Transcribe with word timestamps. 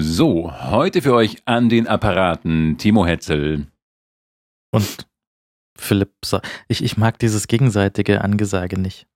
So, 0.00 0.52
heute 0.52 1.02
für 1.02 1.12
euch 1.12 1.38
an 1.44 1.68
den 1.68 1.88
Apparaten 1.88 2.78
Timo 2.78 3.04
Hetzel. 3.04 3.66
Und 4.70 5.08
Philipp, 5.76 6.12
ich, 6.68 6.84
ich 6.84 6.96
mag 6.96 7.18
dieses 7.18 7.48
gegenseitige 7.48 8.20
Angesage 8.22 8.78
nicht. 8.78 9.08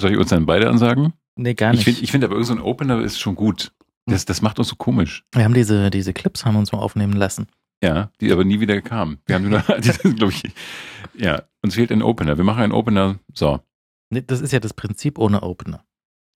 Soll 0.00 0.12
ich 0.12 0.16
uns 0.18 0.30
dann 0.30 0.46
beide 0.46 0.70
ansagen? 0.70 1.12
Nee, 1.36 1.52
gar 1.52 1.72
Ich 1.74 1.80
nicht. 1.80 1.84
finde 1.84 2.00
ich 2.00 2.10
find 2.10 2.24
aber 2.24 2.32
irgend 2.32 2.46
so 2.46 2.54
ein 2.54 2.60
Opener 2.62 3.02
ist 3.02 3.20
schon 3.20 3.34
gut. 3.34 3.74
Das, 4.06 4.24
das 4.24 4.40
macht 4.40 4.58
uns 4.58 4.68
so 4.68 4.76
komisch. 4.76 5.26
Wir 5.34 5.44
haben 5.44 5.52
diese, 5.52 5.90
diese 5.90 6.14
Clips 6.14 6.46
haben 6.46 6.56
uns 6.56 6.72
mal 6.72 6.78
aufnehmen 6.78 7.12
lassen. 7.12 7.46
Ja, 7.82 8.10
die 8.22 8.32
aber 8.32 8.44
nie 8.44 8.60
wieder 8.60 8.80
kamen. 8.80 9.18
Wir 9.26 9.34
haben 9.34 9.50
nur 9.50 9.60
glaube 10.16 10.32
ich, 10.32 10.42
ja, 11.12 11.42
uns 11.62 11.74
fehlt 11.74 11.92
ein 11.92 12.00
Opener. 12.00 12.38
Wir 12.38 12.44
machen 12.44 12.62
einen 12.62 12.72
Opener. 12.72 13.18
So. 13.34 13.60
Nee, 14.08 14.22
das 14.26 14.40
ist 14.40 14.54
ja 14.54 14.60
das 14.60 14.72
Prinzip 14.72 15.18
ohne 15.18 15.42
Opener. 15.42 15.84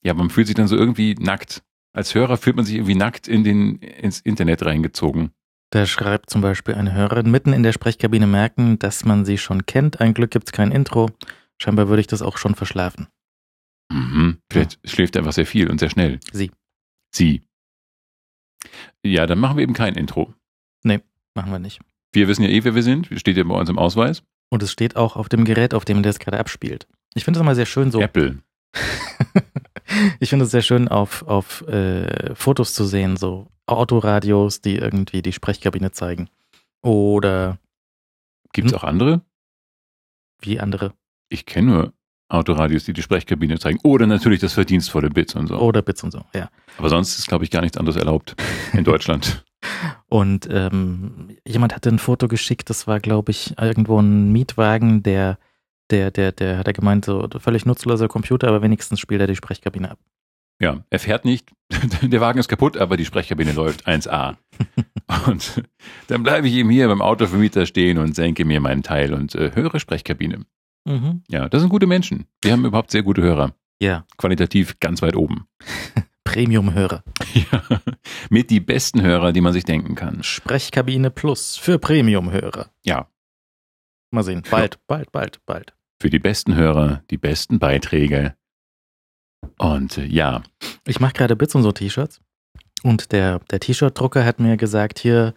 Ja, 0.05 0.12
man 0.12 0.29
fühlt 0.29 0.46
sich 0.46 0.57
dann 0.57 0.68
so 0.68 0.77
irgendwie 0.77 1.14
nackt. 1.14 1.62
Als 1.98 2.14
Hörer 2.14 2.36
fühlt 2.36 2.54
man 2.54 2.64
sich 2.64 2.76
irgendwie 2.76 2.94
nackt 2.94 3.26
in 3.26 3.42
den, 3.42 3.80
ins 3.80 4.20
Internet 4.20 4.64
reingezogen. 4.64 5.32
Da 5.70 5.84
schreibt 5.84 6.30
zum 6.30 6.42
Beispiel 6.42 6.77
eine 6.77 6.95
Hörerin 6.95 7.28
mitten 7.28 7.52
in 7.52 7.64
der 7.64 7.73
Sprechkabine 7.73 8.28
merken, 8.28 8.78
dass 8.78 9.04
man 9.04 9.24
sie 9.24 9.36
schon 9.36 9.66
kennt. 9.66 10.00
Ein 10.00 10.14
Glück 10.14 10.30
gibt's 10.30 10.52
kein 10.52 10.70
Intro. 10.70 11.10
Scheinbar 11.60 11.88
würde 11.88 12.00
ich 12.00 12.06
das 12.06 12.23
auch 12.23 12.38
schon 12.38 12.54
verschlafen. 12.54 13.09
Mhm. 13.90 14.38
Vielleicht 14.48 14.78
schläft 14.88 15.16
er 15.16 15.23
einfach 15.23 15.32
sehr 15.32 15.45
viel 15.45 15.68
und 15.68 15.80
sehr 15.80 15.90
schnell. 15.90 16.20
Sie. 16.30 16.52
Sie. 17.12 17.42
Ja, 19.04 19.26
dann 19.26 19.40
machen 19.40 19.56
wir 19.56 19.65
eben 19.65 19.74
kein 19.74 19.96
Intro. 19.96 20.32
Machen 21.38 21.52
wir 21.52 21.59
nicht. 21.59 21.80
Wir 22.12 22.26
wissen 22.26 22.45
ja 22.45 22.48
eh, 22.48 22.62
wer 22.62 22.76
wir 22.76 22.84
sind. 22.84 23.09
Steht 23.15 23.37
ja 23.37 23.42
bei 23.42 23.54
uns 23.54 23.68
im 23.68 23.78
Ausweis. 23.78 24.23
Und 24.51 24.62
es 24.62 24.70
steht 24.70 24.95
auch 24.95 25.16
auf 25.16 25.28
dem 25.28 25.45
Gerät, 25.45 25.74
auf 25.74 25.84
dem 25.84 26.04
der 26.04 26.10
es 26.10 26.20
gerade 26.20 26.38
abspielt. 26.38 26.87
Ich 27.15 27.24
finde 27.24 27.38
es 27.38 27.42
immer 27.42 27.56
sehr 27.56 27.66
schön 27.66 27.90
so. 27.90 28.01
Apple. 28.01 28.38
ich 30.20 30.30
finde 30.30 30.45
es 30.45 30.51
sehr 30.51 30.62
schön 30.62 30.88
auf, 30.88 31.23
auf 31.27 31.66
äh, 31.69 32.34
Fotos 32.34 32.74
zu 32.74 32.84
sehen, 32.84 33.16
so 33.16 33.48
Autoradios, 33.66 34.60
die 34.60 34.77
irgendwie 34.77 35.23
die 35.23 35.33
Sprechkabine 35.33 35.91
zeigen. 35.92 36.29
Oder 36.83 37.59
Gibt 38.52 38.68
es 38.68 38.73
Hm? 38.73 38.79
auch 38.79 38.85
andere? 38.85 39.23
wie 40.40 40.60
andere. 40.60 40.93
Ich 41.30 41.46
kenne 41.46 41.71
nur 41.73 41.93
Autoradios, 42.29 42.85
die 42.85 42.93
die 42.93 43.02
Sprechkabine 43.02 43.59
zeigen. 43.59 43.80
Oder 43.82 44.07
natürlich 44.07 44.38
das 44.40 44.52
verdienstvolle 44.52 45.10
Bits 45.10 45.35
und 45.35 45.49
so. 45.49 45.59
Oder 45.59 45.82
Bits 45.82 46.05
und 46.05 46.12
so, 46.12 46.23
ja. 46.34 46.49
Aber 46.79 46.88
sonst 46.90 47.18
ist, 47.18 47.27
glaube 47.27 47.43
ich, 47.45 47.51
gar 47.51 47.60
nichts 47.62 47.77
anderes 47.77 47.96
erlaubt 47.96 48.37
in 48.73 48.84
Deutschland. 48.84 49.45
Und 50.09 50.46
ähm, 50.51 51.37
jemand 51.45 51.74
hatte 51.74 51.88
ein 51.88 51.99
Foto 51.99 52.29
geschickt, 52.29 52.71
das 52.71 52.87
war, 52.87 53.01
glaube 53.01 53.32
ich, 53.32 53.59
irgendwo 53.59 53.99
ein 54.01 54.30
Mietwagen, 54.30 55.02
der, 55.02 55.38
der, 55.90 56.10
der, 56.10 56.32
der 56.32 56.58
hat 56.58 56.66
er 56.66 56.72
gemeint, 56.72 57.04
so 57.04 57.28
völlig 57.38 57.66
nutzloser 57.66 58.08
Computer, 58.08 58.48
aber 58.48 58.62
wenigstens 58.62 59.00
spielt 59.00 59.20
er 59.20 59.26
die 59.26 59.36
Sprechkabine 59.36 59.90
ab. 59.92 59.98
Ja, 60.60 60.84
er 60.90 60.98
fährt 60.98 61.24
nicht, 61.24 61.52
der 62.02 62.20
Wagen 62.20 62.40
ist 62.40 62.48
kaputt, 62.48 62.76
aber 62.76 62.96
die 62.96 63.04
Sprechkabine 63.04 63.52
läuft 63.52 63.86
1A. 63.86 64.36
Und 65.26 65.62
dann 66.09 66.22
bleibe 66.22 66.48
ich 66.48 66.54
eben 66.54 66.70
hier 66.70 66.88
beim 66.88 67.00
Autovermieter 67.00 67.64
stehen 67.64 67.97
und 67.98 68.14
senke 68.14 68.44
mir 68.44 68.60
meinen 68.60 68.82
Teil 68.82 69.14
und 69.14 69.34
äh, 69.34 69.53
höre 69.54 69.81
Sprechkabine. 69.81 70.44
Mhm. 70.84 71.22
Ja, 71.28 71.48
das 71.48 71.62
sind 71.62 71.70
gute 71.70 71.86
Menschen. 71.86 72.26
Wir 72.42 72.53
haben 72.53 72.66
überhaupt 72.66 72.91
sehr 72.91 73.03
gute 73.03 73.22
Hörer. 73.22 73.54
Ja, 73.81 74.04
Qualitativ 74.19 74.78
ganz 74.81 75.00
weit 75.00 75.16
oben. 75.16 75.47
Premium-Hörer. 76.25 77.04
Ja, 77.32 77.62
mit 78.28 78.50
die 78.50 78.60
besten 78.60 79.00
Hörer, 79.00 79.32
die 79.32 79.41
man 79.41 79.54
sich 79.54 79.64
denken 79.64 79.94
kann. 79.94 80.22
Sprechkabine 80.22 81.10
Plus 81.10 81.56
für 81.56 81.78
Premium-Hörer. 81.78 82.69
Ja, 82.84 83.09
Mal 84.10 84.22
sehen. 84.22 84.42
Bald, 84.50 84.78
bald, 84.86 85.12
bald, 85.12 85.44
bald. 85.44 85.75
Für 86.00 86.10
die 86.10 86.19
besten 86.19 86.54
Hörer, 86.54 87.03
die 87.10 87.16
besten 87.16 87.59
Beiträge. 87.59 88.34
Und 89.59 89.99
äh, 89.99 90.06
ja, 90.06 90.43
Ich 90.87 91.00
mache 91.00 91.15
gerade 91.15 91.37
Bits 91.37 91.55
und 91.55 91.62
so 91.62 91.72
T-Shirts. 91.72 92.21
Und 92.82 93.12
der, 93.12 93.41
der 93.50 93.60
T-Shirt-Drucker 93.60 94.25
hat 94.25 94.38
mir 94.38 94.56
gesagt, 94.56 94.99
hier 94.99 95.34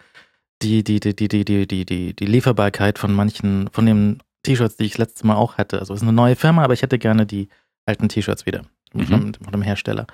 die, 0.62 0.84
die, 0.84 1.00
die, 1.00 1.14
die, 1.16 1.28
die, 1.28 1.44
die, 1.44 1.66
die, 1.66 1.84
die, 1.84 2.14
die 2.14 2.26
Lieferbarkeit 2.26 2.98
von 2.98 3.12
manchen, 3.12 3.68
von 3.72 3.86
den 3.86 4.22
T-Shirts, 4.44 4.76
die 4.76 4.84
ich 4.84 4.98
letztes 4.98 5.24
Mal 5.24 5.34
auch 5.34 5.58
hatte. 5.58 5.78
Also 5.80 5.94
es 5.94 6.00
ist 6.00 6.06
eine 6.06 6.12
neue 6.12 6.36
Firma, 6.36 6.62
aber 6.64 6.74
ich 6.74 6.82
hätte 6.82 6.98
gerne 6.98 7.26
die 7.26 7.48
alten 7.86 8.08
T-Shirts 8.08 8.46
wieder. 8.46 8.62
Mhm. 8.92 9.06
Von, 9.06 9.34
von 9.34 9.52
dem 9.52 9.62
Hersteller. 9.62 10.06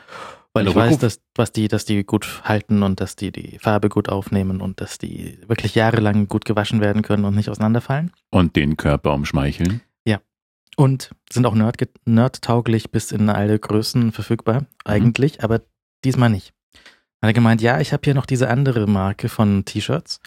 Weil 0.55 0.63
Eine 0.63 0.71
ich 0.71 0.77
weiß, 0.77 0.99
dass, 0.99 1.21
was 1.35 1.53
die, 1.53 1.69
dass 1.69 1.85
die 1.85 2.05
gut 2.05 2.43
halten 2.45 2.83
und 2.83 3.01
dass 3.01 3.17
die 3.17 3.33
die 3.33 3.59
Farbe 3.59 3.89
gut 3.89 4.09
aufnehmen 4.09 4.61
und 4.61 4.81
dass 4.81 4.99
die 4.99 5.39
wirklich 5.47 5.75
jahrelang 5.75 6.29
gut 6.29 6.45
gewaschen 6.45 6.81
werden 6.81 7.03
können 7.03 7.25
und 7.25 7.35
nicht 7.35 7.51
auseinanderfallen. 7.51 8.13
und 8.31 8.57
den 8.57 8.77
Körper 8.77 9.13
umschmeicheln. 9.15 9.83
Und 10.79 11.11
sind 11.29 11.45
auch 11.45 11.57
nerd 11.57 11.77
nerdtauglich 12.05 12.93
bis 12.93 13.11
in 13.11 13.29
alle 13.31 13.59
Größen 13.59 14.13
verfügbar, 14.13 14.67
eigentlich, 14.85 15.43
aber 15.43 15.63
diesmal 16.05 16.31
nicht. 16.31 16.55
Hat 17.21 17.31
er 17.31 17.33
gemeint, 17.33 17.61
ja, 17.61 17.81
ich 17.81 17.93
habe 17.93 18.03
hier 18.05 18.15
noch 18.15 18.27
diese 18.27 18.49
andere 18.49 18.87
Marke 18.87 19.29
von 19.29 19.65
T-Shirts. 19.65 20.21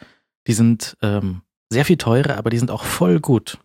Die 0.47 0.51
sind 0.51 0.97
ähm, 1.01 1.43
sehr 1.69 1.85
viel 1.85 1.95
teurer, 1.95 2.35
aber 2.35 2.49
die 2.49 2.57
sind 2.57 2.69
auch 2.69 2.83
voll 2.83 3.21
gut. 3.21 3.59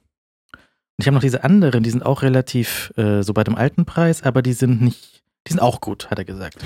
Und 0.55 1.01
ich 1.01 1.09
habe 1.09 1.17
noch 1.17 1.23
diese 1.23 1.43
anderen, 1.43 1.83
die 1.83 1.91
sind 1.91 2.07
auch 2.07 2.23
relativ 2.23 2.93
äh, 2.97 3.23
so 3.25 3.35
bei 3.35 3.43
dem 3.43 3.57
alten 3.57 3.85
Preis, 3.85 4.23
aber 4.23 4.41
die 4.41 4.53
sind 4.53 4.81
nicht, 4.81 5.25
die 5.49 5.55
sind 5.55 5.61
auch 5.61 5.81
gut, 5.81 6.09
hat 6.09 6.21
er 6.21 6.25
gesagt. 6.25 6.65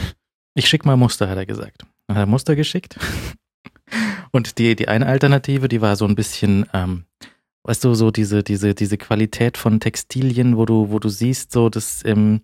Ich 0.54 0.68
schick 0.68 0.84
mal 0.84 0.98
Muster, 0.98 1.30
hat 1.30 1.38
er 1.38 1.46
gesagt. 1.46 1.86
Dann 2.08 2.18
hat 2.18 2.24
er 2.24 2.30
Muster 2.30 2.56
geschickt. 2.56 2.98
Und 4.32 4.58
die, 4.58 4.76
die 4.76 4.88
eine 4.88 5.06
Alternative, 5.06 5.66
die 5.68 5.80
war 5.80 5.96
so 5.96 6.04
ein 6.04 6.14
bisschen, 6.14 6.66
ähm, 6.74 7.06
weißt 7.64 7.84
du, 7.84 7.94
so 7.94 8.10
diese, 8.10 8.42
diese, 8.42 8.74
diese 8.74 8.98
Qualität 8.98 9.56
von 9.56 9.80
Textilien, 9.80 10.56
wo 10.56 10.66
du, 10.66 10.90
wo 10.90 10.98
du 10.98 11.08
siehst, 11.08 11.52
so, 11.52 11.68
das, 11.68 12.04
ähm, 12.04 12.40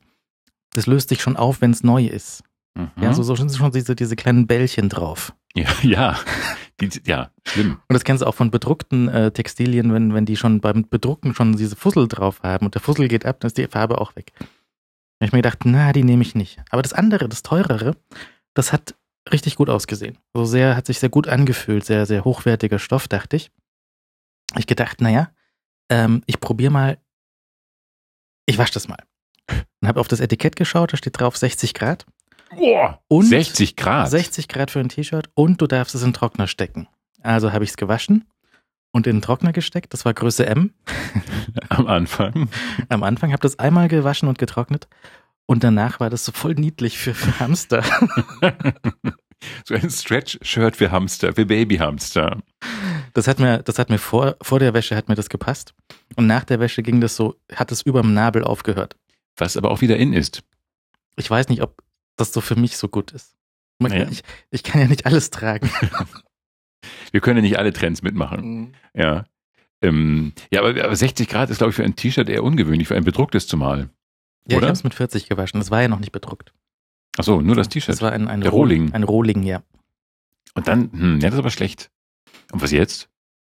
das 0.72 0.86
löst 0.86 1.08
sich 1.08 1.22
schon 1.22 1.36
auf, 1.36 1.60
wenn 1.60 1.70
es 1.70 1.82
neu 1.82 2.06
ist. 2.06 2.42
Mhm. 2.76 2.90
Ja, 3.00 3.14
so, 3.14 3.22
so 3.22 3.34
sind 3.34 3.54
schon 3.54 3.72
diese, 3.72 3.96
diese 3.96 4.16
kleinen 4.16 4.46
Bällchen 4.46 4.88
drauf. 4.88 5.34
ja, 5.54 5.68
ja. 5.82 6.18
Die, 6.80 6.90
ja, 7.06 7.30
schlimm. 7.46 7.78
Und 7.88 7.94
das 7.94 8.04
kennst 8.04 8.22
du 8.22 8.26
auch 8.26 8.34
von 8.34 8.50
bedruckten 8.50 9.08
äh, 9.08 9.30
Textilien, 9.30 9.94
wenn, 9.94 10.12
wenn 10.12 10.26
die 10.26 10.36
schon 10.36 10.60
beim 10.60 10.86
Bedrucken 10.86 11.34
schon 11.34 11.56
diese 11.56 11.74
Fussel 11.74 12.06
drauf 12.06 12.42
haben 12.42 12.66
und 12.66 12.74
der 12.74 12.82
Fussel 12.82 13.08
geht 13.08 13.24
ab, 13.24 13.40
dann 13.40 13.46
ist 13.46 13.56
die 13.56 13.66
Farbe 13.66 13.98
auch 13.98 14.14
weg. 14.14 14.32
Da 14.36 14.44
hab 15.24 15.28
ich 15.28 15.32
mir 15.32 15.38
gedacht, 15.38 15.60
na, 15.64 15.94
die 15.94 16.04
nehme 16.04 16.20
ich 16.20 16.34
nicht. 16.34 16.58
Aber 16.68 16.82
das 16.82 16.92
andere, 16.92 17.30
das 17.30 17.42
teurere, 17.42 17.96
das 18.52 18.74
hat 18.74 18.94
richtig 19.32 19.56
gut 19.56 19.70
ausgesehen. 19.70 20.18
So 20.34 20.44
sehr, 20.44 20.76
hat 20.76 20.86
sich 20.86 20.98
sehr 20.98 21.08
gut 21.08 21.28
angefühlt, 21.28 21.86
sehr, 21.86 22.04
sehr 22.04 22.24
hochwertiger 22.24 22.78
Stoff, 22.78 23.08
dachte 23.08 23.36
ich. 23.36 23.50
Ich 24.58 24.66
gedacht, 24.66 25.00
naja, 25.00 25.30
ähm, 25.90 26.22
ich 26.26 26.40
probiere 26.40 26.72
mal, 26.72 26.98
ich 28.46 28.58
wasche 28.58 28.72
das 28.72 28.88
mal. 28.88 29.02
Und 29.80 29.88
habe 29.88 30.00
auf 30.00 30.08
das 30.08 30.20
Etikett 30.20 30.56
geschaut, 30.56 30.92
da 30.92 30.96
steht 30.96 31.18
drauf 31.20 31.36
60 31.36 31.74
Grad. 31.74 32.06
Boah, 32.50 33.00
Und 33.08 33.26
60 33.26 33.76
Grad. 33.76 34.10
60 34.10 34.48
Grad 34.48 34.70
für 34.70 34.80
ein 34.80 34.88
T-Shirt 34.88 35.28
und 35.34 35.60
du 35.60 35.66
darfst 35.66 35.94
es 35.94 36.02
in 36.02 36.08
den 36.08 36.14
Trockner 36.14 36.46
stecken. 36.46 36.88
Also 37.22 37.52
habe 37.52 37.64
ich 37.64 37.70
es 37.70 37.76
gewaschen 37.76 38.24
und 38.92 39.06
in 39.06 39.16
den 39.16 39.22
Trockner 39.22 39.52
gesteckt. 39.52 39.92
Das 39.92 40.04
war 40.04 40.14
Größe 40.14 40.46
M. 40.46 40.72
Am 41.68 41.86
Anfang. 41.86 42.48
Am 42.88 43.02
Anfang 43.02 43.32
habe 43.32 43.42
das 43.42 43.58
einmal 43.58 43.88
gewaschen 43.88 44.28
und 44.28 44.38
getrocknet. 44.38 44.88
Und 45.46 45.62
danach 45.62 46.00
war 46.00 46.10
das 46.10 46.24
so 46.24 46.32
voll 46.32 46.54
niedlich 46.54 46.98
für, 46.98 47.14
für 47.14 47.38
Hamster. 47.38 47.82
so 49.64 49.74
ein 49.74 49.90
Stretch-Shirt 49.90 50.76
für 50.76 50.90
Hamster, 50.90 51.34
für 51.34 51.46
Babyhamster. 51.46 52.42
Das 53.16 53.26
hat 53.28 53.38
mir, 53.38 53.62
das 53.62 53.78
hat 53.78 53.88
mir 53.88 53.96
vor, 53.96 54.36
vor 54.42 54.58
der 54.58 54.74
Wäsche 54.74 54.94
hat 54.94 55.08
mir 55.08 55.14
das 55.14 55.30
gepasst. 55.30 55.72
Und 56.16 56.26
nach 56.26 56.44
der 56.44 56.60
Wäsche 56.60 56.82
ging 56.82 57.00
das 57.00 57.16
so, 57.16 57.36
hat 57.50 57.72
es 57.72 57.80
überm 57.80 58.12
Nabel 58.12 58.44
aufgehört. 58.44 58.94
Was 59.38 59.56
aber 59.56 59.70
auch 59.70 59.80
wieder 59.80 59.96
in 59.96 60.12
ist. 60.12 60.42
Ich 61.16 61.30
weiß 61.30 61.48
nicht, 61.48 61.62
ob 61.62 61.82
das 62.16 62.34
so 62.34 62.42
für 62.42 62.56
mich 62.56 62.76
so 62.76 62.88
gut 62.88 63.12
ist. 63.12 63.34
Man, 63.78 63.90
Naja. 63.90 64.06
ich, 64.10 64.22
ich 64.50 64.62
kann 64.62 64.82
ja 64.82 64.86
nicht 64.86 65.06
alles 65.06 65.30
tragen. 65.30 65.70
Wir 67.10 67.22
können 67.22 67.38
ja 67.38 67.42
nicht 67.42 67.58
alle 67.58 67.72
Trends 67.72 68.02
mitmachen. 68.02 68.74
Ja. 68.92 69.24
Ähm, 69.80 70.34
ja, 70.50 70.60
aber, 70.60 70.84
aber 70.84 70.94
60 70.94 71.26
Grad 71.26 71.48
ist, 71.48 71.56
glaube 71.58 71.70
ich, 71.70 71.76
für 71.76 71.84
ein 71.84 71.96
T-Shirt 71.96 72.28
eher 72.28 72.44
ungewöhnlich, 72.44 72.88
für 72.88 72.96
ein 72.96 73.04
bedrucktes 73.04 73.46
zumal. 73.46 73.78
Ja, 73.78 73.88
ich 74.48 74.56
Oder? 74.56 74.66
habe 74.66 74.74
es 74.76 74.84
mit 74.84 74.92
40 74.92 75.26
gewaschen. 75.26 75.58
Das 75.58 75.70
war 75.70 75.80
ja 75.80 75.88
noch 75.88 76.00
nicht 76.00 76.12
bedruckt. 76.12 76.52
Ach 77.16 77.24
so, 77.24 77.40
nur 77.40 77.56
das 77.56 77.68
Das 77.68 77.72
T-Shirt. 77.72 78.02
war 78.02 78.12
ein, 78.12 78.28
ein 78.28 78.42
Der 78.42 78.50
Rohling. 78.50 78.92
Ein 78.92 79.04
Rohling, 79.04 79.42
ja. 79.42 79.62
Und 80.54 80.68
dann, 80.68 80.90
hm, 80.92 81.14
ja, 81.20 81.28
das 81.28 81.34
ist 81.34 81.38
aber 81.40 81.50
schlecht. 81.50 81.90
Und 82.52 82.60
was 82.62 82.70
jetzt? 82.72 83.08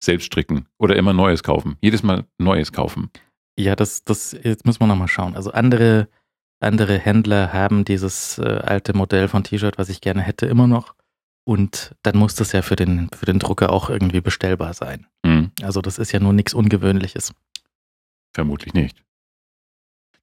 Selbst 0.03 0.27
stricken 0.27 0.67
oder 0.79 0.97
immer 0.97 1.13
Neues 1.13 1.43
kaufen. 1.43 1.77
Jedes 1.81 2.03
Mal 2.03 2.25
Neues 2.39 2.73
kaufen. 2.73 3.11
Ja, 3.59 3.75
das, 3.75 4.05
das, 4.05 4.33
jetzt 4.43 4.65
müssen 4.67 4.81
wir 4.81 4.87
nochmal 4.87 5.09
schauen. 5.09 5.35
Also 5.35 5.51
andere, 5.51 6.09
andere 6.61 6.99
Händler 6.99 7.53
haben 7.53 7.85
dieses 7.85 8.39
äh, 8.39 8.43
alte 8.45 8.93
Modell 8.97 9.27
von 9.29 9.43
T-Shirt, 9.43 9.79
was 9.79 9.89
ich 9.89 10.01
gerne 10.01 10.23
hätte, 10.23 10.47
immer 10.47 10.67
noch. 10.69 10.95
Und 11.45 11.95
dann 12.03 12.17
muss 12.17 12.35
das 12.37 12.53
ja 12.53 12.63
für 12.63 12.77
den, 12.77 13.09
für 13.17 13.27
den 13.27 13.39
Drucker 13.41 13.71
auch 13.73 13.91
irgendwie 13.91 14.21
bestellbar 14.21 14.75
sein. 14.75 15.07
Hm, 15.27 15.51
Also 15.63 15.81
das 15.81 15.99
ist 15.99 16.13
ja 16.13 16.21
nur 16.21 16.33
nichts 16.33 16.55
Ungewöhnliches. 16.55 17.33
vermutlich 18.33 18.75
nicht. 18.75 19.03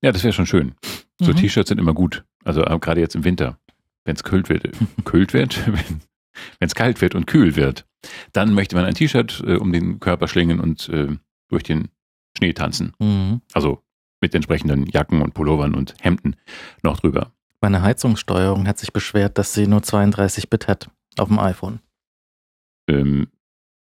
Ja, 0.01 0.11
das 0.11 0.23
wäre 0.23 0.33
schon 0.33 0.45
schön. 0.45 0.75
So 1.19 1.31
Mhm. 1.31 1.37
T-Shirts 1.37 1.69
sind 1.69 1.79
immer 1.79 1.93
gut. 1.93 2.23
Also 2.43 2.63
äh, 2.63 2.79
gerade 2.79 3.01
jetzt 3.01 3.15
im 3.15 3.23
Winter. 3.23 3.57
Wenn 4.05 4.15
es 4.15 4.23
kühlt 4.23 4.49
wird. 4.49 4.69
kühlt 5.05 5.33
wird? 5.33 5.65
Wenn 6.59 6.67
es 6.67 6.75
kalt 6.75 7.01
wird 7.01 7.15
und 7.15 7.25
kühl 7.27 7.55
wird. 7.55 7.85
Dann 8.33 8.53
möchte 8.53 8.75
man 8.75 8.85
ein 8.85 8.93
T-Shirt 8.93 9.43
äh, 9.45 9.55
um 9.55 9.71
den 9.71 9.99
Körper 9.99 10.27
schlingen 10.27 10.59
und 10.59 10.89
äh, 10.89 11.15
durch 11.49 11.63
den 11.63 11.89
Schnee 12.37 12.53
tanzen. 12.53 12.93
Mhm. 12.99 13.41
Also 13.53 13.81
mit 14.21 14.33
entsprechenden 14.33 14.87
Jacken 14.87 15.21
und 15.21 15.33
Pullovern 15.33 15.75
und 15.75 15.95
Hemden 16.01 16.35
noch 16.81 16.99
drüber. 16.99 17.31
Meine 17.61 17.81
Heizungssteuerung 17.81 18.67
hat 18.67 18.77
sich 18.77 18.93
beschwert, 18.93 19.37
dass 19.37 19.53
sie 19.53 19.67
nur 19.67 19.83
32 19.83 20.49
Bit 20.49 20.67
hat. 20.67 20.89
auf 21.17 21.29
dem 21.29 21.39
iPhone. 21.39 21.79
Ähm, 22.87 23.27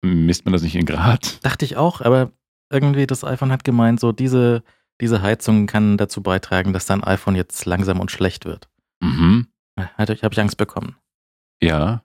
misst 0.02 0.46
man 0.46 0.54
das 0.54 0.62
nicht 0.62 0.76
in 0.76 0.86
Grad? 0.86 1.44
Dachte 1.46 1.66
ich 1.66 1.76
auch, 1.76 2.02
aber 2.02 2.32
irgendwie 2.72 3.08
das 3.08 3.24
iPhone 3.24 3.52
hat 3.52 3.64
gemeint, 3.64 4.00
so 4.00 4.12
diese, 4.12 4.64
diese 5.02 5.22
Heizung 5.22 5.68
kann 5.68 5.98
dazu 5.98 6.22
beitragen, 6.22 6.74
dass 6.74 6.86
dein 6.86 7.04
iPhone 7.04 7.36
jetzt 7.36 7.66
langsam 7.66 8.00
und 8.00 8.12
schlecht 8.12 8.46
wird. 8.46 8.70
Mhm. 9.02 9.48
Ich, 9.78 10.24
habe 10.24 10.34
ich 10.34 10.40
Angst 10.40 10.58
bekommen. 10.58 10.96
Ja. 11.62 12.04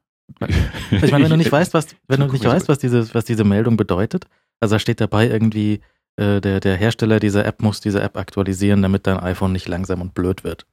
Ich 0.90 1.11
meine, 1.11 1.25
wenn 1.25 1.31
du 1.31 1.37
nicht 1.37 1.52
weißt, 1.52 1.75
was, 1.75 1.88
wenn 2.08 2.20
du 2.20 2.26
nicht 2.26 2.44
weißt, 2.44 2.69
was 2.69 2.79
diese, 2.79 3.12
was 3.14 3.25
diese 3.25 3.44
Meldung 3.44 3.76
bedeutet, 3.76 4.26
also 4.61 4.75
da 4.75 4.79
steht 4.79 5.00
dabei 5.00 5.29
irgendwie, 5.29 5.81
äh, 6.17 6.40
der, 6.40 6.61
der 6.61 6.76
Hersteller 6.76 7.20
dieser 7.20 7.44
App 7.44 7.62
muss 7.62 7.81
diese 7.81 8.02
App 8.02 8.17
aktualisieren, 8.17 8.82
damit 8.82 9.06
dein 9.06 9.19
iPhone 9.19 9.52
nicht 9.52 9.69
langsam 9.69 10.00
und 10.00 10.14
blöd 10.14 10.44
wird. 10.44 10.67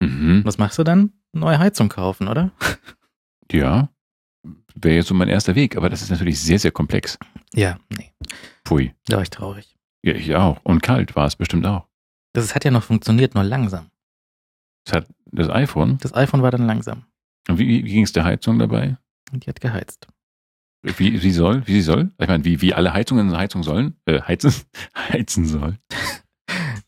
Mhm. 0.00 0.42
Was 0.44 0.58
machst 0.58 0.78
du 0.78 0.84
dann? 0.84 1.12
Neue 1.32 1.58
Heizung 1.58 1.88
kaufen, 1.88 2.28
oder? 2.28 2.50
Ja. 3.52 3.90
Wäre 4.74 4.96
jetzt 4.96 5.06
so 5.06 5.14
mein 5.14 5.28
erster 5.28 5.54
Weg, 5.54 5.76
aber 5.76 5.88
das 5.88 6.02
ist 6.02 6.10
natürlich 6.10 6.40
sehr, 6.40 6.58
sehr 6.58 6.72
komplex. 6.72 7.16
Ja, 7.54 7.78
nee. 7.96 8.12
Pfui. 8.64 8.92
Da 9.06 9.16
war 9.16 9.22
ich 9.22 9.30
traurig. 9.30 9.76
Ja, 10.02 10.14
ich 10.14 10.34
auch. 10.34 10.58
Und 10.64 10.82
kalt 10.82 11.14
war 11.14 11.26
es 11.26 11.36
bestimmt 11.36 11.64
auch. 11.64 11.86
Das 12.32 12.54
hat 12.56 12.64
ja 12.64 12.72
noch 12.72 12.82
funktioniert, 12.82 13.36
nur 13.36 13.44
langsam. 13.44 13.90
Das 14.84 14.96
hat 14.96 15.08
das 15.32 15.48
iPhone. 15.48 15.98
Das 15.98 16.12
iPhone 16.12 16.42
war 16.42 16.50
dann 16.50 16.66
langsam. 16.66 17.04
Und 17.48 17.58
wie, 17.58 17.84
wie 17.84 17.92
ging 17.92 18.04
es 18.04 18.12
der 18.12 18.24
Heizung 18.24 18.58
dabei? 18.58 18.96
Die 19.32 19.48
hat 19.48 19.60
geheizt. 19.60 20.06
Wie 20.82 21.18
sie 21.18 21.32
soll? 21.32 21.66
Wie 21.66 21.72
sie 21.74 21.82
soll? 21.82 22.12
Ich 22.18 22.28
meine, 22.28 22.44
wie, 22.44 22.60
wie 22.60 22.72
alle 22.74 22.92
Heizungen 22.92 23.36
Heizung 23.36 23.62
sollen? 23.62 23.96
Äh, 24.04 24.20
heizen, 24.22 24.52
heizen 24.94 25.44
sollen. 25.46 25.78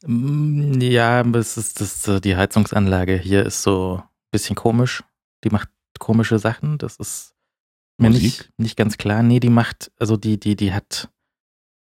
Mm, 0.06 0.81
Ja, 0.81 1.22
es 1.22 1.56
ist 1.56 1.81
das, 1.81 2.06
äh, 2.06 2.20
die 2.20 2.37
Heizungsanlage 2.37 3.16
hier 3.16 3.44
ist 3.44 3.62
so 3.62 3.96
ein 3.99 4.08
bisschen 4.31 4.55
komisch. 4.56 5.02
Die 5.44 5.50
macht 5.50 5.69
komische 5.99 6.38
Sachen. 6.38 6.78
Das 6.78 6.96
ist 6.96 7.34
mir 8.00 8.10
Musik? 8.10 8.22
nicht, 8.22 8.50
nicht 8.58 8.76
ganz 8.76 8.99
klar. 8.99 9.22
Nee, 9.22 9.40
die 9.40 9.50
macht, 9.50 9.90
also 9.99 10.16
die, 10.16 10.38
die, 10.38 10.55
die 10.55 10.72
hat, 10.72 11.10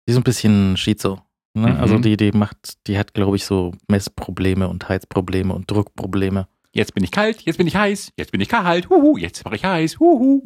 die 0.06 0.12
ist 0.12 0.14
so 0.14 0.20
ein 0.20 0.24
bisschen 0.24 0.76
Schizo. 0.78 1.20
Ne? 1.54 1.68
Mhm. 1.74 1.76
Also 1.80 1.98
die, 1.98 2.16
die 2.16 2.32
macht, 2.32 2.86
die 2.86 2.98
hat, 2.98 3.12
glaube 3.12 3.36
ich, 3.36 3.44
so 3.44 3.72
Messprobleme 3.88 4.68
und 4.68 4.88
Heizprobleme 4.88 5.52
und 5.52 5.70
Druckprobleme. 5.70 6.48
Jetzt 6.72 6.94
bin 6.94 7.02
ich 7.02 7.10
kalt, 7.10 7.42
jetzt 7.42 7.56
bin 7.56 7.66
ich 7.66 7.74
heiß, 7.74 8.12
jetzt 8.16 8.30
bin 8.30 8.40
ich 8.40 8.48
kalt, 8.48 8.88
huhu, 8.88 9.16
jetzt 9.16 9.44
mache 9.44 9.56
ich 9.56 9.64
heiß, 9.64 9.98
huhu. 9.98 10.42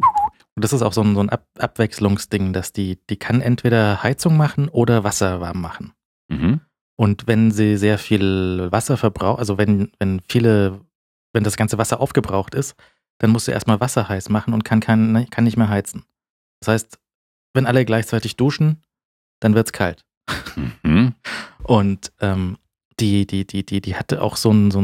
Und 0.55 0.65
das 0.65 0.73
ist 0.73 0.83
auch 0.83 0.93
so 0.93 1.03
ein, 1.03 1.15
so 1.15 1.21
ein 1.21 1.29
Ab 1.29 1.47
Abwechslungsding, 1.59 2.53
dass 2.53 2.73
die, 2.73 2.99
die 3.11 3.17
kann 3.17 3.41
entweder 3.41 4.03
Heizung 4.03 4.37
machen 4.37 4.69
oder 4.69 5.05
Wasser 5.05 5.41
warm 5.41 5.61
machen. 5.61 5.93
Mhm. 6.29 6.61
Und 6.97 7.27
wenn 7.27 7.51
sie 7.51 7.77
sehr 7.77 7.99
viel 7.99 8.69
Wasser 8.71 8.97
verbraucht, 8.97 9.39
also 9.39 9.59
wenn, 9.59 9.93
wenn 9.99 10.21
viele, 10.29 10.81
wenn 11.33 11.45
das 11.45 11.57
ganze 11.57 11.77
Wasser 11.77 12.01
aufgebraucht 12.01 12.55
ist, 12.55 12.75
dann 13.19 13.31
muss 13.31 13.45
sie 13.45 13.53
erstmal 13.53 13.81
Wasser 13.81 14.09
heiß 14.09 14.29
machen 14.29 14.55
und 14.55 14.65
kann, 14.65 14.81
kann, 14.81 15.29
kann 15.29 15.45
nicht 15.45 15.57
mehr 15.57 15.69
heizen. 15.69 16.05
Das 16.61 16.69
heißt, 16.69 16.99
wenn 17.53 17.67
alle 17.67 17.85
gleichzeitig 17.85 18.37
duschen, 18.37 18.83
dann 19.41 19.55
wird's 19.55 19.73
kalt. 19.73 20.05
Mhm. 20.83 21.15
Und 21.65 22.13
ähm, 22.21 22.57
die, 23.01 23.27
die, 23.27 23.47
die, 23.47 23.67
die, 23.67 23.81
die 23.81 23.97
hatte 23.97 24.23
auch 24.23 24.37
so 24.37 24.51
einen, 24.51 24.71
so 24.71 24.79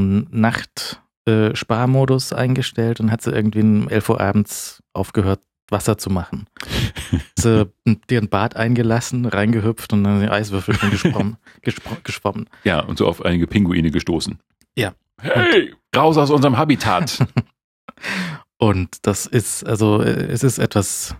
einen 1.27 1.49
Nacht-Sparmodus 1.49 2.33
eingestellt 2.33 3.01
und 3.01 3.11
hat 3.11 3.23
sie 3.23 3.31
irgendwie 3.31 3.61
um 3.61 3.89
11 3.89 4.09
Uhr 4.09 4.21
abends 4.21 4.83
aufgehört, 4.93 5.41
Wasser 5.71 5.99
zu 5.99 6.11
machen. 6.11 6.47
sie 7.39 7.71
dir 8.09 8.21
ein 8.21 8.29
Bad 8.29 8.57
eingelassen, 8.57 9.25
reingehüpft 9.27 9.93
und 9.93 10.05
dann 10.05 10.21
die 10.21 10.29
Eiswürfel 10.29 10.77
geschwommen. 10.91 11.37
geschwommen. 12.05 12.49
Ja, 12.65 12.81
und 12.81 12.99
so 12.99 13.07
auf 13.07 13.25
einige 13.25 13.47
Pinguine 13.47 13.91
gestoßen. 13.91 14.39
Ja. 14.77 14.95
Hey, 15.21 15.75
raus 15.95 16.17
aus 16.17 16.31
unserem 16.31 16.57
Habitat. 16.57 17.19
Und 18.59 19.07
das 19.07 19.27
ist, 19.27 19.65
also 19.65 20.03
äh, 20.03 20.27
es 20.27 20.43
ist 20.43 20.59
etwas 20.59 21.15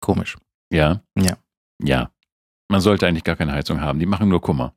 komisch. 0.00 0.36
ja. 0.70 1.02
Ja. 1.18 1.36
Ja. 1.82 2.10
Man 2.68 2.80
sollte 2.80 3.06
eigentlich 3.06 3.24
gar 3.24 3.36
keine 3.36 3.52
Heizung 3.52 3.80
haben. 3.80 3.98
Die 3.98 4.06
machen 4.06 4.28
nur 4.28 4.40
Kummer. 4.40 4.74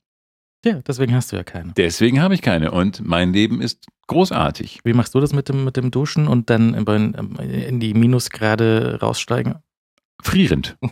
Ja, 0.66 0.82
deswegen 0.82 1.14
hast 1.14 1.32
du 1.32 1.36
ja 1.36 1.44
keine. 1.44 1.74
Deswegen 1.78 2.22
habe 2.22 2.34
ich 2.34 2.42
keine. 2.42 2.72
Und 2.72 3.06
mein 3.06 3.34
Leben 3.34 3.62
ist 3.62 3.86
großartig. 4.08 4.80
Wie 4.84 4.94
machst 4.94 5.14
du 5.14 5.20
das 5.20 5.32
mit 5.34 5.48
dem, 5.48 5.64
mit 5.64 5.78
dem 5.78 5.92
Duschen 5.92 6.28
und 6.28 6.50
dann 6.50 6.74
in, 6.74 7.80
die 7.80 7.94
Minusgrade 7.94 9.00
raussteigen? 9.02 9.56
Frierend. 10.22 10.78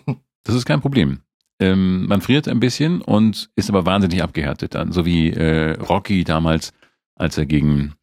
Das 0.45 0.55
ist 0.55 0.65
kein 0.65 0.81
Problem. 0.81 1.21
Ähm, 1.61 2.05
man 2.07 2.19
friert 2.19 2.49
ein 2.49 2.59
bisschen 2.59 2.99
und 3.01 3.49
ist 3.55 3.69
aber 3.69 3.85
wahnsinnig 3.85 4.21
abgehärtet 4.21 4.75
dann. 4.75 4.91
So 4.91 5.05
wie 5.05 5.29
äh, 5.29 5.71
Rocky 5.79 6.25
damals, 6.25 6.73
als 7.15 7.37
er 7.37 7.45
gegen 7.45 7.93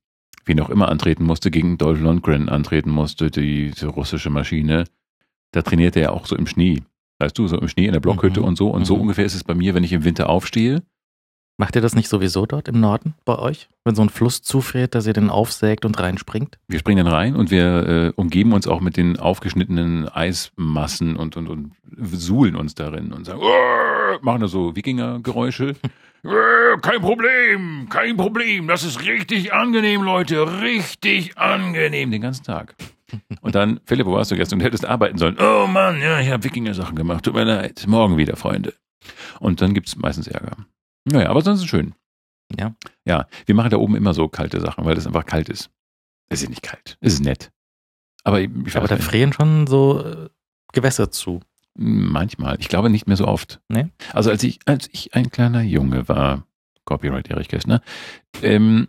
wen 0.47 0.59
auch 0.61 0.71
immer 0.71 0.89
antreten 0.89 1.25
musste, 1.25 1.51
gegen 1.51 1.77
Dolph 1.77 2.01
Lundgren 2.01 2.49
antreten 2.49 2.89
musste, 2.89 3.31
die, 3.31 3.73
diese 3.73 3.89
russische 3.89 4.31
Maschine. 4.31 4.85
Da 5.53 5.61
trainiert 5.61 5.97
er 5.97 6.03
ja 6.03 6.11
auch 6.13 6.25
so 6.25 6.35
im 6.35 6.47
Schnee. 6.47 6.81
Weißt 7.19 7.37
du, 7.37 7.47
so 7.47 7.59
im 7.61 7.69
Schnee 7.69 7.85
in 7.85 7.93
der 7.93 8.01
Blockhütte 8.01 8.41
Mhm. 8.41 8.47
und 8.47 8.57
so. 8.57 8.71
Und 8.71 8.87
so 8.87 8.95
Mhm. 8.95 9.03
ungefähr 9.03 9.27
ist 9.27 9.35
es 9.35 9.45
bei 9.45 9.55
mir, 9.55 9.75
wenn 9.75 9.85
ich 9.85 9.93
im 9.93 10.05
Winter 10.05 10.31
aufstehe. 10.31 10.83
Macht 11.61 11.77
ihr 11.77 11.83
das 11.83 11.95
nicht 11.95 12.09
sowieso 12.09 12.47
dort 12.47 12.69
im 12.69 12.81
Norden 12.81 13.13
bei 13.27 13.39
euch? 13.39 13.69
Wenn 13.85 13.95
so 13.95 14.01
ein 14.01 14.09
Fluss 14.09 14.41
zufriert, 14.41 14.95
dass 14.95 15.07
ihr 15.07 15.13
den 15.13 15.29
aufsägt 15.29 15.85
und 15.85 16.01
reinspringt? 16.01 16.59
Wir 16.69 16.79
springen 16.79 17.05
dann 17.05 17.13
rein 17.13 17.37
und 17.37 17.51
wir 17.51 17.87
äh, 17.87 18.13
umgeben 18.17 18.55
uns 18.55 18.67
auch 18.67 18.81
mit 18.81 18.97
den 18.97 19.19
aufgeschnittenen 19.19 20.09
Eismassen 20.09 21.17
und, 21.17 21.37
und, 21.37 21.49
und 21.49 21.73
suhlen 22.01 22.57
uns 22.57 22.75
darin 22.77 23.13
und 23.13 23.27
sagen, 23.27 23.43
machen 24.23 24.41
da 24.41 24.49
so 24.49 24.75
Wikingergeräusche. 24.75 25.75
"Uah, 26.25 26.79
kein 26.81 27.03
Problem, 27.03 27.89
kein 27.91 28.17
Problem, 28.17 28.67
das 28.67 28.83
ist 28.83 29.05
richtig 29.05 29.53
angenehm, 29.53 30.01
Leute, 30.03 30.63
richtig 30.63 31.37
angenehm, 31.37 32.11
den 32.11 32.23
ganzen 32.23 32.45
Tag. 32.45 32.75
Und 33.43 33.55
dann, 33.55 33.81
Philipp, 33.85 34.07
wo 34.07 34.13
warst 34.13 34.31
du 34.31 34.37
gestern? 34.37 34.61
Du 34.61 34.65
hättest 34.65 34.87
arbeiten 34.87 35.19
sollen. 35.19 35.37
Oh 35.39 35.67
Mann, 35.67 36.01
ja, 36.01 36.21
ich 36.21 36.31
habe 36.31 36.43
Wikinger-Sachen 36.43 36.97
gemacht, 36.97 37.27
tut 37.27 37.35
mir 37.35 37.45
leid, 37.45 37.85
morgen 37.87 38.17
wieder, 38.17 38.37
Freunde. 38.37 38.73
Und 39.41 39.61
dann 39.61 39.75
gibt's 39.75 39.95
meistens 39.97 40.27
Ärger. 40.27 40.57
Naja, 41.05 41.29
aber 41.31 41.43
sonst 41.43 41.59
ist 41.61 41.65
es 41.65 41.71
schön. 41.71 41.95
Ja. 42.59 42.75
Ja, 43.05 43.27
wir 43.47 43.55
machen 43.55 43.71
da 43.71 43.77
oben 43.79 43.95
immer 43.97 44.15
so 44.15 44.29
kalte 44.29 44.61
Sachen, 44.61 44.85
weil 44.85 44.97
es 44.97 45.07
einfach 45.07 45.25
kalt 45.27 45.49
ist. 45.49 45.71
Es 46.29 46.43
ist 46.43 46.49
nicht 46.49 46.63
kalt. 46.63 46.99
Es 47.01 47.15
ist 47.15 47.25
nett. 47.25 47.51
Aber 48.25 48.41
ich, 48.41 48.51
Aber 48.77 48.87
da 48.89 48.97
nicht. 48.97 49.05
frieren 49.05 49.33
schon 49.33 49.67
so 49.67 50.05
äh, 50.05 50.29
Gewässer 50.73 51.11
zu. 51.11 51.41
manchmal. 51.75 52.57
Ich 52.61 52.69
glaube 52.69 52.91
nicht 52.91 53.07
mehr 53.07 53.17
so 53.17 53.27
oft. 53.27 53.61
Nee? 53.69 53.89
Also 54.13 54.31
als 54.31 54.43
ich, 54.43 54.61
als 54.67 54.89
ich 54.93 55.15
ein 55.15 55.31
kleiner 55.31 55.63
Junge 55.63 56.09
war, 56.09 56.47
Copyright 56.85 57.29
Erich 57.31 57.49
Kästner, 57.49 57.81
ähm, 58.43 58.89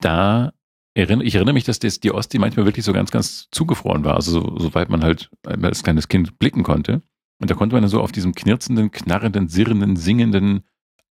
da 0.00 0.52
erinnere 0.94 1.24
ich 1.26 1.34
erinnere 1.36 1.54
mich, 1.54 1.64
dass 1.64 1.78
das, 1.78 2.00
die 2.00 2.12
Ostsee 2.12 2.38
manchmal 2.38 2.66
wirklich 2.66 2.84
so 2.84 2.92
ganz, 2.92 3.10
ganz 3.10 3.48
zugefroren 3.52 4.04
war. 4.04 4.16
Also 4.16 4.32
so, 4.32 4.58
soweit 4.58 4.88
man 4.90 5.02
halt 5.02 5.30
als 5.44 5.82
kleines 5.82 6.08
Kind 6.08 6.38
blicken 6.38 6.62
konnte. 6.64 7.02
Und 7.40 7.50
da 7.50 7.54
konnte 7.54 7.74
man 7.74 7.82
dann 7.82 7.90
so 7.90 8.00
auf 8.02 8.12
diesem 8.12 8.34
knirzenden, 8.34 8.90
knarrenden, 8.90 9.48
sirrenden, 9.48 9.96
singenden, 9.96 10.64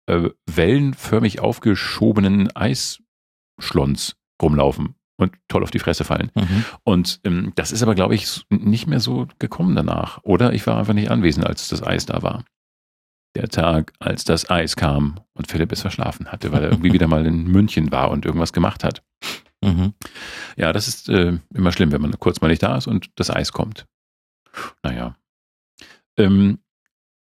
äh, 0.08 0.30
wellenförmig 0.46 1.40
aufgeschobenen 1.40 2.56
Eisschlons 2.56 4.16
rumlaufen 4.42 4.96
und 5.18 5.34
toll 5.48 5.64
auf 5.64 5.72
die 5.72 5.80
Fresse 5.80 6.04
fallen. 6.04 6.32
Mhm. 6.36 6.66
Und 6.84 7.20
ähm, 7.24 7.52
das 7.56 7.72
ist 7.72 7.84
aber, 7.84 7.96
glaube 7.96 8.16
ich, 8.16 8.46
nicht 8.50 8.88
mehr 8.88 9.00
so 9.00 9.28
gekommen 9.40 9.76
danach. 9.76 10.20
Oder 10.24 10.54
ich 10.54 10.66
war 10.68 10.78
einfach 10.78 10.94
nicht 10.94 11.12
anwesend, 11.12 11.46
als 11.46 11.68
das 11.68 11.84
Eis 11.84 12.06
da 12.06 12.22
war. 12.22 12.44
Der 13.36 13.50
Tag, 13.50 13.94
als 14.00 14.24
das 14.24 14.50
Eis 14.50 14.76
kam 14.76 15.20
und 15.34 15.48
Philipp 15.48 15.72
es 15.72 15.82
verschlafen 15.82 16.32
hatte, 16.32 16.52
weil 16.52 16.64
er 16.64 16.72
irgendwie 16.72 16.94
wieder 16.94 17.08
mal 17.08 17.26
in 17.26 17.44
München 17.46 17.92
war 17.92 18.12
und 18.12 18.26
irgendwas 18.26 18.54
gemacht 18.54 18.84
hat. 18.84 19.04
Mhm. 19.64 19.94
Ja, 20.56 20.72
das 20.72 20.88
ist 20.88 21.10
äh, 21.10 21.38
immer 21.54 21.72
schlimm, 21.72 21.92
wenn 21.92 22.02
man 22.02 22.18
kurz 22.20 22.42
mal 22.42 22.48
nicht 22.48 22.64
da 22.64 22.78
ist 22.78 22.88
und 22.88 23.10
das 23.16 23.30
Eis 23.30 23.52
kommt. 23.52 23.86
Naja. 24.84 25.16
Ähm, 26.18 26.60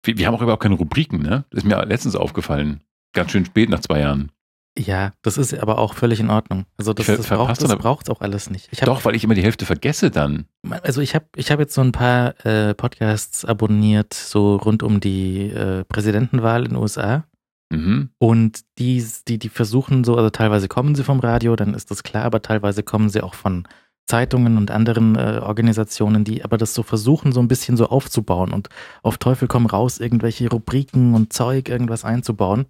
wir, 0.07 0.17
wir 0.17 0.27
haben 0.27 0.35
auch 0.35 0.41
überhaupt 0.41 0.63
keine 0.63 0.75
Rubriken, 0.75 1.21
ne? 1.21 1.45
Das 1.51 1.63
ist 1.63 1.69
mir 1.69 1.83
letztens 1.85 2.15
aufgefallen. 2.15 2.81
Ganz 3.13 3.31
schön 3.31 3.45
spät 3.45 3.69
nach 3.69 3.79
zwei 3.79 3.99
Jahren. 3.99 4.31
Ja, 4.77 5.13
das 5.23 5.37
ist 5.37 5.57
aber 5.57 5.79
auch 5.79 5.95
völlig 5.95 6.19
in 6.19 6.29
Ordnung. 6.29 6.65
Also 6.77 6.93
das, 6.93 7.07
das 7.07 7.27
braucht 7.27 7.59
braucht's 7.79 8.09
auch 8.09 8.21
alles 8.21 8.49
nicht. 8.49 8.69
Ich 8.71 8.81
hab, 8.81 8.85
Doch, 8.85 9.05
weil 9.05 9.15
ich 9.15 9.23
immer 9.23 9.33
die 9.33 9.43
Hälfte 9.43 9.65
vergesse 9.65 10.11
dann. 10.11 10.45
Also 10.83 11.01
ich 11.01 11.15
habe 11.15 11.25
ich 11.35 11.51
hab 11.51 11.59
jetzt 11.59 11.73
so 11.73 11.81
ein 11.81 11.91
paar 11.91 12.45
äh, 12.45 12.75
Podcasts 12.75 13.43
abonniert, 13.43 14.13
so 14.13 14.55
rund 14.55 14.83
um 14.83 14.99
die 14.99 15.49
äh, 15.49 15.83
Präsidentenwahl 15.85 16.63
in 16.63 16.69
den 16.69 16.77
USA. 16.77 17.25
Mhm. 17.69 18.09
Und 18.19 18.61
die, 18.77 19.03
die, 19.27 19.39
die 19.39 19.49
versuchen 19.49 20.03
so, 20.03 20.15
also 20.15 20.29
teilweise 20.29 20.67
kommen 20.67 20.93
sie 20.93 21.03
vom 21.03 21.19
Radio, 21.19 21.55
dann 21.55 21.73
ist 21.73 21.89
das 21.89 22.03
klar, 22.03 22.23
aber 22.23 22.41
teilweise 22.41 22.83
kommen 22.83 23.09
sie 23.09 23.21
auch 23.21 23.33
von 23.33 23.67
Zeitungen 24.07 24.57
und 24.57 24.71
anderen 24.71 25.15
äh, 25.15 25.39
Organisationen, 25.43 26.23
die 26.23 26.43
aber 26.43 26.57
das 26.57 26.73
so 26.73 26.81
versuchen, 26.81 27.33
so 27.33 27.41
ein 27.41 27.49
bisschen 27.49 27.75
so 27.75 27.87
aufzubauen 27.87 28.53
und 28.53 28.69
auf 29.03 29.17
Teufel 29.17 29.47
komm 29.47 29.65
raus, 29.65 29.99
irgendwelche 29.99 30.49
Rubriken 30.49 31.13
und 31.13 31.33
Zeug, 31.33 31.67
irgendwas 31.69 32.05
einzubauen, 32.05 32.65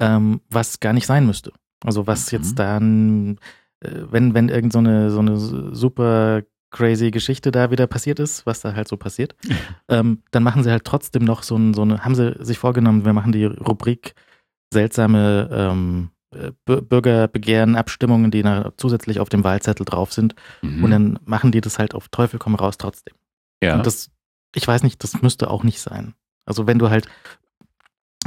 ähm, 0.00 0.40
was 0.50 0.78
gar 0.80 0.92
nicht 0.92 1.06
sein 1.06 1.26
müsste. 1.26 1.52
Also 1.82 2.06
was 2.06 2.30
Mhm. 2.30 2.38
jetzt 2.38 2.58
dann, 2.58 3.38
äh, 3.80 3.90
wenn, 4.10 4.34
wenn 4.34 4.50
irgend 4.50 4.72
so 4.72 4.78
eine, 4.78 5.10
so 5.10 5.20
eine 5.20 5.38
super 5.38 6.42
crazy 6.70 7.10
Geschichte 7.10 7.50
da 7.52 7.70
wieder 7.70 7.86
passiert 7.86 8.20
ist, 8.20 8.44
was 8.44 8.60
da 8.60 8.74
halt 8.74 8.88
so 8.88 8.98
passiert, 8.98 9.34
ähm, 9.88 10.22
dann 10.30 10.42
machen 10.42 10.62
sie 10.62 10.70
halt 10.70 10.84
trotzdem 10.84 11.24
noch 11.24 11.42
so, 11.42 11.56
ein, 11.56 11.72
so 11.72 11.82
eine, 11.82 12.04
haben 12.04 12.14
sie 12.14 12.36
sich 12.40 12.58
vorgenommen, 12.58 13.06
wir 13.06 13.14
machen 13.14 13.32
die 13.32 13.46
Rubrik 13.46 14.14
seltsame 14.74 15.48
ähm, 15.50 16.10
äh, 16.10 16.15
Bürgerbegehren, 16.64 17.76
Abstimmungen, 17.76 18.30
die 18.30 18.44
zusätzlich 18.76 19.20
auf 19.20 19.28
dem 19.28 19.44
Wahlzettel 19.44 19.84
drauf 19.84 20.12
sind. 20.12 20.34
Mhm. 20.62 20.84
Und 20.84 20.90
dann 20.90 21.18
machen 21.24 21.52
die 21.52 21.60
das 21.60 21.78
halt 21.78 21.94
auf 21.94 22.08
Teufel 22.08 22.38
komm 22.38 22.54
raus 22.54 22.78
trotzdem. 22.78 23.14
Ja. 23.62 23.76
Und 23.76 23.86
das, 23.86 24.10
ich 24.54 24.66
weiß 24.66 24.82
nicht, 24.82 25.02
das 25.02 25.22
müsste 25.22 25.50
auch 25.50 25.62
nicht 25.62 25.80
sein. 25.80 26.14
Also 26.44 26.66
wenn 26.66 26.78
du 26.78 26.90
halt 26.90 27.08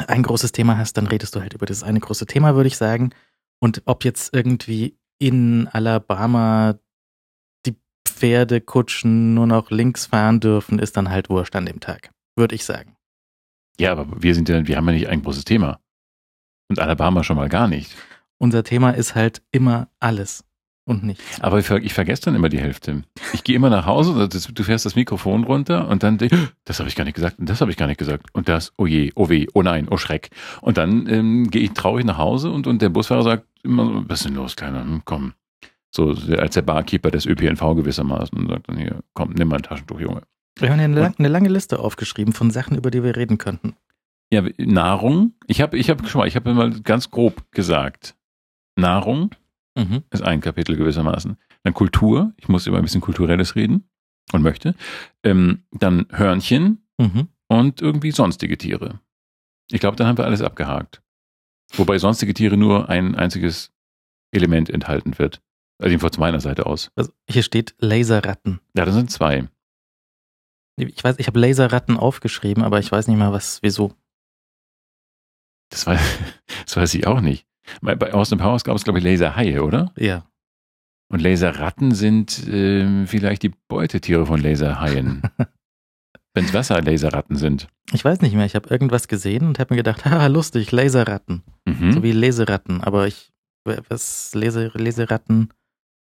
ein 0.07 0.23
großes 0.23 0.51
Thema 0.51 0.77
hast, 0.77 0.93
dann 0.93 1.07
redest 1.07 1.35
du 1.35 1.41
halt 1.41 1.53
über 1.53 1.65
das 1.65 1.83
eine 1.83 1.99
große 1.99 2.25
Thema, 2.25 2.55
würde 2.55 2.67
ich 2.67 2.77
sagen. 2.77 3.11
Und 3.59 3.81
ob 3.85 4.05
jetzt 4.05 4.33
irgendwie 4.33 4.97
in 5.19 5.67
Alabama 5.67 6.79
die 7.65 7.75
Pferdekutschen 8.07 9.33
nur 9.33 9.47
noch 9.47 9.71
links 9.71 10.05
fahren 10.05 10.39
dürfen, 10.39 10.79
ist 10.79 10.95
dann 10.97 11.09
halt 11.09 11.29
Wurscht 11.29 11.55
an 11.55 11.65
dem 11.65 11.79
Tag, 11.79 12.11
würde 12.35 12.55
ich 12.55 12.65
sagen. 12.65 12.95
Ja, 13.79 13.91
aber 13.91 14.07
wir 14.21 14.35
sind 14.35 14.49
ja, 14.49 14.65
wir 14.67 14.77
haben 14.77 14.87
ja 14.87 14.93
nicht 14.93 15.07
ein 15.07 15.21
großes 15.21 15.45
Thema. 15.45 15.79
Und 16.69 16.79
Alabama 16.79 17.23
schon 17.23 17.35
mal 17.35 17.49
gar 17.49 17.67
nicht. 17.67 17.95
Unser 18.37 18.63
Thema 18.63 18.91
ist 18.91 19.15
halt 19.15 19.41
immer 19.51 19.89
alles 19.99 20.45
und 20.85 21.03
nichts. 21.03 21.41
Aber 21.41 21.59
ich, 21.59 21.69
ich 21.69 21.93
vergesse 21.93 22.23
dann 22.23 22.35
immer 22.35 22.49
die 22.49 22.59
Hälfte. 22.59 23.03
Ich 23.33 23.43
gehe 23.43 23.55
immer 23.55 23.69
nach 23.69 23.85
Hause, 23.85 24.27
du 24.27 24.63
fährst 24.63 24.85
das 24.85 24.95
Mikrofon 24.95 25.43
runter 25.43 25.87
und 25.87 26.03
dann 26.03 26.17
denke 26.17 26.35
ich, 26.35 26.41
das 26.65 26.79
habe 26.79 26.89
ich 26.89 26.95
gar 26.95 27.05
nicht 27.05 27.15
gesagt 27.15 27.39
und 27.39 27.49
das 27.49 27.61
habe 27.61 27.71
ich 27.71 27.77
gar 27.77 27.87
nicht 27.87 27.97
gesagt 27.97 28.27
und 28.33 28.49
das, 28.49 28.73
oh 28.77 28.85
je, 28.85 29.11
oh 29.15 29.29
weh, 29.29 29.47
oh 29.53 29.61
nein, 29.61 29.87
oh 29.89 29.97
Schreck. 29.97 30.29
Und 30.61 30.77
dann 30.77 31.07
ähm, 31.07 31.49
gehe 31.49 31.61
ich 31.63 31.71
traurig 31.73 32.05
nach 32.05 32.17
Hause 32.17 32.51
und, 32.51 32.67
und 32.67 32.81
der 32.81 32.89
Busfahrer 32.89 33.23
sagt 33.23 33.47
immer, 33.63 34.03
was 34.07 34.21
ist 34.21 34.27
denn 34.27 34.35
los, 34.35 34.55
Kleiner, 34.55 34.81
hm, 34.81 35.01
komm. 35.05 35.33
So 35.91 36.15
als 36.37 36.53
der 36.53 36.61
Barkeeper 36.61 37.09
des 37.09 37.25
ÖPNV 37.25 37.75
gewissermaßen 37.75 38.37
und 38.37 38.47
sagt 38.47 38.69
dann 38.69 38.77
hier, 38.77 38.99
komm, 39.13 39.31
nimm 39.31 39.47
mal 39.47 39.57
ein 39.57 39.63
Taschentuch, 39.63 39.99
Junge. 39.99 40.21
Wir 40.59 40.69
haben 40.71 40.79
ja 40.79 40.85
eine, 40.85 41.13
eine 41.17 41.27
lange 41.27 41.49
Liste 41.49 41.79
aufgeschrieben 41.79 42.33
von 42.33 42.51
Sachen, 42.51 42.77
über 42.77 42.91
die 42.91 43.03
wir 43.03 43.15
reden 43.15 43.37
könnten. 43.37 43.75
Ja, 44.31 44.43
Nahrung. 44.57 45.33
Ich 45.47 45.61
habe, 45.61 45.77
ich 45.77 45.89
habe 45.89 46.07
schon 46.07 46.19
mal, 46.19 46.27
ich 46.27 46.35
habe 46.35 46.53
mal 46.53 46.81
ganz 46.81 47.09
grob 47.09 47.51
gesagt, 47.51 48.15
Nahrung, 48.75 49.31
Mhm. 49.79 50.03
Ist 50.11 50.23
ein 50.23 50.41
Kapitel 50.41 50.75
gewissermaßen. 50.75 51.37
Dann 51.63 51.73
Kultur. 51.73 52.33
Ich 52.37 52.49
muss 52.49 52.67
über 52.67 52.77
ein 52.77 52.83
bisschen 52.83 53.01
Kulturelles 53.01 53.55
reden 53.55 53.89
und 54.31 54.41
möchte. 54.41 54.75
Ähm, 55.23 55.63
dann 55.71 56.07
Hörnchen 56.11 56.85
mhm. 56.97 57.29
und 57.47 57.81
irgendwie 57.81 58.11
sonstige 58.11 58.57
Tiere. 58.57 58.99
Ich 59.71 59.79
glaube, 59.79 59.95
dann 59.95 60.07
haben 60.07 60.17
wir 60.17 60.25
alles 60.25 60.41
abgehakt. 60.41 61.01
Wobei 61.73 61.97
sonstige 61.97 62.33
Tiere 62.33 62.57
nur 62.57 62.89
ein 62.89 63.15
einziges 63.15 63.71
Element 64.31 64.69
enthalten 64.69 65.17
wird. 65.19 65.41
Also 65.79 65.91
jedenfalls 65.91 66.15
von 66.15 66.21
meiner 66.23 66.41
Seite 66.41 66.65
aus. 66.65 66.91
Also 66.95 67.11
hier 67.29 67.43
steht 67.43 67.75
Laserratten. 67.79 68.59
Ja, 68.75 68.85
das 68.85 68.95
sind 68.95 69.11
zwei. 69.11 69.47
Ich 70.77 71.03
weiß, 71.03 71.19
ich 71.19 71.27
habe 71.27 71.39
Laserratten 71.39 71.97
aufgeschrieben, 71.97 72.63
aber 72.63 72.79
ich 72.79 72.91
weiß 72.91 73.07
nicht 73.07 73.17
mal, 73.17 73.31
was, 73.31 73.59
wieso. 73.61 73.93
Das 75.69 75.85
weiß, 75.87 75.99
das 76.65 76.77
weiß 76.77 76.93
ich 76.95 77.07
auch 77.07 77.21
nicht. 77.21 77.45
Bei 77.81 78.13
Austin 78.13 78.39
Powers 78.39 78.63
gab 78.63 78.75
es, 78.75 78.83
glaube 78.83 78.99
ich, 78.99 79.05
Laserhaie, 79.05 79.59
oder? 79.59 79.93
Ja. 79.95 80.25
Und 81.11 81.21
Laserratten 81.21 81.93
sind 81.93 82.47
äh, 82.47 83.05
vielleicht 83.05 83.43
die 83.43 83.53
Beutetiere 83.67 84.25
von 84.25 84.41
Laserhaien. 84.41 85.23
Wenn 86.35 86.45
es 86.45 86.53
Wasserlaserratten 86.53 87.35
sind. 87.35 87.67
Ich 87.91 88.05
weiß 88.05 88.21
nicht 88.21 88.35
mehr. 88.35 88.45
Ich 88.45 88.55
habe 88.55 88.69
irgendwas 88.69 89.07
gesehen 89.07 89.47
und 89.47 89.59
habe 89.59 89.73
mir 89.73 89.77
gedacht, 89.77 90.05
haha, 90.05 90.27
lustig, 90.27 90.71
Laserratten. 90.71 91.43
Mhm. 91.65 91.91
So 91.91 92.03
wie 92.03 92.11
Leseratten. 92.11 92.81
Aber 92.81 93.07
ich, 93.07 93.31
was, 93.63 94.33
Lese, 94.35 94.71
Leseratten, 94.75 95.51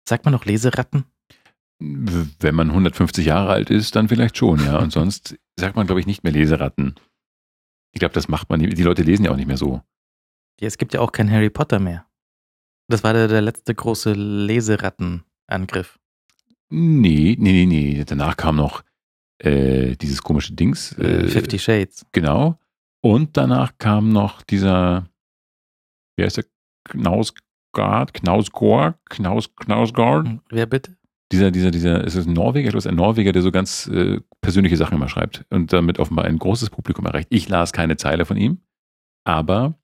sagt 0.07 0.25
man 0.25 0.33
noch 0.33 0.45
Leseratten? 0.45 1.05
Wenn 1.81 2.55
man 2.55 2.69
150 2.69 3.25
Jahre 3.25 3.51
alt 3.51 3.69
ist, 3.69 3.95
dann 3.95 4.09
vielleicht 4.09 4.37
schon, 4.37 4.63
ja. 4.63 4.77
Und 4.79 4.91
sonst 4.91 5.37
sagt 5.57 5.75
man, 5.75 5.87
glaube 5.87 6.01
ich, 6.01 6.07
nicht 6.07 6.23
mehr 6.23 6.33
Leseratten. 6.33 6.95
Ich 7.91 7.99
glaube, 7.99 8.13
das 8.13 8.27
macht 8.27 8.49
man, 8.49 8.59
die 8.59 8.83
Leute 8.83 9.03
lesen 9.03 9.25
ja 9.25 9.31
auch 9.31 9.35
nicht 9.35 9.47
mehr 9.47 9.57
so. 9.57 9.81
Ja, 10.59 10.67
es 10.67 10.77
gibt 10.77 10.93
ja 10.93 10.99
auch 10.99 11.11
kein 11.11 11.31
Harry 11.31 11.49
Potter 11.49 11.79
mehr. 11.79 12.05
Das 12.87 13.03
war 13.03 13.13
der, 13.13 13.27
der 13.27 13.41
letzte 13.41 13.73
große 13.73 14.13
Leserattenangriff. 14.13 15.99
Nee, 16.69 17.35
nee, 17.39 17.65
nee, 17.65 17.65
nee. 17.65 18.03
Danach 18.05 18.35
kam 18.37 18.55
noch 18.57 18.83
äh, 19.39 19.95
dieses 19.95 20.21
komische 20.21 20.53
Dings. 20.53 20.97
Äh, 20.97 21.27
Fifty 21.27 21.57
Shades. 21.57 22.05
Genau. 22.11 22.59
Und 23.01 23.37
danach 23.37 23.77
kam 23.77 24.11
noch 24.11 24.41
dieser, 24.41 25.07
wer 26.17 26.27
ist 26.27 26.37
der? 26.37 26.45
Knausgard, 26.85 28.13
Knausgård, 28.13 28.95
Knaus, 29.09 29.55
Knausgård. 29.55 30.27
Hm, 30.27 30.41
wer 30.49 30.65
bitte? 30.65 30.95
Dieser, 31.31 31.51
dieser, 31.51 31.69
dieser, 31.69 32.03
ist 32.03 32.15
es 32.15 32.25
ein 32.25 32.33
Norweger? 32.33 32.71
Du 32.71 32.89
ein 32.89 32.95
Norweger, 32.95 33.31
der 33.31 33.43
so 33.43 33.51
ganz 33.51 33.87
äh, 33.87 34.19
persönliche 34.41 34.77
Sachen 34.77 34.95
immer 34.95 35.09
schreibt 35.09 35.45
und 35.49 35.73
damit 35.73 35.99
offenbar 35.99 36.25
ein 36.25 36.39
großes 36.39 36.69
Publikum 36.69 37.05
erreicht. 37.05 37.27
Ich 37.31 37.49
las 37.49 37.73
keine 37.73 37.97
Zeile 37.97 38.25
von 38.25 38.37
ihm, 38.37 38.59
aber 39.25 39.75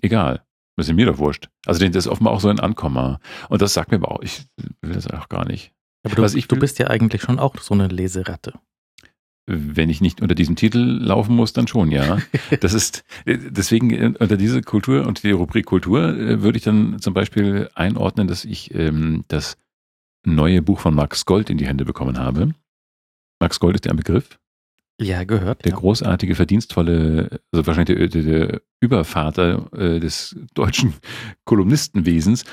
egal. 0.00 0.42
Das 0.76 0.88
ist 0.88 0.94
mir 0.94 1.06
doch 1.06 1.18
wurscht. 1.18 1.48
Also 1.64 1.84
das 1.86 2.04
ist 2.04 2.08
offenbar 2.08 2.34
auch 2.34 2.40
so 2.40 2.48
ein 2.48 2.60
Ankommer. 2.60 3.18
Und 3.48 3.62
das 3.62 3.72
sagt 3.72 3.90
mir 3.90 3.96
aber 3.96 4.12
auch, 4.12 4.22
ich 4.22 4.46
will 4.82 4.92
das 4.92 5.06
auch 5.06 5.28
gar 5.28 5.46
nicht. 5.46 5.72
Aber 6.04 6.14
du, 6.14 6.22
will, 6.22 6.42
du 6.42 6.56
bist 6.56 6.78
ja 6.78 6.88
eigentlich 6.88 7.22
schon 7.22 7.38
auch 7.38 7.56
so 7.58 7.74
eine 7.74 7.88
Leseratte. 7.88 8.52
Wenn 9.48 9.90
ich 9.90 10.00
nicht 10.00 10.20
unter 10.20 10.34
diesem 10.34 10.56
Titel 10.56 10.78
laufen 10.78 11.34
muss, 11.34 11.52
dann 11.52 11.66
schon, 11.66 11.90
ja. 11.90 12.18
Das 12.60 12.74
ist, 12.74 13.04
deswegen 13.26 14.16
unter 14.16 14.36
diese 14.36 14.60
Kultur 14.60 15.06
und 15.06 15.22
die 15.22 15.30
Rubrik 15.30 15.66
Kultur 15.66 16.16
äh, 16.16 16.42
würde 16.42 16.58
ich 16.58 16.64
dann 16.64 16.98
zum 17.00 17.14
Beispiel 17.14 17.70
einordnen, 17.74 18.28
dass 18.28 18.44
ich 18.44 18.74
ähm, 18.74 19.24
das 19.28 19.56
neue 20.26 20.62
Buch 20.62 20.80
von 20.80 20.94
Max 20.94 21.24
Gold 21.24 21.48
in 21.48 21.58
die 21.58 21.66
Hände 21.66 21.84
bekommen 21.84 22.18
habe. 22.18 22.52
Max 23.40 23.60
Gold 23.60 23.76
ist 23.76 23.84
der 23.84 23.94
Begriff. 23.94 24.38
Ja, 25.00 25.24
gehört. 25.24 25.64
Der 25.64 25.72
ja. 25.72 25.78
großartige, 25.78 26.34
verdienstvolle, 26.34 27.40
also 27.52 27.66
wahrscheinlich 27.66 27.98
der, 27.98 28.08
der, 28.08 28.22
der 28.22 28.62
Übervater 28.80 29.70
äh, 29.74 30.00
des 30.00 30.36
deutschen 30.54 30.94
Kolumnistenwesens. 31.44 32.44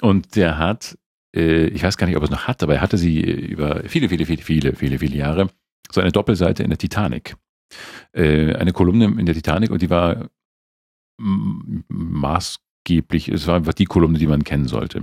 Und 0.00 0.34
der 0.34 0.58
hat, 0.58 0.98
äh, 1.34 1.66
ich 1.66 1.82
weiß 1.82 1.96
gar 1.96 2.08
nicht, 2.08 2.16
ob 2.16 2.22
er 2.22 2.24
es 2.24 2.30
noch 2.30 2.48
hat, 2.48 2.62
aber 2.62 2.74
er 2.74 2.80
hatte 2.80 2.98
sie 2.98 3.20
über 3.20 3.84
viele, 3.86 4.08
viele, 4.08 4.26
viele, 4.26 4.42
viele, 4.42 4.74
viele, 4.74 4.98
viele 4.98 5.16
Jahre, 5.16 5.48
so 5.92 6.00
eine 6.00 6.10
Doppelseite 6.10 6.64
in 6.64 6.70
der 6.70 6.78
Titanic. 6.78 7.36
Äh, 8.12 8.54
eine 8.54 8.72
Kolumne 8.72 9.04
in 9.04 9.26
der 9.26 9.34
Titanic 9.34 9.70
und 9.70 9.80
die 9.80 9.90
war 9.90 10.28
maßgeblich, 11.18 13.28
es 13.28 13.46
war 13.46 13.56
einfach 13.56 13.74
die 13.74 13.84
Kolumne, 13.84 14.18
die 14.18 14.26
man 14.26 14.42
kennen 14.42 14.66
sollte. 14.66 15.00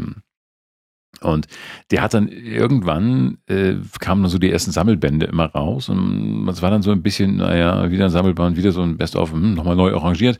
Und 1.21 1.47
der 1.91 2.01
hat 2.01 2.13
dann 2.13 2.27
irgendwann, 2.29 3.39
äh, 3.47 3.75
kamen 3.99 4.23
dann 4.23 4.31
so 4.31 4.37
die 4.37 4.51
ersten 4.51 4.71
Sammelbände 4.71 5.25
immer 5.25 5.47
raus 5.47 5.89
und 5.89 6.47
es 6.47 6.61
war 6.61 6.71
dann 6.71 6.81
so 6.81 6.91
ein 6.91 7.01
bisschen, 7.01 7.37
naja, 7.37 7.91
wieder 7.91 8.05
ein 8.05 8.11
Sammelband, 8.11 8.55
wieder 8.55 8.71
so 8.71 8.81
ein 8.81 8.97
Best-of, 8.97 9.33
hm, 9.33 9.53
nochmal 9.53 9.75
neu 9.75 9.93
arrangiert. 9.93 10.39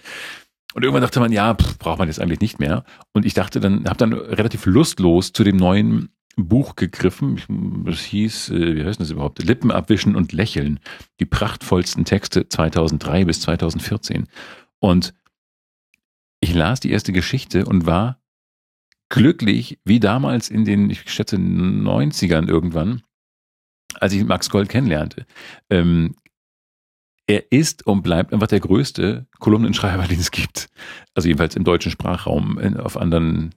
Und 0.73 0.83
irgendwann 0.83 1.01
dachte 1.01 1.19
man, 1.19 1.31
ja, 1.31 1.55
pff, 1.55 1.79
braucht 1.79 1.99
man 1.99 2.07
jetzt 2.07 2.21
eigentlich 2.21 2.41
nicht 2.41 2.59
mehr. 2.59 2.83
Und 3.11 3.25
ich 3.25 3.33
dachte 3.33 3.59
dann, 3.59 3.85
habe 3.85 3.97
dann 3.97 4.13
relativ 4.13 4.65
lustlos 4.65 5.33
zu 5.33 5.43
dem 5.43 5.57
neuen 5.57 6.09
Buch 6.37 6.75
gegriffen. 6.75 7.83
Das 7.85 8.01
hieß, 8.01 8.51
äh, 8.51 8.75
wie 8.75 8.85
heißt 8.85 8.99
das 8.99 9.11
überhaupt? 9.11 9.43
Lippen 9.43 9.71
abwischen 9.71 10.15
und 10.15 10.31
lächeln. 10.31 10.79
Die 11.19 11.25
prachtvollsten 11.25 12.05
Texte 12.05 12.47
2003 12.47 13.25
bis 13.25 13.41
2014. 13.41 14.27
Und 14.79 15.13
ich 16.39 16.53
las 16.53 16.79
die 16.79 16.91
erste 16.91 17.11
Geschichte 17.11 17.65
und 17.65 17.85
war 17.85 18.19
glücklich, 19.09 19.79
wie 19.83 19.99
damals 19.99 20.49
in 20.49 20.65
den, 20.65 20.89
ich 20.89 21.09
schätze, 21.11 21.35
90ern 21.35 22.47
irgendwann, 22.47 23.01
als 23.95 24.13
ich 24.13 24.23
Max 24.23 24.49
Gold 24.49 24.69
kennenlernte. 24.69 25.25
Ähm, 25.69 26.15
er 27.27 27.51
ist 27.51 27.85
und 27.85 28.01
bleibt 28.01 28.33
einfach 28.33 28.47
der 28.47 28.59
größte 28.59 29.27
Kolumnenschreiber, 29.39 30.03
den 30.07 30.19
es 30.19 30.31
gibt. 30.31 30.67
Also 31.13 31.27
jedenfalls 31.27 31.55
im 31.55 31.63
deutschen 31.63 31.91
Sprachraum. 31.91 32.57
In, 32.59 32.77
auf 32.77 32.97
anderen, 32.97 33.55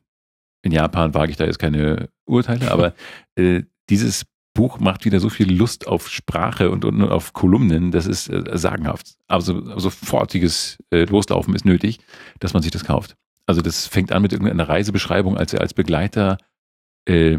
in 0.63 0.73
Japan 0.73 1.15
wage 1.15 1.31
ich 1.31 1.37
da 1.37 1.45
jetzt 1.45 1.59
keine 1.59 2.09
Urteile, 2.27 2.71
aber 2.71 2.95
äh, 3.37 3.63
dieses 3.89 4.27
Buch 4.55 4.81
macht 4.81 5.07
wieder 5.07 5.19
so 5.19 5.31
viel 5.31 5.51
Lust 5.51 5.87
auf 5.87 6.11
Sprache 6.11 6.71
und, 6.71 6.85
und 6.85 7.03
auf 7.03 7.33
Kolumnen, 7.33 7.91
das 7.91 8.07
ist 8.07 8.29
äh, 8.29 8.45
sagenhaft. 8.59 9.17
Also 9.27 9.79
sofortiges 9.79 10.79
äh, 10.91 11.05
Loslaufen 11.05 11.55
ist 11.55 11.65
nötig, 11.65 12.01
dass 12.39 12.53
man 12.53 12.63
sich 12.63 12.71
das 12.71 12.85
kauft. 12.85 13.17
Also 13.53 13.61
das 13.61 13.87
fängt 13.87 14.13
an 14.13 14.23
mit 14.23 14.33
irgendeiner 14.33 14.67
Reisebeschreibung, 14.67 15.37
als 15.37 15.53
er 15.53 15.61
als 15.61 15.75
Begleiter 15.75 16.39
äh, 17.07 17.37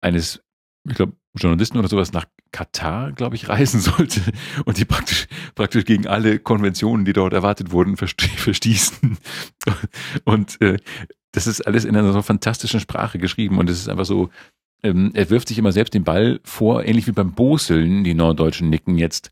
eines, 0.00 0.42
ich 0.88 0.96
glaube, 0.96 1.12
Journalisten 1.36 1.78
oder 1.78 1.86
sowas 1.86 2.12
nach 2.12 2.26
Katar, 2.50 3.12
glaube 3.12 3.36
ich, 3.36 3.48
reisen 3.48 3.78
sollte 3.78 4.20
und 4.64 4.76
die 4.76 4.84
praktisch, 4.84 5.28
praktisch 5.54 5.84
gegen 5.84 6.08
alle 6.08 6.40
Konventionen, 6.40 7.04
die 7.04 7.12
dort 7.12 7.32
erwartet 7.32 7.70
wurden, 7.70 7.96
verstießen. 7.96 9.18
Und 10.24 10.60
äh, 10.60 10.78
das 11.30 11.46
ist 11.46 11.60
alles 11.60 11.84
in 11.84 11.96
einer 11.96 12.12
so 12.12 12.20
fantastischen 12.20 12.80
Sprache 12.80 13.18
geschrieben 13.18 13.58
und 13.58 13.70
es 13.70 13.78
ist 13.78 13.88
einfach 13.88 14.06
so, 14.06 14.30
ähm, 14.82 15.12
er 15.14 15.30
wirft 15.30 15.46
sich 15.46 15.58
immer 15.58 15.70
selbst 15.70 15.94
den 15.94 16.02
Ball 16.02 16.40
vor, 16.42 16.84
ähnlich 16.84 17.06
wie 17.06 17.12
beim 17.12 17.34
Boseln, 17.34 18.02
die 18.02 18.14
Norddeutschen 18.14 18.68
nicken 18.68 18.98
jetzt 18.98 19.30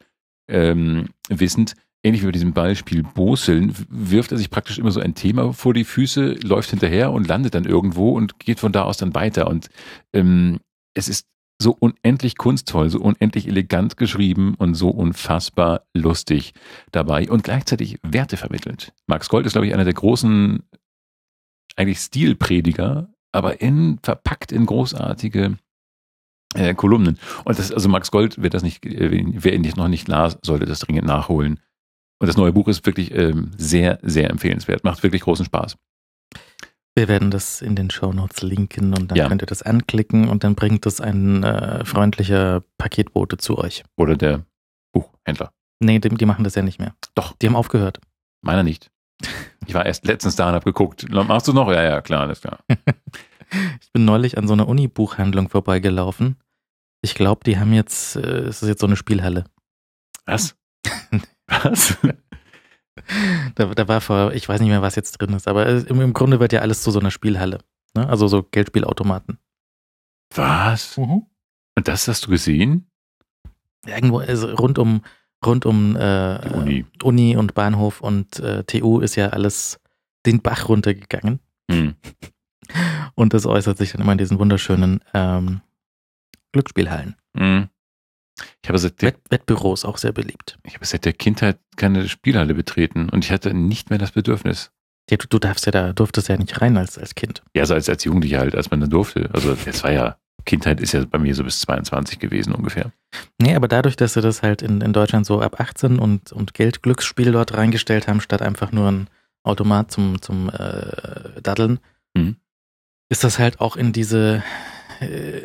ähm, 0.49 1.09
wissend, 1.29 1.75
ähnlich 2.03 2.23
wie 2.23 2.27
bei 2.27 2.33
diesem 2.33 2.53
Beispiel 2.53 3.03
Boseln, 3.03 3.75
wirft 3.89 4.33
er 4.33 4.39
sich 4.39 4.51
praktisch 4.51 4.79
immer 4.79 4.91
so 4.91 5.01
ein 5.01 5.15
Thema 5.15 5.53
vor 5.53 5.75
die 5.75 5.85
Füße, 5.85 6.35
läuft 6.43 6.71
hinterher 6.71 7.13
und 7.13 7.29
landet 7.29 7.55
dann 7.55 7.65
irgendwo 7.65 8.11
und 8.17 8.39
geht 8.39 8.61
von 8.61 8.73
da 8.73 8.83
aus 8.83 8.97
dann 8.97 9.15
weiter. 9.15 9.47
Und 9.47 9.69
ähm, 10.13 10.61
es 10.95 11.09
ist 11.09 11.27
so 11.61 11.77
unendlich 11.79 12.37
kunstvoll, 12.37 12.91
so 12.91 13.01
unendlich 13.01 13.47
elegant 13.47 13.97
geschrieben 13.97 14.55
und 14.55 14.75
so 14.75 14.91
unfassbar 14.91 15.87
lustig 15.95 16.55
dabei 16.91 17.31
und 17.31 17.45
gleichzeitig 17.45 17.99
Werte 18.03 18.37
vermittelt. 18.37 18.93
Max 19.07 19.29
Gold 19.29 19.47
ist, 19.47 19.53
glaube 19.53 19.67
ich, 19.67 19.75
einer 19.75 19.85
der 19.85 19.95
großen 19.95 20.65
eigentlich 21.77 21.99
Stilprediger, 21.99 23.09
aber 23.31 23.61
in, 23.61 23.99
verpackt 24.03 24.53
in 24.53 24.67
großartige 24.67 25.57
äh, 26.55 26.75
Kolumnen. 26.75 27.19
Und 27.45 27.59
das, 27.59 27.73
also 27.73 27.89
Max 27.89 28.11
Gold, 28.11 28.37
wer 28.39 28.51
das 28.51 28.63
nicht, 28.63 28.85
äh, 28.85 29.25
wer 29.35 29.55
ihn 29.55 29.73
noch 29.77 29.89
nicht 29.89 30.09
las, 30.09 30.39
sollte 30.43 30.67
das 30.67 30.81
dringend 30.81 31.07
nachholen. 31.07 31.61
Und 32.23 32.29
das 32.29 32.37
neue 32.37 32.53
Buch 32.53 32.69
ist 32.69 32.87
wirklich 32.87 33.13
ähm, 33.15 33.51
sehr, 33.57 33.99
sehr 34.03 34.31
empfehlenswert. 34.31 34.85
Macht 34.85 35.03
wirklich 35.03 35.23
großen 35.23 35.45
Spaß. 35.45 35.77
Wir 36.95 37.09
werden 37.09 37.31
das 37.33 37.61
in 37.63 37.75
den 37.75 37.91
Shownotes 37.91 38.43
linken 38.43 38.95
und 38.95 39.11
dann 39.11 39.19
Ja. 39.19 39.27
könnt 39.29 39.43
ihr 39.43 39.47
das 39.47 39.63
anklicken 39.63 40.29
und 40.29 40.45
dann 40.45 40.55
bringt 40.55 40.87
es 40.87 41.01
ein 41.01 41.43
äh, 41.43 41.85
freundlicher 41.85 42.63
Paketbote 42.79 43.39
zu 43.39 43.59
euch. 43.59 43.83
Oder 43.97 44.17
der 44.17 44.47
Buchhändler. 44.93 45.53
Nee, 45.81 45.99
die, 45.99 46.11
die 46.11 46.27
machen 46.27 46.45
das 46.45 46.55
ja 46.55 46.63
nicht 46.63 46.79
mehr. 46.79 46.95
Doch. 47.17 47.35
Die 47.39 47.47
haben 47.49 47.57
aufgehört. 47.57 47.99
Meiner 48.41 48.63
nicht. 48.63 48.91
Ich 49.67 49.75
war 49.75 49.85
erst 49.85 50.07
letztens 50.07 50.37
da 50.37 50.49
und 50.49 50.55
hab 50.55 50.65
geguckt. 50.65 51.09
Machst 51.11 51.49
du 51.49 51.53
noch? 51.53 51.69
Ja, 51.73 51.83
ja, 51.83 52.01
klar, 52.03 52.21
alles 52.23 52.41
klar. 52.41 52.61
Ich 53.83 53.93
bin 53.93 54.07
neulich 54.07 54.39
an 54.39 54.47
so 54.49 54.55
einer 54.55 54.67
Uni-Buchhandlung 54.67 55.51
vorbeigelaufen. 55.51 56.37
Ich 57.03 57.15
glaube, 57.15 57.43
die 57.45 57.59
haben 57.59 57.75
jetzt, 57.75 58.17
äh, 58.17 58.21
es 58.21 58.63
ist 58.63 58.69
jetzt 58.69 58.81
so 58.81 58.87
eine 58.87 58.97
Spielhalle. 58.97 59.45
Was? 60.25 60.57
Was? 61.47 61.99
Da, 63.57 63.67
da 63.67 63.89
war 63.89 64.01
vor, 64.01 64.33
ich 64.33 64.49
weiß 64.49 64.61
nicht 64.61 64.69
mehr, 64.69 64.83
was 64.83 64.95
jetzt 64.97 65.13
drin 65.13 65.35
ist, 65.35 65.49
aber 65.49 65.67
im, 65.67 66.01
im 66.01 66.13
Grunde 66.13 66.41
wird 66.41 66.53
ja 66.53 66.61
alles 66.61 66.83
zu 66.83 66.91
so 66.91 67.01
einer 67.01 67.11
Spielhalle. 67.11 67.59
Ne? 67.95 68.09
Also 68.09 68.29
so 68.29 68.43
Geldspielautomaten. 68.43 69.39
Was? 70.35 70.97
Und 70.99 71.89
das 71.89 72.07
hast 72.07 72.27
du 72.27 72.31
gesehen? 72.31 72.87
Irgendwo, 73.87 74.19
also 74.19 74.55
rund 74.55 74.79
um, 74.79 75.03
rund 75.45 75.67
um 75.67 75.97
äh, 75.97 76.49
Uni. 76.55 76.87
Uni 77.03 77.37
und 77.37 77.55
Bahnhof 77.55 78.01
und 78.01 78.39
äh, 78.39 78.63
TU 78.65 79.01
ist 79.01 79.17
ja 79.17 79.31
alles 79.31 79.81
den 80.25 80.41
Bach 80.41 80.69
runtergegangen. 80.69 81.41
Hm. 81.71 81.95
Und 83.15 83.35
das 83.35 83.45
äußert 83.45 83.77
sich 83.77 83.93
dann 83.93 84.01
immer 84.01 84.13
in 84.13 84.19
diesen 84.19 84.39
wunderschönen 84.39 85.01
ähm, 85.13 85.61
Glücksspielhallen. 86.53 87.17
Hm. 87.37 87.69
Ich 88.63 88.69
habe 88.69 88.79
seit 88.79 89.01
der, 89.03 89.09
Wett 89.13 89.21
Wettbüros 89.31 89.85
auch 89.85 89.99
sehr 89.99 90.13
beliebt. 90.13 90.59
ich 90.65 90.75
habe 90.75 90.85
seit 90.85 91.05
der 91.05 91.13
Kindheit 91.13 91.59
keine 91.77 92.09
Spielhalle 92.09 92.55
betreten 92.55 93.09
und 93.09 93.25
ich 93.25 93.31
hatte 93.33 93.55
nicht 93.55 93.91
mehr 93.91 93.99
das 93.99 94.13
Bedürfnis. 94.13 94.71
Ja, 95.11 95.17
du, 95.17 95.27
du 95.27 95.39
darfst 95.39 95.67
ja 95.67 95.73
da, 95.73 95.93
durftest 95.93 96.29
ja 96.29 96.37
nicht 96.37 96.61
rein 96.61 96.77
als, 96.77 96.97
als 96.99 97.15
Kind. 97.15 97.43
Ja, 97.55 97.63
also 97.63 97.75
als, 97.75 97.89
als 97.89 98.05
Jugendlicher 98.05 98.39
halt, 98.39 98.55
als 98.55 98.71
man 98.71 98.81
dann 98.81 98.91
durfte. 98.91 99.29
Also 99.33 99.55
jetzt 99.67 99.83
war 99.83 99.91
ja, 99.93 100.17
Kindheit 100.45 100.81
ist 100.81 100.93
ja 100.93 101.05
bei 101.05 101.19
mir 101.19 101.35
so 101.35 101.45
bis 101.45 101.61
22 101.61 102.19
gewesen 102.19 102.55
ungefähr. 102.55 102.93
Nee, 103.41 103.55
aber 103.55 103.69
dadurch, 103.69 103.97
dass 103.97 104.15
sie 104.15 104.21
das 104.21 104.43
halt 104.43 104.63
in, 104.63 104.81
in 104.81 104.93
Deutschland 104.93 105.27
so 105.27 105.41
ab 105.41 105.61
18 105.61 105.99
und, 105.99 106.33
und 106.33 106.55
Geldglücksspiel 106.55 107.33
dort 107.33 107.55
reingestellt 107.55 108.07
haben, 108.09 108.21
statt 108.21 108.43
einfach 108.43 108.71
nur 108.73 108.91
ein 108.91 109.09
Automat 109.45 109.91
zum, 109.91 110.23
zum 110.23 110.51
äh, 110.51 111.41
Daddeln, 111.43 111.79
Mhm. 112.15 112.37
ist 113.09 113.25
das 113.25 113.39
halt 113.39 113.61
auch 113.61 113.75
in 113.77 113.93
diese 113.93 114.43
äh, 115.01 115.41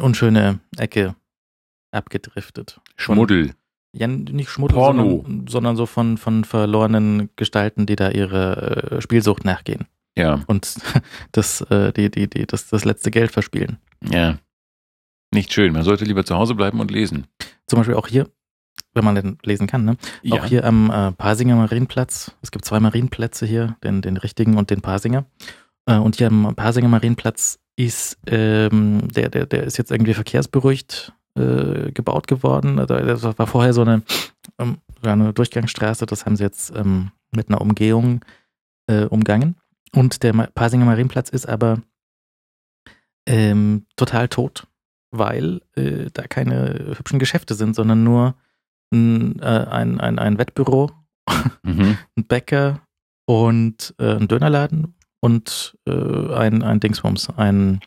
unschöne 0.00 0.60
Ecke 0.76 1.14
abgedriftet. 1.90 2.80
Schmuddel. 2.96 3.54
Ja, 3.94 4.06
nicht 4.06 4.50
Schmuddel, 4.50 4.76
Porno. 4.76 5.22
sondern, 5.24 5.46
sondern 5.46 5.76
so 5.76 5.86
von, 5.86 6.18
von 6.18 6.44
verlorenen 6.44 7.30
Gestalten, 7.36 7.86
die 7.86 7.96
da 7.96 8.10
ihre 8.10 8.90
äh, 8.98 9.00
Spielsucht 9.00 9.44
nachgehen 9.44 9.86
Ja, 10.16 10.42
und 10.46 10.76
das, 11.32 11.62
äh, 11.62 11.92
die, 11.92 12.10
die, 12.10 12.28
die, 12.28 12.46
das, 12.46 12.68
das 12.68 12.84
letzte 12.84 13.10
Geld 13.10 13.32
verspielen. 13.32 13.78
ja. 14.02 14.38
Nicht 15.30 15.52
schön. 15.52 15.74
Man 15.74 15.82
sollte 15.82 16.06
lieber 16.06 16.24
zu 16.24 16.34
Hause 16.36 16.54
bleiben 16.54 16.80
und 16.80 16.90
lesen. 16.90 17.26
Zum 17.66 17.78
Beispiel 17.78 17.96
auch 17.96 18.06
hier, 18.08 18.30
wenn 18.94 19.04
man 19.04 19.14
denn 19.14 19.36
lesen 19.42 19.66
kann, 19.66 19.84
ne? 19.84 19.98
Ja. 20.22 20.36
Auch 20.40 20.46
hier 20.46 20.64
am 20.64 20.90
äh, 20.90 21.12
Pasinger 21.12 21.54
Marienplatz. 21.56 22.34
Es 22.40 22.50
gibt 22.50 22.64
zwei 22.64 22.80
Marienplätze 22.80 23.44
hier, 23.44 23.76
den, 23.84 24.00
den 24.00 24.16
richtigen 24.16 24.56
und 24.56 24.70
den 24.70 24.80
Pasinger. 24.80 25.26
Äh, 25.84 25.96
und 25.98 26.16
hier 26.16 26.28
am 26.28 26.54
Pasinger 26.56 26.88
Marienplatz 26.88 27.58
ist, 27.76 28.16
ähm, 28.26 29.06
der, 29.08 29.28
der, 29.28 29.44
der 29.44 29.64
ist 29.64 29.76
jetzt 29.76 29.90
irgendwie 29.90 30.14
verkehrsberuhigt 30.14 31.12
äh, 31.38 31.92
gebaut 31.92 32.26
geworden. 32.26 32.76
Das 32.76 33.22
war 33.22 33.46
vorher 33.46 33.72
so 33.72 33.82
eine, 33.82 34.02
ähm, 34.58 34.78
eine 35.02 35.32
Durchgangsstraße, 35.32 36.06
das 36.06 36.26
haben 36.26 36.36
sie 36.36 36.44
jetzt 36.44 36.74
ähm, 36.76 37.10
mit 37.30 37.48
einer 37.48 37.60
Umgehung 37.60 38.24
äh, 38.86 39.04
umgangen. 39.04 39.56
Und 39.94 40.22
der 40.22 40.32
Pasinger 40.32 40.84
Marienplatz 40.84 41.30
ist 41.30 41.48
aber 41.48 41.80
ähm, 43.26 43.86
total 43.96 44.28
tot, 44.28 44.66
weil 45.10 45.62
äh, 45.76 46.10
da 46.12 46.22
keine 46.22 46.94
hübschen 46.96 47.18
Geschäfte 47.18 47.54
sind, 47.54 47.74
sondern 47.74 48.04
nur 48.04 48.34
ein, 48.92 49.38
äh, 49.40 49.44
ein, 49.44 50.00
ein, 50.00 50.18
ein 50.18 50.38
Wettbüro, 50.38 50.90
Mhm. 51.62 51.98
ein 52.16 52.24
Bäcker 52.24 52.80
und 53.26 53.94
äh, 53.98 54.16
ein 54.16 54.28
Dönerladen 54.28 54.94
und 55.20 55.76
äh, 55.86 56.34
ein, 56.34 56.62
ein 56.62 56.80
Dingsbums, 56.80 57.30
ein, 57.30 57.80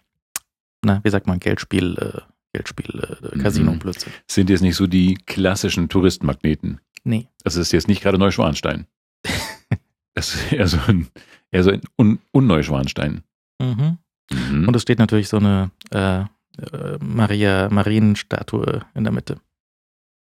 na, 0.83 1.01
wie 1.03 1.09
sagt 1.09 1.27
man, 1.27 1.39
Geldspiel, 1.39 1.97
äh, 1.97 2.21
Geldspiel, 2.53 3.17
äh, 3.33 3.39
Casino, 3.39 3.71
Mhm. 3.73 3.79
Blödsinn. 3.79 4.11
Sind 4.27 4.49
jetzt 4.49 4.61
nicht 4.61 4.75
so 4.75 4.87
die 4.87 5.15
klassischen 5.25 5.87
Touristenmagneten. 5.89 6.79
Nee. 7.03 7.27
Das 7.43 7.55
ist 7.55 7.71
jetzt 7.71 7.87
nicht 7.87 8.01
gerade 8.01 8.17
Neuschwanstein. 8.17 8.87
Das 10.13 10.35
ist 10.35 10.51
eher 10.51 10.67
so 10.67 10.77
ein, 10.87 11.07
eher 11.51 11.63
so 11.63 11.71
ein 11.71 11.81
Un 11.97 12.19
Unneuschwanstein. 12.33 13.23
Mhm. 13.61 13.97
Mhm. 14.29 14.67
Und 14.67 14.75
es 14.75 14.81
steht 14.81 14.99
natürlich 14.99 15.29
so 15.29 15.37
eine 15.37 15.71
äh, 15.91 16.19
äh, 16.21 16.97
Maria 17.01 17.69
Marienstatue 17.69 18.81
in 18.93 19.05
der 19.05 19.13
Mitte. 19.13 19.39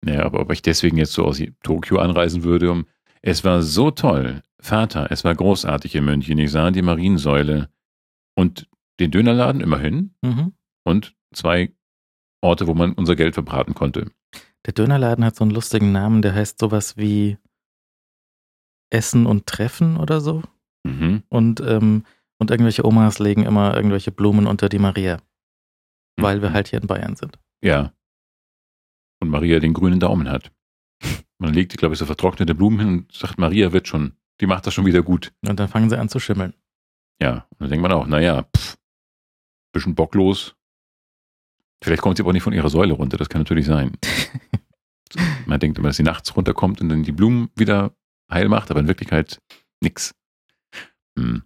Ja, 0.06 0.24
aber 0.24 0.40
ob 0.40 0.50
ich 0.52 0.62
deswegen 0.62 0.96
jetzt 0.96 1.12
so 1.12 1.26
aus 1.26 1.42
Tokio 1.62 1.98
anreisen 1.98 2.44
würde, 2.44 2.70
um. 2.70 2.86
Es 3.20 3.44
war 3.44 3.62
so 3.62 3.90
toll. 3.90 4.42
Vater, 4.58 5.08
es 5.10 5.22
war 5.24 5.34
großartig 5.34 5.94
in 5.94 6.04
München. 6.06 6.38
Ich 6.38 6.50
sah 6.50 6.70
die 6.70 6.80
Mariensäule 6.82 7.68
und 8.34 8.66
den 9.00 9.10
Dönerladen 9.10 9.60
immerhin 9.60 10.14
Mhm. 10.22 10.52
und 10.84 11.14
zwei 11.34 11.72
Orte, 12.44 12.66
wo 12.66 12.74
man 12.74 12.92
unser 12.92 13.16
Geld 13.16 13.34
verbraten 13.34 13.74
konnte. 13.74 14.10
Der 14.66 14.72
Dönerladen 14.74 15.24
hat 15.24 15.36
so 15.36 15.44
einen 15.44 15.50
lustigen 15.50 15.92
Namen, 15.92 16.22
der 16.22 16.34
heißt 16.34 16.58
sowas 16.58 16.96
wie 16.96 17.38
Essen 18.90 19.26
und 19.26 19.46
Treffen 19.46 19.96
oder 19.96 20.20
so. 20.20 20.42
Mhm. 20.86 21.22
Und, 21.28 21.60
ähm, 21.60 22.04
und 22.38 22.50
irgendwelche 22.50 22.84
Omas 22.86 23.18
legen 23.18 23.44
immer 23.44 23.74
irgendwelche 23.74 24.12
Blumen 24.12 24.46
unter 24.46 24.68
die 24.68 24.78
Maria, 24.78 25.20
weil 26.16 26.42
wir 26.42 26.50
Mhm. 26.50 26.54
halt 26.54 26.68
hier 26.68 26.80
in 26.80 26.86
Bayern 26.86 27.16
sind. 27.16 27.38
Ja. 27.62 27.92
Und 29.20 29.30
Maria 29.30 29.58
den 29.58 29.72
grünen 29.74 30.00
Daumen 30.00 30.28
hat. 30.30 30.52
Man 31.38 31.52
legt, 31.54 31.76
glaube 31.78 31.94
ich, 31.94 31.98
so 31.98 32.06
vertrocknete 32.06 32.54
Blumen 32.54 32.78
hin 32.78 32.88
und 32.88 33.12
sagt, 33.12 33.38
Maria 33.38 33.72
wird 33.72 33.88
schon, 33.88 34.12
die 34.40 34.46
macht 34.46 34.66
das 34.66 34.74
schon 34.74 34.86
wieder 34.86 35.02
gut. 35.02 35.32
Und 35.46 35.58
dann 35.58 35.68
fangen 35.68 35.90
sie 35.90 35.98
an 35.98 36.08
zu 36.08 36.20
schimmeln. 36.20 36.54
Ja. 37.20 37.46
Und 37.50 37.60
dann 37.60 37.70
denkt 37.70 37.82
man 37.82 37.92
auch, 37.92 38.06
naja, 38.06 38.44
pff, 38.56 38.76
bisschen 39.72 39.94
bocklos. 39.94 40.54
Vielleicht 41.84 42.00
kommt 42.00 42.16
sie 42.16 42.22
aber 42.22 42.32
nicht 42.32 42.42
von 42.42 42.54
ihrer 42.54 42.70
Säule 42.70 42.94
runter, 42.94 43.18
das 43.18 43.28
kann 43.28 43.42
natürlich 43.42 43.66
sein. 43.66 43.92
Man 45.46 45.60
denkt 45.60 45.76
immer, 45.76 45.88
dass 45.88 45.98
sie 45.98 46.02
nachts 46.02 46.34
runterkommt 46.34 46.80
und 46.80 46.88
dann 46.88 47.02
die 47.02 47.12
Blumen 47.12 47.50
wieder 47.56 47.92
heil 48.32 48.48
macht, 48.48 48.70
aber 48.70 48.80
in 48.80 48.88
Wirklichkeit 48.88 49.38
nix. 49.82 50.14
Hm. 51.18 51.42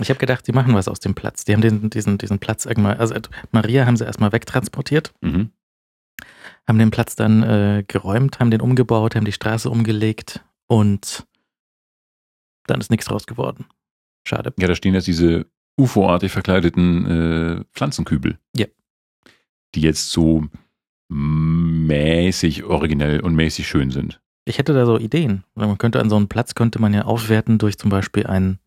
Ich 0.00 0.10
habe 0.10 0.20
gedacht, 0.20 0.46
die 0.46 0.52
machen 0.52 0.74
was 0.74 0.86
aus 0.86 1.00
dem 1.00 1.16
Platz. 1.16 1.44
Die 1.44 1.52
haben 1.52 1.60
den, 1.60 1.90
diesen, 1.90 2.18
diesen 2.18 2.38
Platz 2.38 2.66
irgendwann, 2.66 2.98
also 2.98 3.16
Maria 3.50 3.84
haben 3.84 3.96
sie 3.96 4.04
erstmal 4.04 4.30
wegtransportiert, 4.30 5.12
Mhm. 5.20 5.50
haben 6.68 6.78
den 6.78 6.92
Platz 6.92 7.16
dann 7.16 7.42
äh, 7.42 7.84
geräumt, 7.86 8.38
haben 8.38 8.52
den 8.52 8.60
umgebaut, 8.60 9.16
haben 9.16 9.24
die 9.24 9.32
Straße 9.32 9.68
umgelegt 9.68 10.44
und 10.68 11.26
dann 12.68 12.80
ist 12.80 12.90
nichts 12.90 13.06
draus 13.06 13.26
geworden. 13.26 13.66
Schade. 14.24 14.54
Ja, 14.56 14.68
da 14.68 14.76
stehen 14.76 14.94
jetzt 14.94 15.08
diese 15.08 15.46
UFO-artig 15.76 16.30
verkleideten 16.30 17.06
äh, 17.60 17.64
Pflanzenkübel. 17.72 18.38
Ja. 18.56 18.66
Die 19.74 19.80
jetzt 19.80 20.10
so 20.10 20.46
mäßig 21.08 22.64
originell 22.64 23.20
und 23.20 23.34
mäßig 23.34 23.66
schön 23.68 23.90
sind. 23.90 24.20
Ich 24.46 24.58
hätte 24.58 24.74
da 24.74 24.84
so 24.84 24.98
Ideen. 24.98 25.44
Man 25.54 25.78
könnte 25.78 26.00
an 26.00 26.10
so 26.10 26.16
einen 26.16 26.28
Platz 26.28 26.54
könnte 26.54 26.80
man 26.80 26.92
ja 26.92 27.02
aufwerten 27.04 27.58
durch 27.58 27.78
zum 27.78 27.90
Beispiel 27.90 28.26
ein 28.26 28.58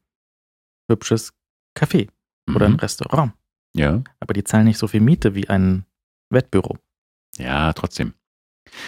hübsches 0.91 1.33
Café 1.77 2.09
oder 2.53 2.65
ein 2.65 2.73
Mhm. 2.73 2.79
Restaurant. 2.79 3.33
Ja. 3.75 4.01
Aber 4.19 4.33
die 4.33 4.43
zahlen 4.43 4.65
nicht 4.65 4.77
so 4.79 4.87
viel 4.87 5.01
Miete 5.01 5.35
wie 5.35 5.49
ein 5.49 5.85
Wettbüro. 6.31 6.77
Ja, 7.37 7.73
trotzdem. 7.73 8.13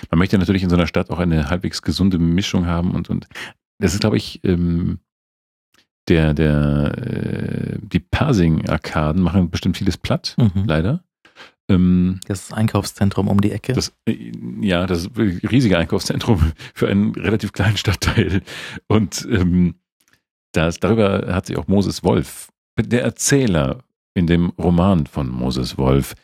Man 0.09 0.17
möchte 0.17 0.37
natürlich 0.37 0.63
in 0.63 0.69
so 0.69 0.75
einer 0.75 0.87
Stadt 0.87 1.09
auch 1.11 1.19
eine 1.19 1.49
halbwegs 1.49 1.81
gesunde 1.81 2.17
Mischung 2.17 2.65
haben 2.65 2.91
und, 2.95 3.09
und 3.09 3.27
das 3.79 3.93
ist, 3.93 3.99
glaube 4.01 4.17
ich, 4.17 4.43
ähm, 4.43 4.99
der, 6.07 6.33
der, 6.33 6.97
äh, 6.97 7.77
die 7.81 7.99
Parsing-Arkaden 7.99 9.21
machen 9.21 9.51
bestimmt 9.51 9.77
vieles 9.77 9.97
platt, 9.97 10.35
Mhm. 10.37 10.63
leider. 10.65 11.03
Ähm, 11.69 12.19
Das 12.27 12.51
Einkaufszentrum 12.51 13.27
um 13.27 13.39
die 13.41 13.51
Ecke. 13.51 13.73
das, 13.73 13.93
äh, 14.05 14.31
ja, 14.61 14.85
das 14.87 15.09
riesige 15.17 15.77
Einkaufszentrum 15.77 16.51
für 16.73 16.87
einen 16.87 17.13
relativ 17.15 17.53
kleinen 17.53 17.77
Stadtteil. 17.77 18.41
Und 18.87 19.27
ähm, 19.31 19.75
das, 20.51 20.79
darüber 20.79 21.33
hat 21.33 21.45
sich 21.45 21.57
auch 21.57 21.67
Moses 21.67 22.03
Wolf, 22.03 22.49
der 22.79 23.03
Erzähler 23.03 23.83
in 24.15 24.25
dem 24.27 24.49
Roman 24.57 25.05
von 25.05 25.29
Moses 25.29 25.77
Wolf, 25.77 26.15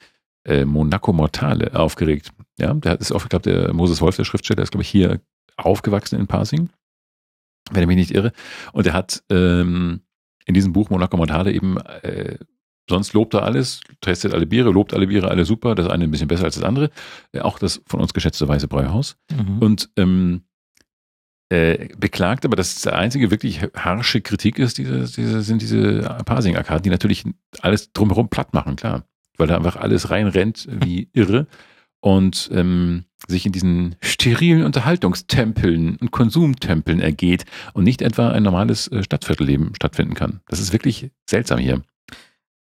äh, 0.46 0.66
Monaco 0.66 1.14
Mortale, 1.14 1.76
aufgeregt. 1.76 2.32
Ja, 2.58 2.74
der 2.74 3.00
ist 3.00 3.12
auch, 3.12 3.24
ich 3.24 3.30
glaube, 3.30 3.50
der 3.50 3.74
Moses 3.74 4.02
Wolf, 4.02 4.16
der 4.16 4.24
Schriftsteller, 4.26 4.64
ist, 4.64 4.72
glaube 4.72 4.84
ich, 4.84 4.90
hier 4.90 5.22
aufgewachsen 5.58 6.20
in 6.20 6.28
Parsing, 6.28 6.70
wenn 7.72 7.82
ich 7.84 7.88
mich 7.88 7.98
nicht 7.98 8.12
irre. 8.12 8.32
Und 8.74 8.88
er 8.88 8.94
hat 8.94 9.24
ähm, 9.30 10.02
in 10.46 10.54
diesem 10.54 10.74
Buch 10.74 10.90
Monaco 10.90 11.18
Montale 11.18 11.52
eben, 11.52 11.78
äh, 11.78 12.38
sonst 12.90 13.14
lobt 13.14 13.34
er 13.34 13.44
alles, 13.44 13.82
testet 14.02 14.34
alle 14.34 14.46
Biere, 14.46 14.72
lobt 14.72 14.94
alle 14.94 15.08
Biere, 15.08 15.30
alle 15.30 15.46
super, 15.46 15.76
das 15.76 15.88
eine 15.88 16.06
ein 16.06 16.12
bisschen 16.12 16.28
besser 16.28 16.46
als 16.46 16.56
das 16.56 16.64
andere. 16.64 16.90
Äh, 17.32 17.42
auch 17.42 17.60
das 17.60 17.82
von 17.88 18.00
uns 18.00 18.14
geschätzte 18.14 18.48
Weiße 18.48 18.68
Bräuhaus. 18.68 19.18
Mhm. 19.32 19.60
Und 19.60 19.90
ähm, 19.98 20.42
äh, 21.50 21.90
beklagt 21.98 22.46
aber, 22.46 22.56
dass 22.56 22.82
die 22.82 22.90
einzige 22.90 23.30
wirklich 23.30 23.62
harsche 23.76 24.22
Kritik 24.22 24.58
ist, 24.58 24.78
diese, 24.78 25.06
diese, 25.06 25.42
sind 25.42 25.62
diese 25.62 26.02
Parsing-Arkaden, 26.26 26.84
die 26.84 26.90
natürlich 26.90 27.24
alles 27.62 27.92
drumherum 27.94 28.30
platt 28.30 28.54
machen, 28.54 28.76
klar. 28.76 29.06
Weil 29.38 29.48
da 29.48 29.58
einfach 29.58 29.76
alles 29.76 30.10
reinrennt 30.10 30.68
wie 30.72 31.10
irre 31.14 31.48
und 32.00 32.50
ähm, 32.54 33.06
sich 33.28 33.46
in 33.46 33.52
diesen 33.52 33.96
sterilen 34.02 34.64
Unterhaltungstempeln 34.64 35.98
und 35.98 36.12
Konsumtempeln 36.12 37.00
ergeht 37.00 37.46
und 37.74 37.84
nicht 37.84 38.02
etwa 38.02 38.30
ein 38.30 38.44
normales 38.44 38.88
äh, 38.92 39.04
Stadtviertelleben 39.04 39.74
stattfinden 39.76 40.14
kann. 40.14 40.42
Das 40.48 40.60
ist 40.60 40.74
wirklich 40.74 41.12
seltsam 41.30 41.60
hier. 41.60 41.82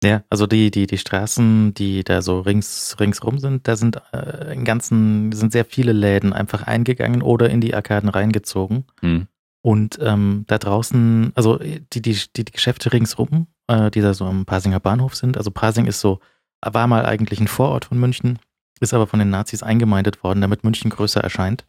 Ja, 0.04 0.22
also 0.28 0.46
die, 0.46 0.70
die, 0.70 0.86
die 0.86 0.98
Straßen, 0.98 1.72
die 1.72 2.04
da 2.04 2.20
so 2.20 2.40
rings, 2.40 2.94
ringsrum 3.00 3.38
sind, 3.38 3.66
da 3.66 3.74
sind 3.74 4.02
äh, 4.12 4.52
im 4.52 4.64
Ganzen 4.64 5.32
sind 5.32 5.50
sehr 5.50 5.64
viele 5.64 5.92
Läden 5.92 6.34
einfach 6.34 6.64
eingegangen 6.64 7.22
oder 7.22 7.48
in 7.48 7.62
die 7.62 7.74
Arkaden 7.74 8.10
reingezogen. 8.10 8.84
Hm. 9.00 9.28
Und 9.62 9.98
ähm, 10.02 10.44
da 10.46 10.58
draußen, 10.58 11.32
also 11.34 11.56
die, 11.56 12.02
die, 12.02 12.18
die, 12.36 12.44
die 12.44 12.52
Geschäfte 12.52 12.92
ringsrum, 12.92 13.46
äh, 13.66 13.90
die 13.90 14.02
da 14.02 14.12
so 14.12 14.26
am 14.26 14.44
Pasinger 14.44 14.78
Bahnhof 14.78 15.14
sind, 15.14 15.38
also 15.38 15.50
Pasing 15.50 15.86
ist 15.86 16.00
so, 16.00 16.20
war 16.60 16.86
mal 16.86 17.06
eigentlich 17.06 17.40
ein 17.40 17.48
Vorort 17.48 17.86
von 17.86 17.98
München, 17.98 18.38
ist 18.80 18.92
aber 18.92 19.06
von 19.06 19.20
den 19.20 19.30
Nazis 19.30 19.62
eingemeindet 19.62 20.22
worden, 20.22 20.42
damit 20.42 20.64
München 20.64 20.90
größer 20.90 21.22
erscheint. 21.22 21.64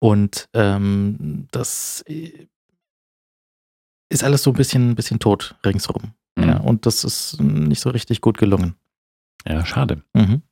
Und 0.00 0.50
ähm, 0.52 1.48
das 1.50 2.04
äh, 2.06 2.46
ist 4.10 4.22
alles 4.22 4.42
so 4.42 4.50
ein 4.50 4.56
bisschen, 4.56 4.94
bisschen 4.94 5.18
tot 5.18 5.54
ringsrum. 5.64 6.12
Hm. 6.38 6.48
Ja, 6.48 6.56
und 6.58 6.86
das 6.86 7.04
ist 7.04 7.40
nicht 7.40 7.80
so 7.80 7.90
richtig 7.90 8.20
gut 8.20 8.38
gelungen. 8.38 8.74
Ja, 9.46 9.64
schade. 9.66 10.02
Mhm. 10.14 10.42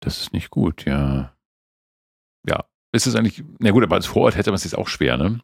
Das 0.00 0.20
ist 0.20 0.32
nicht 0.32 0.50
gut, 0.50 0.84
ja. 0.84 1.34
Ja, 2.48 2.64
ist 2.92 3.06
es 3.06 3.14
eigentlich, 3.16 3.42
na 3.58 3.70
gut, 3.70 3.82
aber 3.82 3.96
als 3.96 4.06
Vorort 4.06 4.36
hätte 4.36 4.50
man 4.50 4.56
es 4.56 4.64
jetzt 4.64 4.76
auch 4.78 4.88
schwer, 4.88 5.16
ne? 5.16 5.40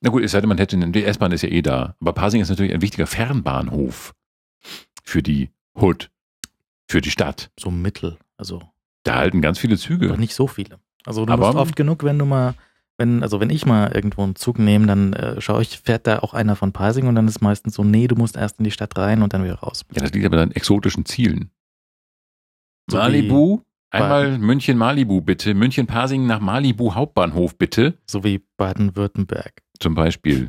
Na 0.00 0.10
gut, 0.10 0.22
es 0.22 0.32
denn, 0.32 0.48
man 0.48 0.56
hätte, 0.58 0.76
die 0.78 1.04
S-Bahn 1.04 1.30
ist 1.32 1.42
ja 1.42 1.50
eh 1.50 1.62
da. 1.62 1.94
Aber 2.00 2.12
Pasing 2.14 2.40
ist 2.40 2.48
natürlich 2.48 2.72
ein 2.72 2.80
wichtiger 2.80 3.06
Fernbahnhof 3.06 4.14
für 5.04 5.22
die 5.22 5.50
Hood, 5.78 6.10
für 6.88 7.00
die 7.02 7.10
Stadt. 7.10 7.50
So 7.58 7.70
mittel. 7.70 8.18
Also 8.38 8.62
Da 9.04 9.16
halten 9.16 9.42
ganz 9.42 9.58
viele 9.58 9.76
doch 9.76 9.82
Züge. 9.82 10.16
nicht 10.18 10.34
so 10.34 10.46
viele. 10.46 10.80
Also 11.04 11.26
du 11.26 11.32
Aber- 11.32 11.46
musst 11.48 11.58
oft 11.58 11.76
genug, 11.76 12.02
wenn 12.02 12.18
du 12.18 12.24
mal, 12.24 12.54
wenn, 13.00 13.22
also 13.24 13.40
wenn 13.40 13.50
ich 13.50 13.66
mal 13.66 13.90
irgendwo 13.92 14.22
einen 14.22 14.36
Zug 14.36 14.58
nehme, 14.60 14.86
dann 14.86 15.12
äh, 15.14 15.40
schaue 15.40 15.62
ich, 15.62 15.80
fährt 15.80 16.06
da 16.06 16.20
auch 16.20 16.34
einer 16.34 16.54
von 16.54 16.72
Pasing 16.72 17.08
und 17.08 17.16
dann 17.16 17.26
ist 17.26 17.40
meistens 17.40 17.74
so, 17.74 17.82
nee, 17.82 18.06
du 18.06 18.14
musst 18.14 18.36
erst 18.36 18.58
in 18.58 18.64
die 18.64 18.70
Stadt 18.70 18.96
rein 18.96 19.22
und 19.22 19.32
dann 19.34 19.42
wieder 19.42 19.56
raus. 19.56 19.84
Ja, 19.92 20.02
das 20.02 20.12
liegt 20.12 20.26
aber 20.26 20.40
an 20.40 20.52
exotischen 20.52 21.04
Zielen. 21.06 21.50
So 22.90 22.98
Malibu, 22.98 23.60
einmal 23.90 24.38
München 24.38 24.76
Malibu 24.78 25.20
bitte, 25.20 25.54
München 25.54 25.86
Pasing 25.86 26.26
nach 26.26 26.40
Malibu 26.40 26.94
Hauptbahnhof 26.94 27.56
bitte, 27.56 27.98
So 28.06 28.22
wie 28.24 28.42
Baden-Württemberg. 28.56 29.62
zum 29.80 29.94
Beispiel. 29.94 30.48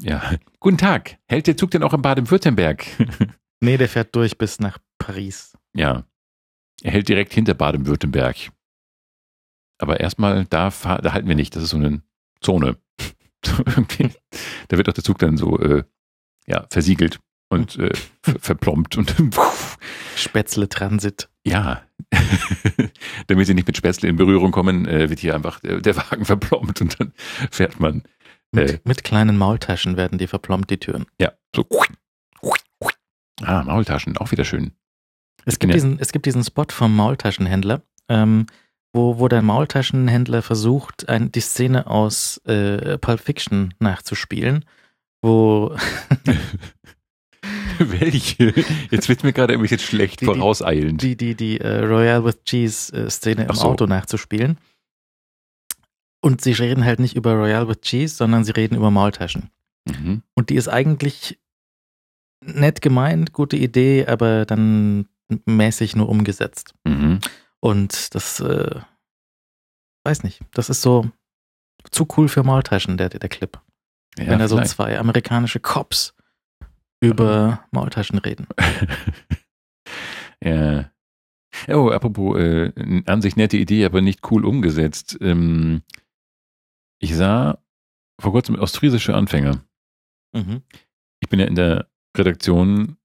Ja, 0.00 0.34
guten 0.60 0.78
Tag. 0.78 1.16
Hält 1.26 1.46
der 1.48 1.56
Zug 1.56 1.70
denn 1.72 1.82
auch 1.82 1.94
in 1.94 2.02
Baden-Württemberg? 2.02 2.86
Nee, 3.60 3.76
der 3.76 3.88
fährt 3.88 4.14
durch 4.14 4.38
bis 4.38 4.60
nach 4.60 4.78
Paris. 4.98 5.58
ja, 5.74 6.04
er 6.80 6.92
hält 6.92 7.08
direkt 7.08 7.32
hinter 7.34 7.54
Baden-Württemberg. 7.54 8.36
Aber 9.78 10.00
erstmal, 10.00 10.44
da, 10.46 10.70
da 10.70 11.12
halten 11.12 11.28
wir 11.28 11.34
nicht. 11.36 11.54
Das 11.56 11.62
ist 11.62 11.70
so 11.70 11.76
eine 11.76 12.02
Zone. 12.40 12.76
Da 14.68 14.76
wird 14.76 14.88
auch 14.88 14.92
der 14.92 15.04
Zug 15.04 15.18
dann 15.18 15.36
so 15.36 15.58
äh, 15.60 15.84
ja, 16.46 16.66
versiegelt 16.70 17.20
und 17.50 17.76
äh, 17.78 17.92
ver- 18.22 18.38
verplombt 18.40 18.96
und 18.98 19.14
Spätzle 20.16 20.68
Transit. 20.68 21.28
ja, 21.46 21.82
damit 23.28 23.46
sie 23.46 23.54
nicht 23.54 23.66
mit 23.66 23.76
Spätzle 23.76 24.08
in 24.08 24.16
Berührung 24.16 24.50
kommen, 24.50 24.86
äh, 24.86 25.08
wird 25.08 25.20
hier 25.20 25.34
einfach 25.34 25.60
der, 25.60 25.80
der 25.80 25.96
Wagen 25.96 26.24
verplombt 26.24 26.80
und 26.80 26.98
dann 27.00 27.12
fährt 27.50 27.78
man 27.80 28.02
Mit, 28.52 28.70
Äh. 28.70 28.80
mit 28.84 29.04
kleinen 29.04 29.36
Maultaschen 29.38 29.96
werden 29.96 30.18
die 30.18 30.26
verplombt, 30.26 30.68
die 30.70 30.78
Türen. 30.78 31.06
ja 31.20 31.32
so. 31.54 31.64
Ah, 33.42 33.62
Maultaschen, 33.62 34.16
auch 34.18 34.32
wieder 34.32 34.44
schön. 34.44 34.72
Es 35.44 35.58
gibt, 35.60 35.70
ja- 35.70 35.74
diesen, 35.74 35.98
es 36.00 36.10
gibt 36.12 36.26
diesen 36.26 36.42
Spot 36.42 36.66
vom 36.70 36.94
Maultaschenhändler, 36.96 37.82
ähm, 38.08 38.46
wo, 38.92 39.18
wo 39.18 39.28
der 39.28 39.42
Maultaschenhändler 39.42 40.42
versucht, 40.42 41.08
ein, 41.08 41.30
die 41.32 41.40
Szene 41.40 41.86
aus 41.86 42.38
äh, 42.46 42.98
Pulp 42.98 43.20
Fiction 43.20 43.74
nachzuspielen, 43.78 44.64
wo 45.22 45.76
Welche? 47.78 48.52
Jetzt 48.90 49.08
wird 49.08 49.22
mir 49.22 49.32
gerade 49.32 49.54
ein 49.54 49.60
bisschen 49.62 49.78
schlecht 49.78 50.20
Die- 50.20 50.26
die- 50.26 50.32
vorauseilend. 50.32 51.00
die, 51.02 51.16
die, 51.16 51.34
die 51.36 51.60
äh, 51.60 51.84
Royale 51.84 52.24
with 52.24 52.42
Cheese 52.44 52.92
äh, 53.06 53.10
Szene 53.10 53.44
im 53.44 53.54
so. 53.54 53.68
Auto 53.68 53.86
nachzuspielen. 53.86 54.58
Und 56.20 56.40
sie 56.40 56.52
reden 56.52 56.84
halt 56.84 56.98
nicht 56.98 57.14
über 57.14 57.34
Royale 57.34 57.68
with 57.68 57.80
Cheese, 57.82 58.16
sondern 58.16 58.42
sie 58.44 58.50
reden 58.52 58.74
über 58.76 58.90
Maultaschen. 58.90 59.50
mhm. 59.88 60.22
Und 60.34 60.50
die 60.50 60.56
ist 60.56 60.66
eigentlich 60.68 61.38
nett 62.44 62.82
gemeint, 62.82 63.32
gute 63.32 63.56
Idee, 63.56 64.06
aber 64.06 64.44
dann 64.44 65.06
mäßig 65.46 65.94
nur 65.94 66.08
umgesetzt. 66.08 66.74
Mhm. 66.84 67.20
Und 67.60 68.14
das, 68.14 68.40
äh, 68.40 68.80
weiß 70.04 70.22
nicht, 70.22 70.40
das 70.52 70.70
ist 70.70 70.82
so 70.82 71.10
zu 71.90 72.06
cool 72.16 72.28
für 72.28 72.42
Maultaschen, 72.42 72.96
der, 72.96 73.08
der 73.08 73.28
Clip. 73.28 73.60
Ja, 74.16 74.26
wenn 74.26 74.38
da 74.38 74.48
so 74.48 74.60
zwei 74.62 74.98
amerikanische 74.98 75.60
Cops 75.60 76.14
über 77.00 77.64
Maultaschen 77.70 78.18
reden. 78.18 78.46
ja. 80.42 80.90
Oh, 81.68 81.90
apropos, 81.90 82.38
äh, 82.38 83.02
an 83.06 83.22
sich 83.22 83.36
nette 83.36 83.56
Idee, 83.56 83.84
aber 83.84 84.00
nicht 84.00 84.30
cool 84.30 84.44
umgesetzt. 84.44 85.18
Ähm, 85.20 85.82
ich 87.00 87.16
sah 87.16 87.58
vor 88.20 88.32
kurzem 88.32 88.56
ostfriesische 88.56 89.14
Anfänger. 89.14 89.64
Mhm. 90.32 90.62
Ich 91.20 91.28
bin 91.28 91.40
ja 91.40 91.46
in 91.46 91.54
der 91.54 91.88
Redaktion 92.16 92.96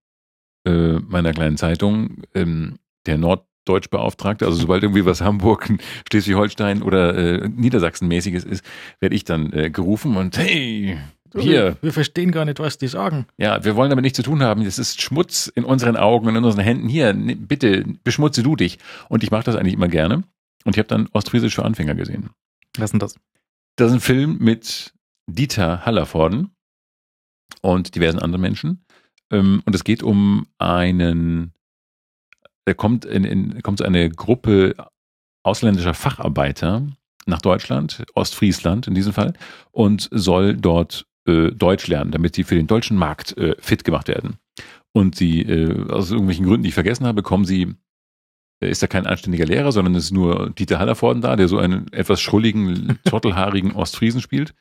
äh, 0.66 0.94
meiner 1.00 1.34
kleinen 1.34 1.58
Zeitung 1.58 2.24
ähm, 2.34 2.80
der 3.06 3.18
Norddeutschbeauftragte. 3.67 4.45
Also 4.45 4.58
sobald 4.60 4.84
irgendwie 4.84 5.06
was 5.06 5.21
Hamburg, 5.21 5.69
Schleswig-Holstein 6.10 6.82
oder 6.82 7.15
äh, 7.15 7.49
Niedersachsen-mäßiges 7.49 8.43
ist, 8.43 8.63
werde 8.99 9.15
ich 9.15 9.23
dann 9.23 9.52
äh, 9.54 9.69
gerufen 9.69 10.17
und 10.17 10.38
hey, 10.38 10.97
hier, 11.36 11.78
Wir, 11.82 11.91
verstehen 11.91 12.32
gar 12.32 12.45
nicht, 12.45 12.60
was 12.60 12.78
die 12.78 12.88
sagen. 12.88 13.26
ja, 13.38 13.63
wir 13.65 13.76
wollen 13.76 13.89
damit 13.89 14.04
nichts 14.04 14.17
zu 14.17 14.23
tun 14.23 14.43
haben. 14.43 14.63
Das 14.63 14.78
ist 14.78 15.02
Schmutz 15.02 15.47
in 15.47 15.63
unseren 15.63 15.97
Augen 15.97 16.28
und 16.28 16.36
in 16.36 16.43
unseren 16.43 16.63
Händen. 16.63 16.88
Hier, 16.88 17.12
bitte, 17.13 17.86
beschmutze 18.04 18.43
du 18.43 18.56
dich. 18.56 18.78
Und 19.10 19.23
ich 19.23 19.32
mache 19.32 19.43
das 19.43 19.56
eigentlich 19.56 19.73
immer 19.73 19.88
gerne. 19.88 20.23
Und 20.63 20.76
ich 20.76 20.78
habe 20.78 20.88
dann 20.88 21.10
Ostfriesisch 21.12 21.56
für 21.56 21.65
Anfänger 21.65 21.95
gesehen. 21.95 22.30
Was 22.78 22.86
ist 22.86 22.91
denn 22.91 22.99
das? 22.99 23.15
Das 23.78 23.88
ist 23.88 23.93
ein 23.93 23.99
Film 23.99 24.38
mit 24.39 24.93
Dieter 25.26 25.84
Hallervorden 25.88 26.52
und 27.62 27.95
diversen 27.95 28.19
anderen 28.19 28.41
Menschen. 28.41 28.86
Ähm, 29.32 29.63
Und 29.65 29.73
es 29.73 29.84
geht 29.84 30.04
um 30.04 30.45
einen, 30.60 31.54
da 32.65 32.73
kommt, 32.73 33.06
in, 33.06 33.23
in, 33.23 33.62
kommt 33.62 33.82
eine 33.82 34.10
Gruppe 34.10 34.76
ausländischer 35.43 35.93
Facharbeiter 35.93 36.88
nach 37.26 37.41
Deutschland, 37.41 38.04
Ostfriesland 38.15 38.88
in 38.88 38.95
diesem 38.95 39.13
Fall, 39.13 39.34
und 39.71 40.10
soll 40.12 40.56
dort 40.56 41.06
äh, 41.28 41.52
Deutsch 41.52 41.88
lernen, 41.88 42.12
damit 42.12 42.36
sie 42.36 42.43
für 42.43 42.56
den 42.56 42.67
deutschen 42.67 42.97
Markt 42.97 43.38
äh, 43.38 43.56
fit 43.60 43.84
gemacht 43.84 44.08
werden. 44.08 44.38
Und 44.93 45.15
sie, 45.15 45.41
äh, 45.41 45.89
aus 45.89 46.12
irgendwelchen 46.12 46.45
Gründen, 46.45 46.63
die 46.63 46.69
ich 46.69 46.76
vergessen 46.76 47.06
habe, 47.06 47.23
kommen 47.23 47.45
sie, 47.45 47.76
äh, 48.62 48.69
ist 48.69 48.84
da 48.84 48.88
kein 48.88 49.08
anständiger 49.08 49.45
Lehrer, 49.45 49.71
sondern 49.71 49.95
es 49.95 50.06
ist 50.06 50.12
nur 50.12 50.52
Dieter 50.52 50.80
Hallervorden 50.80 51.21
da, 51.21 51.36
der 51.36 51.47
so 51.47 51.58
einen 51.58 51.91
etwas 51.91 52.21
schrulligen, 52.21 52.99
trottelhaarigen 53.06 53.71
Ostfriesen 53.71 54.21
spielt, 54.21 54.54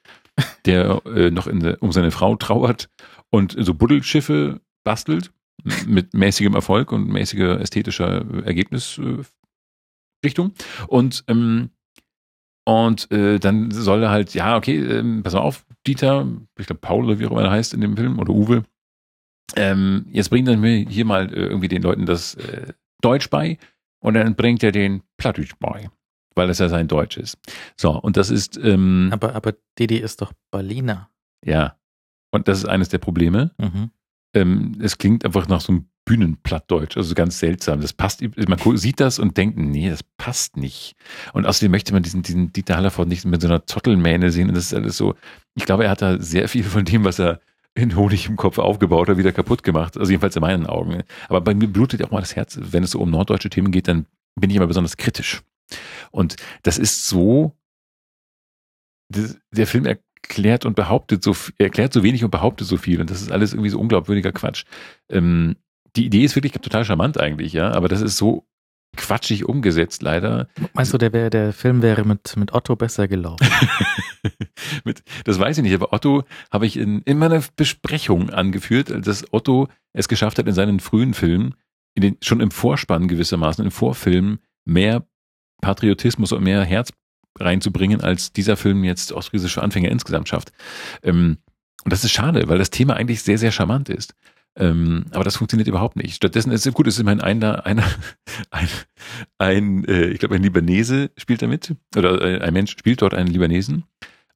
der 0.64 1.02
äh, 1.06 1.30
noch 1.30 1.46
in 1.46 1.74
um 1.76 1.92
seine 1.92 2.10
Frau 2.10 2.36
trauert 2.36 2.88
und 3.30 3.56
so 3.58 3.74
Buddelschiffe 3.74 4.60
bastelt 4.84 5.32
mit 5.86 6.14
mäßigem 6.14 6.54
Erfolg 6.54 6.92
und 6.92 7.08
mäßiger 7.08 7.60
ästhetischer 7.60 8.24
Ergebnisrichtung. 8.44 9.32
Und 10.88 11.24
ähm, 11.28 11.70
und 12.64 13.10
äh, 13.10 13.40
dann 13.40 13.70
soll 13.72 14.04
er 14.04 14.10
halt, 14.10 14.34
ja, 14.34 14.56
okay, 14.56 14.78
ähm, 14.78 15.22
pass 15.24 15.34
mal 15.34 15.40
auf, 15.40 15.66
Dieter, 15.84 16.28
ich 16.58 16.66
glaube 16.66 16.80
Paul 16.80 17.06
oder 17.06 17.18
wie 17.18 17.26
auch 17.26 17.32
immer 17.32 17.42
er 17.42 17.50
heißt 17.50 17.74
in 17.74 17.80
dem 17.80 17.96
Film, 17.96 18.20
oder 18.20 18.30
Uwe, 18.32 18.62
ähm, 19.56 20.06
jetzt 20.10 20.30
bringt 20.30 20.48
er 20.48 20.56
mir 20.56 20.88
hier 20.88 21.04
mal 21.04 21.32
äh, 21.32 21.46
irgendwie 21.46 21.66
den 21.68 21.82
Leuten 21.82 22.06
das 22.06 22.34
äh, 22.36 22.72
Deutsch 23.00 23.30
bei 23.30 23.58
und 24.00 24.14
dann 24.14 24.36
bringt 24.36 24.62
er 24.62 24.70
den 24.70 25.02
Plattdeutsch 25.16 25.54
bei, 25.58 25.90
weil 26.36 26.46
das 26.46 26.60
ja 26.60 26.68
sein 26.68 26.86
Deutsch 26.86 27.16
ist. 27.16 27.36
So, 27.76 27.90
und 27.90 28.16
das 28.16 28.30
ist, 28.30 28.56
ähm, 28.58 29.10
Aber, 29.12 29.34
aber 29.34 29.54
Didi 29.78 29.96
ist 29.96 30.22
doch 30.22 30.32
Berliner. 30.52 31.10
ja, 31.44 31.76
und 32.30 32.46
das 32.46 32.58
ist 32.58 32.66
eines 32.66 32.88
der 32.90 32.98
Probleme. 32.98 33.50
Mhm. 33.58 33.90
Ähm, 34.34 34.78
es 34.80 34.98
klingt 34.98 35.24
einfach 35.24 35.48
nach 35.48 35.60
so 35.60 35.72
einem 35.72 35.86
Bühnenplattdeutsch, 36.04 36.96
also 36.96 37.14
ganz 37.14 37.38
seltsam. 37.38 37.80
Das 37.80 37.92
passt, 37.92 38.22
man 38.22 38.76
sieht 38.76 38.98
das 38.98 39.18
und 39.18 39.36
denkt, 39.36 39.56
nee, 39.58 39.88
das 39.88 40.02
passt 40.16 40.56
nicht. 40.56 40.94
Und 41.32 41.46
außerdem 41.46 41.70
möchte 41.70 41.92
man 41.92 42.02
diesen, 42.02 42.22
diesen 42.22 42.52
Dieter 42.52 42.76
Hallervorden 42.76 43.08
nicht 43.08 43.24
mit 43.24 43.40
so 43.40 43.46
einer 43.46 43.66
Zottelmähne 43.66 44.32
sehen. 44.32 44.48
Und 44.48 44.56
das 44.56 44.66
ist 44.66 44.74
alles 44.74 44.96
so, 44.96 45.14
ich 45.54 45.64
glaube, 45.64 45.84
er 45.84 45.90
hat 45.90 46.02
da 46.02 46.20
sehr 46.20 46.48
viel 46.48 46.64
von 46.64 46.84
dem, 46.84 47.04
was 47.04 47.20
er 47.20 47.40
in 47.74 47.96
Honig 47.96 48.26
im 48.28 48.36
Kopf 48.36 48.58
aufgebaut 48.58 49.08
oder 49.08 49.16
wieder 49.16 49.32
kaputt 49.32 49.62
gemacht. 49.62 49.96
Also 49.96 50.10
jedenfalls 50.10 50.36
in 50.36 50.42
meinen 50.42 50.66
Augen. 50.66 51.02
Aber 51.28 51.40
bei 51.40 51.54
mir 51.54 51.68
blutet 51.68 52.02
auch 52.04 52.10
mal 52.10 52.20
das 52.20 52.36
Herz. 52.36 52.58
Wenn 52.60 52.82
es 52.82 52.90
so 52.90 53.00
um 53.00 53.10
norddeutsche 53.10 53.50
Themen 53.50 53.70
geht, 53.70 53.88
dann 53.88 54.06
bin 54.34 54.50
ich 54.50 54.56
immer 54.56 54.66
besonders 54.66 54.96
kritisch. 54.96 55.42
Und 56.10 56.36
das 56.62 56.78
ist 56.78 57.08
so, 57.08 57.56
der 59.08 59.66
Film 59.66 59.86
erklärt 60.22 60.64
und 60.64 60.76
behauptet 60.76 61.22
so, 61.22 61.34
erklärt 61.58 61.92
so 61.92 62.02
wenig 62.02 62.24
und 62.24 62.30
behauptet 62.30 62.66
so 62.66 62.76
viel. 62.76 63.00
Und 63.00 63.10
das 63.10 63.20
ist 63.20 63.30
alles 63.30 63.52
irgendwie 63.52 63.70
so 63.70 63.78
unglaubwürdiger 63.78 64.32
Quatsch. 64.32 64.64
Ähm, 65.10 65.56
die 65.96 66.06
Idee 66.06 66.24
ist 66.24 66.36
wirklich 66.36 66.52
total 66.52 66.84
charmant 66.84 67.20
eigentlich, 67.20 67.52
ja, 67.52 67.70
aber 67.70 67.88
das 67.88 68.00
ist 68.00 68.16
so 68.16 68.46
quatschig 68.96 69.46
umgesetzt, 69.46 70.02
leider. 70.02 70.48
Meinst 70.74 70.92
du, 70.92 70.98
der, 70.98 71.12
wär, 71.12 71.30
der 71.30 71.52
Film 71.52 71.82
wäre 71.82 72.04
mit, 72.04 72.36
mit 72.36 72.52
Otto 72.52 72.76
besser 72.76 73.08
gelaufen? 73.08 73.46
mit, 74.84 75.02
das 75.24 75.38
weiß 75.38 75.58
ich 75.58 75.62
nicht, 75.62 75.74
aber 75.74 75.92
Otto 75.92 76.24
habe 76.50 76.66
ich 76.66 76.76
in, 76.76 77.00
in 77.02 77.18
meiner 77.18 77.42
Besprechung 77.56 78.30
angeführt, 78.30 78.92
dass 79.06 79.24
Otto 79.32 79.68
es 79.92 80.08
geschafft 80.08 80.38
hat, 80.38 80.46
in 80.46 80.54
seinen 80.54 80.80
frühen 80.80 81.14
Filmen, 81.14 81.54
in 81.94 82.02
den, 82.02 82.16
schon 82.22 82.40
im 82.40 82.50
Vorspann 82.50 83.08
gewissermaßen, 83.08 83.64
im 83.64 83.70
Vorfilm, 83.70 84.38
mehr 84.64 85.06
Patriotismus 85.60 86.32
und 86.32 86.42
mehr 86.42 86.62
Herz 86.64 86.92
reinzubringen, 87.38 88.00
als 88.00 88.32
dieser 88.32 88.56
Film 88.56 88.84
jetzt 88.84 89.12
ostfriesische 89.12 89.62
Anfänger 89.62 89.90
insgesamt 89.90 90.28
schafft. 90.28 90.52
Ähm, 91.02 91.38
und 91.84 91.92
das 91.92 92.04
ist 92.04 92.12
schade, 92.12 92.48
weil 92.48 92.58
das 92.58 92.70
Thema 92.70 92.94
eigentlich 92.94 93.22
sehr, 93.22 93.38
sehr 93.38 93.52
charmant 93.52 93.88
ist. 93.88 94.14
Ähm, 94.54 95.06
aber 95.12 95.24
das 95.24 95.36
funktioniert 95.36 95.68
überhaupt 95.68 95.96
nicht. 95.96 96.14
Stattdessen 96.14 96.52
ist 96.52 96.66
es 96.66 96.74
gut, 96.74 96.86
es 96.86 96.94
ist 96.94 97.00
immerhin 97.00 97.20
einer, 97.20 97.64
einer, 97.64 97.84
ein, 98.50 98.68
ein 99.38 99.84
äh, 99.86 100.08
ich 100.08 100.18
glaube, 100.18 100.34
ein 100.34 100.42
Libanese 100.42 101.10
spielt 101.16 101.42
damit, 101.42 101.74
oder 101.96 102.20
äh, 102.20 102.40
ein 102.40 102.52
Mensch 102.52 102.72
spielt 102.72 103.02
dort 103.02 103.14
einen 103.14 103.28
Libanesen. 103.28 103.84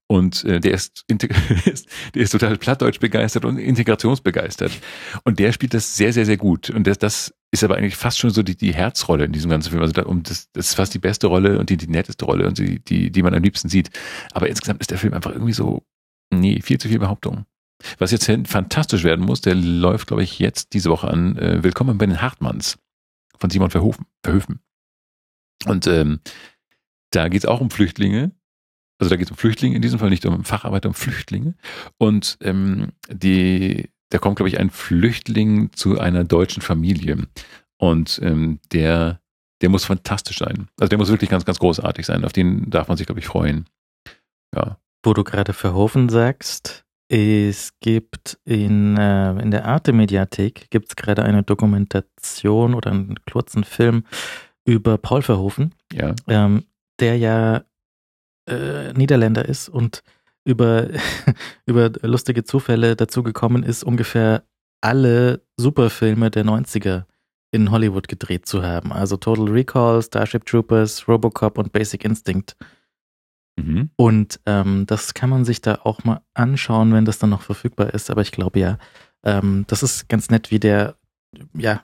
Und 0.09 0.44
äh, 0.44 0.61
der 0.61 0.72
ist, 0.72 1.04
der 1.11 2.22
ist 2.22 2.30
total 2.30 2.56
plattdeutsch 2.56 3.00
begeistert 3.00 3.44
und 3.44 3.59
integrationsbegeistert. 3.59 4.72
Und 5.24 5.38
der 5.38 5.52
spielt 5.52 5.74
das 5.74 5.96
sehr, 5.96 6.12
sehr, 6.12 6.24
sehr 6.24 6.37
gut. 6.37 6.70
Und 6.70 6.87
das, 6.87 6.98
das 6.98 7.35
ist 7.57 7.64
aber 7.64 7.77
eigentlich 7.77 7.97
fast 7.97 8.19
schon 8.19 8.31
so 8.31 8.42
die, 8.42 8.57
die 8.57 8.75
Herzrolle 8.75 9.25
in 9.25 9.33
diesem 9.33 9.51
ganzen 9.51 9.71
Film. 9.71 9.83
Also 9.83 9.92
da, 9.92 10.03
um 10.03 10.23
das, 10.23 10.51
das 10.53 10.69
ist 10.69 10.75
fast 10.75 10.95
die 10.95 10.99
beste 10.99 11.27
Rolle 11.27 11.59
und 11.59 11.71
die, 11.71 11.77
die 11.77 11.88
netteste 11.88 12.25
Rolle 12.25 12.47
und 12.47 12.59
die, 12.59 12.81
die, 12.81 13.11
die 13.11 13.23
man 13.23 13.35
am 13.35 13.42
liebsten 13.42 13.69
sieht. 13.69 13.90
Aber 14.33 14.49
insgesamt 14.49 14.81
ist 14.81 14.90
der 14.90 14.99
Film 14.99 15.14
einfach 15.14 15.33
irgendwie 15.33 15.53
so, 15.53 15.83
nee, 16.31 16.61
viel 16.61 16.79
zu 16.79 16.88
viel 16.88 16.99
Behauptung. 16.99 17.47
Was 17.99 18.11
jetzt 18.11 18.31
fantastisch 18.47 19.05
werden 19.05 19.25
muss, 19.25 19.40
der 19.40 19.55
läuft, 19.55 20.09
glaube 20.09 20.23
ich, 20.23 20.38
jetzt 20.38 20.73
diese 20.73 20.90
Woche 20.90 21.09
an. 21.09 21.37
Äh, 21.37 21.62
Willkommen 21.62 21.99
bei 21.99 22.07
den 22.07 22.21
Hartmanns 22.21 22.79
von 23.38 23.51
Simon 23.51 23.71
Verhoeven. 23.71 24.07
Verhoeven. 24.23 24.61
Und 25.66 25.87
ähm, 25.87 26.21
da 27.11 27.29
geht 27.29 27.42
es 27.42 27.47
auch 27.47 27.61
um 27.61 27.71
Flüchtlinge. 27.71 28.33
Also 28.99 29.11
da 29.11 29.16
geht 29.16 29.27
es 29.27 29.31
um 29.31 29.37
Flüchtlinge, 29.37 29.77
in 29.77 29.83
diesem 29.83 29.99
Fall 29.99 30.11
nicht 30.11 30.25
um 30.25 30.45
Facharbeiter, 30.45 30.88
um 30.88 30.95
Flüchtlinge. 30.95 31.55
Und 31.99 32.38
ähm, 32.40 32.92
die, 33.11 33.90
da 34.11 34.19
kommt, 34.19 34.37
glaube 34.37 34.49
ich, 34.49 34.59
ein 34.59 34.71
Flüchtling 34.71 35.73
zu 35.73 35.99
einer 35.99 36.25
deutschen 36.25 36.62
Familie. 36.62 37.27
Und 37.79 38.21
ähm, 38.23 38.61
der, 38.73 39.21
der 39.61 39.69
muss 39.69 39.85
fantastisch 39.85 40.38
sein. 40.38 40.69
Also 40.79 40.88
der 40.88 40.99
muss 40.99 41.09
wirklich 41.09 41.31
ganz, 41.31 41.45
ganz 41.45 41.59
großartig 41.59 42.07
sein. 42.07 42.25
Auf 42.25 42.33
den 42.33 42.71
darf 42.71 42.88
man 42.88 42.97
sich, 42.97 43.07
glaube 43.07 43.21
ich, 43.21 43.27
freuen. 43.27 43.66
Ja. 44.55 44.79
Wo 45.05 45.12
du 45.12 45.25
gerade 45.25 45.53
Verhoeven 45.53 46.09
sagst, 46.09 46.85
es 47.09 47.73
gibt 47.81 48.38
in, 48.45 48.97
äh, 48.97 49.31
in 49.40 49.51
der 49.51 49.66
Arte-Mediathek 49.66 50.71
gibt 50.71 50.88
es 50.88 50.97
gerade 50.97 51.23
eine 51.23 51.42
Dokumentation 51.42 52.75
oder 52.75 52.90
einen 52.90 53.16
kurzen 53.31 53.62
Film 53.62 54.05
über 54.64 54.99
Paul 54.99 55.23
Verhoeven, 55.23 55.75
ja. 55.92 56.14
ähm, 56.27 56.64
der 56.99 57.16
ja 57.16 57.64
äh, 58.49 58.92
Niederländer 58.95 59.45
ist 59.45 59.69
und 59.69 60.03
über, 60.46 60.88
über 61.66 61.90
lustige 62.02 62.44
Zufälle 62.44 62.96
dazu 62.96 63.22
gekommen 63.22 63.62
ist, 63.62 63.85
ungefähr 63.85 64.44
alle 64.80 65.42
Superfilme 65.56 66.30
der 66.30 66.44
90er 66.44 67.04
in 67.50 67.70
Hollywood 67.70 68.09
gedreht 68.09 68.46
zu 68.46 68.62
haben. 68.62 68.92
Also 68.92 69.16
Total 69.16 69.48
Recall, 69.48 70.02
Starship 70.02 70.44
Troopers, 70.46 71.09
Robocop 71.09 71.59
und 71.59 71.72
Basic 71.72 72.04
Instinct. 72.04 72.56
Mhm. 73.56 73.90
Und 73.96 74.40
ähm, 74.46 74.85
das 74.87 75.14
kann 75.14 75.30
man 75.30 75.44
sich 75.44 75.61
da 75.62 75.80
auch 75.82 76.04
mal 76.04 76.20
anschauen, 76.35 76.92
wenn 76.92 77.04
das 77.04 77.18
dann 77.18 77.30
noch 77.30 77.42
verfügbar 77.42 77.94
ist. 77.94 78.11
Aber 78.11 78.20
ich 78.20 78.32
glaube 78.32 78.61
ja, 78.61 78.78
ähm, 79.24 79.64
das 79.68 79.82
ist 79.82 80.09
ganz 80.09 80.30
nett, 80.30 80.50
wie 80.50 80.61
der, 80.61 80.96
ja, 81.54 81.82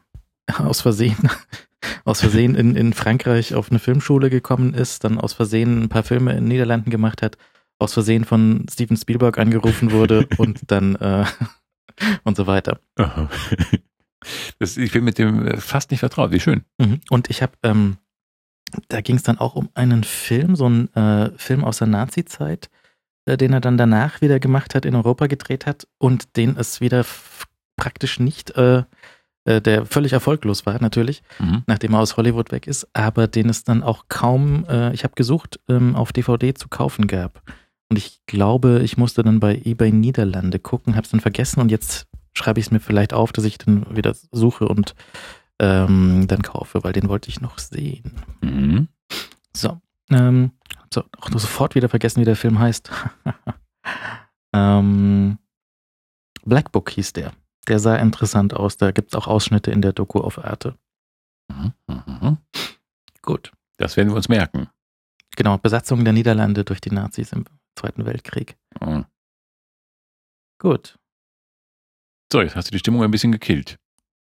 aus 0.59 0.83
Versehen, 0.83 1.31
aus 2.05 2.21
Versehen 2.21 2.55
in, 2.55 2.77
in 2.77 2.93
Frankreich 2.93 3.55
auf 3.55 3.71
eine 3.71 3.79
Filmschule 3.79 4.31
gekommen 4.31 4.75
ist, 4.75 5.05
dann 5.05 5.19
aus 5.19 5.33
Versehen 5.33 5.83
ein 5.83 5.89
paar 5.89 6.03
Filme 6.03 6.33
in 6.33 6.39
den 6.39 6.49
Niederlanden 6.49 6.91
gemacht 6.91 7.23
hat, 7.23 7.39
aus 7.83 7.93
Versehen 7.93 8.25
von 8.25 8.67
Steven 8.71 8.97
Spielberg 8.97 9.39
angerufen 9.39 9.93
wurde 9.93 10.27
und 10.39 10.61
dann 10.71 10.97
äh, 10.97 11.25
und 12.25 12.37
so 12.37 12.47
weiter. 12.47 12.81
Das, 14.59 14.77
ich 14.77 14.93
bin 14.93 15.05
mit 15.05 15.19
dem 15.19 15.59
fast 15.61 15.91
nicht 15.91 16.01
vertraut. 16.01 16.31
Wie 16.31 16.41
schön. 16.41 16.63
Mhm. 16.79 17.01
Und 17.11 17.29
ich 17.29 17.43
habe 17.43 17.53
ähm, 17.63 17.99
da 18.89 19.01
ging 19.01 19.17
es 19.17 19.23
dann 19.23 19.39
auch 19.39 19.55
um 19.55 19.69
einen 19.75 20.05
Film, 20.05 20.57
so 20.57 20.67
einen 20.67 20.93
äh, 20.95 21.31
Film 21.37 21.65
aus 21.65 21.79
der 21.79 21.89
Nazi-Zeit, 21.89 22.71
äh, 23.27 23.37
den 23.37 23.53
er 23.53 23.61
dann 23.61 23.77
danach 23.77 24.21
wieder 24.21 24.41
gemacht 24.41 24.75
hat, 24.75 24.85
in 24.85 24.95
Europa 24.95 25.27
gedreht 25.27 25.67
hat 25.67 25.87
und 25.99 26.37
den 26.37 26.57
es 26.57 26.81
wieder 26.81 27.05
praktisch 27.77 28.21
nicht, 28.21 28.57
äh, 28.57 28.85
äh, 29.45 29.61
der 29.61 29.87
völlig 29.87 30.13
erfolglos 30.13 30.67
war 30.67 30.81
natürlich, 30.81 31.23
mhm. 31.39 31.65
nachdem 31.67 31.95
er 31.95 32.01
aus 32.01 32.17
Hollywood 32.17 32.53
weg 32.53 32.67
ist, 32.67 32.89
aber 32.93 33.27
den 33.27 33.49
es 33.49 33.65
dann 33.65 33.83
auch 33.83 34.07
kaum, 34.09 34.65
äh, 34.69 34.93
ich 34.95 35.05
habe 35.05 35.15
gesucht, 35.15 35.61
ähm, 35.69 35.97
auf 35.97 36.13
DVD 36.13 36.55
zu 36.55 36.69
kaufen 36.69 37.07
gab. 37.07 37.43
Und 37.93 37.99
ich 37.99 38.25
glaube, 38.25 38.81
ich 38.83 38.97
musste 38.97 39.23
dann 39.23 39.39
bei 39.39 39.55
eBay 39.55 39.93
Niederlande 39.93 40.59
gucken, 40.59 40.95
habe 40.95 41.05
es 41.05 41.11
dann 41.11 41.21
vergessen 41.21 41.61
und 41.61 41.71
jetzt 41.71 42.07
schreibe 42.33 42.59
ich 42.59 42.65
es 42.65 42.73
mir 42.73 42.81
vielleicht 42.81 43.13
auf, 43.13 43.33
dass 43.35 43.45
ich 43.45 43.59
dann 43.59 43.85
wieder 43.95 44.17
suche 44.31 44.67
und 44.67 44.95
ähm, 45.59 46.27
dann 46.27 46.41
kaufe, 46.41 46.85
weil 46.85 46.95
den 46.95 47.11
wollte 47.11 47.29
ich 47.29 47.43
noch 47.43 47.59
sehen. 47.59 48.13
Mhm. 48.41 48.89
So, 49.55 49.79
ähm, 50.09 50.53
so, 50.91 51.05
auch 51.21 51.29
nur 51.29 51.39
sofort 51.39 51.75
wieder 51.75 51.91
vergessen, 51.91 52.23
wie 52.23 52.25
der 52.25 52.35
Film 52.35 52.61
heißt. 52.61 52.91
ähm, 54.55 55.37
Black 56.47 56.73
Book 56.73 56.89
hieß 56.89 57.13
der. 57.13 57.35
Der 57.69 57.79
sah 57.79 57.97
interessant 57.97 58.55
aus. 58.55 58.79
Da 58.79 58.93
gibt 58.93 59.13
es 59.13 59.21
auch 59.21 59.27
Ausschnitte 59.27 59.71
in 59.71 59.83
der 59.83 59.93
Doku 59.93 60.21
auf 60.21 60.43
Arte. 60.43 60.77
Mhm, 61.51 61.75
mhm. 61.89 62.39
Gut. 63.21 63.53
Das 63.77 63.99
werden 63.99 64.09
wir 64.09 64.17
uns 64.17 64.31
merken. 64.31 64.69
Genau, 65.37 65.59
Besatzung 65.59 66.05
der 66.05 66.15
Niederlande 66.15 66.65
durch 66.65 66.81
die 66.81 66.91
Nazis 66.91 67.33
im 67.33 67.45
Zweiten 67.77 68.07
Weltkrieg. 68.07 68.57
Mhm. 68.81 69.07
Gut. 70.59 70.99
So, 72.33 72.41
jetzt 72.41 72.57
hast 72.57 72.69
du 72.69 72.73
die 72.73 72.79
Stimmung 72.79 73.03
ein 73.03 73.11
bisschen 73.11 73.33
gekillt. 73.33 73.79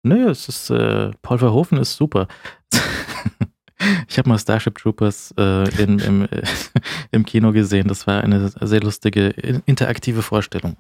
Nö, 0.05 0.31
es 0.31 0.49
ist, 0.49 0.71
äh, 0.71 1.11
Paul 1.23 1.39
Verhoeven 1.39 1.79
ist 1.79 1.97
super. 1.97 2.29
ich 4.09 4.19
habe 4.19 4.29
mal 4.29 4.39
Starship 4.39 4.79
Troopers 4.79 5.35
äh, 5.37 5.83
in, 5.83 5.99
im, 5.99 6.23
äh, 6.23 6.43
im 7.11 7.25
Kino 7.25 7.53
gesehen. 7.53 7.89
Das 7.89 8.07
war 8.07 8.23
eine 8.23 8.49
sehr 8.49 8.81
lustige, 8.81 9.29
interaktive 9.67 10.23
Vorstellung, 10.23 10.77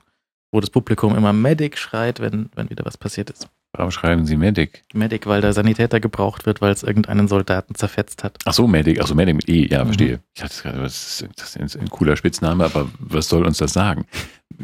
wo 0.50 0.60
das 0.60 0.70
Publikum 0.70 1.16
immer 1.16 1.32
Medic 1.32 1.78
schreit, 1.78 2.20
wenn, 2.20 2.50
wenn 2.54 2.70
wieder 2.70 2.84
was 2.84 2.96
passiert 2.96 3.30
ist. 3.30 3.48
Warum 3.72 3.90
schreiben 3.90 4.24
Sie 4.24 4.36
Medic? 4.36 4.82
Medic, 4.94 5.26
weil 5.26 5.42
der 5.42 5.52
Sanitäter 5.52 6.00
gebraucht 6.00 6.46
wird, 6.46 6.62
weil 6.62 6.72
es 6.72 6.82
irgendeinen 6.82 7.28
Soldaten 7.28 7.74
zerfetzt 7.74 8.24
hat. 8.24 8.38
Ach 8.46 8.54
so, 8.54 8.66
Medic, 8.66 9.00
ach 9.00 9.06
so, 9.06 9.14
Medic 9.14 9.36
mit 9.36 9.48
E, 9.48 9.66
ja, 9.68 9.80
mhm. 9.80 9.88
verstehe. 9.88 10.20
Ich 10.34 10.42
hatte 10.42 10.62
gerade, 10.62 10.78
das 10.80 11.20
ist, 11.20 11.28
das 11.36 11.56
ist 11.56 11.76
ein 11.76 11.90
cooler 11.90 12.16
Spitzname, 12.16 12.64
aber 12.64 12.90
was 12.98 13.28
soll 13.28 13.46
uns 13.46 13.58
das 13.58 13.74
sagen? 13.74 14.06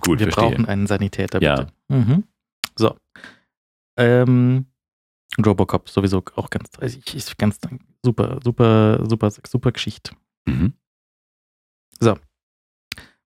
Gut, 0.00 0.20
Wir 0.20 0.32
verstehe. 0.32 0.50
brauchen 0.50 0.66
einen 0.66 0.86
Sanitäter, 0.86 1.38
bitte. 1.38 1.66
Ja. 1.90 1.96
Mhm. 1.96 2.24
So, 2.76 2.96
ähm, 3.96 4.66
Robocop 5.44 5.88
sowieso 5.88 6.22
auch 6.36 6.50
ganz, 6.50 6.70
also 6.78 6.98
ich, 6.98 7.14
ich, 7.14 7.36
ganz 7.36 7.58
super, 8.02 8.38
super, 8.42 9.04
super, 9.08 9.30
super 9.30 9.72
Geschichte. 9.72 10.12
Mhm. 10.46 10.74
So. 12.00 12.16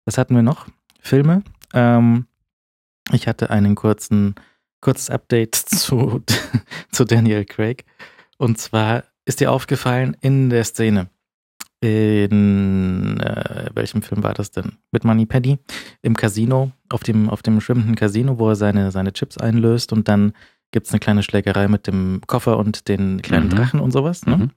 Was 0.05 0.17
hatten 0.17 0.35
wir 0.35 0.43
noch? 0.43 0.69
Filme. 1.01 1.43
Ähm, 1.75 2.27
ich 3.13 3.29
hatte 3.29 3.51
einen 3.51 3.75
kurzen, 3.75 4.35
kurzes 4.81 5.11
Update 5.11 5.55
zu, 5.55 6.23
zu 6.91 7.05
Daniel 7.05 7.45
Craig. 7.45 7.85
Und 8.37 8.59
zwar 8.59 9.05
ist 9.25 9.41
dir 9.41 9.53
aufgefallen 9.53 10.17
in 10.21 10.51
der 10.51 10.65
Szene, 10.65 11.11
in 11.81 13.21
äh, 13.21 13.71
welchem 13.75 14.03
Film 14.03 14.23
war 14.23 14.35
das 14.35 14.51
denn? 14.51 14.79
Mit 14.91 15.05
Money 15.05 15.27
Penny 15.27 15.59
im 16.03 16.17
Casino, 16.17 16.73
auf 16.89 17.03
dem, 17.03 17.31
auf 17.31 17.43
dem 17.43 17.61
schwimmenden 17.61 17.95
Casino, 17.95 18.39
wo 18.39 18.49
er 18.49 18.57
seine, 18.57 18.91
seine 18.91 19.13
Chips 19.13 19.39
einlöst 19.39 19.93
und 19.93 20.09
dann 20.09 20.33
gibt 20.73 20.87
es 20.87 20.93
eine 20.93 21.01
kleine 21.01 21.23
Schlägerei 21.23 21.69
mit 21.69 21.87
dem 21.87 22.21
Koffer 22.27 22.59
und 22.59 22.89
den 22.89 23.23
kleinen 23.23 23.47
mhm. 23.47 23.51
Drachen 23.51 23.81
und 23.81 23.93
sowas. 23.93 24.27
Ne? 24.27 24.37
Mhm. 24.37 24.51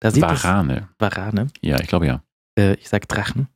Da 0.00 0.10
sieht 0.10 0.22
Varane. 0.22 0.76
Es, 0.78 0.86
Varane. 0.98 1.48
Ja, 1.60 1.78
ich 1.80 1.86
glaube 1.86 2.06
ja. 2.06 2.22
Äh, 2.58 2.74
ich 2.74 2.88
sag 2.88 3.08
Drachen. 3.08 3.48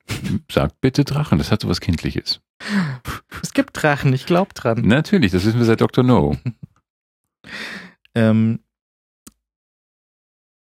Sag 0.50 0.80
bitte 0.80 1.04
Drachen, 1.04 1.38
das 1.38 1.50
hat 1.50 1.62
so 1.62 1.68
was 1.68 1.80
Kindliches. 1.80 2.40
Es 3.42 3.52
gibt 3.52 3.70
Drachen, 3.82 4.12
ich 4.12 4.26
glaube 4.26 4.54
dran. 4.54 4.82
Natürlich, 4.82 5.32
das 5.32 5.44
wissen 5.44 5.58
wir 5.58 5.66
seit 5.66 5.80
Dr. 5.80 6.04
No. 6.04 6.36
ähm, 8.14 8.60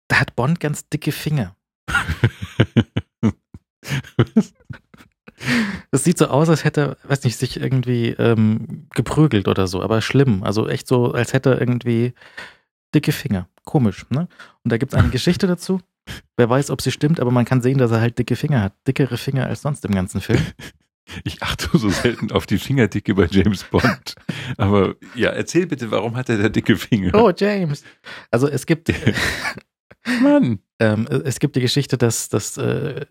da 0.07 0.19
hat 0.19 0.35
Bond 0.35 0.59
ganz 0.59 0.87
dicke 0.89 1.11
Finger. 1.11 1.55
Das 5.91 6.03
sieht 6.03 6.17
so 6.17 6.27
aus, 6.27 6.49
als 6.49 6.63
hätte 6.63 6.97
er, 7.03 7.09
weiß 7.09 7.23
nicht, 7.23 7.37
sich 7.37 7.59
irgendwie 7.59 8.09
ähm, 8.09 8.87
geprügelt 8.93 9.47
oder 9.47 9.67
so, 9.67 9.81
aber 9.81 10.01
schlimm. 10.01 10.43
Also 10.43 10.67
echt 10.67 10.87
so, 10.87 11.11
als 11.11 11.33
hätte 11.33 11.51
er 11.51 11.59
irgendwie 11.59 12.13
dicke 12.95 13.11
Finger. 13.11 13.47
Komisch, 13.65 14.05
ne? 14.09 14.27
Und 14.63 14.71
da 14.71 14.77
gibt 14.77 14.93
es 14.93 14.99
eine 14.99 15.09
Geschichte 15.11 15.47
dazu. 15.47 15.81
Wer 16.35 16.49
weiß, 16.49 16.69
ob 16.69 16.81
sie 16.81 16.91
stimmt, 16.91 17.19
aber 17.19 17.31
man 17.31 17.45
kann 17.45 17.61
sehen, 17.61 17.77
dass 17.77 17.91
er 17.91 18.01
halt 18.01 18.17
dicke 18.17 18.35
Finger 18.35 18.61
hat. 18.61 18.73
Dickere 18.87 19.17
Finger 19.17 19.47
als 19.47 19.61
sonst 19.61 19.85
im 19.85 19.93
ganzen 19.93 20.21
Film. 20.21 20.41
Ich 21.23 21.41
achte 21.43 21.77
so 21.77 21.89
selten 21.89 22.31
auf 22.31 22.45
die 22.45 22.57
Fingerdicke 22.57 23.13
bei 23.15 23.27
James 23.29 23.63
Bond. 23.65 24.15
Aber 24.57 24.95
ja, 25.15 25.29
erzähl 25.29 25.67
bitte, 25.67 25.91
warum 25.91 26.15
hat 26.15 26.29
er 26.29 26.37
da 26.37 26.49
dicke 26.49 26.75
Finger? 26.77 27.13
Oh, 27.13 27.31
James. 27.35 27.83
Also 28.31 28.47
es 28.47 28.65
gibt, 28.65 28.91
Mann. 30.21 30.59
ähm, 30.79 31.07
es 31.07 31.39
gibt 31.39 31.55
die 31.55 31.61
Geschichte, 31.61 31.97
dass, 31.97 32.29
dass 32.29 32.57
äh, 32.57 33.05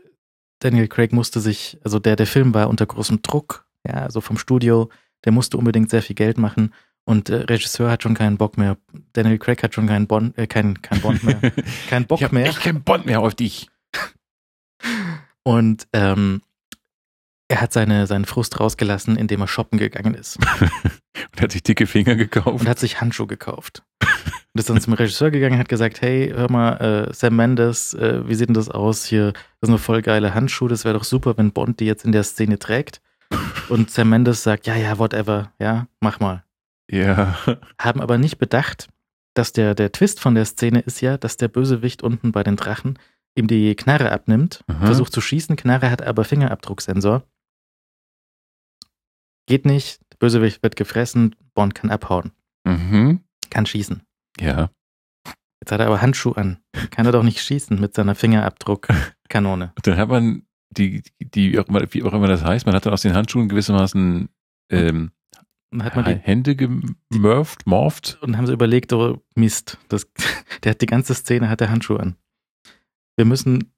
Daniel 0.60 0.88
Craig 0.88 1.12
musste 1.12 1.40
sich, 1.40 1.78
also 1.84 1.98
der, 1.98 2.16
der 2.16 2.26
Film 2.26 2.54
war 2.54 2.68
unter 2.68 2.86
großem 2.86 3.20
Druck, 3.22 3.66
ja, 3.86 3.94
also 3.94 4.20
vom 4.20 4.38
Studio, 4.38 4.88
der 5.24 5.32
musste 5.32 5.56
unbedingt 5.56 5.90
sehr 5.90 6.02
viel 6.02 6.16
Geld 6.16 6.38
machen 6.38 6.72
und 7.04 7.28
der 7.28 7.48
Regisseur 7.48 7.90
hat 7.90 8.02
schon 8.02 8.14
keinen 8.14 8.36
Bock 8.38 8.56
mehr. 8.58 8.78
Daniel 9.12 9.38
Craig 9.38 9.62
hat 9.62 9.74
schon 9.74 9.86
keinen 9.86 10.06
Bond, 10.06 10.36
äh, 10.38 10.46
keinen 10.46 10.80
kein 10.82 11.00
Bond 11.00 11.22
mehr, 11.24 11.40
keinen 11.88 12.06
Bock 12.06 12.20
ich 12.20 12.24
hab 12.24 12.32
mehr. 12.32 12.46
echt 12.46 12.60
keinen 12.60 12.82
Bond 12.82 13.06
mehr 13.06 13.20
auf 13.20 13.34
dich. 13.34 13.68
Und 15.44 15.88
ähm, 15.92 16.42
er 17.52 17.60
hat 17.60 17.72
seine, 17.72 18.06
seinen 18.06 18.24
Frust 18.24 18.58
rausgelassen, 18.58 19.16
indem 19.16 19.42
er 19.42 19.48
shoppen 19.48 19.78
gegangen 19.78 20.14
ist 20.14 20.38
Und 21.32 21.40
hat 21.40 21.52
sich 21.52 21.62
dicke 21.62 21.86
Finger 21.86 22.16
gekauft. 22.16 22.60
und 22.60 22.68
hat 22.68 22.78
sich 22.78 23.00
Handschuhe 23.00 23.26
gekauft. 23.26 23.82
Und 24.00 24.58
ist 24.58 24.68
dann 24.70 24.80
zum 24.80 24.94
Regisseur 24.94 25.30
gegangen, 25.30 25.58
hat 25.58 25.68
gesagt, 25.68 26.00
hey, 26.00 26.32
hör 26.34 26.50
mal, 26.50 27.08
äh, 27.10 27.14
Sam 27.14 27.36
Mendes, 27.36 27.94
äh, 27.94 28.26
wie 28.26 28.34
sieht 28.34 28.48
denn 28.48 28.54
das 28.54 28.70
aus 28.70 29.04
hier? 29.04 29.32
Das 29.60 29.68
sind 29.68 29.78
voll 29.78 30.00
geile 30.02 30.34
Handschuhe, 30.34 30.68
das 30.68 30.84
wäre 30.84 30.94
doch 30.98 31.04
super, 31.04 31.36
wenn 31.36 31.52
Bond 31.52 31.80
die 31.80 31.84
jetzt 31.86 32.04
in 32.04 32.12
der 32.12 32.22
Szene 32.22 32.58
trägt. 32.58 33.00
Und 33.68 33.90
Sam 33.90 34.08
Mendes 34.08 34.42
sagt, 34.42 34.66
ja, 34.66 34.74
ja, 34.74 34.98
whatever, 34.98 35.52
ja, 35.58 35.86
mach 36.00 36.20
mal. 36.20 36.44
ja. 36.90 37.36
Haben 37.78 38.00
aber 38.00 38.16
nicht 38.18 38.38
bedacht, 38.38 38.88
dass 39.34 39.52
der, 39.52 39.74
der 39.74 39.92
Twist 39.92 40.20
von 40.20 40.34
der 40.34 40.44
Szene 40.46 40.80
ist 40.80 41.00
ja, 41.02 41.18
dass 41.18 41.36
der 41.36 41.48
Bösewicht 41.48 42.02
unten 42.02 42.32
bei 42.32 42.42
den 42.42 42.56
Drachen 42.56 42.98
ihm 43.34 43.46
die 43.46 43.74
Knarre 43.74 44.12
abnimmt, 44.12 44.64
Aha. 44.66 44.86
versucht 44.86 45.12
zu 45.12 45.20
schießen, 45.20 45.56
Knarre 45.56 45.90
hat 45.90 46.02
aber 46.02 46.24
Fingerabdrucksensor. 46.24 47.22
Geht 49.52 49.66
nicht, 49.66 50.00
der 50.10 50.16
Bösewicht 50.16 50.62
wird 50.62 50.76
gefressen, 50.76 51.36
Bond 51.52 51.74
kann 51.74 51.90
abhauen, 51.90 52.32
Mhm. 52.66 53.20
kann 53.50 53.66
schießen. 53.66 54.00
Ja. 54.40 54.70
Jetzt 55.60 55.72
hat 55.72 55.78
er 55.80 55.88
aber 55.88 56.00
Handschuhe 56.00 56.38
an. 56.38 56.56
Kann 56.90 57.04
er 57.04 57.12
doch 57.12 57.22
nicht 57.22 57.38
schießen 57.38 57.78
mit 57.78 57.92
seiner 57.92 58.14
Fingerabdruckkanone. 58.14 59.74
Dann 59.82 59.96
hat 59.98 60.08
man 60.08 60.46
die, 60.70 61.02
die, 61.20 61.52
wie 61.52 61.58
auch 61.58 61.68
immer, 61.68 61.82
wie 61.92 62.02
auch 62.02 62.14
immer 62.14 62.28
das 62.28 62.42
heißt, 62.42 62.64
man 62.64 62.74
hat 62.74 62.86
dann 62.86 62.94
aus 62.94 63.02
den 63.02 63.12
Handschuhen 63.12 63.50
gewissermaßen 63.50 64.30
ähm, 64.70 65.10
hat 65.82 65.96
man 65.96 66.06
die, 66.06 66.14
Hände 66.14 66.56
gemurft, 66.56 67.66
morpht. 67.66 68.18
und 68.22 68.38
haben 68.38 68.46
sie 68.46 68.54
überlegt, 68.54 68.90
oh 68.94 69.22
Mist, 69.34 69.76
das, 69.88 70.08
der 70.64 70.70
hat 70.70 70.80
die 70.80 70.86
ganze 70.86 71.12
Szene, 71.14 71.50
hat 71.50 71.60
der 71.60 71.68
Handschuhe 71.68 72.00
an. 72.00 72.16
Wir 73.16 73.26
müssen, 73.26 73.71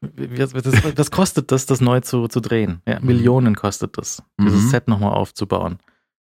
was, 0.00 0.54
was, 0.54 0.96
was 0.96 1.10
kostet 1.10 1.50
das, 1.50 1.66
das 1.66 1.80
neu 1.80 2.00
zu, 2.00 2.28
zu 2.28 2.40
drehen? 2.40 2.80
Ja, 2.86 3.00
Millionen 3.00 3.54
kostet 3.56 3.98
das, 3.98 4.22
dieses 4.40 4.64
Mhm. 4.64 4.68
Set 4.68 4.88
nochmal 4.88 5.12
aufzubauen, 5.12 5.78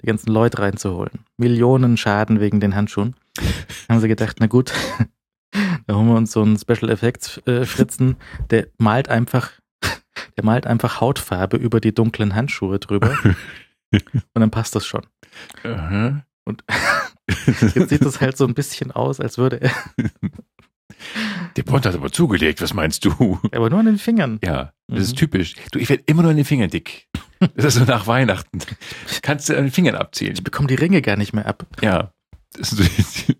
die 0.02 0.06
ganzen 0.06 0.32
Leute 0.32 0.58
reinzuholen. 0.60 1.20
Millionen 1.36 1.96
Schaden 1.96 2.40
wegen 2.40 2.60
den 2.60 2.74
Handschuhen. 2.74 3.14
haben 3.88 4.00
sie 4.00 4.08
gedacht, 4.08 4.36
na 4.40 4.46
gut, 4.46 4.72
da 5.86 5.94
holen 5.94 6.08
wir 6.08 6.16
uns 6.16 6.32
so 6.32 6.42
einen 6.42 6.58
Special 6.58 6.90
Effects 6.90 7.38
äh, 7.46 7.64
Fritzen, 7.64 8.16
der 8.50 8.68
malt 8.78 9.08
einfach, 9.08 9.50
der 10.36 10.44
malt 10.44 10.66
einfach 10.66 11.00
Hautfarbe 11.00 11.56
über 11.56 11.80
die 11.80 11.94
dunklen 11.94 12.34
Handschuhe 12.34 12.78
drüber 12.78 13.16
und 13.92 14.02
dann 14.34 14.50
passt 14.50 14.74
das 14.74 14.86
schon. 14.86 15.06
Aha. 15.64 16.24
Und 16.44 16.64
jetzt 17.74 17.90
sieht 17.90 18.04
das 18.04 18.20
halt 18.20 18.36
so 18.38 18.46
ein 18.46 18.54
bisschen 18.54 18.90
aus, 18.90 19.20
als 19.20 19.36
würde 19.38 19.60
er, 19.60 19.72
Der 21.56 21.62
Bond 21.62 21.86
hat 21.86 21.94
aber 21.94 22.10
zugelegt, 22.12 22.60
was 22.60 22.74
meinst 22.74 23.04
du? 23.04 23.38
aber 23.52 23.70
nur 23.70 23.78
an 23.80 23.86
den 23.86 23.98
Fingern. 23.98 24.38
Ja, 24.44 24.72
das 24.88 24.96
Mhm. 24.98 25.02
ist 25.04 25.16
typisch. 25.16 25.54
Du, 25.72 25.78
ich 25.78 25.88
werde 25.88 26.02
immer 26.06 26.22
nur 26.22 26.30
an 26.30 26.36
den 26.36 26.44
Fingern 26.44 26.70
dick. 26.70 27.06
Das 27.54 27.66
ist 27.66 27.74
so 27.74 27.84
nach 27.84 28.06
Weihnachten. 28.06 28.58
Kannst 29.22 29.48
du 29.48 29.56
an 29.56 29.64
den 29.64 29.70
Fingern 29.72 29.94
abzählen. 29.94 30.32
Ich 30.34 30.42
bekomme 30.42 30.66
die 30.68 30.74
Ringe 30.74 31.02
gar 31.02 31.16
nicht 31.16 31.32
mehr 31.32 31.46
ab. 31.46 31.66
Ja. 31.82 32.12
So, 32.58 32.82
Und 32.82 33.36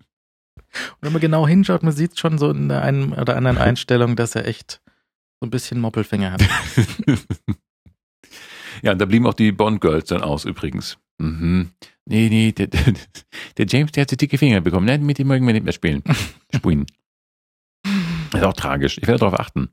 wenn 1.00 1.12
man 1.12 1.20
genau 1.20 1.46
hinschaut, 1.48 1.82
man 1.82 1.92
sieht 1.92 2.18
schon 2.18 2.38
so 2.38 2.50
in 2.50 2.68
der 2.68 2.82
einen 2.82 3.12
oder 3.12 3.36
anderen 3.36 3.58
Einstellung, 3.58 4.14
dass 4.14 4.34
er 4.36 4.46
echt 4.46 4.80
so 5.40 5.46
ein 5.46 5.50
bisschen 5.50 5.80
Moppelfinger 5.80 6.32
hat. 6.32 6.42
ja, 8.82 8.92
und 8.92 8.98
da 9.00 9.04
blieben 9.04 9.26
auch 9.26 9.34
die 9.34 9.50
Bond-Girls 9.52 10.06
dann 10.08 10.22
aus 10.22 10.44
übrigens. 10.44 10.98
Mhm. 11.18 11.70
Nee, 12.04 12.28
nee, 12.28 12.52
der, 12.52 12.68
der, 12.68 12.94
der 13.56 13.66
James, 13.66 13.92
der 13.92 14.02
hat 14.02 14.10
so 14.10 14.16
dicke 14.16 14.38
Finger 14.38 14.60
bekommen. 14.60 14.86
Nein, 14.86 15.04
mit 15.04 15.18
dem 15.18 15.26
mögen 15.28 15.46
wir 15.46 15.52
nicht 15.54 15.64
mehr 15.64 15.72
spielen. 15.72 16.02
Spielen. 16.54 16.86
Das 18.30 18.40
ist 18.40 18.46
auch 18.46 18.52
tragisch. 18.52 18.98
Ich 18.98 19.06
werde 19.06 19.20
darauf 19.20 19.38
achten. 19.38 19.70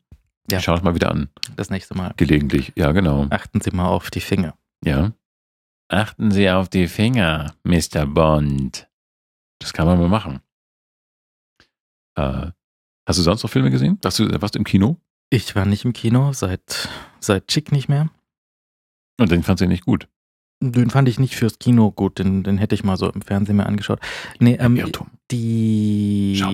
Ja. 0.50 0.60
Ich 0.60 0.64
schaue 0.64 0.78
es 0.78 0.84
mal 0.84 0.96
wieder 0.96 1.12
an. 1.12 1.30
Das 1.56 1.70
nächste 1.70 1.96
Mal. 1.96 2.14
Gelegentlich. 2.18 2.72
Ja, 2.76 2.92
genau. 2.92 3.28
Achten 3.30 3.62
Sie 3.62 3.72
mal 3.72 3.88
auf 3.88 4.12
die 4.12 4.22
Finger. 4.22 4.58
Ja. 4.84 5.14
Achten 5.88 6.32
Sie 6.32 6.50
auf 6.50 6.70
die 6.70 6.88
Finger, 6.88 7.56
Mr. 7.64 8.06
Bond. 8.06 8.88
Das 9.60 9.74
kann 9.74 9.88
man 9.88 10.00
mal 10.00 10.10
machen. 10.10 10.42
Äh, 12.16 12.52
hast 13.08 13.20
du 13.20 13.24
sonst 13.24 13.44
noch 13.44 13.50
Filme 13.50 13.72
gesehen? 13.72 13.98
Warst 14.02 14.20
du, 14.20 14.42
warst 14.42 14.56
du 14.56 14.60
im 14.60 14.66
Kino? 14.66 15.00
Ich 15.30 15.56
war 15.56 15.66
nicht 15.66 15.86
im 15.86 15.94
Kino, 15.94 16.34
seit, 16.34 16.90
seit 17.20 17.48
Chick 17.48 17.72
nicht 17.72 17.90
mehr. 17.90 18.10
Und 19.20 19.32
den 19.32 19.44
fandst 19.44 19.62
du 19.62 19.68
nicht 19.68 19.86
gut. 19.86 20.08
Den 20.62 20.90
fand 20.90 21.08
ich 21.10 21.20
nicht 21.20 21.36
fürs 21.36 21.60
Kino 21.60 21.92
gut, 21.92 22.18
den, 22.20 22.44
den 22.44 22.58
hätte 22.58 22.76
ich 22.76 22.84
mal 22.84 22.98
so 22.98 23.10
im 23.12 23.22
Fernsehen 23.22 23.58
mir 23.58 23.66
angeschaut. 23.66 24.00
Nee, 24.40 24.56
ähm, 24.60 24.78
Irrtum. 24.78 25.08
die 25.32 26.36
Schaut. 26.40 26.54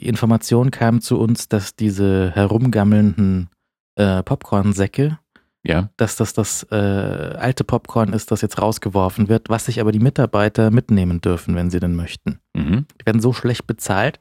Information 0.00 0.70
kam 0.70 1.00
zu 1.00 1.18
uns, 1.18 1.48
dass 1.48 1.74
diese 1.76 2.30
herumgammelnden 2.34 3.48
äh, 3.96 4.22
Popcornsäcke, 4.22 5.18
Ja. 5.64 5.90
dass 5.96 6.16
das 6.16 6.32
das 6.32 6.62
äh, 6.70 6.74
alte 6.76 7.64
Popcorn 7.64 8.12
ist, 8.12 8.30
das 8.30 8.40
jetzt 8.40 8.60
rausgeworfen 8.62 9.28
wird, 9.28 9.48
was 9.48 9.66
sich 9.66 9.80
aber 9.80 9.92
die 9.92 9.98
Mitarbeiter 10.00 10.70
mitnehmen 10.70 11.20
dürfen, 11.20 11.54
wenn 11.56 11.70
sie 11.70 11.80
denn 11.80 11.96
möchten. 11.96 12.38
Mhm. 12.54 12.86
Die 13.00 13.06
werden 13.06 13.20
so 13.20 13.32
schlecht 13.32 13.66
bezahlt, 13.66 14.20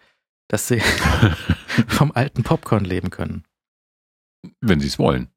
dass 0.49 0.67
sie 0.67 0.79
vom 1.87 2.11
alten 2.13 2.43
Popcorn 2.43 2.83
leben 2.83 3.09
können. 3.09 3.43
Wenn 4.59 4.79
sie 4.79 4.87
es 4.87 4.99
wollen. 4.99 5.27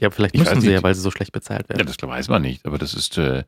Ja, 0.00 0.10
vielleicht 0.10 0.34
Ich 0.34 0.40
müssen 0.40 0.60
sie 0.60 0.68
ja, 0.68 0.74
nicht. 0.74 0.82
weil 0.84 0.94
sie 0.94 1.00
so 1.00 1.10
schlecht 1.10 1.32
bezahlt 1.32 1.66
Ja, 1.68 1.76
werden. 1.76 1.86
das 1.86 1.96
weiß 2.00 2.28
man 2.28 2.42
nicht, 2.42 2.64
aber 2.66 2.78
das 2.78 2.94
ist, 2.94 3.18
äh, 3.18 3.44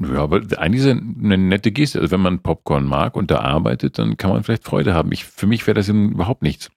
ja, 0.00 0.14
aber 0.22 0.40
eigentlich 0.58 0.84
ist 0.84 0.88
eine 0.88 1.36
nette 1.38 1.72
Geste. 1.72 1.98
Also 2.00 2.12
wenn 2.12 2.20
man 2.20 2.40
Popcorn 2.40 2.84
mag 2.84 3.16
und 3.16 3.30
da 3.30 3.40
arbeitet, 3.40 3.98
dann 3.98 4.16
kann 4.16 4.30
man 4.30 4.44
vielleicht 4.44 4.64
Freude 4.64 4.94
haben. 4.94 5.10
Ich, 5.12 5.24
für 5.24 5.46
mich 5.48 5.66
wäre 5.66 5.74
das 5.74 5.88
überhaupt 5.88 6.42
nichts. 6.42 6.70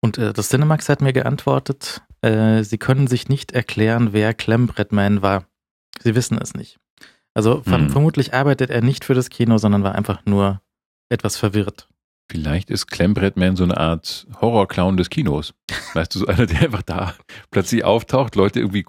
Und 0.00 0.18
äh, 0.18 0.32
das 0.34 0.50
Cinemax 0.50 0.88
hat 0.90 1.00
mir 1.00 1.14
geantwortet, 1.14 2.02
äh, 2.20 2.62
sie 2.62 2.76
können 2.78 3.06
sich 3.06 3.28
nicht 3.28 3.52
erklären, 3.52 4.12
wer 4.12 4.34
Klemmbrett-Man 4.34 5.22
war. 5.22 5.46
Sie 6.02 6.14
wissen 6.14 6.38
es 6.38 6.54
nicht. 6.54 6.76
Also 7.32 7.64
Hm. 7.64 7.90
vermutlich 7.90 8.34
arbeitet 8.34 8.70
er 8.70 8.82
nicht 8.82 9.04
für 9.04 9.14
das 9.14 9.30
Kino, 9.30 9.56
sondern 9.58 9.82
war 9.82 9.94
einfach 9.94 10.20
nur 10.26 10.60
etwas 11.08 11.36
verwirrt. 11.36 11.88
Vielleicht 12.30 12.70
ist 12.70 12.88
Klemmbrettman 12.88 13.56
so 13.56 13.64
eine 13.64 13.76
Art 13.76 14.26
Horrorclown 14.40 14.96
des 14.96 15.10
Kinos. 15.10 15.54
Weißt 15.94 16.14
du, 16.14 16.20
so 16.20 16.26
einer, 16.26 16.46
der 16.46 16.62
einfach 16.62 16.82
da 16.82 17.14
plötzlich 17.50 17.84
auftaucht, 17.84 18.34
Leute 18.34 18.60
irgendwie 18.60 18.84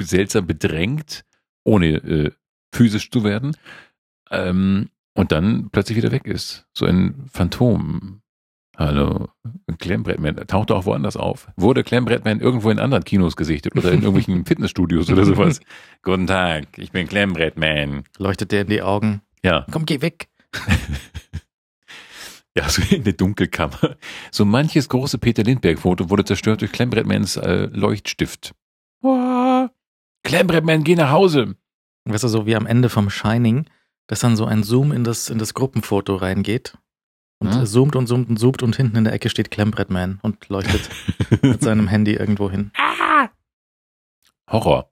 seltsam 0.00 0.46
bedrängt, 0.46 1.24
ohne 1.64 1.86
äh, 1.86 2.30
physisch 2.74 3.10
zu 3.10 3.22
werden, 3.22 3.56
ähm, 4.30 4.88
und 5.14 5.32
dann 5.32 5.70
plötzlich 5.70 5.96
wieder 5.96 6.12
weg 6.12 6.26
ist. 6.26 6.66
So 6.72 6.86
ein 6.86 7.26
Phantom. 7.32 8.22
Hallo, 8.76 9.28
Klemmbrettman 9.78 10.36
taucht 10.46 10.70
auch 10.70 10.86
woanders 10.86 11.16
auf. 11.16 11.48
Wurde 11.56 11.84
Klemmbrettman 11.84 12.40
irgendwo 12.40 12.70
in 12.70 12.78
anderen 12.78 13.04
Kinos 13.04 13.36
gesichtet 13.36 13.76
oder 13.76 13.92
in 13.92 14.02
irgendwelchen 14.02 14.44
Fitnessstudios 14.46 15.10
oder 15.10 15.26
sowas? 15.26 15.60
Guten 16.02 16.26
Tag, 16.26 16.78
ich 16.78 16.90
bin 16.90 17.06
Klemmbrettman. 17.06 18.04
Leuchtet 18.16 18.52
der 18.52 18.62
in 18.62 18.68
die 18.68 18.80
Augen. 18.80 19.20
Ja. 19.42 19.66
Komm, 19.70 19.84
geh 19.84 20.00
weg. 20.00 20.28
Ja, 22.56 22.68
so 22.68 22.82
in 22.94 23.04
der 23.04 23.12
Dunkelkammer. 23.12 23.96
So 24.30 24.44
manches 24.44 24.88
große 24.88 25.18
Peter 25.18 25.42
Lindbergh-Foto 25.42 26.10
wurde 26.10 26.24
zerstört 26.24 26.60
durch 26.62 26.72
Klemmbrettmans 26.72 27.36
äh, 27.36 27.68
Leuchtstift. 27.72 28.52
Oh, 29.02 29.68
Klemmbrettman, 30.24 30.84
geh 30.84 30.96
nach 30.96 31.10
Hause. 31.10 31.56
Weißt 32.06 32.24
du, 32.24 32.28
so 32.28 32.46
wie 32.46 32.56
am 32.56 32.66
Ende 32.66 32.88
vom 32.88 33.08
Shining, 33.10 33.66
dass 34.08 34.20
dann 34.20 34.36
so 34.36 34.44
ein 34.46 34.62
Zoom 34.64 34.90
in 34.92 35.04
das, 35.04 35.30
in 35.30 35.38
das 35.38 35.54
Gruppenfoto 35.54 36.16
reingeht. 36.16 36.76
Und 37.42 37.54
Hm. 37.54 37.62
äh, 37.62 37.66
zoomt 37.66 37.96
und 37.96 38.06
zoomt 38.06 38.28
und 38.28 38.36
zoomt 38.38 38.62
und 38.62 38.76
hinten 38.76 38.96
in 38.96 39.04
der 39.04 39.12
Ecke 39.14 39.30
steht 39.30 39.50
Klemmbrettman 39.50 40.18
und 40.22 40.48
leuchtet 40.50 40.90
mit 41.42 41.62
seinem 41.62 41.88
Handy 41.88 42.12
irgendwo 42.14 42.50
hin. 42.50 42.70
Horror. 44.50 44.90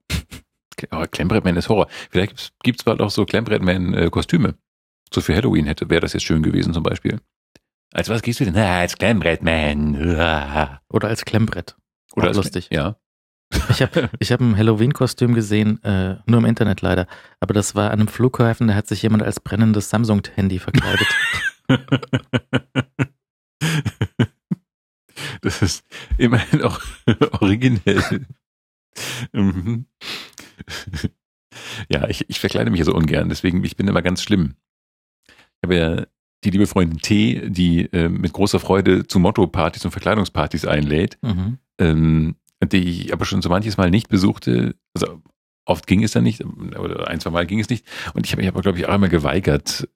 Aber 0.90 1.08
Klemmbrettman 1.08 1.56
ist 1.56 1.68
Horror. 1.68 1.88
Vielleicht 2.10 2.30
gibt's- 2.30 2.52
gibt's 2.62 2.84
bald 2.84 3.00
auch 3.02 3.10
so 3.10 3.24
Klemmbrettman-Kostüme. 3.26 4.54
So 5.12 5.20
für 5.20 5.34
Halloween 5.34 5.66
hätte, 5.66 5.90
wäre 5.90 6.00
das 6.02 6.12
jetzt 6.12 6.22
schön 6.24 6.42
gewesen 6.42 6.72
zum 6.72 6.82
Beispiel. 6.82 7.20
Als 7.92 8.08
was 8.08 8.22
gehst 8.22 8.40
du 8.40 8.44
denn? 8.44 8.54
Na, 8.54 8.80
als 8.80 8.96
Klemmbrettman. 8.96 9.96
Oder 9.96 11.08
als 11.08 11.24
Klemmbrett. 11.24 11.76
Oder 12.14 12.24
Auch 12.24 12.28
als 12.28 12.36
lustig. 12.36 12.68
Ja. 12.70 12.96
Ich 13.70 13.80
habe 13.80 14.10
ich 14.18 14.30
hab 14.30 14.40
ein 14.40 14.56
Halloween-Kostüm 14.56 15.34
gesehen, 15.34 15.82
äh, 15.82 16.16
nur 16.26 16.38
im 16.40 16.44
Internet 16.44 16.82
leider. 16.82 17.06
Aber 17.40 17.54
das 17.54 17.74
war 17.74 17.90
an 17.90 18.00
einem 18.00 18.08
Flughafen, 18.08 18.68
da 18.68 18.74
hat 18.74 18.86
sich 18.86 19.02
jemand 19.02 19.22
als 19.22 19.40
brennendes 19.40 19.88
Samsung-Handy 19.90 20.58
verkleidet. 20.58 21.06
Das 25.40 25.62
ist 25.62 25.84
immerhin 26.16 26.62
auch 26.62 26.80
originell. 27.40 28.26
Mhm. 29.32 29.86
ja, 31.88 32.08
ich, 32.08 32.28
ich 32.28 32.40
verkleide 32.40 32.70
mich 32.70 32.78
ja 32.78 32.84
so 32.84 32.94
ungern, 32.94 33.28
deswegen 33.28 33.62
ich 33.64 33.76
bin 33.76 33.88
immer 33.88 34.02
ganz 34.02 34.22
schlimm. 34.22 34.56
Ich 35.26 35.62
habe 35.64 35.76
ja 35.76 36.06
die 36.44 36.50
liebe 36.50 36.66
Freundin 36.66 36.98
T, 37.00 37.48
die 37.50 37.86
äh, 37.92 38.08
mit 38.08 38.32
großer 38.32 38.60
Freude 38.60 39.06
zu 39.06 39.18
Motto-Partys 39.18 39.84
und 39.84 39.90
Verkleidungspartys 39.90 40.64
einlädt, 40.64 41.18
Mhm. 41.22 41.58
ähm, 41.78 42.36
die 42.62 43.02
ich 43.06 43.12
aber 43.12 43.24
schon 43.24 43.42
so 43.42 43.48
manches 43.48 43.76
Mal 43.76 43.90
nicht 43.90 44.08
besuchte. 44.08 44.74
Also 44.94 45.20
oft 45.64 45.86
ging 45.86 46.02
es 46.02 46.12
dann 46.12 46.24
nicht, 46.24 46.44
oder 46.44 47.08
ein, 47.08 47.20
zwei 47.20 47.30
Mal 47.30 47.46
ging 47.46 47.60
es 47.60 47.68
nicht. 47.68 47.84
Und 48.14 48.26
ich 48.26 48.32
habe 48.32 48.42
mich 48.42 48.48
aber, 48.48 48.62
glaube 48.62 48.78
ich, 48.78 48.86
auch 48.86 48.92
einmal 48.92 49.08
geweigert, 49.10 49.88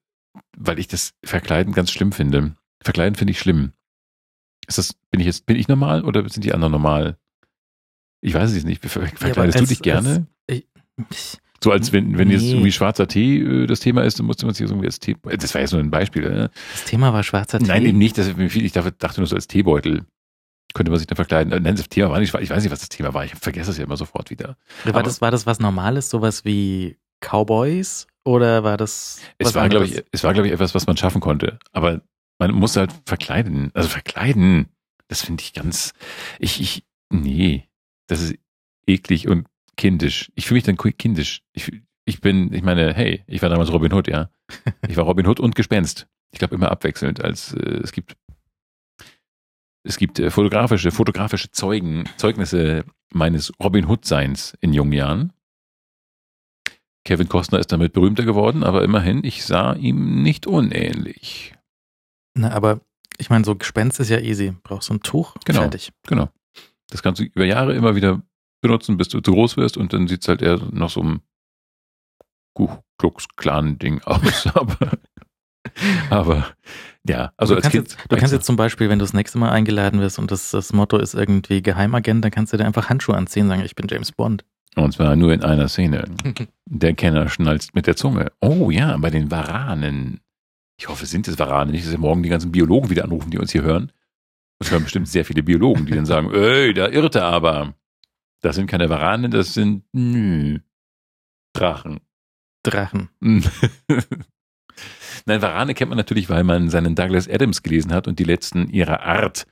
weil 0.57 0.79
ich 0.79 0.87
das 0.87 1.13
Verkleiden 1.23 1.73
ganz 1.73 1.91
schlimm 1.91 2.11
finde. 2.11 2.55
Verkleiden 2.81 3.15
finde 3.15 3.31
ich 3.31 3.39
schlimm. 3.39 3.71
Ist 4.67 4.77
das, 4.77 4.93
bin 5.11 5.19
ich 5.19 5.25
jetzt, 5.25 5.45
bin 5.45 5.57
ich 5.57 5.67
normal 5.67 6.03
oder 6.05 6.27
sind 6.29 6.43
die 6.45 6.53
anderen 6.53 6.71
normal? 6.71 7.17
Ich 8.21 8.33
weiß 8.33 8.51
es 8.51 8.63
nicht. 8.63 8.81
Ver- 8.81 8.89
ver- 8.89 9.07
Verkleidest 9.15 9.57
du 9.57 9.61
als- 9.61 9.69
dich 9.69 9.81
gerne? 9.81 10.27
Ich, 10.47 10.65
so 11.63 11.71
als 11.71 11.91
wenn, 11.93 12.17
wenn 12.17 12.29
jetzt 12.29 12.41
Nee. 12.43 12.51
irgendwie 12.51 12.71
schwarzer 12.71 13.07
Tee 13.07 13.39
äh, 13.39 13.65
das 13.67 13.79
Thema 13.79 14.03
ist, 14.03 14.19
dann 14.19 14.25
musste 14.25 14.45
man 14.45 14.53
sich 14.53 14.67
irgendwie 14.67 14.85
als 14.87 14.99
Tee. 14.99 15.15
Das 15.23 15.53
war 15.53 15.61
jetzt 15.61 15.71
nur 15.71 15.81
ein 15.81 15.89
Beispiel. 15.91 16.25
Äh? 16.25 16.49
das 16.73 16.85
Thema 16.85 17.13
war 17.13 17.23
schwarzer 17.23 17.59
Tee. 17.59 17.65
Nein, 17.67 17.85
eben 17.85 17.97
nicht. 17.97 18.17
Das, 18.17 18.27
ich 18.37 18.71
dachte 18.73 19.19
nur 19.19 19.27
so 19.27 19.35
als 19.35 19.47
Teebeutel. 19.47 20.05
Könnte 20.73 20.89
man 20.91 20.97
sich 20.99 21.07
dann 21.07 21.15
verkleiden. 21.15 21.53
Äh, 21.53 21.59
Nein, 21.59 21.75
das 21.75 21.87
Thema 21.87 22.09
war 22.09 22.19
nicht, 22.19 22.33
ich 22.33 22.49
weiß 22.49 22.63
nicht, 22.63 22.71
was 22.71 22.79
das 22.79 22.89
Thema 22.89 23.13
war. 23.13 23.25
Ich 23.25 23.33
vergesse 23.35 23.71
es 23.71 23.77
ja 23.77 23.83
immer 23.83 23.95
sofort 23.97 24.29
wieder. 24.31 24.57
War 24.83 24.95
aber- 24.95 25.03
das, 25.03 25.21
war 25.21 25.31
das 25.31 25.45
was 25.45 25.59
Normales, 25.59 26.09
sowas 26.09 26.43
wie 26.45 26.97
Cowboys? 27.21 28.07
Oder 28.25 28.63
war 28.63 28.77
das. 28.77 29.19
Es 29.37 29.47
was 29.47 29.55
war, 29.55 29.69
glaube 29.69 29.85
ich, 29.85 30.03
es 30.11 30.23
war, 30.23 30.33
glaube 30.33 30.47
ich, 30.47 30.53
etwas, 30.53 30.73
was 30.75 30.87
man 30.87 30.97
schaffen 30.97 31.21
konnte. 31.21 31.59
Aber 31.71 32.01
man 32.39 32.51
musste 32.51 32.81
halt 32.81 32.91
verkleiden. 33.05 33.69
Also 33.73 33.89
verkleiden, 33.89 34.67
das 35.09 35.21
finde 35.23 35.43
ich 35.43 35.53
ganz, 35.53 35.93
ich, 36.39 36.59
ich, 36.61 36.83
nee, 37.11 37.67
das 38.07 38.21
ist 38.21 38.35
eklig 38.87 39.27
und 39.27 39.45
kindisch. 39.77 40.31
Ich 40.35 40.47
fühle 40.47 40.57
mich 40.57 40.63
dann 40.63 40.77
kindisch. 40.77 41.41
Ich, 41.53 41.71
ich 42.05 42.21
bin, 42.21 42.53
ich 42.53 42.63
meine, 42.63 42.93
hey, 42.93 43.23
ich 43.27 43.41
war 43.41 43.49
damals 43.49 43.71
Robin 43.71 43.93
Hood, 43.93 44.07
ja. 44.07 44.29
Ich 44.87 44.97
war 44.97 45.05
Robin 45.05 45.27
Hood 45.27 45.39
und 45.39 45.55
Gespenst. 45.55 46.07
Ich 46.31 46.39
glaube 46.39 46.55
immer 46.55 46.71
abwechselnd, 46.71 47.23
als 47.23 47.53
äh, 47.53 47.79
es 47.83 47.91
gibt, 47.91 48.17
es 49.83 49.97
gibt 49.97 50.19
äh, 50.19 50.29
fotografische, 50.29 50.91
fotografische 50.91 51.51
Zeugen, 51.51 52.09
Zeugnisse 52.17 52.85
meines 53.11 53.51
Robin 53.61 53.87
Hood-Seins 53.87 54.57
in 54.59 54.73
jungen 54.73 54.93
Jahren. 54.93 55.33
Kevin 57.05 57.27
Costner 57.27 57.59
ist 57.59 57.71
damit 57.71 57.93
berühmter 57.93 58.23
geworden, 58.23 58.63
aber 58.63 58.83
immerhin, 58.83 59.23
ich 59.23 59.43
sah 59.43 59.73
ihm 59.73 60.23
nicht 60.23 60.47
unähnlich. 60.47 61.53
Na, 62.33 62.51
aber 62.51 62.79
ich 63.17 63.29
meine, 63.29 63.43
so 63.43 63.55
Gespenst 63.55 63.99
ist 63.99 64.09
ja 64.09 64.19
easy. 64.19 64.55
Brauchst 64.63 64.89
du 64.89 64.95
ein 64.95 65.01
Tuch? 65.01 65.35
Genau. 65.45 65.61
Fertig. 65.61 65.91
Genau. 66.07 66.29
Das 66.89 67.03
kannst 67.03 67.19
du 67.19 67.25
über 67.25 67.45
Jahre 67.45 67.73
immer 67.75 67.95
wieder 67.95 68.23
benutzen, 68.63 68.97
bis 68.97 69.09
du 69.09 69.19
zu 69.21 69.31
groß 69.31 69.57
wirst 69.57 69.77
und 69.77 69.93
dann 69.93 70.07
sieht's 70.07 70.27
halt 70.27 70.41
eher 70.41 70.59
nach 70.71 70.89
so 70.89 71.01
einem 71.01 71.21
Ku 72.55 72.69
Klux 72.97 73.27
Klan 73.35 73.77
Ding 73.77 74.01
aus. 74.05 74.47
aber, 74.55 74.97
aber 76.09 76.47
ja, 77.07 77.31
also 77.37 77.53
du 77.53 77.57
als 77.57 77.63
kannst, 77.63 77.75
Kind. 77.75 77.89
jetzt, 77.89 78.11
du 78.11 78.15
kannst 78.17 78.33
jetzt 78.33 78.45
zum 78.45 78.55
Beispiel, 78.55 78.89
wenn 78.89 78.99
du 78.99 79.03
das 79.03 79.13
nächste 79.13 79.37
Mal 79.37 79.51
eingeladen 79.51 79.99
wirst 79.99 80.19
und 80.19 80.31
das, 80.31 80.51
das 80.51 80.73
Motto 80.73 80.97
ist 80.97 81.13
irgendwie 81.13 81.61
Geheimagent, 81.61 82.23
dann 82.23 82.31
kannst 82.31 82.53
du 82.53 82.57
dir 82.57 82.65
einfach 82.65 82.89
Handschuhe 82.89 83.15
anziehen 83.15 83.43
und 83.43 83.49
sagen, 83.49 83.63
ich 83.65 83.75
bin 83.75 83.87
James 83.89 84.11
Bond. 84.11 84.45
und 84.75 84.93
zwar 84.93 85.15
nur 85.15 85.33
in 85.33 85.43
einer 85.43 85.67
Szene. 85.67 86.05
Der 86.65 86.93
Kenner 86.93 87.27
schnalzt 87.29 87.75
mit 87.75 87.87
der 87.87 87.95
Zunge. 87.95 88.31
Oh 88.41 88.71
ja, 88.71 88.95
bei 88.97 89.09
den 89.09 89.29
Varanen. 89.29 90.21
Ich 90.79 90.87
hoffe, 90.89 91.03
es 91.03 91.11
sind 91.11 91.27
es 91.27 91.37
Varanen, 91.37 91.71
nicht, 91.71 91.85
dass 91.85 91.91
wir 91.91 91.99
morgen 91.99 92.23
die 92.23 92.29
ganzen 92.29 92.51
Biologen 92.51 92.89
wieder 92.89 93.03
anrufen, 93.03 93.29
die 93.31 93.37
uns 93.37 93.51
hier 93.51 93.61
hören. 93.63 93.91
Das 94.59 94.71
hören 94.71 94.83
bestimmt 94.83 95.07
sehr 95.07 95.25
viele 95.25 95.43
Biologen, 95.43 95.85
die 95.85 95.93
dann 95.93 96.05
sagen, 96.05 96.31
ey, 96.33 96.73
da 96.73 96.87
irrt 96.87 97.15
er 97.15 97.25
aber. 97.25 97.73
Das 98.43 98.55
sind 98.57 98.67
keine 98.67 98.89
Varanen, 98.89 99.31
das 99.31 99.53
sind 99.53 99.85
nö, 99.93 100.59
Drachen. 101.53 102.01
Drachen. 102.63 103.09
Nein, 105.25 105.41
Varane 105.41 105.73
kennt 105.73 105.89
man 105.89 105.97
natürlich, 105.97 106.29
weil 106.29 106.43
man 106.43 106.69
seinen 106.69 106.95
Douglas 106.95 107.29
Adams 107.29 107.63
gelesen 107.63 107.93
hat 107.93 108.07
und 108.07 108.19
die 108.19 108.25
letzten 108.25 108.69
ihrer 108.69 109.01
Art. 109.01 109.47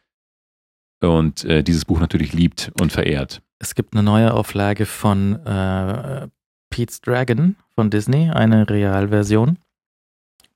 Und 1.01 1.45
äh, 1.45 1.63
dieses 1.63 1.85
Buch 1.85 1.99
natürlich 1.99 2.33
liebt 2.33 2.71
und 2.79 2.91
verehrt. 2.91 3.41
Es 3.59 3.75
gibt 3.75 3.93
eine 3.93 4.03
neue 4.03 4.33
Auflage 4.33 4.85
von 4.85 5.35
äh, 5.45 6.27
Pete's 6.69 6.99
Dragon 6.99 7.55
von 7.73 7.89
Disney, 7.89 8.29
eine 8.29 8.69
Realversion. 8.69 9.57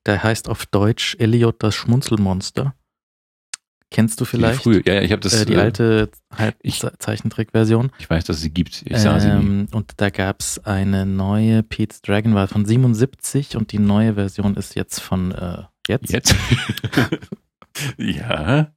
Der 0.05 0.23
heißt 0.23 0.49
auf 0.49 0.65
Deutsch 0.65 1.15
Elliot 1.19 1.63
das 1.63 1.73
Schmunzelmonster. 1.75 2.75
Kennst 3.95 4.19
du 4.19 4.25
vielleicht? 4.25 4.59
Die 4.59 4.63
frühe, 4.63 4.81
ja, 4.85 5.01
ich 5.01 5.13
habe 5.13 5.21
das. 5.21 5.33
äh, 5.41 5.45
die 5.45 5.53
äh, 5.53 5.57
alte 5.57 6.11
ich- 6.61 6.83
Halbzeichentrickversion. 6.83 7.93
Ich 7.97 8.09
weiß, 8.09 8.25
dass 8.25 8.35
es 8.35 8.41
sie 8.41 8.49
gibt. 8.49 8.83
Ich 8.85 8.97
sah 8.97 9.21
sie 9.21 9.29
nie. 9.29 9.33
Ähm, 9.35 9.67
und 9.71 9.93
da 9.95 10.09
gab 10.09 10.41
es 10.41 10.59
eine 10.65 11.05
neue 11.05 11.63
Pete's 11.63 12.01
Dragon, 12.01 12.35
war 12.35 12.49
von 12.49 12.65
77 12.65 13.55
und 13.55 13.71
die 13.71 13.79
neue 13.79 14.15
Version 14.15 14.57
ist 14.57 14.75
jetzt 14.75 14.99
von 14.99 15.31
äh, 15.31 15.63
jetzt. 15.87 16.11
Jetzt? 16.11 16.35
ja. 17.97 18.73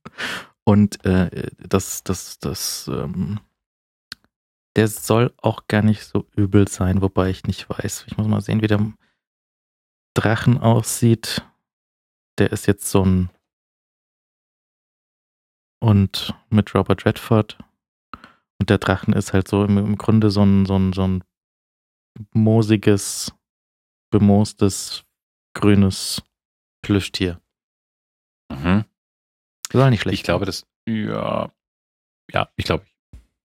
Und 0.63 1.05
äh, 1.05 1.49
das, 1.69 2.05
das, 2.05 2.39
das, 2.39 2.87
ähm, 2.87 3.41
der 4.77 4.87
soll 4.87 5.35
auch 5.39 5.67
gar 5.67 5.83
nicht 5.83 6.05
so 6.05 6.29
übel 6.37 6.69
sein, 6.69 7.03
wobei 7.03 7.31
ich 7.31 7.43
nicht 7.43 7.69
weiß. 7.69 8.05
Ich 8.07 8.17
muss 8.19 8.29
mal 8.29 8.41
sehen, 8.41 8.63
wie 8.63 8.69
der 8.69 8.87
Drachen 10.15 10.59
aussieht. 10.59 11.43
Der 12.39 12.53
ist 12.53 12.67
jetzt 12.69 12.89
so 12.89 13.05
ein 13.05 13.31
und 15.81 16.35
mit 16.51 16.75
Robert 16.75 17.05
Redford. 17.05 17.59
Und 18.61 18.71
der 18.71 18.79
Drachen 18.79 19.13
ist 19.15 19.33
halt 19.33 19.49
so 19.49 19.65
im, 19.65 19.79
im 19.79 19.97
Grunde 19.97 20.31
so 20.31 20.43
ein, 20.43 20.67
so 20.67 20.77
ein, 20.77 20.93
so 20.93 21.07
ein 21.07 21.25
moosiges, 22.33 23.33
bemoostes, 24.11 25.05
grünes 25.55 26.23
Plüschtier. 26.83 27.41
Mhm. 28.51 28.85
Soll 29.73 29.91
nicht 29.91 30.03
schlecht 30.03 30.15
Ich 30.15 30.23
glaube, 30.25 30.47
das, 30.47 30.67
ja, 30.89 31.53
ja, 32.33 32.49
ich 32.57 32.65
glaube, 32.65 32.85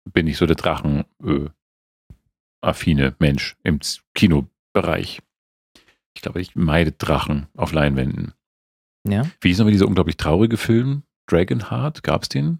ich 0.05 0.13
bin 0.13 0.25
nicht 0.25 0.37
so 0.37 0.45
der 0.45 0.55
Drachen, 0.55 1.05
äh, 1.23 1.49
affine 2.61 3.15
Mensch 3.19 3.57
im 3.63 3.79
Kinobereich. 4.15 5.21
Ich 6.15 6.21
glaube, 6.21 6.41
ich 6.41 6.55
meide 6.55 6.93
Drachen 6.93 7.47
auf 7.55 7.73
Leinwänden. 7.73 8.33
Ja. 9.07 9.29
Wie 9.41 9.49
hieß 9.49 9.57
nochmal 9.57 9.73
dieser 9.73 9.87
unglaublich 9.87 10.17
traurige 10.17 10.57
Film? 10.57 11.03
Dragonheart? 11.27 12.03
Gab's 12.03 12.29
den? 12.29 12.59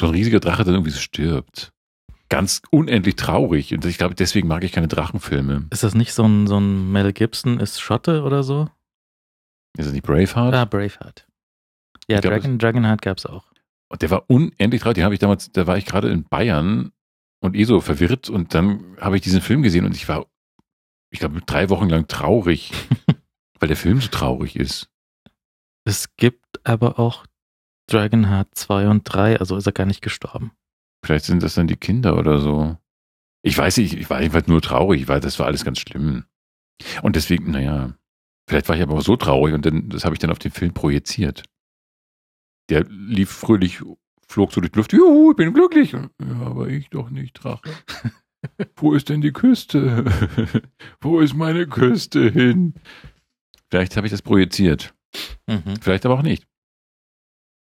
So 0.00 0.06
ein 0.06 0.12
riesiger 0.12 0.40
Drache, 0.40 0.64
der 0.64 0.74
irgendwie 0.74 0.90
so 0.90 0.98
stirbt. 1.00 1.72
Ganz 2.28 2.60
unendlich 2.70 3.16
traurig. 3.16 3.72
Und 3.72 3.84
ich 3.84 3.98
glaube, 3.98 4.14
deswegen 4.14 4.48
mag 4.48 4.64
ich 4.64 4.72
keine 4.72 4.88
Drachenfilme. 4.88 5.68
Ist 5.70 5.84
das 5.84 5.94
nicht 5.94 6.12
so 6.12 6.24
ein, 6.24 6.46
so 6.46 6.58
ein 6.58 6.90
Mel 6.90 7.12
Gibson 7.12 7.60
ist 7.60 7.80
Schotte 7.80 8.22
oder 8.22 8.42
so? 8.42 8.68
Ist 9.78 9.86
das 9.86 9.92
nicht 9.92 10.04
Braveheart? 10.04 10.54
Ah, 10.54 10.64
Braveheart. 10.64 11.26
Ja, 12.08 12.16
Ich 12.16 12.22
glaub, 12.22 12.34
Dragon, 12.34 12.58
Dragonheart 12.58 13.02
gab 13.02 13.18
es 13.18 13.26
auch. 13.26 13.52
Und 13.88 14.02
der 14.02 14.10
war 14.10 14.28
unendlich 14.28 14.82
traurig. 14.82 14.96
Den 14.96 15.04
habe 15.04 15.14
ich 15.14 15.20
damals, 15.20 15.52
da 15.52 15.66
war 15.66 15.78
ich 15.78 15.86
gerade 15.86 16.10
in 16.10 16.24
Bayern 16.24 16.92
und 17.40 17.54
eh 17.54 17.64
so 17.64 17.80
verwirrt 17.80 18.28
und 18.28 18.54
dann 18.54 18.96
habe 19.00 19.16
ich 19.16 19.22
diesen 19.22 19.40
Film 19.40 19.62
gesehen 19.62 19.84
und 19.84 19.94
ich 19.94 20.08
war, 20.08 20.26
ich 21.10 21.20
glaube, 21.20 21.40
drei 21.46 21.70
Wochen 21.70 21.88
lang 21.88 22.08
traurig, 22.08 22.72
weil 23.60 23.68
der 23.68 23.76
Film 23.76 24.00
so 24.00 24.08
traurig 24.08 24.56
ist. 24.56 24.90
Es 25.84 26.16
gibt 26.16 26.60
aber 26.64 26.98
auch 26.98 27.26
Dragonheart 27.88 28.48
2 28.54 28.88
und 28.88 29.04
3, 29.04 29.38
also 29.38 29.56
ist 29.56 29.66
er 29.66 29.72
gar 29.72 29.86
nicht 29.86 30.02
gestorben. 30.02 30.52
Vielleicht 31.04 31.26
sind 31.26 31.42
das 31.42 31.54
dann 31.54 31.68
die 31.68 31.76
Kinder 31.76 32.18
oder 32.18 32.40
so. 32.40 32.76
Ich 33.42 33.56
weiß 33.56 33.76
nicht, 33.76 33.94
ich 33.94 34.10
war 34.10 34.20
jedenfalls 34.20 34.48
nur 34.48 34.60
traurig, 34.60 35.06
weil 35.08 35.20
das 35.20 35.38
war 35.38 35.46
alles 35.46 35.64
ganz 35.64 35.78
schlimm. 35.78 36.24
Und 37.02 37.16
deswegen, 37.16 37.52
naja, 37.52 37.94
vielleicht 38.48 38.68
war 38.68 38.76
ich 38.76 38.82
aber 38.82 38.94
auch 38.94 39.02
so 39.02 39.16
traurig 39.16 39.54
und 39.54 39.64
dann, 39.64 39.88
das 39.88 40.04
habe 40.04 40.14
ich 40.14 40.18
dann 40.18 40.30
auf 40.30 40.38
den 40.38 40.50
Film 40.50 40.74
projiziert. 40.74 41.44
Der 42.68 42.84
lief 42.88 43.30
fröhlich, 43.30 43.80
flog 44.26 44.52
so 44.52 44.60
durch 44.60 44.72
die 44.72 44.78
Luft, 44.78 44.92
juhu, 44.92 45.30
ich 45.30 45.36
bin 45.36 45.54
glücklich. 45.54 45.92
Ja, 45.92 46.08
aber 46.40 46.68
ich 46.68 46.90
doch 46.90 47.10
nicht, 47.10 47.34
Drache. 47.34 47.70
Wo 48.76 48.94
ist 48.94 49.08
denn 49.08 49.20
die 49.20 49.32
Küste? 49.32 50.04
Wo 51.00 51.20
ist 51.20 51.34
meine 51.34 51.66
Küste 51.66 52.28
hin? 52.30 52.74
Vielleicht 53.70 53.96
habe 53.96 54.06
ich 54.06 54.10
das 54.10 54.22
projiziert. 54.22 54.94
Mhm. 55.46 55.76
Vielleicht 55.80 56.04
aber 56.04 56.14
auch 56.14 56.22
nicht. 56.22 56.46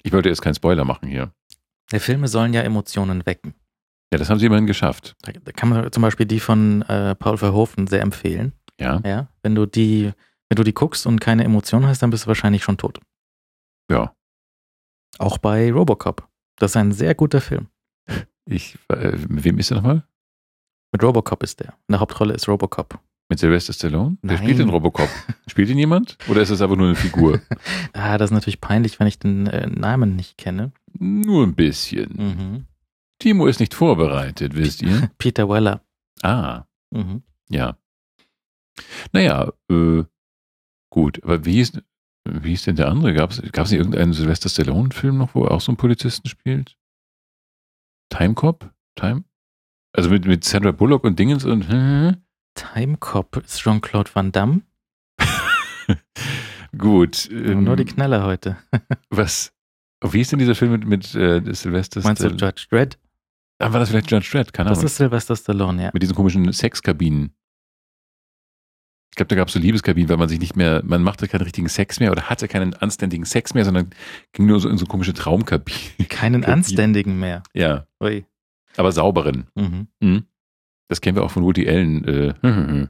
Ich 0.06 0.14
wollte 0.14 0.30
jetzt 0.30 0.42
keinen 0.42 0.54
Spoiler 0.54 0.86
machen 0.86 1.08
hier. 1.10 1.34
Die 1.92 2.00
Filme 2.00 2.28
sollen 2.28 2.54
ja 2.54 2.62
Emotionen 2.62 3.26
wecken. 3.26 3.56
Ja, 4.14 4.20
das 4.20 4.30
haben 4.30 4.40
sie 4.40 4.46
immerhin 4.46 4.68
geschafft. 4.68 5.16
Da, 5.22 5.32
da 5.32 5.52
kann 5.52 5.70
man 5.70 5.92
zum 5.92 6.02
Beispiel 6.02 6.28
die 6.28 6.40
von 6.40 6.84
äh, 6.84 7.16
Paul 7.16 7.38
Verhoeven 7.38 7.88
sehr 7.88 8.02
empfehlen. 8.02 8.54
Ja, 8.80 9.02
Ja, 9.04 9.30
wenn 9.42 9.56
du 9.56 9.66
die, 9.66 10.12
wenn 10.50 10.56
du 10.56 10.64
die 10.64 10.74
guckst 10.74 11.08
und 11.08 11.20
keine 11.20 11.44
Emotionen 11.44 11.88
hast, 11.88 12.04
dann 12.04 12.12
bist 12.12 12.26
du 12.26 12.28
wahrscheinlich 12.28 12.64
schon 12.64 12.78
tot. 12.78 13.00
ja. 13.92 14.14
Auch 15.18 15.38
bei 15.38 15.72
Robocop. 15.72 16.28
Das 16.58 16.72
ist 16.72 16.76
ein 16.78 16.92
sehr 16.92 17.16
guter 17.16 17.40
Film. 17.40 17.68
Ich, 18.46 18.78
äh, 18.90 19.16
mit 19.30 19.46
wem 19.46 19.58
ist 19.60 19.72
er 19.72 19.78
nochmal? 19.78 20.04
Mit 20.92 21.02
Robocop 21.02 21.42
ist 21.42 21.62
der. 21.62 21.70
In 21.88 21.94
der 21.94 22.00
Hauptrolle 22.02 22.34
ist 22.34 22.48
Robocop. 22.50 23.00
Mit 23.30 23.40
Sylvester 23.40 23.74
Stallone? 23.74 24.18
Der 24.22 24.36
Nein. 24.36 24.44
spielt 24.44 24.60
den 24.60 24.70
Robocop. 24.70 25.10
Spielt 25.48 25.70
ihn 25.70 25.80
jemand? 25.80 26.18
Oder 26.30 26.42
ist 26.42 26.52
das 26.52 26.62
einfach 26.62 26.76
nur 26.76 26.88
eine 26.88 26.96
Figur? 26.96 27.42
Ah, 27.94 28.18
das 28.18 28.30
ist 28.30 28.34
natürlich 28.34 28.62
peinlich, 28.62 29.00
wenn 29.00 29.08
ich 29.08 29.18
den 29.20 29.48
äh, 29.48 29.68
Namen 29.68 30.16
nicht 30.16 30.38
kenne. 30.38 30.72
nur 31.00 31.44
ein 31.46 31.56
bisschen. 31.56 32.12
Mhm. 32.18 32.66
Timo 33.20 33.48
ist 33.48 33.60
nicht 33.60 33.74
vorbereitet, 33.74 34.56
wisst 34.56 34.82
ihr? 34.82 35.10
Peter 35.18 35.50
Weller. 35.50 35.82
Ah, 36.22 36.66
Mhm. 36.92 37.24
ja. 37.50 37.78
Naja, 39.14 39.52
äh, 39.72 40.04
gut. 40.92 41.24
Aber 41.24 41.46
wie 41.46 41.62
ist, 41.62 41.82
wie 42.30 42.54
ist 42.54 42.68
denn 42.68 42.76
der 42.76 42.90
andere? 42.90 43.14
Gab 43.14 43.32
es 43.32 43.42
nicht 43.42 43.72
irgendeinen 43.80 44.14
Sylvester 44.14 44.50
Stallone-Film 44.50 45.18
noch, 45.18 45.34
wo 45.34 45.46
er 45.46 45.52
auch 45.52 45.62
so 45.62 45.72
einen 45.72 45.78
Polizisten 45.78 46.28
spielt? 46.28 46.78
Time 48.10 48.34
Cop? 48.36 48.72
Time? 48.96 49.24
Also 49.94 50.10
mit, 50.10 50.26
mit 50.26 50.44
Sandra 50.44 50.72
Bullock 50.72 51.06
und 51.06 51.18
Dingens 51.18 51.46
und 51.46 51.66
Time 52.56 52.98
Cop 52.98 53.38
ist 53.38 53.60
Jean-Claude 53.62 54.10
Van 54.14 54.32
Damme. 54.32 54.62
gut. 56.78 57.30
Ähm, 57.32 57.64
Nur 57.64 57.76
die 57.76 57.86
Knaller 57.86 58.24
heute. 58.24 58.58
was? 59.10 59.54
Wie 60.04 60.22
ist 60.22 60.32
denn 60.32 60.40
dieser 60.40 60.56
Film 60.56 60.72
mit, 60.72 60.86
mit 60.86 61.16
äh, 61.16 61.42
Sylvester 61.54 62.02
Meinst 62.02 62.24
du? 62.24 62.28
Judge 62.30 62.66
Dredd? 62.70 62.98
Ah, 63.60 63.72
war 63.72 63.80
das 63.80 63.90
vielleicht 63.90 64.12
Judge 64.12 64.30
Dredd? 64.32 64.54
Keine 64.54 64.70
Das 64.70 64.80
Ahnung. 64.80 64.88
ist 64.88 64.98
Sylvester 64.98 65.36
Stallone, 65.36 65.84
ja. 65.84 65.90
mit 65.94 66.02
diesen 66.04 66.16
komischen 66.16 66.52
Sexkabinen. 66.52 67.36
Ich 69.12 69.18
glaube, 69.18 69.30
da 69.30 69.36
gab 69.38 69.48
es 69.48 69.54
so 69.54 69.60
Liebeskabinen, 69.60 70.10
weil 70.10 70.18
man 70.18 70.28
sich 70.28 70.40
nicht 70.40 70.58
mehr, 70.58 70.82
man 70.84 71.02
machte 71.02 71.28
keinen 71.30 71.44
richtigen 71.44 71.70
Sex 71.70 72.02
mehr 72.02 72.12
oder 72.12 72.24
hatte 72.30 72.50
keinen 72.50 72.74
anständigen 72.74 73.26
Sex 73.26 73.54
mehr, 73.54 73.64
sondern 73.64 73.90
ging 74.34 74.46
nur 74.46 74.60
so 74.60 74.68
in 74.68 74.78
so 74.78 74.86
komische 74.86 75.14
Traumkabinen. 75.14 76.08
Keinen. 76.10 76.44
Anständigen 76.46 77.18
mehr. 77.18 77.42
Ja, 77.54 77.88
Ui. 78.04 78.26
aber 78.76 78.92
sauberen. 78.92 79.48
Mhm. 79.56 79.88
Mhm. 80.02 80.26
Das 80.88 81.02
kennen 81.02 81.16
wir 81.18 81.24
auch 81.24 81.32
von 81.32 81.44
Woody 81.44 81.68
Allen. 81.68 82.04
Äh, 82.06 82.88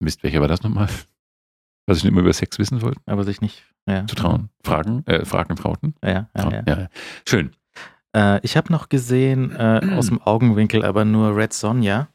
Mist, 0.00 0.22
welcher 0.22 0.40
war 0.40 0.48
das 0.48 0.62
nochmal? 0.62 0.88
Was 1.86 1.96
ich 1.98 2.02
schon 2.02 2.10
immer 2.10 2.20
über 2.20 2.32
Sex 2.32 2.58
wissen 2.58 2.80
wollte, 2.82 3.00
Aber 3.06 3.24
sich 3.24 3.40
nicht 3.40 3.64
ja. 3.86 4.06
zu 4.06 4.14
trauen. 4.14 4.48
Fragen, 4.64 5.04
äh, 5.06 5.24
Fragen 5.24 5.56
trauten. 5.56 5.94
Ja, 6.04 6.28
ja, 6.36 6.50
ja. 6.50 6.62
Ja. 6.66 6.88
Schön. 7.28 7.50
Äh, 8.16 8.40
ich 8.44 8.56
habe 8.56 8.72
noch 8.72 8.88
gesehen, 8.88 9.50
äh, 9.54 9.80
aus 9.96 10.06
dem 10.06 10.20
Augenwinkel, 10.22 10.84
aber 10.84 11.04
nur 11.04 11.36
Red 11.36 11.52
Sonja 11.52 12.08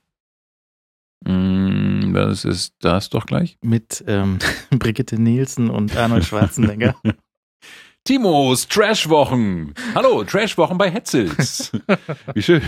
Mm, 1.28 2.14
Das 2.14 2.46
ist 2.46 2.76
das 2.82 3.10
doch 3.10 3.26
gleich. 3.26 3.58
mit 3.62 4.04
ähm, 4.06 4.38
Brigitte 4.70 5.20
Nielsen 5.20 5.70
und 5.72 5.96
Arnold 5.98 6.24
Schwarzenegger. 6.26 6.96
Timos 8.04 8.68
Trashwochen. 8.68 9.74
Hallo, 9.96 10.24
Trashwochen 10.24 10.78
bei 10.78 10.92
Hetzels. 10.92 11.72
Wie 12.36 12.42
schön. 12.44 12.62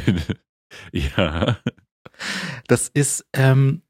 Ja. 0.92 1.58
Das 2.68 2.90
ist 2.90 3.26
ähm, 3.34 3.82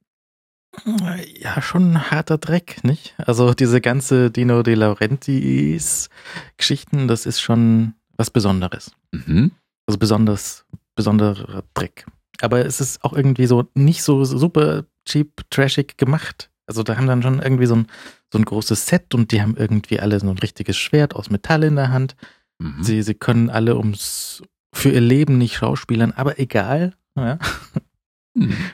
ja 0.85 1.61
schon 1.61 1.93
ein 1.93 2.11
harter 2.11 2.37
Dreck, 2.37 2.83
nicht? 2.83 3.15
Also 3.17 3.53
diese 3.53 3.81
ganze 3.81 4.31
Dino 4.31 4.63
De 4.63 4.75
Laurentiis 4.75 6.09
Geschichten, 6.57 7.07
das 7.07 7.25
ist 7.25 7.39
schon 7.39 7.93
was 8.17 8.29
Besonderes. 8.29 8.91
Mhm. 9.11 9.51
Also 9.87 9.97
besonders, 9.97 10.65
besonderer 10.95 11.63
Dreck. 11.73 12.05
Aber 12.41 12.65
es 12.65 12.81
ist 12.81 13.03
auch 13.03 13.13
irgendwie 13.13 13.47
so 13.47 13.67
nicht 13.73 14.03
so 14.03 14.23
super 14.23 14.85
cheap, 15.05 15.49
trashig 15.49 15.97
gemacht. 15.97 16.49
Also 16.67 16.83
da 16.83 16.97
haben 16.97 17.07
dann 17.07 17.23
schon 17.23 17.41
irgendwie 17.41 17.65
so 17.65 17.75
ein, 17.75 17.87
so 18.31 18.37
ein 18.37 18.45
großes 18.45 18.87
Set 18.87 19.15
und 19.15 19.31
die 19.31 19.41
haben 19.41 19.55
irgendwie 19.55 19.99
alle 19.99 20.19
so 20.19 20.29
ein 20.29 20.37
richtiges 20.37 20.77
Schwert 20.77 21.15
aus 21.15 21.29
Metall 21.29 21.63
in 21.63 21.77
der 21.77 21.89
Hand. 21.89 22.15
Mhm. 22.59 22.83
Sie, 22.83 23.01
sie 23.01 23.15
können 23.15 23.49
alle 23.49 23.77
ums 23.77 24.43
für 24.73 24.89
ihr 24.89 25.01
Leben 25.01 25.37
nicht 25.37 25.55
schauspielern, 25.55 26.11
aber 26.11 26.39
egal. 26.39 26.93
Ja. 27.15 27.39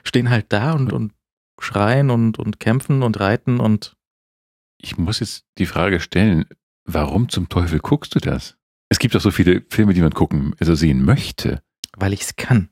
Stehen 0.04 0.30
halt 0.30 0.52
da 0.54 0.74
und, 0.74 0.92
und 0.94 1.14
schreien 1.60 2.10
und, 2.10 2.40
und 2.40 2.60
kämpfen 2.60 3.04
und 3.04 3.20
reiten 3.20 3.60
und 3.60 3.96
Ich 4.78 4.98
muss 4.98 5.20
jetzt 5.20 5.46
die 5.58 5.66
Frage 5.66 6.00
stellen, 6.00 6.46
warum 6.86 7.30
zum 7.30 7.50
Teufel 7.50 7.80
guckst 7.80 8.16
du 8.16 8.20
das? 8.20 8.58
Es 8.90 9.00
gibt 9.00 9.16
doch 9.16 9.22
so 9.22 9.32
viele 9.32 9.64
Filme, 9.70 9.94
die 9.94 10.02
man 10.02 10.12
gucken, 10.12 10.56
also 10.60 10.76
sehen 10.76 11.04
möchte. 11.04 11.62
weil 11.98 12.14
ich's 12.14 12.36
kann. 12.36 12.70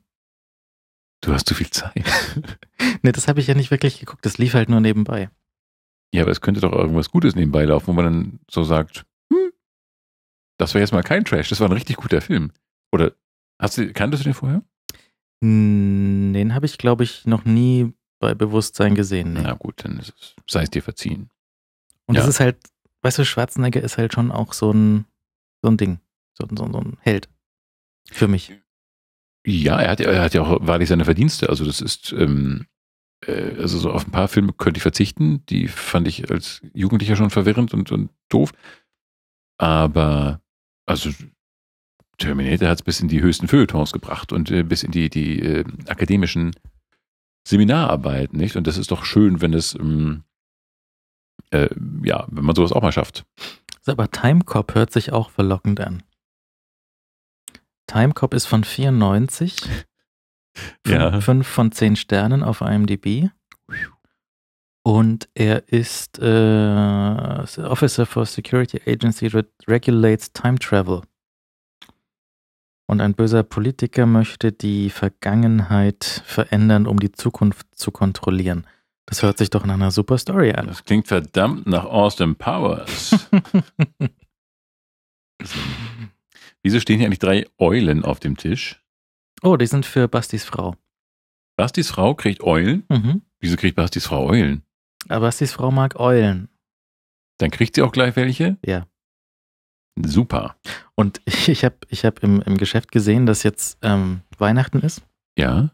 Du 1.20 1.32
hast 1.32 1.48
zu 1.48 1.54
viel 1.54 1.70
Zeit. 1.70 2.04
Ne, 3.04 3.10
das 3.12 3.26
habe 3.26 3.40
ich 3.40 3.46
ja 3.48 3.54
nicht 3.54 3.70
wirklich 3.72 3.98
geguckt. 4.00 4.24
Das 4.26 4.38
lief 4.38 4.54
halt 4.54 4.68
nur 4.68 4.80
nebenbei. 4.80 5.28
Ja, 6.12 6.22
aber 6.22 6.30
es 6.30 6.40
könnte 6.40 6.60
doch 6.60 6.72
irgendwas 6.72 7.10
Gutes 7.10 7.34
nebenbei 7.34 7.64
laufen, 7.64 7.86
wo 7.88 7.92
man 7.92 8.04
dann 8.04 8.40
so 8.48 8.62
sagt, 8.64 9.06
hm, 9.32 9.50
das 10.58 10.74
war 10.74 10.80
jetzt 10.80 10.92
mal 10.92 11.02
kein 11.02 11.24
Trash, 11.24 11.48
das 11.48 11.58
war 11.60 11.68
ein 11.68 11.72
richtig 11.72 11.96
guter 11.96 12.20
Film. 12.20 12.52
Oder 12.92 13.12
hast 13.60 13.78
du, 13.78 13.92
kanntest 13.92 14.22
du 14.22 14.28
den 14.28 14.34
vorher? 14.34 14.62
Den 15.42 16.54
habe 16.54 16.66
ich, 16.66 16.78
glaube 16.78 17.02
ich, 17.04 17.26
noch 17.26 17.44
nie 17.44 17.92
bei 18.20 18.34
Bewusstsein 18.34 18.94
gesehen. 18.94 19.32
Nee. 19.32 19.40
Na 19.42 19.54
gut, 19.54 19.84
dann 19.84 19.98
es, 19.98 20.12
sei 20.48 20.62
es 20.62 20.70
dir 20.70 20.82
verziehen. 20.82 21.30
Und 22.06 22.16
das 22.16 22.24
Ja. 22.26 22.30
ist 22.30 22.40
halt, 22.40 22.56
weißt 23.02 23.18
du, 23.18 23.24
Schwarzenegger 23.24 23.80
ist 23.82 23.98
halt 23.98 24.12
schon 24.12 24.30
auch 24.30 24.52
so 24.52 24.70
ein, 24.72 25.04
so 25.60 25.68
ein 25.70 25.76
Ding. 25.76 25.98
So, 26.38 26.46
so, 26.48 26.70
so 26.70 26.78
ein 26.78 26.96
Held. 27.00 27.28
Für 28.10 28.28
mich. 28.28 28.52
Ja, 29.44 29.80
er 29.80 29.90
hat, 29.90 30.00
ja- 30.00 30.10
er 30.12 30.22
hat 30.22 30.34
ja 30.34 30.42
auch 30.42 30.58
wahrlich 30.64 30.88
seine 30.88 31.04
Verdienste. 31.04 31.48
Also 31.48 31.64
das 31.64 31.80
ist, 31.80 32.12
ähm, 32.12 32.66
äh, 33.26 33.56
also 33.58 33.78
so 33.78 33.90
auf 33.90 34.06
ein 34.06 34.12
paar 34.12 34.28
Filme 34.28 34.52
könnte 34.52 34.78
ich 34.78 34.82
verzichten. 34.82 35.44
Die 35.46 35.66
fand 35.66 36.06
ich 36.06 36.30
als 36.30 36.62
Jugendlicher 36.74 37.16
schon 37.16 37.30
verwirrend 37.30 37.74
und, 37.74 37.90
und 37.90 38.10
doof. 38.28 38.52
Aber, 39.58 40.40
also 40.86 41.10
Terminator 42.18 42.68
hat 42.68 42.78
es 42.78 42.82
bis 42.82 43.00
in 43.00 43.08
die 43.08 43.22
höchsten 43.22 43.48
Feuilletons 43.48 43.92
gebracht 43.92 44.32
und 44.32 44.50
äh, 44.50 44.62
bis 44.62 44.82
in 44.82 44.92
die, 44.92 45.10
die 45.10 45.40
äh, 45.40 45.64
akademischen 45.88 46.52
Seminararbeiten, 47.46 48.38
nicht? 48.38 48.56
Und 48.56 48.66
das 48.66 48.78
ist 48.78 48.90
doch 48.90 49.04
schön, 49.04 49.40
wenn 49.40 49.54
es, 49.54 49.74
ähm, 49.74 50.24
äh, 51.50 51.68
ja, 52.04 52.26
wenn 52.30 52.44
man 52.44 52.54
sowas 52.54 52.72
auch 52.72 52.82
mal 52.82 52.92
schafft. 52.92 53.24
Aber 53.86 54.10
Timecop 54.10 54.74
hört 54.74 54.92
sich 54.92 55.12
auch 55.12 55.30
verlockend 55.30 55.80
an. 55.80 56.02
Timecop 57.86 58.34
ist 58.34 58.46
von 58.46 58.64
94. 58.64 59.56
Ja. 60.86 61.18
5 61.18 61.48
von 61.48 61.72
10 61.72 61.96
Sternen 61.96 62.42
auf 62.42 62.60
IMDb. 62.60 63.30
Und 64.82 65.28
er 65.32 65.66
ist 65.66 66.18
äh, 66.18 67.62
Officer 67.62 68.04
for 68.04 68.26
Security 68.26 68.78
Agency 68.86 69.30
that 69.30 69.46
regulates 69.66 70.30
time 70.30 70.58
travel. 70.58 71.00
Und 72.92 73.00
ein 73.00 73.14
böser 73.14 73.42
Politiker 73.42 74.04
möchte 74.04 74.52
die 74.52 74.90
Vergangenheit 74.90 76.04
verändern, 76.26 76.86
um 76.86 77.00
die 77.00 77.10
Zukunft 77.10 77.66
zu 77.74 77.90
kontrollieren. 77.90 78.66
Das 79.06 79.22
hört 79.22 79.38
sich 79.38 79.48
doch 79.48 79.64
nach 79.64 79.76
einer 79.76 79.90
super 79.90 80.18
Story 80.18 80.52
an. 80.52 80.66
Das 80.66 80.84
klingt 80.84 81.08
verdammt 81.08 81.66
nach 81.66 81.86
Austin 81.86 82.36
Powers. 82.36 83.30
Wieso 86.62 86.80
stehen 86.80 86.98
hier 86.98 87.06
eigentlich 87.06 87.18
drei 87.18 87.46
Eulen 87.56 88.04
auf 88.04 88.20
dem 88.20 88.36
Tisch? 88.36 88.84
oh, 89.42 89.56
die 89.56 89.66
sind 89.66 89.86
für 89.86 90.06
Bastis 90.06 90.44
Frau. 90.44 90.76
Bastis 91.56 91.88
Frau 91.90 92.14
kriegt 92.14 92.42
Eulen? 92.42 92.84
Mhm. 92.90 93.22
Wieso 93.40 93.56
kriegt 93.56 93.76
Bastis 93.76 94.06
Frau 94.06 94.26
Eulen? 94.26 94.64
Aber 95.08 95.28
Bastis 95.28 95.52
Frau 95.52 95.70
mag 95.70 95.98
Eulen. 95.98 96.50
Dann 97.38 97.50
kriegt 97.50 97.74
sie 97.74 97.80
auch 97.80 97.92
gleich 97.92 98.16
welche? 98.16 98.58
Ja. 98.62 98.86
Super. 100.00 100.56
Und 100.94 101.20
ich, 101.24 101.64
habe 101.64 101.76
ich 101.88 102.04
hab 102.04 102.22
im, 102.22 102.40
im 102.42 102.56
Geschäft 102.56 102.92
gesehen, 102.92 103.26
dass 103.26 103.42
jetzt 103.42 103.78
ähm, 103.82 104.22
Weihnachten 104.38 104.80
ist. 104.80 105.02
Ja. 105.36 105.70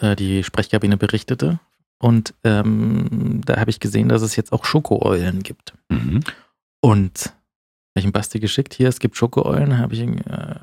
Äh, 0.00 0.16
die 0.16 0.44
Sprechkabine 0.44 0.96
berichtete. 0.96 1.60
Und 2.00 2.34
ähm, 2.44 3.40
da 3.44 3.58
habe 3.58 3.70
ich 3.70 3.80
gesehen, 3.80 4.08
dass 4.08 4.22
es 4.22 4.36
jetzt 4.36 4.52
auch 4.52 4.64
Schokoeulen 4.64 5.42
gibt. 5.42 5.74
Mhm. 5.88 6.20
Und 6.80 7.26
habe 7.26 7.34
ich 7.96 8.04
dem 8.04 8.12
Basti 8.12 8.38
geschickt, 8.38 8.74
hier, 8.74 8.88
es 8.88 9.00
gibt 9.00 9.16
Schokoeulen, 9.16 9.78
habe 9.78 9.94
ich, 9.94 10.00
ihn, 10.00 10.18
äh, 10.18 10.60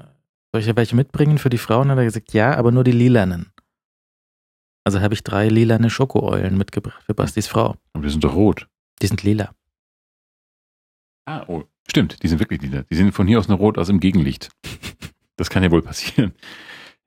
soll 0.54 0.62
ich 0.62 0.76
welche 0.76 0.96
mitbringen 0.96 1.38
für 1.38 1.50
die 1.50 1.58
Frauen? 1.58 1.92
Hat 1.92 1.98
er 1.98 2.06
gesagt, 2.06 2.32
ja, 2.32 2.56
aber 2.56 2.72
nur 2.72 2.86
die 2.86 2.94
lilanen. 2.94 3.52
Also 4.86 5.02
habe 5.02 5.14
ich 5.14 5.24
drei 5.24 5.50
lilane 5.50 5.90
Schokoeulen 5.90 6.58
mitgebracht 6.58 7.04
für 7.04 7.14
Bastis 7.14 7.48
Frau. 7.48 7.76
Aber 7.94 8.04
die 8.04 8.12
sind 8.12 8.24
doch 8.24 8.36
rot. 8.36 8.68
Die 9.02 9.08
sind 9.08 9.24
lila. 9.24 9.54
Ah, 11.26 11.44
oh. 11.48 11.64
Stimmt, 11.96 12.22
die 12.24 12.28
sind 12.28 12.40
wirklich 12.42 12.62
lila. 12.62 12.84
Die 12.90 12.96
sind 12.96 13.14
von 13.14 13.26
hier 13.26 13.40
aus 13.40 13.48
nur 13.48 13.58
rot 13.58 13.78
aus 13.78 13.88
im 13.88 14.02
Gegenlicht. 14.02 14.50
Das 15.38 15.50
kann 15.50 15.64
ja 15.64 15.72
wohl 15.72 15.82
passieren. 15.82 16.34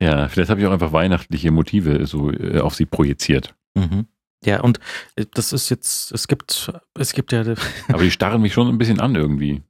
Ja, 0.01 0.27
vielleicht 0.27 0.49
habe 0.49 0.59
ich 0.59 0.65
auch 0.65 0.71
einfach 0.71 0.93
weihnachtliche 0.93 1.51
Motive 1.51 2.07
so 2.07 2.31
äh, 2.31 2.59
auf 2.59 2.73
sie 2.73 2.87
projiziert. 2.87 3.53
Mhm. 3.75 4.07
Ja, 4.43 4.61
und 4.61 4.79
äh, 5.15 5.27
das 5.31 5.53
ist 5.53 5.69
jetzt, 5.69 6.11
es 6.11 6.27
gibt, 6.27 6.71
es 6.97 7.13
gibt 7.13 7.31
ja, 7.31 7.41
Aber 7.89 8.01
die 8.01 8.09
starren 8.09 8.41
mich 8.41 8.53
schon 8.53 8.67
ein 8.67 8.79
bisschen 8.79 8.99
an 8.99 9.13
irgendwie. 9.13 9.61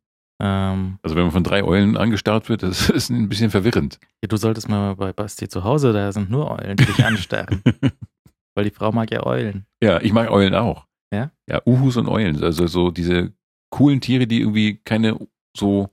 ähm, 0.42 1.00
Also 1.02 1.18
wenn 1.18 1.24
man 1.24 1.34
von 1.34 1.44
drei 1.44 1.66
Eulen 1.66 1.98
angestarrt 1.98 2.48
wird, 2.48 2.64
das 2.64 2.90
ist 2.90 3.10
ein 3.10 3.28
bisschen 3.28 3.52
verwirrend. 3.52 4.00
ja, 4.24 4.30
du 4.30 4.38
solltest 4.38 4.70
mal 4.70 4.96
bei 4.96 5.12
Basti 5.12 5.50
zu 5.50 5.66
Hause, 5.66 5.92
da 5.92 6.14
sind 6.14 6.30
nur 6.30 6.50
Eulen, 6.50 6.78
die 6.78 6.86
dich 6.86 7.04
anstarren. 7.04 7.62
Weil 8.56 8.64
die 8.64 8.72
Frau 8.72 8.94
mag 8.94 9.12
ja 9.12 9.26
Eulen. 9.26 9.66
Ja, 9.84 10.00
ich 10.00 10.14
mag 10.14 10.32
Eulen 10.32 10.56
auch. 10.56 10.86
Ja? 11.14 11.32
Ja, 11.50 11.62
Uhus 11.66 11.98
und 11.98 12.08
Eulen. 12.08 12.42
Also 12.42 12.68
so 12.68 12.90
diese 12.90 13.34
coolen 13.70 14.02
Tiere, 14.02 14.28
die 14.28 14.40
irgendwie 14.42 14.78
keine 14.78 15.18
so 15.56 15.90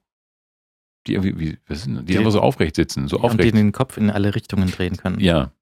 Die 1.07 1.15
irgendwie, 1.15 1.39
wie, 1.39 1.59
was 1.69 1.83
sind, 1.85 2.01
die, 2.01 2.13
Die- 2.13 2.19
einfach 2.19 2.33
so 2.33 2.41
aufrecht 2.41 2.75
sitzen, 2.77 3.07
so 3.09 3.17
Und 3.17 3.23
die 3.23 3.29
aufrecht. 3.29 3.55
den 3.57 3.73
Kopf 3.73 3.97
in 3.97 4.11
alle 4.11 4.35
Richtungen 4.35 4.71
drehen 4.71 4.97
können. 4.97 5.21
ja. 5.21 5.53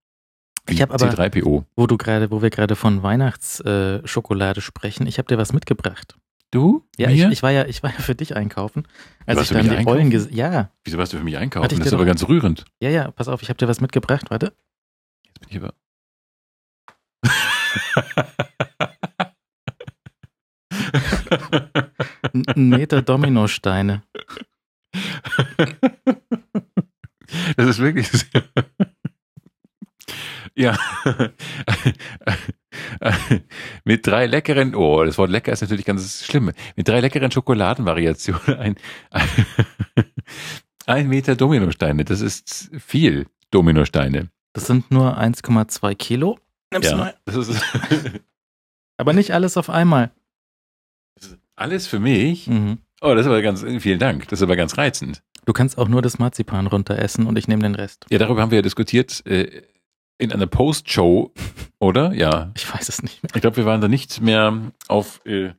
Ich 0.66 0.80
hab 0.80 0.90
aber- 0.92 1.10
C3PO. 1.10 1.64
Wo 1.76 1.86
du 1.86 1.98
gerade, 1.98 2.30
wo 2.30 2.40
wir 2.40 2.48
gerade 2.48 2.74
von 2.74 3.02
Weihnachtsschokolade 3.02 4.08
Schokolade 4.08 4.60
sprechen, 4.62 5.06
ich 5.06 5.18
habe 5.18 5.28
dir 5.28 5.36
was 5.36 5.52
mitgebracht. 5.52 6.16
Du? 6.50 6.86
Ja, 6.96 7.10
ich, 7.10 7.20
ich 7.22 7.42
war 7.42 7.50
ja, 7.50 7.66
ich 7.66 7.82
war 7.82 7.90
ja 7.90 7.98
für 7.98 8.14
dich 8.14 8.34
einkaufen. 8.34 8.88
Als 9.26 9.36
warst 9.36 9.50
ich 9.50 9.56
für 9.58 9.62
dann 9.62 9.66
mich 9.70 9.76
die 9.78 9.84
Rollen 9.84 9.98
einkaufen? 10.06 10.10
gesehen, 10.30 10.36
ja, 10.36 10.70
Wieso 10.84 10.96
warst 10.96 11.12
du 11.12 11.18
für 11.18 11.24
mich 11.24 11.36
einkaufen? 11.36 11.68
Das 11.68 11.86
ist 11.86 11.92
aber 11.92 12.06
ganz 12.06 12.26
rührend. 12.28 12.64
ja, 12.80 12.88
ja, 12.88 13.10
pass 13.10 13.28
auf, 13.28 13.42
ich 13.42 13.50
habe 13.50 13.58
dir 13.58 13.68
was 13.68 13.82
mitgebracht, 13.82 14.30
warte. 14.30 14.54
Jetzt 15.26 15.40
bin 15.40 15.48
ich 15.50 15.56
aber. 15.62 15.74
Ein 22.54 22.68
Meter 22.68 23.02
Dominosteine. 23.02 24.02
Das 27.56 27.66
ist 27.68 27.78
wirklich. 27.78 28.08
sehr- 28.08 28.42
Ja. 30.56 30.78
Mit 33.84 34.06
drei 34.06 34.26
leckeren, 34.26 34.74
oh, 34.74 35.04
das 35.04 35.18
Wort 35.18 35.30
lecker 35.30 35.52
ist 35.52 35.62
natürlich 35.62 35.84
ganz 35.84 36.24
schlimm. 36.24 36.52
Mit 36.76 36.86
drei 36.88 37.00
leckeren 37.00 37.30
Schokoladenvariationen. 37.30 38.58
Ein, 38.58 38.76
ein 40.86 41.08
Meter 41.08 41.34
Dominosteine. 41.36 42.04
Das 42.04 42.20
ist 42.20 42.70
viel 42.78 43.26
Dominosteine. 43.50 44.30
Das 44.52 44.66
sind 44.68 44.90
nur 44.90 45.18
1,2 45.18 45.94
Kilo. 45.96 46.38
Nimmst 46.72 46.90
du 46.90 46.92
Ja, 46.96 46.98
mal. 46.98 47.14
das 47.24 47.36
ist, 47.48 47.60
Aber 48.96 49.12
nicht 49.12 49.32
alles 49.32 49.56
auf 49.56 49.70
einmal. 49.70 50.12
Alles 51.56 51.86
für 51.86 52.00
mich. 52.00 52.46
Mhm. 52.46 52.78
Oh, 53.00 53.14
das 53.14 53.20
ist 53.20 53.26
aber 53.26 53.42
ganz, 53.42 53.64
vielen 53.80 53.98
Dank. 53.98 54.28
Das 54.28 54.40
ist 54.40 54.42
aber 54.42 54.56
ganz 54.56 54.78
reizend. 54.78 55.22
Du 55.44 55.52
kannst 55.52 55.76
auch 55.76 55.88
nur 55.88 56.00
das 56.00 56.18
Marzipan 56.18 56.66
runter 56.66 56.98
essen 56.98 57.26
und 57.26 57.38
ich 57.38 57.48
nehme 57.48 57.62
den 57.62 57.74
Rest. 57.74 58.06
Ja, 58.10 58.18
darüber 58.18 58.40
haben 58.40 58.50
wir 58.50 58.56
ja 58.56 58.62
diskutiert 58.62 59.24
äh, 59.26 59.62
in 60.18 60.32
einer 60.32 60.46
Post-Show, 60.46 61.32
oder? 61.78 62.12
Ja. 62.14 62.52
Ich 62.56 62.72
weiß 62.72 62.88
es 62.88 63.02
nicht 63.02 63.22
mehr. 63.22 63.30
Ich 63.34 63.40
glaube, 63.40 63.58
wir 63.58 63.66
waren 63.66 63.80
da 63.80 63.88
nicht 63.88 64.20
mehr 64.20 64.72
auf 64.88 65.20
äh, 65.26 65.52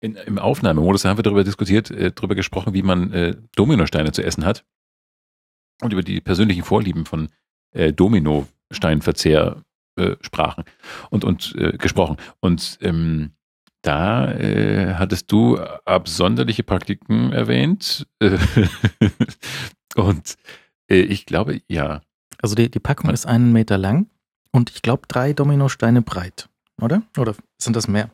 in, 0.00 0.16
im 0.16 0.38
Aufnahmemodus. 0.38 1.02
Da 1.02 1.10
haben 1.10 1.18
wir 1.18 1.22
darüber 1.22 1.44
diskutiert, 1.44 1.90
äh, 1.90 2.10
darüber 2.12 2.34
gesprochen, 2.34 2.74
wie 2.74 2.82
man 2.82 3.12
äh, 3.12 3.36
Dominosteine 3.54 4.12
zu 4.12 4.22
essen 4.22 4.44
hat 4.44 4.64
und 5.82 5.92
über 5.92 6.02
die 6.02 6.20
persönlichen 6.20 6.64
Vorlieben 6.64 7.04
von 7.04 7.28
äh, 7.72 7.92
Dominosteinverzehr 7.92 9.62
äh, 9.96 10.16
sprachen 10.22 10.64
und 11.10 11.24
und 11.24 11.54
äh, 11.56 11.76
gesprochen. 11.76 12.16
Und 12.40 12.78
ähm, 12.80 13.32
da 13.82 14.32
äh, 14.32 14.94
hattest 14.94 15.30
du 15.32 15.58
absonderliche 15.58 16.62
Praktiken 16.62 17.32
erwähnt 17.32 18.06
äh, 18.20 18.38
und 19.96 20.36
äh, 20.88 21.00
ich 21.00 21.26
glaube, 21.26 21.60
ja, 21.68 22.00
Also 22.40 22.54
die, 22.54 22.70
die 22.70 22.80
Packung 22.80 23.10
ist 23.10 23.26
einen 23.26 23.52
Meter 23.52 23.78
lang 23.78 24.08
und 24.52 24.70
ich 24.70 24.82
glaube 24.82 25.02
drei 25.08 25.32
Dominosteine 25.32 26.02
breit, 26.02 26.48
oder? 26.80 27.02
Oder 27.18 27.34
sind 27.58 27.76
das 27.76 27.88
mehr? 27.88 28.10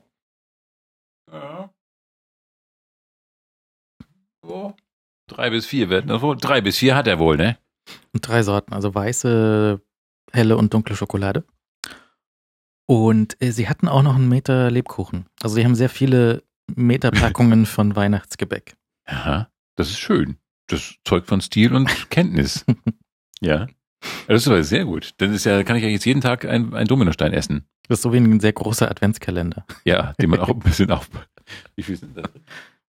Ja. 1.30 1.70
So. 4.42 4.74
Drei 5.28 5.50
bis 5.50 5.66
vier 5.66 5.90
werden 5.90 6.08
das 6.08 6.22
wohl. 6.22 6.36
Drei 6.36 6.62
bis 6.62 6.78
vier 6.78 6.96
hat 6.96 7.06
er 7.06 7.18
wohl, 7.18 7.36
ne? 7.36 7.58
Und 8.14 8.26
drei 8.26 8.42
Sorten, 8.42 8.72
also 8.72 8.94
weiße, 8.94 9.80
helle 10.32 10.56
und 10.56 10.72
dunkle 10.72 10.96
Schokolade. 10.96 11.44
Und 12.90 13.36
äh, 13.42 13.52
sie 13.52 13.68
hatten 13.68 13.86
auch 13.86 14.02
noch 14.02 14.14
einen 14.16 14.28
Meter 14.28 14.70
Lebkuchen. 14.70 15.26
Also 15.42 15.56
sie 15.56 15.64
haben 15.64 15.74
sehr 15.74 15.90
viele 15.90 16.42
Meterpackungen 16.74 17.66
von 17.66 17.94
Weihnachtsgebäck. 17.94 18.76
Ja, 19.06 19.48
das 19.76 19.90
ist 19.90 19.98
schön. 19.98 20.38
Das 20.68 20.94
zeugt 21.04 21.26
von 21.28 21.40
Stil 21.40 21.74
und 21.74 21.88
Kenntnis. 22.10 22.64
ja. 23.40 23.66
Das 24.28 24.42
ist 24.42 24.48
aber 24.48 24.62
sehr 24.62 24.84
gut. 24.84 25.12
Dann 25.18 25.34
ist 25.34 25.44
ja, 25.44 25.62
kann 25.64 25.76
ich 25.76 25.82
ja 25.82 25.88
jetzt 25.88 26.06
jeden 26.06 26.20
Tag 26.20 26.44
ein, 26.44 26.72
ein 26.72 26.86
Dominostein 26.86 27.32
essen. 27.32 27.66
Das 27.88 27.98
ist 27.98 28.02
so 28.02 28.12
wie 28.12 28.18
ein 28.18 28.38
sehr 28.40 28.52
großer 28.52 28.88
Adventskalender. 28.88 29.66
Ja, 29.84 30.14
den 30.20 30.30
man 30.30 30.40
auch 30.40 30.48
ein 30.50 30.58
bisschen 30.60 30.90
auf. 30.90 31.10
Wie 31.76 31.82
viel 31.82 31.96
sind 31.96 32.16
das? 32.16 32.30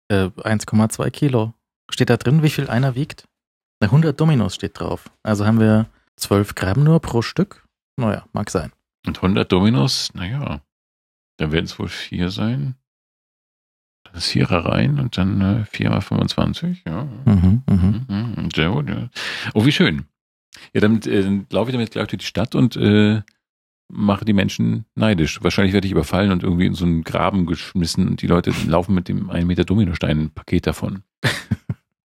Äh, 0.08 0.30
1,2 0.40 1.10
Kilo. 1.12 1.54
Steht 1.92 2.10
da 2.10 2.16
drin, 2.18 2.42
wie 2.42 2.50
viel 2.50 2.70
einer 2.70 2.96
wiegt? 2.96 3.26
Na, 3.82 3.88
100 3.88 4.20
Dominos 4.20 4.56
steht 4.56 4.80
drauf. 4.80 5.12
Also 5.24 5.46
haben 5.46 5.60
wir 5.60 5.88
12 6.16 6.56
Gramm 6.56 6.84
nur 6.84 7.02
pro 7.02 7.22
Stück. 7.22 7.68
Naja, 7.98 8.26
mag 8.32 8.50
sein. 8.50 8.72
Und 9.06 9.18
100 9.18 9.52
Dominos, 9.52 10.14
naja, 10.14 10.62
dann 11.38 11.52
werden 11.52 11.66
es 11.66 11.78
wohl 11.80 11.88
vier 11.90 12.30
sein. 12.30 12.76
Das 14.14 14.28
Vierer 14.28 14.66
rein 14.66 15.00
und 15.00 15.18
dann 15.18 15.42
äh, 15.42 15.66
vier 15.66 15.90
mal 15.90 16.00
25, 16.02 16.84
ja. 16.88 17.04
Mhm, 17.26 17.64
mhm. 17.70 18.06
Mhm, 18.08 18.50
Sehr 18.56 18.70
gut, 18.70 18.88
ja. 18.88 19.10
Oh, 19.54 19.66
wie 19.66 19.72
schön. 19.74 20.06
Ja, 20.74 20.82
damit 20.82 21.06
äh, 21.06 21.22
dann 21.22 21.48
laufe 21.52 21.70
ich 21.70 21.74
damit 21.74 21.92
gleich 21.92 22.08
durch 22.08 22.22
die 22.22 22.26
Stadt 22.26 22.56
und 22.56 22.78
äh, 22.78 23.22
mache 23.92 24.24
die 24.26 24.34
Menschen 24.34 24.86
neidisch. 24.96 25.44
Wahrscheinlich 25.44 25.74
werde 25.74 25.88
ich 25.88 25.92
überfallen 25.92 26.32
und 26.32 26.44
irgendwie 26.44 26.66
in 26.66 26.76
so 26.76 26.86
einen 26.86 27.04
Graben 27.04 27.46
geschmissen 27.46 28.08
und 28.08 28.22
die 28.22 28.28
Leute 28.28 28.52
laufen 28.68 28.96
mit 28.96 29.10
dem 29.10 29.30
1 29.30 29.46
Meter 29.46 29.66
Dominostein-Paket 29.66 30.68
davon. 30.68 31.04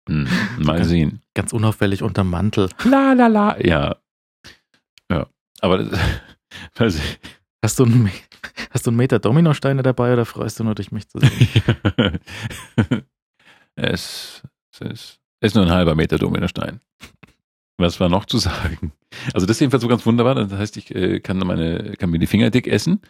Hm, 0.09 0.26
mal 0.59 0.82
sehen. 0.82 1.22
Ganz 1.32 1.53
unauffällig 1.53 2.03
unterm 2.03 2.28
Mantel. 2.28 2.68
La 2.82 3.12
la 3.12 3.28
la. 3.28 3.57
Ja. 3.64 3.95
Ja. 5.09 5.28
Aber 5.61 5.78
das, 5.78 5.97
also, 6.76 7.00
Hast 7.64 7.78
du, 7.78 7.84
einen, 7.84 8.11
hast 8.70 8.86
du 8.86 8.90
einen 8.90 8.96
Meter 8.96 9.20
Dominosteine 9.20 9.84
dabei 9.84 10.14
oder 10.14 10.24
freust 10.24 10.59
du 10.59 10.64
nur 10.64 10.74
dich, 10.74 10.90
mich 10.90 11.09
zu 11.09 11.20
sehen? 11.20 12.18
es, 13.76 14.42
es 14.72 14.80
ist, 14.80 15.20
ist 15.40 15.55
nur 15.55 15.64
ein 15.64 15.70
halber 15.70 15.94
Meter 15.94 16.18
Dominostein. 16.18 16.80
Was 17.78 18.00
war 18.00 18.09
noch 18.09 18.26
zu 18.26 18.38
sagen? 18.38 18.92
Also 19.32 19.46
das 19.46 19.57
ist 19.57 19.61
jedenfalls 19.61 19.82
so 19.82 19.88
ganz 19.88 20.05
wunderbar. 20.05 20.34
Das 20.34 20.53
heißt, 20.53 20.76
ich 20.76 20.92
äh, 20.92 21.20
kann 21.20 21.38
meine, 21.38 21.94
kann 21.98 22.11
mir 22.11 22.18
die 22.18 22.26
Finger 22.26 22.50
dick 22.50 22.66
essen. 22.66 23.00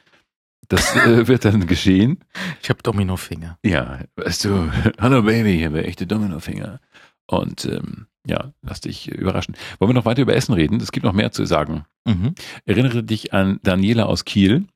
Das 0.68 0.94
äh, 0.96 1.26
wird 1.28 1.46
dann 1.46 1.66
geschehen. 1.66 2.22
Ich 2.62 2.68
habe 2.68 2.82
Dominofinger. 2.82 3.58
Ja, 3.64 4.00
weißt 4.16 4.44
du, 4.44 4.70
hallo 4.98 5.22
Baby, 5.22 5.60
ich 5.60 5.64
habe 5.64 5.82
echte 5.84 6.06
Dominofinger. 6.06 6.78
Und 7.26 7.64
ähm, 7.64 8.06
ja, 8.26 8.52
lass 8.62 8.80
dich 8.80 9.08
überraschen. 9.08 9.56
Wollen 9.78 9.90
wir 9.90 9.94
noch 9.94 10.04
weiter 10.04 10.22
über 10.22 10.34
Essen 10.34 10.52
reden? 10.52 10.80
Es 10.80 10.92
gibt 10.92 11.04
noch 11.04 11.12
mehr 11.12 11.32
zu 11.32 11.44
sagen. 11.44 11.84
Mhm. 12.04 12.34
Erinnere 12.64 13.02
dich 13.02 13.32
an 13.32 13.58
Daniela 13.62 14.04
aus 14.04 14.24
Kiel, 14.24 14.66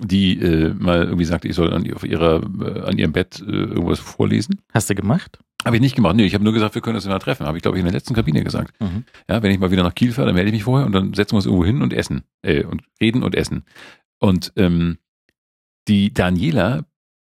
die 0.00 0.38
äh, 0.40 0.74
mal 0.74 1.04
irgendwie 1.04 1.24
sagte, 1.24 1.48
ich 1.48 1.54
soll 1.54 1.72
an, 1.72 1.92
auf 1.92 2.04
ihrer, 2.04 2.42
äh, 2.42 2.80
an 2.82 2.98
ihrem 2.98 3.12
Bett 3.12 3.40
äh, 3.40 3.50
irgendwas 3.50 4.00
vorlesen. 4.00 4.60
Hast 4.72 4.90
du 4.90 4.94
gemacht? 4.94 5.38
Habe 5.64 5.76
ich 5.76 5.82
nicht 5.82 5.96
gemacht. 5.96 6.14
Nee, 6.16 6.26
ich 6.26 6.34
habe 6.34 6.44
nur 6.44 6.52
gesagt, 6.52 6.74
wir 6.74 6.82
können 6.82 6.96
uns 6.96 7.06
mal 7.06 7.18
treffen. 7.18 7.46
Habe 7.46 7.56
ich, 7.56 7.62
glaube 7.62 7.78
ich, 7.78 7.80
in 7.80 7.86
der 7.86 7.94
letzten 7.94 8.14
Kabine 8.14 8.44
gesagt. 8.44 8.78
Mhm. 8.80 9.04
Ja, 9.28 9.42
wenn 9.42 9.50
ich 9.50 9.58
mal 9.58 9.70
wieder 9.70 9.82
nach 9.82 9.94
Kiel 9.94 10.12
fahre, 10.12 10.26
dann 10.26 10.34
melde 10.34 10.48
ich 10.50 10.54
mich 10.54 10.64
vorher 10.64 10.86
und 10.86 10.92
dann 10.92 11.14
setzen 11.14 11.32
wir 11.32 11.36
uns 11.36 11.46
irgendwo 11.46 11.64
hin 11.64 11.80
und 11.80 11.92
essen. 11.92 12.24
Äh, 12.42 12.64
und 12.64 12.82
reden 13.00 13.22
und 13.22 13.34
essen. 13.34 13.64
Und 14.18 14.52
ähm, 14.56 14.98
die 15.88 16.12
Daniela 16.12 16.84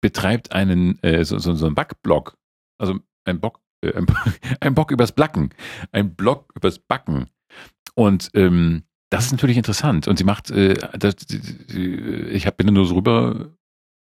betreibt 0.01 0.53
einen, 0.53 1.03
äh, 1.03 1.25
so, 1.25 1.39
so, 1.39 1.55
so 1.55 1.67
einen 1.67 1.75
Backblog. 1.75 2.37
Also 2.79 2.99
ein 3.25 3.41
Bock, 3.41 3.61
äh, 3.83 4.03
ein, 4.61 4.75
Bock 4.75 4.91
übers 4.91 5.13
Blacken. 5.13 5.51
Ein 5.93 6.15
Blog 6.15 6.53
übers 6.55 6.79
Backen. 6.79 7.29
Und 7.95 8.31
ähm, 8.35 8.85
das 9.11 9.27
ist 9.27 9.33
natürlich 9.33 9.57
interessant. 9.57 10.07
Und 10.09 10.19
sie 10.19 10.25
macht, 10.25 10.51
äh, 10.51 10.75
das, 10.99 11.17
die- 11.17 12.29
ich 12.31 12.47
hab, 12.47 12.57
bin 12.57 12.67
da 12.67 12.73
nur 12.73 12.87
so 12.87 12.95
rüber 12.97 13.51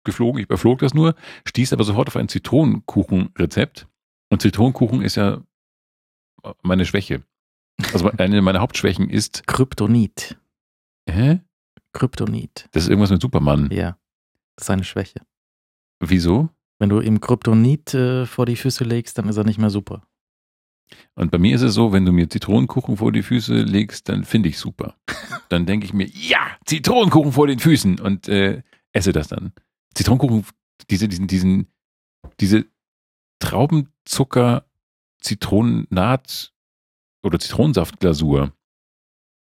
geflogen, 0.04 0.40
ich 0.40 0.46
überflog 0.46 0.80
das 0.80 0.94
nur, 0.94 1.16
stieß 1.46 1.74
aber 1.74 1.84
sofort 1.84 2.08
auf 2.08 2.16
ein 2.16 2.30
Zitronenkuchenrezept. 2.30 3.88
Und 4.30 4.42
Zitronenkuchen 4.42 5.02
ist 5.02 5.16
ja 5.16 5.42
meine 6.64 6.86
Schwäche. 6.86 7.24
Also 7.94 8.10
eine 8.12 8.42
meiner 8.42 8.60
Hauptschwächen 8.62 9.10
ist, 9.10 9.46
Kryptonit. 9.48 10.38
hä? 11.10 11.42
Kryptonit. 11.94 12.68
Das 12.72 12.84
ist 12.84 12.90
irgendwas 12.90 13.12
mit 13.12 13.22
Superman. 13.22 13.70
Ja. 13.72 13.98
Das 14.56 14.66
ist 14.66 14.70
eine 14.70 14.84
Schwäche. 14.84 15.22
Wieso? 16.00 16.50
Wenn 16.80 16.90
du 16.90 17.00
ihm 17.02 17.20
Kryptonit 17.20 17.94
äh, 17.94 18.26
vor 18.26 18.46
die 18.46 18.56
Füße 18.56 18.84
legst, 18.84 19.18
dann 19.18 19.30
ist 19.30 19.38
er 19.38 19.44
nicht 19.44 19.58
mehr 19.58 19.70
super. 19.70 20.04
Und 21.16 21.32
bei 21.32 21.38
mir 21.38 21.56
ist 21.56 21.64
es 21.64 21.74
so, 21.74 21.92
wenn 21.92 22.06
du 22.06 22.12
mir 22.12 22.30
Zitronenkuchen 22.30 22.98
vor 22.98 23.12
die 23.12 23.24
Füße 23.24 23.62
legst, 23.62 24.08
dann 24.10 24.24
finde 24.24 24.50
ich 24.50 24.58
super. 24.58 24.96
Dann 25.50 25.66
denke 25.66 25.86
ich 25.86 25.94
mir, 25.94 26.08
ja, 26.08 26.58
Zitronenkuchen 26.66 27.32
vor 27.32 27.48
den 27.48 27.60
Füßen 27.60 28.02
und 28.02 28.28
äh, 28.28 28.64
esse 28.92 29.14
das 29.14 29.30
dann. 29.30 29.54
Zitronenkuchen, 29.96 30.46
diese, 30.90 31.08
diesen, 31.08 31.28
diesen, 31.28 31.68
diese 32.42 32.66
Traubenzucker, 33.40 34.66
Zitronennaht 35.22 36.54
oder 37.24 37.40
Zitronensaftglasur, 37.40 38.52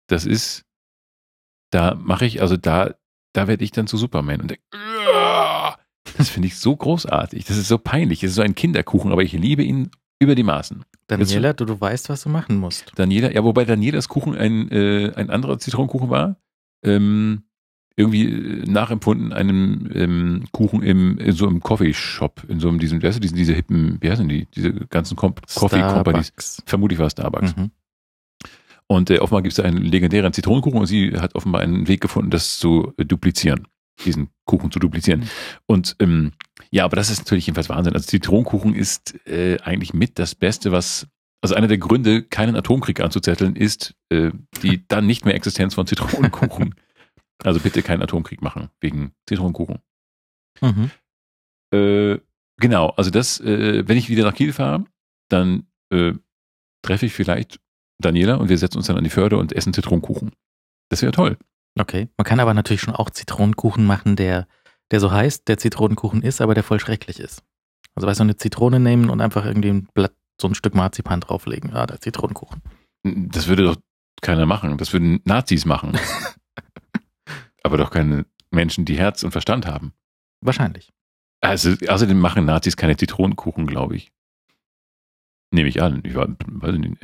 das 0.06 0.28
ist, 0.28 0.64
da 1.72 1.96
mache 1.96 2.28
ich, 2.28 2.40
also 2.40 2.56
da, 2.56 2.94
da 3.34 3.48
werde 3.48 3.64
ich 3.64 3.72
dann 3.72 3.88
zu 3.88 3.98
Superman 3.98 4.42
und 4.42 4.52
denke! 4.52 4.64
Das 6.20 6.30
finde 6.30 6.48
ich 6.48 6.58
so 6.58 6.76
großartig. 6.76 7.46
Das 7.46 7.58
ist 7.58 7.68
so 7.68 7.78
peinlich. 7.78 8.24
Es 8.24 8.32
ist 8.32 8.36
so 8.36 8.42
ein 8.42 8.56
Kinderkuchen, 8.56 9.12
aber 9.12 9.24
ich 9.24 9.32
liebe 9.32 9.64
ihn 9.64 9.90
über 10.20 10.36
die 10.36 10.44
Maßen. 10.44 10.84
Daniela, 11.08 11.54
du, 11.54 11.66
du 11.66 11.80
weißt, 11.80 12.10
was 12.10 12.24
du 12.24 12.30
machen 12.30 12.58
musst. 12.58 12.92
Daniela, 12.96 13.32
ja, 13.32 13.44
wobei 13.44 13.66
Danielas 13.66 14.10
Kuchen 14.10 14.36
ein, 14.36 14.70
äh, 14.70 15.14
ein 15.16 15.30
anderer 15.30 15.58
Zitronenkuchen 15.58 16.10
war. 16.10 16.36
Ähm, 16.84 17.44
irgendwie 17.96 18.26
äh, 18.26 18.66
nachempfunden 18.70 19.34
einem 19.34 19.90
ähm, 19.94 20.44
Kuchen 20.52 20.84
im, 20.84 21.18
in 21.18 21.32
so 21.32 21.48
einem 21.48 21.62
Coffeeshop, 21.62 22.44
in 22.50 22.60
so 22.60 22.68
einem, 22.68 22.80
diesen, 22.80 23.02
wie 23.02 23.08
heißt 23.08 23.18
du, 23.18 23.22
diesen, 23.22 23.38
diese 23.38 23.54
hippen, 23.54 23.98
wie 24.02 24.12
heißen 24.12 24.28
die, 24.28 24.46
diese 24.46 24.74
ganzen 24.74 25.16
Com 25.16 25.36
Coffee 25.56 25.82
Companies. 25.82 26.62
Vermutlich 26.66 27.00
war 27.00 27.08
es 27.08 27.14
Starbucks. 27.14 27.56
Mhm. 27.56 27.72
Und 28.88 29.10
äh, 29.10 29.20
offenbar 29.20 29.42
gibt 29.42 29.54
es 29.54 29.60
einen 29.60 29.84
legendären 29.84 30.34
Zitronenkuchen 30.34 30.80
und 30.80 30.88
sie 30.88 31.16
hat 31.18 31.36
offenbar 31.36 31.62
einen 31.62 31.88
Weg 31.88 32.02
gefunden, 32.02 32.32
das 32.32 32.58
zu 32.58 32.94
äh, 32.98 33.06
duplizieren, 33.06 33.68
diesen 34.06 34.30
Kuchen 34.46 34.72
zu 34.72 34.80
duplizieren. 34.80 35.22
Mhm. 35.22 35.30
Und 35.66 35.96
ähm, 36.00 36.32
ja, 36.72 36.86
aber 36.86 36.96
das 36.96 37.10
ist 37.10 37.20
natürlich 37.20 37.48
jedenfalls 37.48 37.70
Wahnsinn. 37.70 37.94
Also 37.94 38.08
Zitronenkuchen 38.08 38.76
ist 38.76 39.16
äh, 39.28 39.58
eigentlich 39.62 39.94
mit 39.94 40.20
das 40.20 40.36
Beste, 40.36 40.72
was, 40.72 41.08
also 41.42 41.56
einer 41.56 41.68
der 41.68 41.78
Gründe, 41.78 42.24
keinen 42.24 42.56
Atomkrieg 42.56 43.00
anzuzetteln, 43.00 43.56
ist 43.56 43.96
äh, 44.10 44.32
die 44.62 44.84
dann 44.88 45.06
nicht 45.06 45.26
mehr 45.26 45.36
Existenz 45.36 45.74
von 45.74 45.88
Zitronenkuchen. 45.88 46.76
also 47.44 47.60
bitte 47.60 47.82
keinen 47.82 48.02
Atomkrieg 48.02 48.42
machen 48.42 48.70
wegen 48.82 49.14
Zitronenkuchen. 49.28 49.80
Mhm. 50.62 50.92
Äh, 51.74 52.20
genau, 52.58 52.90
also 52.90 53.12
das, 53.12 53.40
äh, 53.40 53.88
wenn 53.88 53.98
ich 53.98 54.10
wieder 54.10 54.24
nach 54.24 54.34
Kiel 54.34 54.54
fahre, 54.54 54.86
dann 55.30 55.68
äh, 55.92 56.14
treffe 56.82 57.06
ich 57.06 57.14
vielleicht 57.14 57.60
Daniela 58.02 58.36
und 58.36 58.50
wir 58.50 58.58
setzen 58.58 58.78
uns 58.78 58.88
dann 58.88 58.98
an 58.98 59.04
die 59.04 59.10
Förde 59.10 59.38
und 59.38 59.54
essen 59.54 59.74
Zitronenkuchen. 59.74 60.32
Das 60.90 61.02
wäre 61.02 61.12
toll. 61.12 61.38
Okay. 61.78 62.10
Man 62.18 62.26
kann 62.26 62.40
aber 62.40 62.54
natürlich 62.54 62.82
schon 62.82 62.96
auch 62.96 63.10
Zitronenkuchen 63.10 63.86
machen, 63.86 64.16
der, 64.16 64.48
der 64.92 65.00
so 65.00 65.12
heißt, 65.12 65.48
der 65.48 65.58
Zitronenkuchen 65.58 66.22
ist, 66.22 66.42
aber 66.42 66.54
der 66.54 66.64
voll 66.64 66.80
schrecklich 66.80 67.20
ist. 67.20 67.44
Also 67.96 68.08
weißt 68.08 68.20
du, 68.20 68.24
eine 68.24 68.38
Zitrone 68.38 68.80
nehmen 68.80 69.10
und 69.10 69.22
einfach 69.22 69.46
irgendwie 69.46 69.70
ein 69.70 69.88
Blatt, 69.94 70.14
so 70.40 70.48
ein 70.48 70.56
Stück 70.56 70.76
Marzipan 70.76 71.22
drauflegen. 71.22 71.74
Ah, 71.74 71.86
der 71.86 72.00
Zitronenkuchen. 72.00 72.62
Das 73.04 73.48
würde 73.48 73.64
doch 73.64 73.78
keiner 74.22 74.46
machen. 74.46 74.78
Das 74.78 74.94
würden 74.94 75.22
Nazis 75.26 75.66
machen. 75.66 75.98
Aber 77.64 77.78
doch 77.78 77.92
keine 77.92 78.26
Menschen, 78.52 78.86
die 78.86 78.98
Herz 78.98 79.24
und 79.24 79.32
Verstand 79.32 79.68
haben. 79.68 79.94
Wahrscheinlich. 80.42 80.92
Also, 81.42 81.76
außerdem 81.88 82.20
machen 82.20 82.46
Nazis 82.46 82.76
keine 82.76 82.98
Zitronenkuchen, 82.98 83.68
glaube 83.68 83.96
ich. 83.96 84.12
Nehme 85.52 85.70
ich 85.70 85.82
an. 85.82 86.02
Ich, 86.04 86.16
war, 86.16 86.28
weiß 86.28 86.76
nicht. 86.78 86.98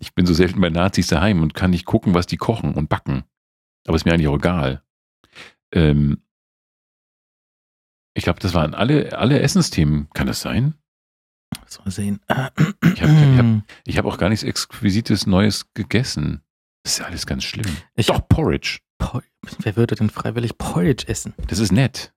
Ich 0.00 0.14
bin 0.14 0.26
so 0.26 0.34
selten 0.34 0.60
bei 0.60 0.70
Nazis 0.70 1.08
daheim 1.08 1.42
und 1.42 1.54
kann 1.54 1.70
nicht 1.70 1.84
gucken, 1.84 2.14
was 2.14 2.26
die 2.26 2.36
kochen 2.36 2.74
und 2.74 2.88
backen. 2.88 3.24
Aber 3.86 3.96
ist 3.96 4.04
mir 4.04 4.12
eigentlich 4.12 4.28
auch 4.28 4.36
egal. 4.36 4.82
Ähm, 5.72 6.22
ich 8.16 8.24
glaube, 8.24 8.38
das 8.40 8.54
waren 8.54 8.74
alle, 8.74 9.18
alle 9.18 9.40
Essensthemen. 9.40 10.08
Kann 10.14 10.26
das 10.26 10.40
sein? 10.40 10.74
So 11.66 11.82
mal 11.82 11.90
sehen. 11.90 12.20
Ich 12.28 13.02
habe 13.02 13.12
hab, 13.36 13.86
hab 13.96 14.04
auch 14.04 14.18
gar 14.18 14.28
nichts 14.28 14.44
Exquisites 14.44 15.26
Neues 15.26 15.72
gegessen. 15.74 16.42
Das 16.84 16.94
ist 16.94 16.98
ja 17.00 17.06
alles 17.06 17.26
ganz 17.26 17.44
schlimm. 17.44 17.66
Ich 17.96 18.06
Doch, 18.06 18.26
Porridge. 18.28 18.80
Por- 18.98 19.22
Wer 19.58 19.76
würde 19.76 19.94
denn 19.96 20.10
freiwillig 20.10 20.56
Porridge 20.58 21.06
essen? 21.08 21.34
Das 21.48 21.58
ist 21.58 21.72
nett. 21.72 22.12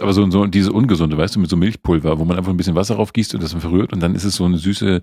Aber 0.00 0.12
so, 0.12 0.28
so 0.30 0.46
diese 0.46 0.72
ungesunde, 0.72 1.16
weißt 1.16 1.36
du, 1.36 1.40
mit 1.40 1.50
so 1.50 1.56
Milchpulver, 1.56 2.18
wo 2.18 2.24
man 2.24 2.36
einfach 2.36 2.50
ein 2.50 2.56
bisschen 2.56 2.74
Wasser 2.74 2.96
raufgießt 2.96 3.34
und 3.34 3.42
das 3.42 3.52
dann 3.52 3.60
verrührt 3.60 3.92
und 3.92 4.00
dann 4.00 4.14
ist 4.14 4.24
es 4.24 4.34
so 4.36 4.44
eine 4.44 4.58
süße, 4.58 5.02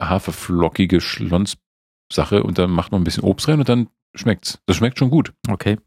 haferflockige 0.00 1.00
Schlonssache 1.00 2.42
und 2.42 2.58
dann 2.58 2.70
macht 2.70 2.92
man 2.92 3.00
ein 3.00 3.04
bisschen 3.04 3.24
Obst 3.24 3.48
rein 3.48 3.58
und 3.60 3.68
dann 3.68 3.88
schmeckt's. 4.14 4.58
Das 4.66 4.76
schmeckt 4.76 4.98
schon 4.98 5.10
gut. 5.10 5.32
Okay. 5.48 5.78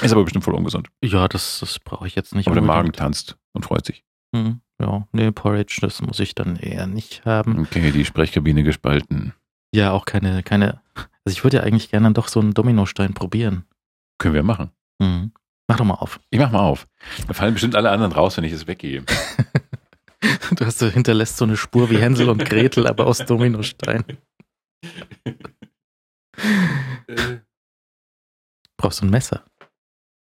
Ist 0.00 0.12
aber 0.12 0.22
bestimmt 0.22 0.44
voll 0.44 0.54
ungesund. 0.54 0.88
Ja, 1.02 1.26
das, 1.26 1.58
das 1.60 1.78
brauche 1.80 2.06
ich 2.06 2.14
jetzt 2.14 2.34
nicht. 2.34 2.46
Aber 2.46 2.54
der 2.54 2.62
Magen 2.62 2.86
unbedingt. 2.86 2.98
tanzt 2.98 3.36
und 3.52 3.64
freut 3.64 3.84
sich. 3.84 4.04
Hm, 4.34 4.60
ja, 4.80 5.06
nee, 5.12 5.30
Porridge, 5.32 5.78
das 5.80 6.00
muss 6.02 6.20
ich 6.20 6.34
dann 6.34 6.56
eher 6.56 6.86
nicht 6.86 7.24
haben. 7.24 7.58
Okay, 7.58 7.90
die 7.90 8.04
Sprechkabine 8.04 8.62
gespalten. 8.62 9.34
Ja, 9.74 9.92
auch 9.92 10.04
keine, 10.04 10.42
keine. 10.42 10.80
Also 11.24 11.36
ich 11.36 11.44
würde 11.44 11.58
ja 11.58 11.62
eigentlich 11.64 11.90
gerne 11.90 12.06
dann 12.06 12.14
doch 12.14 12.28
so 12.28 12.40
einen 12.40 12.54
Dominostein 12.54 13.14
probieren. 13.14 13.64
Können 14.18 14.34
wir 14.34 14.42
machen. 14.42 14.70
Hm. 15.02 15.32
Mach 15.68 15.76
doch 15.76 15.84
mal 15.84 15.94
auf. 15.94 16.20
Ich 16.30 16.38
mach 16.38 16.52
mal 16.52 16.60
auf. 16.60 16.86
Da 17.26 17.34
fallen 17.34 17.54
bestimmt 17.54 17.76
alle 17.76 17.90
anderen 17.90 18.12
raus, 18.12 18.36
wenn 18.36 18.44
ich 18.44 18.52
es 18.52 18.66
weggehe. 18.66 19.04
Du 20.56 20.66
hast 20.66 20.78
so 20.78 20.88
hinterlässt 20.88 21.36
so 21.36 21.44
eine 21.44 21.56
Spur 21.56 21.90
wie 21.90 21.98
Hänsel 21.98 22.28
und 22.28 22.44
Gretel, 22.44 22.86
aber 22.86 23.06
aus 23.06 23.18
Dominostein. 23.18 24.04
Brauchst 28.76 29.00
du 29.00 29.06
ein 29.06 29.10
Messer? 29.10 29.44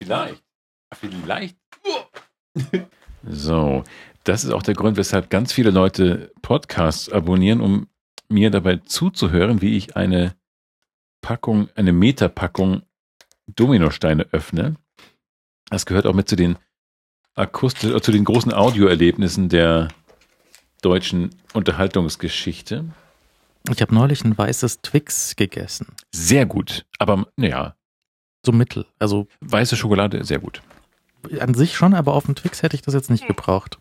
Vielleicht. 0.02 0.42
Vielleicht. 0.94 1.56
So, 3.24 3.84
das 4.24 4.44
ist 4.44 4.50
auch 4.50 4.62
der 4.62 4.74
Grund, 4.74 4.96
weshalb 4.96 5.30
ganz 5.30 5.52
viele 5.52 5.70
Leute 5.70 6.32
Podcasts 6.42 7.08
abonnieren, 7.08 7.60
um 7.60 7.88
mir 8.28 8.50
dabei 8.50 8.76
zuzuhören, 8.76 9.62
wie 9.62 9.76
ich 9.76 9.96
eine 9.96 10.34
Packung, 11.22 11.68
eine 11.76 11.92
Meterpackung 11.92 12.82
Dominosteine 13.46 14.26
öffne. 14.32 14.76
Das 15.70 15.86
gehört 15.86 16.06
auch 16.06 16.14
mit 16.14 16.28
zu 16.28 16.36
den 16.36 16.58
akustisch, 17.34 17.90
äh, 17.94 18.00
zu 18.00 18.12
den 18.12 18.24
großen 18.24 18.52
Audioerlebnissen 18.52 19.48
der 19.48 19.88
deutschen 20.82 21.30
Unterhaltungsgeschichte. 21.52 22.84
Ich 23.72 23.80
habe 23.80 23.94
neulich 23.94 24.24
ein 24.24 24.36
weißes 24.36 24.80
Twix 24.82 25.36
gegessen. 25.36 25.86
Sehr 26.12 26.46
gut. 26.46 26.84
Aber 26.98 27.26
naja, 27.36 27.74
So 28.44 28.50
mittel. 28.52 28.86
Also 28.98 29.28
weiße 29.40 29.76
Schokolade, 29.76 30.24
sehr 30.24 30.40
gut. 30.40 30.62
an 31.38 31.54
sich 31.54 31.76
schon, 31.76 31.94
aber 31.94 32.14
auf 32.14 32.24
dem 32.24 32.34
Twix 32.34 32.62
hätte 32.62 32.74
ich 32.74 32.82
das 32.82 32.94
jetzt 32.94 33.10
nicht 33.10 33.28
gebraucht. 33.28 33.78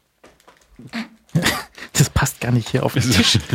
Das 1.93 2.09
passt 2.11 2.39
gar 2.41 2.51
nicht 2.51 2.69
hier 2.69 2.85
auf 2.85 2.93
den 2.93 3.09
Tisch. 3.09 3.39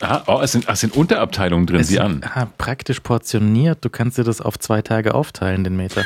ah, 0.00 0.22
oh, 0.26 0.40
es 0.40 0.52
sind, 0.52 0.68
es 0.68 0.80
sind 0.80 0.96
Unterabteilungen 0.96 1.66
drin, 1.66 1.80
Es 1.80 1.88
sieh 1.88 2.00
an. 2.00 2.22
ah, 2.24 2.46
praktisch 2.56 3.00
portioniert. 3.00 3.84
Du 3.84 3.90
kannst 3.90 4.18
dir 4.18 4.24
das 4.24 4.40
auf 4.40 4.58
zwei 4.58 4.82
Tage 4.82 5.14
aufteilen, 5.14 5.64
den 5.64 5.76
Meter. 5.76 6.04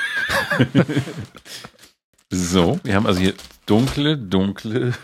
So, 2.34 2.80
wir 2.82 2.94
haben 2.94 3.06
also 3.06 3.20
hier 3.20 3.34
dunkle, 3.66 4.16
dunkle, 4.16 4.94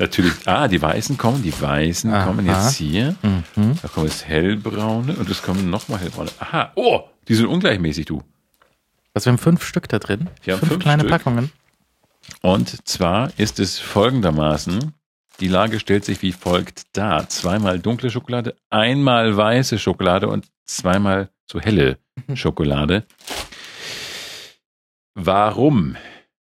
natürlich, 0.00 0.32
ah, 0.46 0.66
die 0.66 0.82
weißen 0.82 1.16
kommen, 1.16 1.40
die 1.40 1.52
weißen 1.60 2.12
Aha. 2.12 2.26
kommen 2.26 2.44
jetzt 2.44 2.74
hier. 2.74 3.14
Mhm. 3.22 3.78
Da 3.80 3.86
kommen 3.86 4.06
jetzt 4.08 4.26
hellbraune 4.26 5.14
und 5.14 5.30
es 5.30 5.42
kommen 5.42 5.70
nochmal 5.70 6.00
hellbraune. 6.00 6.30
Aha, 6.40 6.72
oh, 6.74 7.04
die 7.28 7.36
sind 7.36 7.46
ungleichmäßig, 7.46 8.06
du. 8.06 8.20
Also 9.14 9.26
wir 9.26 9.32
haben 9.32 9.38
fünf 9.38 9.64
Stück 9.64 9.88
da 9.88 10.00
drin. 10.00 10.28
Wir 10.42 10.54
haben 10.54 10.60
fünf, 10.60 10.72
fünf 10.72 10.82
kleine 10.82 11.02
Stück. 11.02 11.12
Packungen. 11.12 11.52
Und 12.42 12.88
zwar 12.88 13.30
ist 13.36 13.60
es 13.60 13.78
folgendermaßen, 13.78 14.92
die 15.38 15.48
Lage 15.48 15.78
stellt 15.78 16.04
sich 16.04 16.20
wie 16.22 16.32
folgt 16.32 16.96
dar. 16.96 17.28
Zweimal 17.28 17.78
dunkle 17.78 18.10
Schokolade, 18.10 18.56
einmal 18.70 19.36
weiße 19.36 19.78
Schokolade 19.78 20.26
und 20.28 20.46
zweimal 20.64 21.30
so 21.46 21.60
helle 21.60 21.98
Schokolade. 22.34 23.06
Warum? 25.16 25.96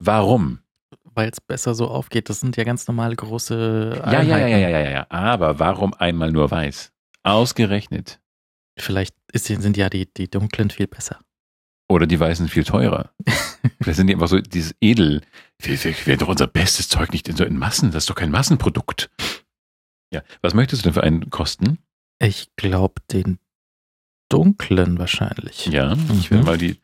Warum? 0.01 0.59
Weil 1.05 1.31
es 1.31 1.41
besser 1.41 1.75
so 1.75 1.89
aufgeht. 1.89 2.29
Das 2.29 2.41
sind 2.41 2.57
ja 2.57 2.65
ganz 2.65 2.87
normale 2.89 3.17
große 3.17 4.03
Ja, 4.05 4.23
ja, 4.23 4.39
ja, 4.39 4.47
ja, 4.49 4.59
ja, 4.59 4.69
ja, 4.81 4.91
ja. 4.91 5.07
Aber 5.09 5.59
warum 5.59 5.95
einmal 5.95 6.31
nur 6.33 6.51
weiß? 6.51 6.93
Ausgerechnet. 7.23 8.21
Vielleicht 8.79 9.15
ist, 9.33 9.47
sind 9.47 9.77
ja 9.77 9.89
die, 9.89 10.13
die 10.13 10.29
dunklen 10.29 10.69
viel 10.71 10.87
besser. 10.89 11.21
Oder 11.89 12.07
die 12.07 12.19
Weißen 12.21 12.49
viel 12.49 12.65
teurer. 12.65 13.11
Vielleicht 13.81 13.97
sind 13.97 14.09
die 14.09 14.15
einfach 14.15 14.29
so 14.29 14.41
dieses 14.41 14.75
Edel. 14.81 15.23
Wir, 15.61 15.83
wir 15.83 16.07
werden 16.07 16.19
doch 16.19 16.29
unser 16.29 16.49
bestes 16.49 16.89
Zeug 16.89 17.13
nicht 17.13 17.29
in 17.29 17.37
so 17.37 17.45
in 17.45 17.57
Massen. 17.57 17.93
Das 17.93 18.03
ist 18.03 18.11
doch 18.11 18.17
kein 18.17 18.31
Massenprodukt. 18.33 19.09
Ja. 20.13 20.23
Was 20.43 20.55
möchtest 20.55 20.83
du 20.83 20.89
denn 20.89 20.95
für 20.95 21.03
einen 21.05 21.31
kosten? 21.31 21.79
Ich 22.19 22.49
glaube, 22.57 23.01
den 23.13 23.39
dunklen 24.29 24.99
wahrscheinlich. 24.99 25.67
Ja, 25.67 25.93
ich 26.19 26.31
will 26.31 26.41
Mhm. 26.41 26.45
mal 26.45 26.59
die 26.59 26.81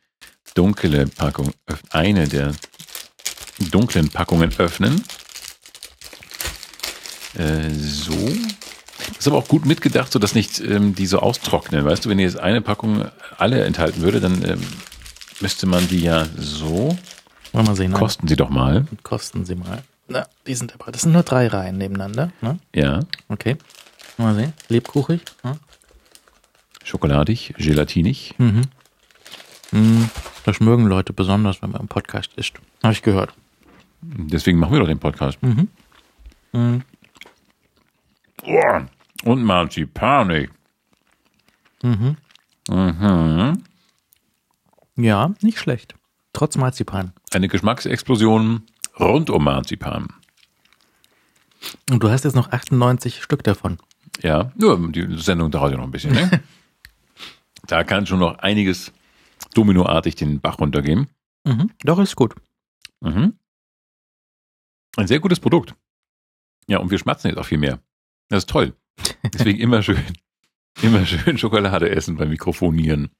dunkle 0.54 1.06
Packung, 1.06 1.52
öff- 1.66 1.82
eine 1.90 2.28
der 2.28 2.52
dunklen 3.70 4.08
Packungen 4.10 4.52
öffnen. 4.58 5.02
Äh, 7.34 7.70
so. 7.70 8.12
Ist 9.18 9.26
aber 9.26 9.38
auch 9.38 9.48
gut 9.48 9.66
mitgedacht, 9.66 10.12
sodass 10.12 10.34
nicht 10.34 10.60
ähm, 10.60 10.94
die 10.94 11.06
so 11.06 11.18
austrocknen. 11.18 11.84
Weißt 11.84 12.04
du, 12.04 12.08
wenn 12.08 12.18
jetzt 12.18 12.38
eine 12.38 12.60
Packung 12.60 13.06
alle 13.38 13.64
enthalten 13.64 14.00
würde, 14.02 14.20
dann 14.20 14.44
ähm, 14.48 14.60
müsste 15.40 15.66
man 15.66 15.88
die 15.88 16.00
ja 16.00 16.26
so. 16.36 16.96
Wollen 17.52 17.66
wir 17.66 17.70
mal 17.70 17.76
sehen. 17.76 17.92
ne? 17.92 17.98
Kosten 17.98 18.28
sie 18.28 18.36
doch 18.36 18.48
mal. 18.50 18.86
Kosten 19.02 19.44
sie 19.44 19.54
mal. 19.54 19.82
Na, 20.08 20.26
die 20.46 20.54
sind 20.54 20.74
aber, 20.74 20.92
das 20.92 21.02
sind 21.02 21.12
nur 21.12 21.22
drei 21.22 21.46
Reihen 21.48 21.78
nebeneinander. 21.78 22.32
Ne? 22.40 22.58
Ja. 22.74 23.00
Okay. 23.28 23.56
Mal 24.18 24.34
sehen. 24.34 24.52
Lebkuchig. 24.68 25.22
Ne? 25.42 25.58
Schokoladig, 26.84 27.54
gelatinig. 27.58 28.34
Mhm. 28.38 28.62
Mhm. 29.72 30.08
Das 30.44 30.60
mögen 30.60 30.86
Leute 30.86 31.12
besonders, 31.12 31.62
wenn 31.62 31.70
man 31.70 31.82
im 31.82 31.88
Podcast 31.88 32.32
isst. 32.36 32.54
Habe 32.82 32.92
ich 32.92 33.02
gehört. 33.02 33.32
Deswegen 34.00 34.58
machen 34.58 34.72
wir 34.72 34.80
doch 34.80 34.86
den 34.86 34.98
Podcast. 34.98 35.42
Mhm. 35.42 35.68
Mhm. 36.52 36.82
Oh, 38.44 38.80
und 39.24 39.44
Marzipanik. 39.44 40.50
Mhm. 41.82 42.16
Mhm. 42.68 43.62
Ja, 44.96 45.32
nicht 45.40 45.58
schlecht. 45.58 45.94
Trotz 46.32 46.56
Marzipan. 46.56 47.12
Eine 47.32 47.48
Geschmacksexplosion 47.48 48.62
rund 48.98 49.30
um 49.30 49.44
Marzipan. 49.44 50.08
Und 51.90 52.02
du 52.02 52.10
hast 52.10 52.24
jetzt 52.24 52.34
noch 52.34 52.50
98 52.50 53.22
Stück 53.22 53.44
davon. 53.44 53.78
Ja, 54.20 54.52
nur 54.56 54.90
die 54.90 55.18
Sendung 55.18 55.50
dauert 55.50 55.72
ja 55.72 55.78
noch 55.78 55.84
ein 55.84 55.90
bisschen. 55.90 56.12
Ne? 56.12 56.42
Da 57.68 57.84
kann 57.84 58.06
schon 58.06 58.18
noch 58.18 58.40
einiges 58.40 58.92
dominoartig 59.54 60.14
den 60.16 60.40
Bach 60.40 60.58
runtergehen. 60.58 61.08
Mhm. 61.44 61.70
Doch, 61.84 61.98
ist 61.98 62.16
gut. 62.16 62.34
Mhm. 63.00 63.38
Ein 64.96 65.06
sehr 65.06 65.20
gutes 65.20 65.40
Produkt. 65.40 65.74
Ja, 66.68 66.78
und 66.78 66.90
wir 66.90 66.98
schmatzen 66.98 67.28
jetzt 67.30 67.38
auch 67.38 67.46
viel 67.46 67.58
mehr. 67.58 67.80
Das 68.28 68.38
ist 68.44 68.50
toll. 68.50 68.76
Deswegen 69.32 69.58
immer 69.58 69.82
schön, 69.82 70.02
immer 70.82 71.04
schön 71.06 71.38
Schokolade 71.38 71.90
essen 71.90 72.16
beim 72.16 72.28
Mikrofonieren. 72.30 73.10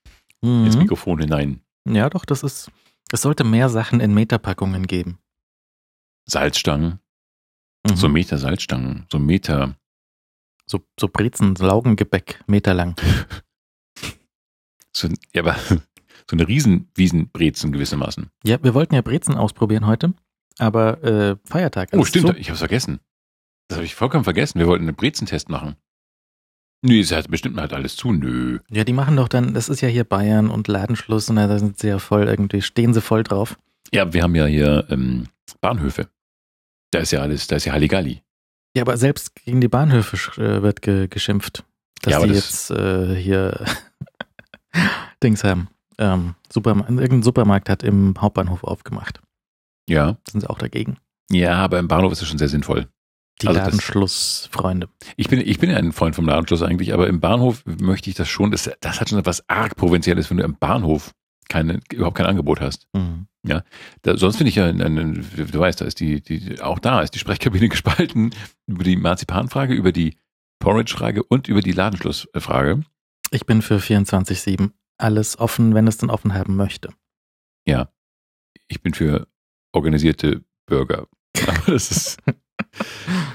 Ins 0.43 0.75
Mhm. 0.77 0.83
Mikrofon 0.83 1.21
hinein. 1.21 1.63
Ja, 1.89 2.11
doch, 2.11 2.25
das 2.25 2.43
ist. 2.43 2.71
Es 3.13 3.23
sollte 3.23 3.45
mehr 3.45 3.69
Sachen 3.69 4.01
in 4.01 4.15
Meterpackungen 4.15 4.87
geben. 4.87 5.19
Salzstangen, 6.27 6.99
Mhm. 7.87 7.97
so 7.97 8.09
Meter 8.09 8.39
Salzstangen, 8.39 9.07
so 9.11 9.19
Meter. 9.19 9.77
So, 10.67 10.81
so 10.99 11.09
Brezen, 11.09 11.55
Laugengebäck, 11.57 12.43
meterlang. 12.47 12.95
So, 14.95 15.09
ja, 15.33 15.43
aber 15.43 15.57
so 16.31 16.37
eine 16.37 16.47
Riesenwiesenbrezen 16.49 17.73
gewissermaßen. 17.73 18.29
Ja, 18.45 18.63
wir 18.63 18.75
wollten 18.75 18.95
ja 18.95 19.03
Brezen 19.03 19.35
ausprobieren 19.37 19.87
heute, 19.87 20.15
aber 20.59 21.03
äh, 21.05 21.37
Feiertag. 21.45 21.91
Oh, 21.93 21.97
alles 21.97 22.09
stimmt, 22.09 22.29
zu. 22.29 22.37
ich 22.37 22.49
hab's 22.51 22.61
vergessen. 22.61 23.01
Das 23.69 23.77
habe 23.77 23.85
ich 23.87 23.95
vollkommen 23.95 24.25
vergessen. 24.25 24.59
Wir 24.59 24.67
wollten 24.67 24.85
einen 24.87 24.97
Brezentest 24.97 25.49
machen. 25.49 25.77
Nee, 26.85 27.01
es 27.01 27.13
hat 27.13 27.31
bestimmt 27.31 27.59
halt 27.61 27.73
alles 27.73 27.95
zu. 27.97 28.13
Nö. 28.13 28.59
Ja, 28.71 28.83
die 28.85 28.93
machen 28.93 29.17
doch 29.17 29.29
dann, 29.29 29.55
das 29.55 29.69
ist 29.69 29.81
ja 29.83 29.89
hier 29.89 30.05
Bayern 30.05 30.51
und 30.51 30.67
Ladenschluss 30.69 31.31
und 31.31 31.37
da 31.37 31.59
sind 31.59 31.79
sie 31.79 31.89
ja 31.89 31.99
voll 32.01 32.25
irgendwie, 32.25 32.61
stehen 32.61 32.93
sie 32.93 33.01
voll 33.01 33.23
drauf. 33.23 33.57
Ja, 33.93 34.13
wir 34.13 34.23
haben 34.25 34.35
ja 34.35 34.47
hier 34.47 34.87
ähm, 34.91 35.29
Bahnhöfe. 35.61 36.09
Da 36.91 36.99
ist 37.01 37.13
ja 37.13 37.21
alles, 37.21 37.47
da 37.47 37.57
ist 37.57 37.67
ja 37.67 37.73
Halligalli. 37.73 38.23
Ja, 38.77 38.83
aber 38.83 38.97
selbst 38.97 39.35
gegen 39.37 39.61
die 39.61 39.69
Bahnhöfe 39.69 40.17
äh, 40.43 40.63
wird 40.63 40.83
ge 40.83 41.07
geschimpft, 41.09 41.65
dass 42.03 42.13
Ja, 42.15 42.21
die 42.23 42.29
das- 42.33 42.69
jetzt 42.69 42.71
äh, 42.73 43.15
hier 43.15 43.65
Dings 45.23 45.45
haben. 45.45 45.69
Ähm, 45.99 46.35
Superma 46.51 46.85
irgendein 46.89 47.23
Supermarkt 47.23 47.69
hat 47.69 47.83
im 47.83 48.15
Hauptbahnhof 48.21 48.65
aufgemacht. 48.65 49.21
Ja. 49.89 50.17
Sind 50.31 50.41
sie 50.43 50.51
auch 50.51 50.59
dagegen. 50.59 50.97
Ja, 51.31 51.55
aber 51.57 51.79
im 51.79 51.89
Bahnhof 51.89 52.13
ist 52.13 52.23
es 52.23 52.29
schon 52.29 52.39
sehr 52.39 52.49
sinnvoll. 52.49 52.89
Die 53.41 53.49
Also 53.49 53.59
Ladenschlussfreunde. 53.61 54.89
Ich 55.17 55.29
bin, 55.29 55.41
ich 55.41 55.59
bin 55.59 55.71
ja 55.71 55.77
ein 55.77 55.93
Freund 55.93 56.15
vom 56.15 56.27
Ladenschluss 56.27 56.63
eigentlich, 56.63 56.93
aber 56.93 57.09
im 57.09 57.21
Bahnhof 57.21 57.65
möchte 57.67 58.11
ich 58.11 58.17
das 58.17 58.29
schon. 58.29 58.51
Das, 58.51 58.71
das 58.81 59.01
hat 59.01 59.09
schon 59.09 59.19
etwas 59.19 59.49
arg 59.49 59.77
Provinzielles, 59.77 60.31
wenn 60.31 60.37
du 60.37 60.45
im 60.45 60.57
Bahnhof 60.57 61.13
keine, 61.49 61.81
überhaupt 61.93 62.17
kein 62.17 62.27
Angebot 62.27 62.61
hast. 62.61 62.87
Mhm. 62.93 63.27
Da, 64.03 64.17
sonst 64.17 64.37
finde 64.37 64.51
ich 64.51 64.55
ja, 64.57 64.67
ein- 64.67 64.81
ein- 64.81 65.27
du 65.37 65.59
weißt, 65.59 65.81
da 65.81 65.85
ist 65.85 65.99
die, 65.99 66.21
die, 66.21 66.61
auch 66.61 66.79
da 66.79 67.01
ist 67.01 67.15
die 67.15 67.19
Sprechkabine 67.19 67.69
gespalten 67.71 68.33
über 68.69 68.85
die 68.85 68.97
Marzipanfrage, 68.97 69.75
über 69.75 69.91
die 69.91 70.17
Porridge-Frage 70.61 71.25
und 71.25 71.49
über 71.49 71.61
die 71.61 71.73
Ladenschlussfrage. 71.73 72.85
Ich 73.33 73.45
bin 73.47 73.61
für 73.63 73.79
24-7 73.79 74.71
alles 75.03 75.39
offen, 75.39 75.75
wenn 75.75 75.87
es 75.87 75.99
denn 75.99 76.11
offen 76.11 76.35
haben 76.35 76.57
möchte. 76.57 76.91
Ich 78.69 78.81
bin 78.83 78.95
für 78.95 79.29
organisierte 79.73 80.45
Bürger. 80.67 81.07
Aber 81.47 81.73
das 81.73 81.91
ist, 81.91 82.19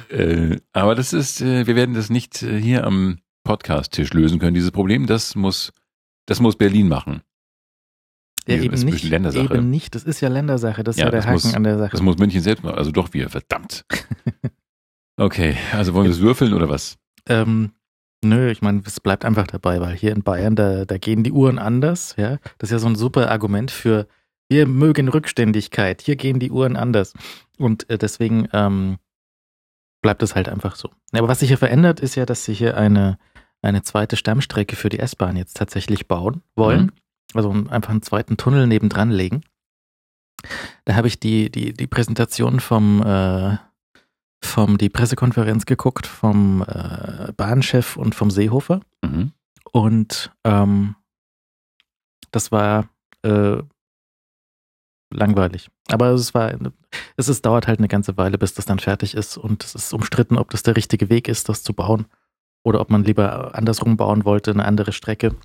äh, 0.10 0.58
aber 0.72 0.96
das 0.96 1.14
ist, 1.14 1.42
äh, 1.42 1.68
wir 1.68 1.76
werden 1.76 1.94
das 1.94 2.10
nicht 2.10 2.42
äh, 2.42 2.60
hier 2.60 2.86
am 2.86 3.20
Podcast-Tisch 3.44 4.14
lösen 4.14 4.40
können, 4.40 4.54
dieses 4.56 4.72
Problem. 4.72 5.06
Das 5.06 5.36
muss, 5.36 5.74
das 6.26 6.40
muss 6.40 6.56
Berlin 6.58 6.88
machen. 6.88 7.22
Ja, 8.48 8.56
Das 8.56 8.66
eben 8.66 8.74
ist 8.74 8.82
ein 8.84 8.86
nicht. 8.90 9.04
Ländersache. 9.04 9.44
Eben 9.56 9.70
nicht. 9.70 9.94
Das 9.94 10.04
ist 10.06 10.22
ja 10.22 10.30
Ländersache. 10.30 10.84
Das 10.84 10.96
ist 10.96 11.00
Ja, 11.00 11.06
ja, 11.06 11.12
der 11.12 11.20
das 11.20 11.28
Haken 11.28 11.34
muss- 11.48 11.54
an 11.54 11.64
der 11.64 11.78
Sache. 11.78 11.92
Das 11.92 12.02
muss 12.02 12.18
München 12.18 12.42
selbst 12.42 12.64
machen. 12.64 12.78
Also 12.78 12.92
doch 12.92 13.14
wir, 13.14 13.30
verdammt. 13.30 13.86
Okay, 15.20 15.58
also 15.74 15.96
wollen 15.96 16.06
wir 16.06 16.12
es 16.12 16.20
würfeln 16.20 16.54
oder 16.54 16.70
was? 16.70 16.98
Ähm, 17.28 17.72
nö, 18.24 18.50
ich 18.50 18.62
meine, 18.62 18.82
es 18.86 19.00
bleibt 19.00 19.26
einfach 19.26 19.48
dabei, 19.48 19.80
weil 19.80 19.96
hier 19.96 20.12
in 20.12 20.24
Bayern, 20.24 20.56
da, 20.56 20.86
da 20.86 20.98
gehen 20.98 21.24
die 21.24 21.32
Uhren 21.32 21.60
anders, 21.60 22.16
ja. 22.18 22.38
Das 22.58 22.70
ist 22.70 22.72
ja 22.72 22.80
so 22.80 22.88
ein 22.88 22.96
super 22.96 23.30
Argument 23.32 23.72
für, 23.72 24.08
wir 24.50 24.68
mögen 24.68 25.08
Rückständigkeit, 25.08 26.02
hier 26.02 26.16
gehen 26.16 26.40
die 26.40 26.52
Uhren 26.52 26.76
anders. 26.76 27.14
Und 27.58 27.90
äh, 27.90 27.98
deswegen 27.98 28.48
ähm, 28.54 28.98
bleibt 30.02 30.24
es 30.24 30.36
halt 30.36 30.50
einfach 30.50 30.76
so. 30.76 30.92
Aber 31.12 31.28
was 31.28 31.40
sich 31.40 31.50
hier 31.50 31.58
verändert, 31.58 32.00
ist 32.00 32.16
ja, 32.16 32.26
dass 32.26 32.46
sie 32.46 32.54
hier 32.54 32.78
eine, 32.78 33.18
eine 33.62 33.82
zweite 33.84 34.16
Stammstrecke 34.16 34.76
für 34.76 34.90
die 34.90 35.00
S-Bahn 35.00 35.36
jetzt 35.36 35.58
tatsächlich 35.58 36.08
bauen 36.08 36.42
wollen. 36.56 36.84
Mhm. 36.84 36.92
Also 37.34 37.52
einfach 37.52 37.90
einen 37.90 38.02
zweiten 38.02 38.38
Tunnel 38.38 38.68
nebendran 38.68 39.12
legen. 39.12 39.42
Da 40.86 40.96
habe 40.96 41.08
ich 41.08 41.20
die, 41.20 41.52
die, 41.52 41.74
die 41.74 41.88
Präsentation 41.88 42.60
vom, 42.60 43.02
äh, 43.02 43.58
vom, 44.44 44.78
die 44.78 44.90
Pressekonferenz 44.90 45.66
geguckt 45.66 46.08
vom 46.08 46.64
äh, 46.68 47.32
Bahnchef 47.34 47.98
und 47.98 48.16
vom 48.16 48.32
Seehofer. 48.32 48.82
Mhm. 49.04 49.32
Und 49.72 50.32
ähm, 50.44 50.96
das 52.32 52.52
war 52.52 52.90
äh, 53.24 53.58
langweilig. 55.12 55.70
Aber 55.90 56.10
es 56.10 56.34
war, 56.34 56.54
es 57.16 57.30
ist, 57.30 57.46
dauert 57.46 57.68
halt 57.68 57.80
eine 57.80 57.88
ganze 57.88 58.18
Weile, 58.18 58.38
bis 58.38 58.54
das 58.54 58.66
dann 58.66 58.80
fertig 58.80 59.16
ist. 59.16 59.38
Und 59.38 59.64
es 59.64 59.76
ist 59.76 59.94
umstritten, 59.94 60.38
ob 60.38 60.50
das 60.50 60.64
der 60.64 60.76
richtige 60.76 61.10
Weg 61.10 61.28
ist, 61.28 61.50
das 61.50 61.64
zu 61.64 61.74
bauen. 61.74 62.06
Oder 62.64 62.82
ob 62.82 62.90
man 62.90 63.04
lieber 63.04 63.56
andersrum 63.56 63.98
bauen 63.98 64.26
wollte, 64.26 64.52
eine 64.52 64.66
andere 64.66 64.92
Strecke. 64.92 65.36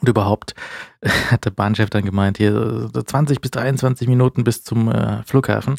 Und 0.00 0.08
überhaupt 0.08 0.54
hat 1.30 1.44
der 1.44 1.50
Bahnchef 1.50 1.90
dann 1.90 2.04
gemeint, 2.04 2.38
hier 2.38 2.90
äh, 2.94 3.04
20 3.04 3.40
bis 3.40 3.50
23 3.50 4.06
Minuten 4.08 4.44
bis 4.44 4.62
zum 4.62 4.90
äh, 4.90 5.22
Flughafen. 5.24 5.76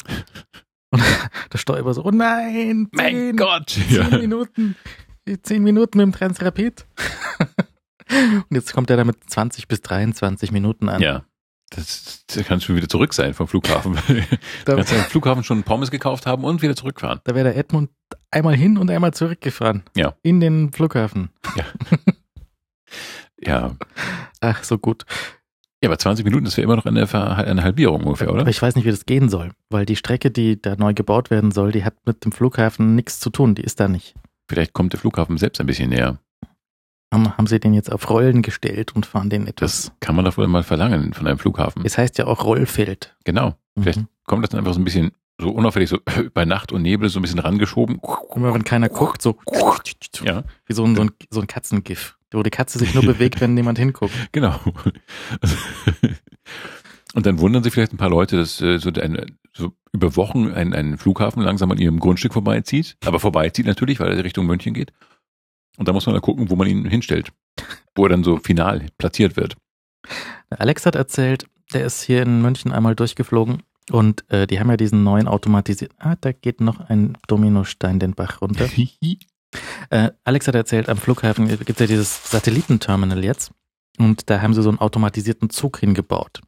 Und 0.92 1.02
der 1.52 1.58
Steuerer 1.58 1.92
so, 1.94 2.04
oh 2.04 2.10
nein, 2.12 2.88
Mein 2.92 3.14
zehn, 3.14 3.36
Gott! 3.36 3.70
Zehn 3.70 3.90
Ja. 4.10 4.18
Minuten. 4.18 4.76
Zehn 5.42 5.62
Minuten 5.62 5.98
mit 5.98 6.04
dem 6.06 6.12
Transrapid. 6.12 6.86
Und 8.10 8.44
jetzt 8.50 8.72
kommt 8.74 8.90
er 8.90 8.96
da 8.98 9.04
mit 9.04 9.16
20 9.28 9.68
bis 9.68 9.80
23 9.80 10.52
Minuten 10.52 10.88
an. 10.88 11.00
ja. 11.02 11.24
Das, 11.74 12.24
das 12.26 12.44
kann 12.44 12.60
schon 12.60 12.76
wieder 12.76 12.86
zurück 12.88 13.14
sein 13.14 13.32
vom 13.32 13.48
Flughafen. 13.48 13.94
Da, 14.66 14.72
Du 14.72 14.76
kannst 14.76 14.92
am 14.92 15.00
Flughafen 15.04 15.42
schon 15.42 15.62
Pommes 15.62 15.90
gekauft 15.90 16.26
haben 16.26 16.44
und 16.44 16.60
wieder 16.60 16.76
zurückfahren. 16.76 17.20
da 17.24 17.34
wäre 17.34 17.44
der 17.44 17.56
Edmund 17.56 17.88
einmal 18.30 18.54
hin 18.54 18.76
und 18.76 18.90
einmal 18.90 19.14
zurückgefahren. 19.14 19.82
Ja. 19.96 20.14
In 20.22 20.40
den 20.40 20.70
Flughafen. 20.72 21.30
Ja. 23.40 23.74
Ach, 24.42 24.62
so 24.62 24.76
gut. 24.76 25.04
Ja, 25.82 25.88
aber 25.88 25.98
20 25.98 26.24
Minuten, 26.24 26.44
das 26.44 26.56
wäre 26.56 26.64
immer 26.64 26.76
noch 26.76 26.86
eine, 26.86 27.02
eine 27.12 27.62
Halbierung 27.64 28.04
ungefähr, 28.04 28.30
oder? 28.32 28.42
Aber 28.42 28.50
ich 28.50 28.62
weiß 28.62 28.76
nicht, 28.76 28.84
wie 28.84 28.90
das 28.90 29.04
gehen 29.04 29.28
soll. 29.28 29.50
Weil 29.68 29.84
die 29.84 29.96
Strecke, 29.96 30.30
die 30.30 30.60
da 30.62 30.76
neu 30.76 30.94
gebaut 30.94 31.30
werden 31.30 31.50
soll, 31.50 31.72
die 31.72 31.84
hat 31.84 31.94
mit 32.06 32.24
dem 32.24 32.30
Flughafen 32.32 32.94
nichts 32.94 33.18
zu 33.18 33.30
tun. 33.30 33.54
Die 33.56 33.62
ist 33.62 33.80
da 33.80 33.88
nicht. 33.88 34.14
Vielleicht 34.48 34.72
kommt 34.74 34.92
der 34.92 35.00
Flughafen 35.00 35.38
selbst 35.38 35.60
ein 35.60 35.66
bisschen 35.66 35.90
näher. 35.90 36.18
Haben, 37.12 37.36
haben 37.36 37.46
sie 37.46 37.60
den 37.60 37.74
jetzt 37.74 37.92
auf 37.92 38.08
Rollen 38.08 38.42
gestellt 38.42 38.94
und 38.94 39.04
fahren 39.06 39.28
den 39.28 39.46
etwas. 39.46 39.86
Das 39.86 39.92
kann 40.00 40.14
man 40.16 40.24
doch 40.24 40.36
wohl 40.38 40.46
mal 40.46 40.62
verlangen 40.62 41.12
von 41.12 41.26
einem 41.26 41.38
Flughafen. 41.38 41.82
Es 41.84 41.98
heißt 41.98 42.16
ja 42.16 42.26
auch 42.26 42.44
Rollfeld. 42.44 43.16
Genau. 43.24 43.54
Vielleicht 43.78 43.98
Mhm. 44.00 44.08
kommt 44.24 44.44
das 44.44 44.50
dann 44.50 44.60
einfach 44.60 44.72
so 44.74 44.80
ein 44.80 44.84
bisschen 44.84 45.10
so 45.38 45.50
unauffällig, 45.50 45.88
so 45.90 45.98
bei 46.34 46.44
Nacht 46.44 46.70
und 46.72 46.82
Nebel 46.82 47.08
so 47.08 47.18
ein 47.18 47.22
bisschen 47.22 47.40
rangeschoben. 47.40 48.00
Immer 48.34 48.54
wenn 48.54 48.64
keiner 48.64 48.88
guckt, 48.88 49.20
so 49.20 49.36
Ja, 50.22 50.44
wie 50.66 50.72
so 50.74 50.84
ein, 50.84 50.94
so 50.94 51.02
ein, 51.02 51.10
so 51.30 51.40
ein 51.40 51.46
Katzengif, 51.48 52.16
wo 52.34 52.42
die 52.42 52.50
Katze 52.50 52.78
sich 52.78 52.94
nur 52.94 53.04
bewegt, 53.04 53.40
wenn 53.40 53.54
niemand 53.54 53.78
hinguckt. 53.78 54.12
genau. 54.32 54.58
Und 57.14 57.26
dann 57.26 57.38
wundern 57.38 57.62
sich 57.62 57.72
vielleicht 57.72 57.92
ein 57.92 57.98
paar 57.98 58.10
Leute, 58.10 58.36
dass 58.36 58.60
äh, 58.60 58.78
so, 58.78 58.90
ein, 58.90 59.36
so 59.52 59.72
über 59.92 60.16
Wochen 60.16 60.50
ein, 60.52 60.72
ein 60.72 60.96
Flughafen 60.96 61.42
langsam 61.42 61.70
an 61.70 61.78
ihrem 61.78 62.00
Grundstück 62.00 62.32
vorbeizieht. 62.32 62.96
Aber 63.04 63.20
vorbeizieht 63.20 63.66
natürlich, 63.66 64.00
weil 64.00 64.16
er 64.16 64.24
Richtung 64.24 64.46
München 64.46 64.74
geht. 64.74 64.92
Und 65.76 65.88
da 65.88 65.92
muss 65.92 66.06
man 66.06 66.14
dann 66.14 66.22
gucken, 66.22 66.50
wo 66.50 66.56
man 66.56 66.68
ihn 66.68 66.86
hinstellt. 66.86 67.32
Wo 67.94 68.04
er 68.04 68.10
dann 68.10 68.24
so 68.24 68.38
final 68.38 68.86
platziert 68.98 69.36
wird. 69.36 69.56
Alex 70.50 70.86
hat 70.86 70.94
erzählt, 70.94 71.46
der 71.72 71.84
ist 71.84 72.02
hier 72.02 72.22
in 72.22 72.42
München 72.42 72.72
einmal 72.72 72.94
durchgeflogen 72.94 73.62
und 73.90 74.30
äh, 74.30 74.46
die 74.46 74.60
haben 74.60 74.70
ja 74.70 74.76
diesen 74.76 75.04
neuen 75.04 75.28
automatisierten. 75.28 75.96
Ah, 76.00 76.16
da 76.20 76.32
geht 76.32 76.60
noch 76.60 76.80
ein 76.80 77.16
Dominostein 77.28 77.98
den 77.98 78.14
Bach 78.14 78.40
runter. 78.40 78.68
Äh, 79.90 80.10
Alex 80.24 80.48
hat 80.48 80.54
erzählt, 80.54 80.88
am 80.88 80.96
Flughafen 80.96 81.48
gibt 81.48 81.70
es 81.70 81.78
ja 81.78 81.86
dieses 81.86 82.30
Satellitenterminal 82.30 83.22
jetzt 83.24 83.52
und 83.98 84.28
da 84.30 84.40
haben 84.40 84.54
sie 84.54 84.62
so 84.62 84.68
einen 84.70 84.78
automatisierten 84.78 85.50
Zug 85.50 85.78
hingebaut. 85.78 86.40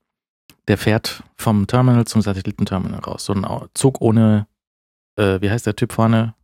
Der 0.68 0.78
fährt 0.78 1.22
vom 1.36 1.66
Terminal 1.66 2.06
zum 2.06 2.22
Satellitenterminal 2.22 3.00
raus. 3.00 3.26
So 3.26 3.34
ein 3.34 3.46
Zug 3.74 4.00
ohne, 4.00 4.46
äh, 5.16 5.40
wie 5.42 5.50
heißt 5.50 5.66
der 5.66 5.76
Typ 5.76 5.92
vorne? 5.92 6.34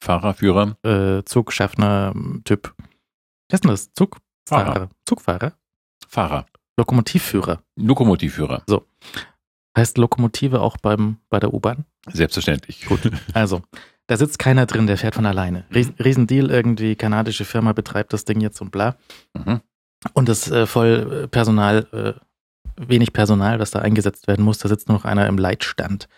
Fahrerführer, 0.00 0.76
Äh, 0.84 1.24
Zugschaffner-Typ. 1.24 2.74
Was 3.50 3.54
ist 3.56 3.64
denn 3.64 3.70
das? 3.70 3.92
Zugfahrer? 3.92 4.20
Fahrer. 4.46 4.88
Zugfahrer? 5.04 5.52
Fahrer, 6.08 6.46
Lokomotivführer. 6.78 7.62
Lokomotivführer. 7.76 8.62
Heißt 9.76 9.98
Lokomotive 9.98 10.60
auch 10.60 10.76
beim, 10.78 11.18
bei 11.28 11.38
der 11.40 11.52
U-Bahn? 11.52 11.84
Selbstverständlich. 12.10 12.86
Gut. 12.86 13.10
Also, 13.34 13.62
da 14.08 14.16
sitzt 14.16 14.38
keiner 14.38 14.66
drin, 14.66 14.86
der 14.86 14.96
fährt 14.96 15.14
von 15.14 15.26
alleine. 15.26 15.64
Riesen, 15.72 15.94
Riesendeal, 16.02 16.50
irgendwie 16.50 16.96
kanadische 16.96 17.44
Firma 17.44 17.72
betreibt 17.74 18.12
das 18.12 18.24
Ding 18.24 18.40
jetzt 18.40 18.60
und 18.60 18.72
bla. 18.72 18.96
Mhm. 19.34 19.60
Und 20.14 20.28
das 20.28 20.50
äh, 20.50 20.66
voll 20.66 21.24
äh, 21.24 21.28
Personal, 21.28 21.86
äh, 21.92 22.88
wenig 22.88 23.12
Personal, 23.12 23.58
das 23.58 23.70
da 23.70 23.80
eingesetzt 23.80 24.26
werden 24.26 24.44
muss. 24.44 24.58
Da 24.58 24.68
sitzt 24.68 24.88
nur 24.88 24.96
noch 24.96 25.04
einer 25.04 25.26
im 25.26 25.36
Leitstand 25.36 26.08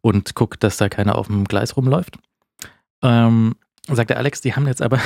und 0.00 0.34
guckt, 0.34 0.64
dass 0.64 0.76
da 0.76 0.88
keiner 0.88 1.16
auf 1.16 1.28
dem 1.28 1.44
Gleis 1.44 1.76
rumläuft. 1.76 2.18
Ähm, 3.02 3.54
sagt 3.88 4.10
der 4.10 4.18
Alex, 4.18 4.40
die 4.40 4.54
haben 4.54 4.66
jetzt 4.66 4.82
aber, 4.82 4.98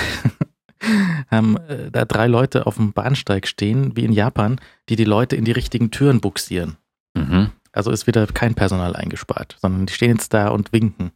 haben 1.30 1.58
äh, 1.68 1.90
da 1.90 2.06
drei 2.06 2.26
Leute 2.26 2.66
auf 2.66 2.76
dem 2.76 2.94
Bahnsteig 2.94 3.46
stehen, 3.48 3.96
wie 3.96 4.04
in 4.06 4.12
Japan, 4.12 4.58
die 4.88 4.96
die 4.96 5.04
Leute 5.04 5.36
in 5.36 5.44
die 5.44 5.52
richtigen 5.52 5.90
Türen 5.90 6.22
buxieren. 6.22 6.78
Mhm. 7.14 7.50
Also 7.72 7.90
ist 7.90 8.06
wieder 8.06 8.26
kein 8.28 8.54
Personal 8.54 8.96
eingespart, 8.96 9.58
sondern 9.60 9.84
die 9.84 9.92
stehen 9.92 10.12
jetzt 10.12 10.32
da 10.32 10.48
und 10.48 10.72
winken. 10.72 11.12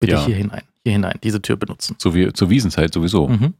Bitte 0.00 0.12
Ja. 0.14 0.26
hier 0.26 0.36
hinein, 0.36 0.62
hier 0.84 0.92
hinein, 0.92 1.18
diese 1.22 1.40
Tür 1.42 1.56
benutzen. 1.56 1.96
So 1.98 2.14
wie 2.14 2.32
zur 2.32 2.50
Wiesenzeit 2.50 2.92
sowieso. 2.92 3.28
Mhm. 3.28 3.54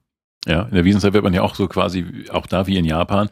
Ja, 0.47 0.63
in 0.63 0.75
der 0.75 0.85
Wiesenzeit 0.85 1.13
wird 1.13 1.25
man 1.25 1.35
ja 1.35 1.43
auch 1.43 1.55
so 1.55 1.67
quasi, 1.67 2.25
auch 2.31 2.47
da 2.47 2.67
wie 2.67 2.77
in 2.77 2.85
Japan, 2.85 3.31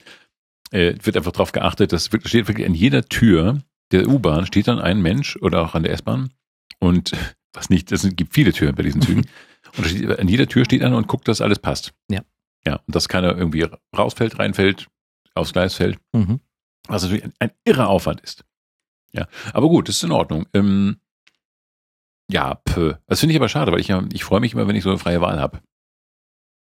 äh, 0.70 0.94
wird 1.02 1.16
einfach 1.16 1.32
darauf 1.32 1.52
geachtet, 1.52 1.92
dass 1.92 2.12
wirklich, 2.12 2.30
steht 2.30 2.48
wirklich 2.48 2.66
an 2.66 2.74
jeder 2.74 3.04
Tür 3.04 3.60
der 3.92 4.08
U-Bahn 4.08 4.46
steht 4.46 4.66
dann 4.66 4.80
ein 4.80 5.02
Mensch 5.02 5.36
oder 5.36 5.60
auch 5.62 5.74
an 5.74 5.82
der 5.84 5.92
S-Bahn 5.92 6.30
und 6.80 7.12
was 7.52 7.70
nicht, 7.70 7.92
es 7.92 8.08
gibt 8.16 8.34
viele 8.34 8.52
Türen 8.52 8.74
bei 8.74 8.82
diesen 8.82 9.02
Zügen 9.02 9.26
und 9.76 9.86
steht, 9.86 10.18
an 10.18 10.26
jeder 10.26 10.48
Tür 10.48 10.64
steht 10.64 10.82
einer 10.82 10.96
und 10.96 11.06
guckt, 11.06 11.28
dass 11.28 11.40
alles 11.42 11.58
passt. 11.58 11.92
Ja. 12.10 12.22
Ja, 12.66 12.76
und 12.86 12.96
dass 12.96 13.08
keiner 13.08 13.36
irgendwie 13.36 13.66
rausfällt, 13.96 14.38
reinfällt, 14.38 14.88
aufs 15.34 15.52
Gleis 15.52 15.74
fällt, 15.74 15.98
Mhm. 16.12 16.40
was 16.88 17.02
natürlich 17.02 17.24
ein, 17.24 17.32
ein 17.38 17.50
irrer 17.64 17.88
Aufwand 17.88 18.22
ist. 18.22 18.44
Ja, 19.12 19.28
aber 19.52 19.68
gut, 19.68 19.88
das 19.88 19.96
ist 19.96 20.02
in 20.04 20.10
Ordnung. 20.12 20.46
Ähm, 20.54 20.96
ja, 22.30 22.54
pö. 22.54 22.94
das 23.06 23.20
finde 23.20 23.32
ich 23.34 23.38
aber 23.40 23.48
schade, 23.48 23.72
weil 23.72 23.80
ich 23.80 23.88
ja, 23.88 24.02
ich 24.12 24.24
freue 24.24 24.40
mich 24.40 24.52
immer, 24.54 24.66
wenn 24.66 24.76
ich 24.76 24.82
so 24.84 24.90
eine 24.90 24.98
freie 24.98 25.20
Wahl 25.20 25.38
habe. 25.40 25.60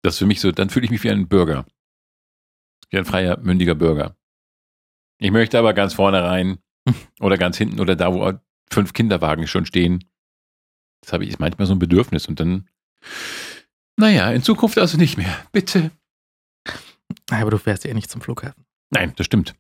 Das 0.03 0.15
ist 0.15 0.19
für 0.19 0.27
mich 0.27 0.41
so, 0.41 0.51
dann 0.53 0.71
fühle 0.71 0.85
ich 0.85 0.91
mich 0.91 1.03
wie 1.05 1.11
ein 1.11 1.29
Bürger. 1.29 1.65
Wie 2.91 2.99
ein 2.99 3.05
freier, 3.05 3.39
mündiger 3.39 3.75
Bürger. 3.75 4.17
Ich 5.19 5.31
möchte 5.31 5.59
aber 5.59 5.73
ganz 5.75 5.95
vorne 5.95 6.23
rein 6.25 6.59
oder 7.21 7.39
ganz 7.39 7.57
hinten 7.57 7.81
oder 7.81 7.95
da, 7.97 8.13
wo 8.13 8.33
fünf 8.71 8.93
Kinderwagen 8.93 9.47
schon 9.47 9.67
stehen. 9.67 10.05
Das 11.03 11.13
habe 11.13 11.25
ich 11.25 11.31
ist 11.31 11.41
manchmal 11.41 11.67
so 11.67 11.75
ein 11.75 11.79
Bedürfnis 11.79 12.27
und 12.27 12.39
dann, 12.41 12.69
naja, 13.97 14.31
in 14.33 14.43
Zukunft 14.43 14.79
also 14.79 14.99
nicht 14.99 15.17
mehr. 15.17 15.37
Bitte. 15.53 15.91
Aber 17.31 17.51
du 17.51 17.59
fährst 17.59 17.85
ja 17.85 17.91
eh 17.91 17.95
nicht 17.95 18.11
zum 18.11 18.21
Flughafen. 18.21 18.65
Nein, 18.91 19.13
das 19.17 19.27
stimmt. 19.27 19.55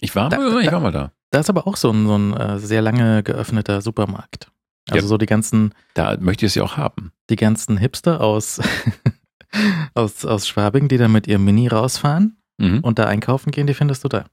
Ich 0.00 0.14
war, 0.16 0.28
Da- 0.30 0.38
mal, 0.38 0.60
ich 0.60 0.66
da- 0.66 0.72
war 0.72 0.80
mal 0.80 0.92
da. 0.92 1.12
Da 1.30 1.40
ist 1.40 1.50
aber 1.50 1.66
auch 1.66 1.76
so 1.76 1.90
ein, 1.90 2.06
so 2.06 2.16
ein 2.16 2.32
äh, 2.34 2.58
sehr 2.58 2.80
lange 2.80 3.22
geöffneter 3.22 3.82
Supermarkt. 3.82 4.50
Also 4.90 5.04
Ja. 5.04 5.08
so 5.08 5.18
die 5.18 5.26
ganzen, 5.26 5.74
Da 5.94 6.16
möchte 6.18 6.46
ich 6.46 6.50
es 6.52 6.54
ja 6.56 6.62
auch 6.62 6.76
haben. 6.76 7.12
die 7.30 7.36
ganzen 7.36 7.76
Hipster 7.76 8.20
aus, 8.20 8.60
aus, 9.94 10.24
aus 10.24 10.46
Schwabing, 10.48 10.88
die 10.88 10.98
da 10.98 11.08
mit 11.08 11.26
ihrem 11.26 11.44
Mini 11.44 11.68
rausfahren 11.68 12.36
Mhm. 12.60 12.80
und 12.80 12.98
da 12.98 13.06
einkaufen 13.06 13.50
gehen, 13.52 13.66
die 13.66 13.74
findest 13.74 14.02
du 14.04 14.08
da. 14.08 14.26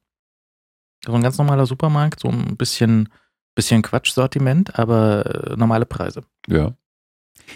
So 1.06 1.14
ein 1.14 1.22
ganz 1.22 1.38
normaler 1.38 1.66
Supermarkt, 1.68 2.20
so 2.22 2.30
ein 2.30 2.58
bisschen, 2.58 3.10
bisschen 3.54 3.82
Quatschsortiment, 3.84 4.80
aber 4.80 5.52
äh, 5.52 5.56
normale 5.56 5.86
Preise. 5.86 6.24
Ja. 6.48 6.74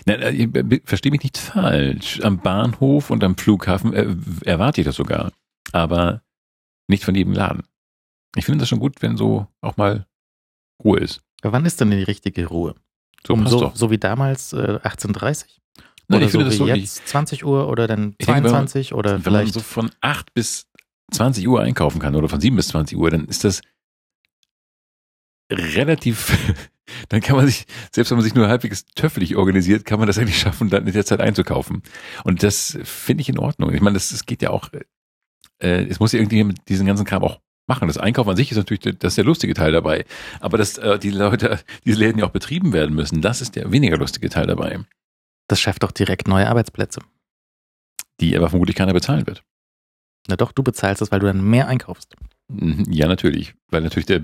Nein, 0.05 0.21
äh, 0.21 0.29
ich 0.31 0.51
be- 0.51 0.81
verstehe 0.85 1.11
mich 1.11 1.23
nicht 1.23 1.37
falsch. 1.39 2.19
Am 2.21 2.37
Bahnhof 2.39 3.09
und 3.09 3.23
am 3.23 3.35
Flughafen 3.37 3.93
äh, 3.93 4.15
erwarte 4.45 4.81
ich 4.81 4.85
das 4.85 4.95
sogar. 4.95 5.31
Aber 5.71 6.21
nicht 6.87 7.03
von 7.03 7.15
jedem 7.15 7.33
Laden. 7.33 7.63
Ich 8.35 8.45
finde 8.45 8.59
das 8.59 8.69
schon 8.69 8.79
gut, 8.79 9.01
wenn 9.01 9.17
so 9.17 9.47
auch 9.61 9.77
mal 9.77 10.05
Ruhe 10.83 10.99
ist. 10.99 11.21
Aber 11.41 11.53
wann 11.53 11.65
ist 11.65 11.81
denn 11.81 11.89
die 11.89 12.03
richtige 12.03 12.45
Ruhe? 12.45 12.75
So 13.25 13.33
um 13.33 13.47
so, 13.47 13.71
so 13.75 13.91
wie 13.91 13.97
damals 13.97 14.53
äh, 14.53 14.79
1830? 14.83 15.61
Nein, 16.07 16.17
oder 16.17 16.25
ich 16.25 16.31
finde 16.31 16.45
so 16.45 16.49
das 16.49 16.53
wie 16.53 16.57
so 16.57 16.81
jetzt 16.81 17.07
20 17.07 17.45
Uhr 17.45 17.67
oder 17.69 17.87
dann 17.87 18.15
Ich 18.17 18.25
denke, 18.25 18.43
wenn 18.43 18.51
man- 18.51 18.67
22 18.67 18.93
oder 18.93 19.11
Wenn 19.11 19.15
man 19.17 19.41
vielleicht 19.41 19.53
so 19.53 19.59
von 19.59 19.91
8 20.01 20.33
bis 20.33 20.67
20 21.11 21.47
Uhr 21.47 21.61
einkaufen 21.61 21.99
kann 21.99 22.15
oder 22.15 22.29
von 22.29 22.39
7 22.41 22.55
bis 22.55 22.69
20 22.69 22.97
Uhr, 22.97 23.09
dann 23.11 23.25
ist 23.25 23.43
das 23.43 23.61
relativ, 25.51 26.37
dann 27.09 27.21
kann 27.21 27.35
man 27.35 27.47
sich, 27.47 27.65
selbst 27.91 28.09
wenn 28.11 28.17
man 28.17 28.23
sich 28.23 28.35
nur 28.35 28.47
halbwegs 28.47 28.85
töffelig 28.95 29.35
organisiert, 29.35 29.85
kann 29.85 29.99
man 29.99 30.07
das 30.07 30.17
eigentlich 30.17 30.39
schaffen, 30.39 30.69
dann 30.69 30.85
in 30.87 30.93
der 30.93 31.05
Zeit 31.05 31.19
einzukaufen. 31.21 31.83
Und 32.23 32.43
das 32.43 32.77
finde 32.83 33.21
ich 33.21 33.29
in 33.29 33.39
Ordnung. 33.39 33.73
Ich 33.73 33.81
meine, 33.81 33.95
das, 33.95 34.09
das 34.09 34.25
geht 34.25 34.41
ja 34.41 34.49
auch, 34.51 34.69
äh, 35.59 35.83
es 35.85 35.99
muss 35.99 36.11
ja 36.11 36.19
irgendjemand 36.19 36.67
diesen 36.69 36.85
ganzen 36.85 37.05
Kram 37.05 37.23
auch 37.23 37.39
machen. 37.69 37.87
Das 37.87 37.97
Einkaufen 37.97 38.31
an 38.31 38.35
sich 38.35 38.51
ist 38.51 38.57
natürlich 38.57 38.81
der- 38.81 38.93
das 38.93 39.13
ist 39.13 39.17
der 39.17 39.23
lustige 39.25 39.53
Teil 39.53 39.71
dabei. 39.71 40.03
Aber 40.41 40.57
dass 40.57 40.77
äh, 40.77 40.99
die 40.99 41.11
Leute, 41.11 41.59
diese 41.85 41.99
Läden 41.99 42.19
ja 42.19 42.25
auch 42.25 42.31
betrieben 42.31 42.73
werden 42.73 42.93
müssen, 42.93 43.21
das 43.21 43.39
ist 43.41 43.55
der 43.55 43.71
weniger 43.71 43.95
lustige 43.97 44.29
Teil 44.29 44.47
dabei, 44.47 44.79
das 45.47 45.61
schafft 45.61 45.83
doch 45.83 45.91
direkt 45.91 46.27
neue 46.27 46.47
Arbeitsplätze. 46.49 46.99
die 48.19 48.35
aber 48.35 48.49
vermutlich 48.49 48.75
keiner 48.75 48.93
bezahlen 48.93 49.25
wird. 49.27 49.43
Na 50.27 50.35
doch, 50.35 50.51
du 50.51 50.61
bezahlst 50.63 51.01
es, 51.01 51.11
weil 51.11 51.19
du 51.21 51.27
dann 51.27 51.41
mehr 51.41 51.67
einkaufst. 51.69 52.15
Mhm, 52.49 52.85
Ja, 52.91 53.07
natürlich, 53.07 53.53
weil 53.69 53.81
natürlich 53.81 54.05
der 54.07 54.21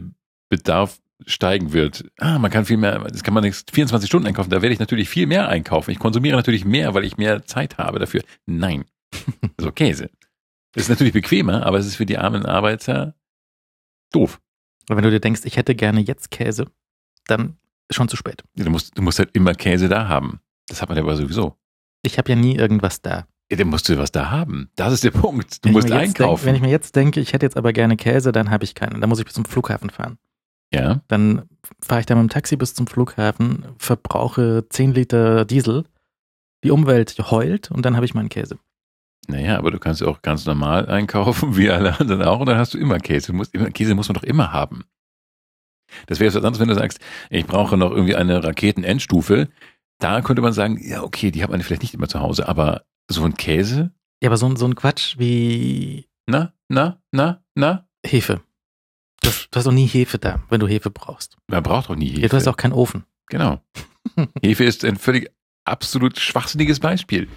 Bedarf 0.50 1.00
steigen 1.26 1.72
wird. 1.72 2.06
Ah, 2.20 2.38
man 2.38 2.52
kann 2.52 2.66
viel 2.66 2.76
mehr, 2.78 3.00
das 3.00 3.24
kann 3.24 3.34
man 3.34 3.44
nicht 3.44 3.72
24 3.72 4.08
Stunden 4.10 4.28
einkaufen, 4.28 4.50
da 4.50 4.62
werde 4.62 4.74
ich 4.74 4.80
natürlich 4.80 5.08
viel 5.08 5.28
mehr 5.28 5.48
einkaufen. 5.48 5.92
Ich 5.92 6.00
konsumiere 6.00 6.36
natürlich 6.36 6.66
mehr, 6.66 6.94
weil 6.94 7.06
ich 7.06 7.16
mehr 7.18 7.46
Zeit 7.46 7.78
habe 7.78 8.00
dafür. 8.00 8.22
Nein, 8.46 8.84
so 9.60 9.72
Käse. 9.72 10.10
Das 10.74 10.84
ist 10.84 10.90
natürlich 10.90 11.14
bequemer, 11.14 11.66
aber 11.66 11.80
es 11.80 11.86
ist 11.86 11.96
für 11.96 12.06
die 12.06 12.18
armen 12.18 12.46
Arbeiter 12.46 13.16
doof. 14.16 14.40
Und 14.90 14.96
wenn 14.96 15.04
du 15.04 15.12
dir 15.12 15.20
denkst, 15.20 15.42
ich 15.46 15.58
hätte 15.58 15.76
gerne 15.76 16.02
jetzt 16.02 16.32
Käse, 16.32 16.68
dann 17.28 17.58
ist 17.88 17.96
schon 17.96 18.08
zu 18.08 18.18
spät. 18.18 18.44
Du 18.56 18.70
musst, 18.70 18.98
du 18.98 19.02
musst 19.02 19.20
halt 19.20 19.30
immer 19.34 19.54
Käse 19.54 19.90
da 19.90 20.08
haben. 20.08 20.40
Das 20.68 20.82
hat 20.82 20.90
man 20.90 20.98
ja 20.98 21.04
aber 21.04 21.16
sowieso. 21.16 21.56
Ich 22.02 22.18
habe 22.18 22.30
ja 22.30 22.36
nie 22.36 22.56
irgendwas 22.56 23.02
da. 23.02 23.28
Ja, 23.52 23.58
dann 23.58 23.68
musst 23.68 23.88
du 23.90 23.98
was 23.98 24.12
da 24.12 24.32
haben. 24.32 24.70
Das 24.76 24.92
ist 24.94 25.04
der 25.04 25.12
Punkt. 25.12 25.64
Du 25.64 25.70
Wenn 25.70 25.74
musst 25.74 25.92
einkaufen. 25.92 26.46
Denk, 26.46 26.46
wenn 26.46 26.56
ich 26.56 26.62
mir 26.62 26.70
jetzt 26.72 26.96
denke, 26.96 27.20
ich 27.20 27.34
hätte 27.34 27.46
jetzt 27.46 27.58
aber 27.58 27.74
gerne 27.74 27.96
Käse, 27.98 28.32
dann 28.32 28.50
habe 28.50 28.64
ich 28.64 28.74
keinen. 28.74 29.02
Dann 29.02 29.10
muss 29.10 29.20
ich 29.20 29.26
bis 29.26 29.36
zum 29.36 29.46
Flughafen 29.46 29.90
fahren. 29.92 30.18
ja, 30.74 31.02
Dann 31.08 31.44
fahre 31.80 32.00
ich 32.00 32.06
da 32.08 32.16
mit 32.16 32.24
dem 32.24 32.30
Taxi 32.30 32.56
bis 32.58 32.74
zum 32.74 32.88
Flughafen, 32.88 33.66
verbrauche 33.78 34.66
10 34.70 34.94
Liter 34.94 35.46
Diesel, 35.46 35.84
die 36.64 36.72
Umwelt 36.72 37.16
heult 37.30 37.70
und 37.70 37.86
dann 37.86 37.96
habe 37.96 38.06
ich 38.06 38.16
meinen 38.16 38.30
Käse. 38.30 38.58
Naja, 39.28 39.58
aber 39.58 39.72
du 39.72 39.80
kannst 39.80 40.02
ja 40.02 40.08
auch 40.08 40.22
ganz 40.22 40.46
normal 40.46 40.88
einkaufen, 40.88 41.58
wie 41.58 41.70
alle 41.70 42.00
anderen 42.00 42.22
auch, 42.24 42.40
und 42.40 42.46
dann 42.48 42.58
hast 42.58 42.74
du 42.74 42.78
immer 42.78 43.00
Käse. 43.00 43.28
Du 43.32 43.34
musst 43.38 43.54
immer, 43.54 43.70
Käse 43.72 43.96
muss 43.96 44.08
man 44.08 44.16
doch 44.16 44.24
immer 44.24 44.52
haben. 44.54 44.86
Das 46.08 46.20
wäre 46.20 46.26
jetzt 46.28 46.36
was 46.36 46.44
anderes, 46.44 46.60
wenn 46.60 46.68
du 46.68 46.76
sagst, 46.76 47.00
ich 47.30 47.46
brauche 47.46 47.78
noch 47.78 47.92
irgendwie 47.92 48.16
eine 48.16 48.44
Raketen-Endstufe. 48.44 49.48
Da 50.00 50.22
könnte 50.22 50.42
man 50.42 50.52
sagen, 50.54 50.80
ja, 50.82 51.04
okay, 51.04 51.32
die 51.32 51.42
hat 51.44 51.50
man 51.52 51.62
vielleicht 51.62 51.82
nicht 51.84 51.94
immer 51.94 52.08
zu 52.08 52.20
Hause, 52.20 52.48
aber 52.50 52.84
so 53.10 53.24
ein 53.24 53.36
Käse? 53.36 53.92
Ja, 54.22 54.30
aber 54.30 54.38
so, 54.38 54.48
ein- 54.48 54.56
so 54.58 54.66
ein 54.66 54.76
Quatsch 54.76 55.18
wie 55.18 56.08
Na, 56.28 56.54
na, 56.70 57.00
na, 57.12 57.44
na? 57.56 57.88
Hefe. 58.06 58.42
Du 59.22 59.30
hast, 59.30 59.48
du 59.52 59.58
hast 59.58 59.66
doch 59.66 59.72
nie 59.72 59.88
Hefe 59.88 60.18
da, 60.20 60.44
wenn 60.50 60.60
du 60.60 60.68
Hefe 60.68 60.90
brauchst. 60.90 61.38
Man 61.48 61.64
braucht 61.64 61.90
doch 61.90 61.96
nie 61.96 62.10
Hefe. 62.10 62.22
Ja, 62.22 62.28
du 62.28 62.36
hast 62.36 62.48
auch 62.48 62.58
keinen 62.58 62.74
Ofen. 62.74 63.06
genau. 63.28 63.62
Hefe 64.42 64.64
ist 64.66 64.84
ein 64.86 64.98
völlig 64.98 65.32
absolut 65.66 66.20
schwachsinniges 66.20 66.80
Beispiel. 66.80 67.28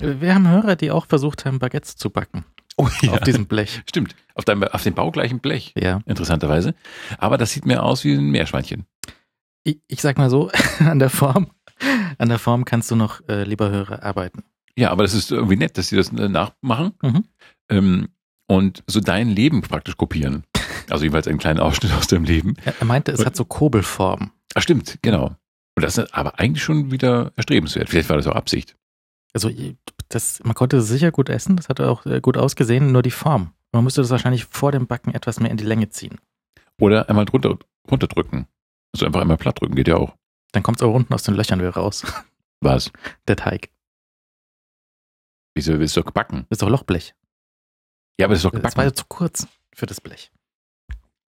Wir 0.00 0.34
haben 0.34 0.48
Hörer, 0.48 0.76
die 0.76 0.90
auch 0.90 1.06
versucht 1.06 1.44
haben, 1.44 1.58
Baguettes 1.58 1.96
zu 1.96 2.10
backen. 2.10 2.44
Oh, 2.76 2.86
Auf 2.86 3.20
diesem 3.20 3.46
Blech. 3.46 3.82
Stimmt, 3.88 4.16
auf, 4.34 4.44
deinem, 4.44 4.64
auf 4.64 4.82
dem 4.82 4.94
baugleichen 4.94 5.38
Blech, 5.38 5.72
Ja. 5.78 6.00
interessanterweise. 6.06 6.74
Aber 7.18 7.38
das 7.38 7.52
sieht 7.52 7.66
mir 7.66 7.84
aus 7.84 8.02
wie 8.02 8.14
ein 8.14 8.30
Meerschweinchen. 8.30 8.84
Ich, 9.62 9.78
ich 9.86 10.00
sag 10.02 10.18
mal 10.18 10.28
so, 10.28 10.50
an 10.80 10.98
der 10.98 11.10
Form, 11.10 11.52
an 12.18 12.28
der 12.28 12.40
Form 12.40 12.64
kannst 12.64 12.90
du 12.90 12.96
noch, 12.96 13.20
äh, 13.28 13.44
lieber 13.44 13.70
Hörer, 13.70 14.02
arbeiten. 14.02 14.42
Ja, 14.76 14.90
aber 14.90 15.04
das 15.04 15.14
ist 15.14 15.30
irgendwie 15.30 15.54
nett, 15.56 15.78
dass 15.78 15.88
sie 15.88 15.96
das 15.96 16.08
äh, 16.12 16.28
nachmachen 16.28 16.94
Mhm. 17.02 17.24
ähm, 17.70 18.08
und 18.48 18.82
so 18.88 19.00
dein 19.00 19.28
Leben 19.30 19.62
praktisch 19.62 19.96
kopieren. 19.96 20.42
Also 20.90 21.04
jeweils 21.04 21.28
einen 21.28 21.38
kleinen 21.38 21.60
Ausschnitt 21.60 21.92
aus 21.92 22.08
deinem 22.08 22.24
Leben. 22.24 22.56
Er 22.64 22.74
er 22.80 22.84
meinte, 22.86 23.12
es 23.12 23.24
hat 23.24 23.36
so 23.36 23.44
Kurbelform. 23.44 24.32
Ah, 24.54 24.60
stimmt, 24.60 24.98
genau. 25.00 25.36
Und 25.76 25.82
das 25.84 25.96
ist 25.96 26.12
aber 26.12 26.38
eigentlich 26.40 26.62
schon 26.64 26.90
wieder 26.90 27.32
erstrebenswert. 27.36 27.88
Vielleicht 27.88 28.08
war 28.08 28.16
das 28.16 28.26
auch 28.26 28.34
Absicht. 28.36 28.76
Also 29.34 29.50
das, 30.08 30.40
man 30.44 30.54
konnte 30.54 30.76
es 30.78 30.88
sicher 30.88 31.10
gut 31.10 31.28
essen, 31.28 31.56
das 31.56 31.68
hat 31.68 31.80
auch 31.80 32.06
äh, 32.06 32.20
gut 32.20 32.36
ausgesehen, 32.36 32.92
nur 32.92 33.02
die 33.02 33.10
Form. 33.10 33.52
Man 33.72 33.82
müsste 33.84 34.00
das 34.00 34.10
wahrscheinlich 34.10 34.44
vor 34.44 34.70
dem 34.72 34.86
Backen 34.86 35.12
etwas 35.12 35.40
mehr 35.40 35.50
in 35.50 35.56
die 35.56 35.64
Länge 35.64 35.88
ziehen. 35.90 36.20
Oder 36.80 37.08
einmal 37.08 37.24
drunter, 37.24 37.58
runterdrücken. 37.90 38.46
Also 38.94 39.06
einfach 39.06 39.20
einmal 39.20 39.36
platt 39.36 39.60
drücken, 39.60 39.74
geht 39.74 39.88
ja 39.88 39.96
auch. 39.96 40.14
Dann 40.52 40.62
kommt 40.62 40.78
es 40.78 40.82
auch 40.82 40.94
unten 40.94 41.12
aus 41.12 41.24
den 41.24 41.34
Löchern 41.34 41.58
wieder 41.58 41.70
raus, 41.74 42.04
Was? 42.60 42.92
der 43.26 43.36
Teig. 43.36 43.70
Wieso 45.56 45.78
willst 45.78 45.96
du 45.96 46.00
doch 46.00 46.06
gebacken? 46.06 46.46
Das 46.48 46.56
ist 46.56 46.62
doch 46.62 46.68
Lochblech. 46.70 47.14
Ja, 48.20 48.26
aber 48.26 48.34
das 48.34 48.38
ist 48.40 48.44
doch 48.44 48.50
Das 48.52 48.58
gebacken. 48.60 48.76
war 48.76 48.84
ja 48.84 48.92
zu 48.92 49.04
kurz 49.08 49.46
für 49.74 49.86
das 49.86 50.00
Blech. 50.00 50.30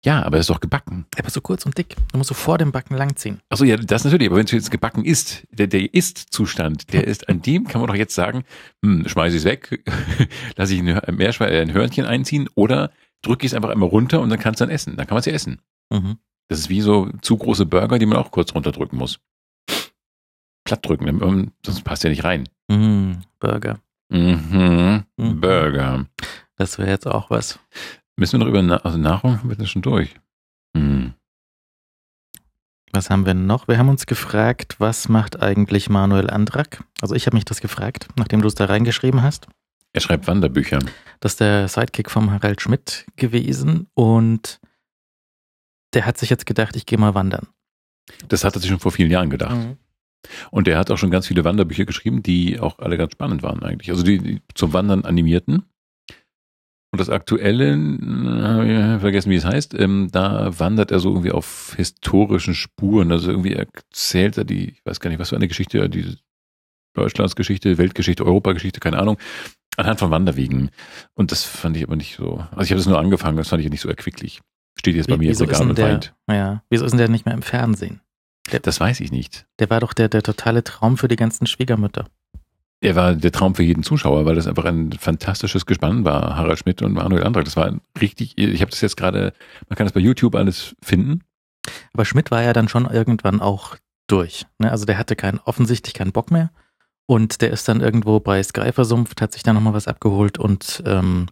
Ja, 0.05 0.22
aber 0.22 0.36
das 0.36 0.44
ist 0.44 0.50
doch 0.50 0.61
gebacken. 0.61 1.07
Aber 1.18 1.30
so 1.30 1.40
kurz 1.40 1.64
und 1.64 1.78
dick. 1.78 1.96
Du 2.12 2.18
musst 2.18 2.28
so 2.28 2.34
vor 2.34 2.59
dem 2.59 2.72
Backen 2.72 2.94
langziehen. 2.94 3.40
Achso, 3.48 3.64
ja, 3.64 3.76
das 3.78 4.05
natürlich. 4.05 4.28
Aber 4.28 4.36
wenn 4.36 4.44
es 4.44 4.52
jetzt 4.52 4.70
gebacken 4.70 5.05
ist, 5.05 5.46
der, 5.50 5.66
der 5.66 5.94
Ist-Zustand, 5.94 6.92
der 6.92 7.07
ist, 7.07 7.28
an 7.30 7.40
dem 7.40 7.66
kann 7.66 7.80
man 7.80 7.88
doch 7.88 7.96
jetzt 7.96 8.14
sagen, 8.14 8.44
hm, 8.84 9.09
schmeiße 9.09 9.36
ich 9.36 9.42
es 9.42 9.44
weg, 9.46 9.82
lasse 10.57 10.74
ich 10.74 10.80
ein, 10.80 11.16
Meerschwein, 11.16 11.52
äh, 11.52 11.61
ein 11.62 11.72
Hörnchen 11.72 12.05
einziehen 12.05 12.50
oder 12.55 12.90
drücke 13.22 13.46
ich 13.46 13.52
es 13.52 13.57
einfach 13.57 13.70
einmal 13.70 13.88
runter 13.88 14.20
und 14.20 14.28
dann 14.28 14.38
kannst 14.38 14.61
du 14.61 14.66
dann 14.66 14.74
essen. 14.74 14.96
Dann 14.96 15.07
kann 15.07 15.14
man 15.14 15.20
es 15.20 15.26
ja 15.26 15.32
essen. 15.32 15.62
Mhm. 15.90 16.18
Das 16.48 16.59
ist 16.59 16.68
wie 16.68 16.82
so 16.82 17.09
zu 17.22 17.38
große 17.38 17.64
Burger, 17.64 17.98
die 17.98 18.07
man 18.07 18.18
auch 18.18 18.30
kurz 18.30 18.55
runterdrücken 18.55 18.98
muss. 18.98 19.20
Platt 20.64 20.86
drücken, 20.86 21.09
ähm, 21.09 21.52
sonst 21.64 21.82
passt 21.82 22.05
ja 22.05 22.11
nicht 22.11 22.24
rein. 22.24 22.48
Mm, 22.68 23.12
Burger. 23.38 23.80
Mhm. 24.11 25.05
Mhm. 25.16 25.40
Burger. 25.40 26.07
Das 26.57 26.78
wäre 26.78 26.90
jetzt 26.90 27.07
auch 27.07 27.30
was. 27.30 27.59
Müssen 28.17 28.39
wir 28.39 28.45
noch 28.45 28.51
über 28.51 28.62
Na 28.62 28.77
also 28.79 28.99
Nahrung? 28.99 29.39
Haben 29.41 29.49
wir 29.49 29.57
das 29.57 29.71
schon 29.71 29.83
durch? 29.83 30.15
Hm. 30.77 31.15
Was 32.93 33.11
haben 33.11 33.27
wir 33.27 33.35
noch? 33.35 33.67
Wir 33.67 33.79
haben 33.79 33.89
uns 33.89 34.07
gefragt, 34.07 34.77
was 34.79 35.09
macht 35.09 35.43
eigentlich 35.43 35.91
Manuel 35.91 36.31
Andrak? 36.31 36.85
Also 37.01 37.15
ich 37.17 37.27
habe 37.27 37.37
mich 37.37 37.45
das 37.45 37.61
gefragt, 37.61 38.07
nachdem 38.17 38.41
du 38.41 38.47
es 38.47 38.55
da 38.55 38.67
reingeschrieben 38.67 39.23
hast. 39.23 39.49
Er 39.93 40.01
schreibt 40.01 40.27
Wanderbücher. 40.29 40.79
Das 41.21 41.33
ist 41.33 41.41
der 41.41 41.69
Sidekick 41.69 42.11
vom 42.11 42.31
Harald 42.31 42.61
Schmidt 42.61 43.07
gewesen 43.17 43.89
und 43.95 44.61
der 45.93 46.07
hat 46.07 46.19
sich 46.19 46.31
jetzt 46.31 46.47
gedacht, 46.47 46.77
ich 46.77 46.87
gehe 46.87 46.99
mal 46.99 47.15
wandern. 47.15 47.49
Das 48.29 48.45
hat 48.45 48.55
er 48.55 48.61
sich 48.61 48.71
schon 48.71 48.81
vor 48.81 48.93
vielen 48.93 49.11
Jahren 49.11 49.31
gedacht. 49.31 49.57
Mhm. 49.57 49.77
Und 50.51 50.69
er 50.69 50.79
hat 50.79 50.91
auch 50.91 50.99
schon 50.99 51.11
ganz 51.11 51.27
viele 51.27 51.45
Wanderbücher 51.45 51.85
geschrieben, 51.85 52.23
die 52.23 52.59
auch 52.59 52.79
alle 52.79 52.97
ganz 52.97 53.12
spannend 53.12 53.43
waren 53.43 53.62
eigentlich. 53.62 53.91
Also 53.91 54.03
die, 54.03 54.19
die 54.19 54.43
zum 54.55 54.73
Wandern 54.73 55.05
animierten. 55.05 55.65
Und 56.95 57.01
das 57.01 57.11
aktuelle, 57.11 57.72
äh, 57.72 59.01
vergessen 59.01 59.28
wie 59.28 59.34
es 59.34 59.45
heißt, 59.45 59.74
ähm, 59.74 60.11
da 60.12 60.57
wandert 60.61 60.92
er 60.92 61.01
so 61.01 61.09
irgendwie 61.09 61.32
auf 61.32 61.74
historischen 61.76 62.55
Spuren. 62.55 63.11
Also 63.11 63.32
irgendwie 63.32 63.55
erzählt 63.55 64.38
er 64.38 64.45
die, 64.45 64.68
ich 64.68 64.86
weiß 64.86 65.01
gar 65.01 65.11
nicht, 65.11 65.18
was 65.18 65.30
für 65.30 65.34
eine 65.34 65.49
Geschichte, 65.49 65.90
die 65.90 66.16
Deutschlandsgeschichte, 66.92 67.78
Weltgeschichte, 67.78 68.24
Europageschichte, 68.24 68.78
keine 68.78 69.01
Ahnung, 69.01 69.18
anhand 69.76 69.99
von 69.99 70.12
Wanderwegen. 70.12 70.70
Und 71.14 71.32
das 71.32 71.42
fand 71.42 71.76
ich 71.76 71.82
aber 71.82 71.97
nicht 71.97 72.14
so. 72.14 72.47
Also 72.53 72.62
ich 72.62 72.70
habe 72.70 72.78
das 72.78 72.86
nur 72.86 73.01
angefangen, 73.01 73.38
das 73.38 73.49
fand 73.49 73.64
ich 73.64 73.70
nicht 73.70 73.80
so 73.80 73.88
erquicklich. 73.88 74.40
Steht 74.78 74.95
jetzt 74.95 75.09
bei 75.09 75.16
mir 75.16 75.30
wieso 75.30 75.47
jetzt 75.47 75.55
egal 75.57 75.68
und 75.68 75.78
weint. 75.80 76.14
Ja, 76.30 76.62
wieso 76.70 76.84
ist 76.84 76.92
denn 76.92 76.99
der 76.99 77.09
nicht 77.09 77.26
mehr 77.26 77.34
im 77.34 77.42
Fernsehen? 77.42 78.03
Der, 78.53 78.61
das 78.61 78.78
weiß 78.78 79.01
ich 79.01 79.11
nicht. 79.11 79.49
Der 79.59 79.68
war 79.68 79.80
doch 79.80 79.95
der, 79.95 80.09
der 80.09 80.22
totale 80.22 80.62
Traum 80.62 80.97
für 80.97 81.09
die 81.09 81.16
ganzen 81.16 81.49
Schwiegermütter. 81.49 82.07
Er 82.81 82.97
war 82.97 83.14
der 83.14 83.33
Traum 83.33 83.55
für 83.55 83.62
jeden 83.62 83.83
Zuschauer, 83.83 84.27
weil 84.27 84.35
das 84.35 84.47
einfach 84.47 84.64
ein 84.66 84.93
fantastisches 84.93 85.64
Gespann 85.64 86.05
war. 86.05 86.37
Harald 86.37 86.59
Schmidt 86.59 86.83
und 86.83 86.93
Manuel 86.93 87.25
Andrak. 87.25 87.45
Das 87.45 87.57
war 87.57 87.72
richtig, 88.01 88.37
ich 88.37 88.61
habe 88.61 88.70
das 88.70 88.81
jetzt 88.81 88.97
gerade, 88.97 89.33
man 89.68 89.77
kann 89.77 89.87
das 89.87 89.93
bei 89.93 90.01
YouTube 90.01 90.35
alles 90.35 90.77
finden. 90.83 91.22
Aber 91.95 92.05
Schmidt 92.05 92.31
war 92.31 92.43
ja 92.43 92.53
dann 92.53 92.68
schon 92.68 92.85
irgendwann 92.87 93.41
auch 93.41 93.77
durch. 94.07 94.45
Ne? 94.59 94.70
Also 94.70 94.85
der 94.85 94.99
hatte 94.99 95.16
keinen, 95.16 95.39
offensichtlich 95.39 95.95
keinen 95.95 96.12
Bock 96.12 96.31
mehr. 96.31 96.51
Und 97.07 97.43
der 97.43 97.51
ist 97.51 97.68
dann 97.68 97.81
irgendwo 97.81 98.20
bei 98.20 98.43
Sky 98.43 98.72
versumpft, 98.72 99.20
hat 99.20 99.33
sich 99.33 99.43
da 99.43 99.53
nochmal 99.53 99.75
was 99.75 99.89
abgeholt 99.89 100.39
und 100.39 100.83
ähm, 100.87 101.27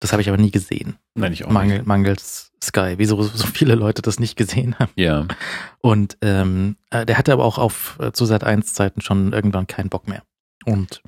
das 0.00 0.10
habe 0.10 0.20
ich 0.20 0.28
aber 0.28 0.38
nie 0.38 0.50
gesehen. 0.50 0.96
Nein, 1.14 1.32
ich 1.32 1.44
auch 1.44 1.50
Mangel, 1.50 1.78
nicht. 1.78 1.86
Mangels 1.86 2.50
Sky, 2.60 2.94
wie 2.98 3.04
so, 3.04 3.22
viele 3.22 3.76
Leute 3.76 4.02
das 4.02 4.18
nicht 4.18 4.36
gesehen 4.36 4.76
haben. 4.80 4.90
Ja. 4.96 5.26
Und 5.80 6.18
ähm, 6.22 6.76
äh, 6.90 7.06
der 7.06 7.18
hatte 7.18 7.32
aber 7.32 7.44
auch 7.44 7.58
auf 7.58 7.98
äh, 8.00 8.10
zu 8.10 8.24
Sat 8.24 8.42
1 8.42 8.74
Zeiten 8.74 9.00
schon 9.00 9.32
irgendwann 9.32 9.68
keinen 9.68 9.90
Bock 9.90 10.08
mehr. 10.08 10.24
Und 10.64 11.02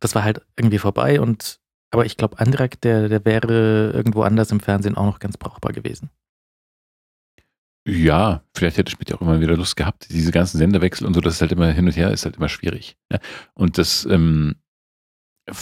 das 0.00 0.14
war 0.14 0.24
halt 0.24 0.42
irgendwie 0.56 0.78
vorbei 0.78 1.20
und 1.20 1.60
aber 1.90 2.04
ich 2.04 2.16
glaube, 2.16 2.38
Andrak, 2.38 2.80
der, 2.82 3.08
der 3.08 3.24
wäre 3.24 3.92
irgendwo 3.94 4.22
anders 4.22 4.50
im 4.50 4.60
Fernsehen 4.60 4.96
auch 4.96 5.06
noch 5.06 5.20
ganz 5.20 5.38
brauchbar 5.38 5.72
gewesen. 5.72 6.10
Ja, 7.86 8.42
vielleicht 8.54 8.76
hätte 8.76 8.92
Schmidt 8.92 9.08
ja 9.08 9.16
auch 9.16 9.22
immer 9.22 9.40
wieder 9.40 9.56
Lust 9.56 9.76
gehabt. 9.76 10.08
Diese 10.10 10.30
ganzen 10.30 10.58
Senderwechsel 10.58 11.06
und 11.06 11.14
so, 11.14 11.22
das 11.22 11.34
ist 11.34 11.40
halt 11.40 11.52
immer 11.52 11.70
hin 11.72 11.86
und 11.86 11.96
her, 11.96 12.10
ist 12.10 12.26
halt 12.26 12.36
immer 12.36 12.50
schwierig. 12.50 12.98
Ja? 13.10 13.18
Und 13.54 13.78
das 13.78 14.04
ähm, 14.04 14.56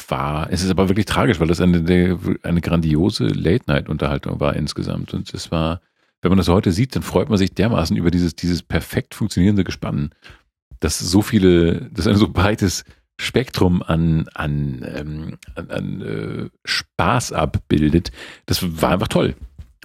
war, 0.09 0.51
es 0.51 0.65
ist 0.65 0.71
aber 0.71 0.89
wirklich 0.89 1.07
tragisch, 1.07 1.39
weil 1.39 1.47
das 1.47 1.61
eine, 1.61 2.19
eine 2.43 2.61
grandiose 2.61 3.27
Late-Night-Unterhaltung 3.29 4.41
war 4.41 4.57
insgesamt. 4.57 5.15
Und 5.15 5.33
es 5.33 5.53
war, 5.53 5.81
wenn 6.21 6.31
man 6.31 6.39
das 6.39 6.49
heute 6.49 6.73
sieht, 6.73 6.97
dann 6.97 7.05
freut 7.05 7.29
man 7.29 7.39
sich 7.39 7.55
dermaßen 7.55 7.97
über 7.97 8.11
dieses, 8.11 8.35
dieses 8.35 8.61
perfekt 8.65 9.15
funktionierende 9.15 9.63
Gespann, 9.63 10.11
dass 10.81 10.99
so 10.99 11.23
viele, 11.23 11.89
dass 11.93 12.09
ein 12.09 12.17
so 12.17 12.29
breites 12.29 12.85
Spektrum 13.19 13.83
an, 13.83 14.29
an, 14.35 14.85
ähm, 14.95 15.39
an, 15.55 15.71
an 15.71 16.03
äh, 16.03 16.51
Spaß 16.65 17.33
abbildet. 17.33 18.13
Das 18.47 18.83
war 18.83 18.93
einfach 18.93 19.09
toll. 19.09 19.35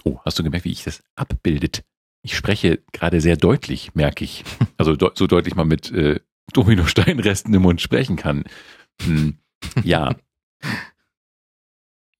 Oh, 0.04 0.18
hast 0.24 0.38
du 0.38 0.42
gemerkt, 0.42 0.64
wie 0.64 0.72
ich 0.72 0.84
das 0.84 1.02
abbildet? 1.16 1.84
Ich 2.22 2.36
spreche 2.36 2.80
gerade 2.92 3.20
sehr 3.20 3.36
deutlich, 3.36 3.94
merke 3.94 4.24
ich. 4.24 4.44
Also 4.76 4.96
de 4.96 5.10
so 5.14 5.28
deutlich 5.28 5.54
man 5.54 5.68
mit 5.68 5.92
äh, 5.92 6.18
Dominosteinresten 6.52 7.54
im 7.54 7.62
Mund 7.62 7.80
sprechen 7.80 8.16
kann. 8.16 8.44
Hm, 9.02 9.38
ja. 9.82 10.16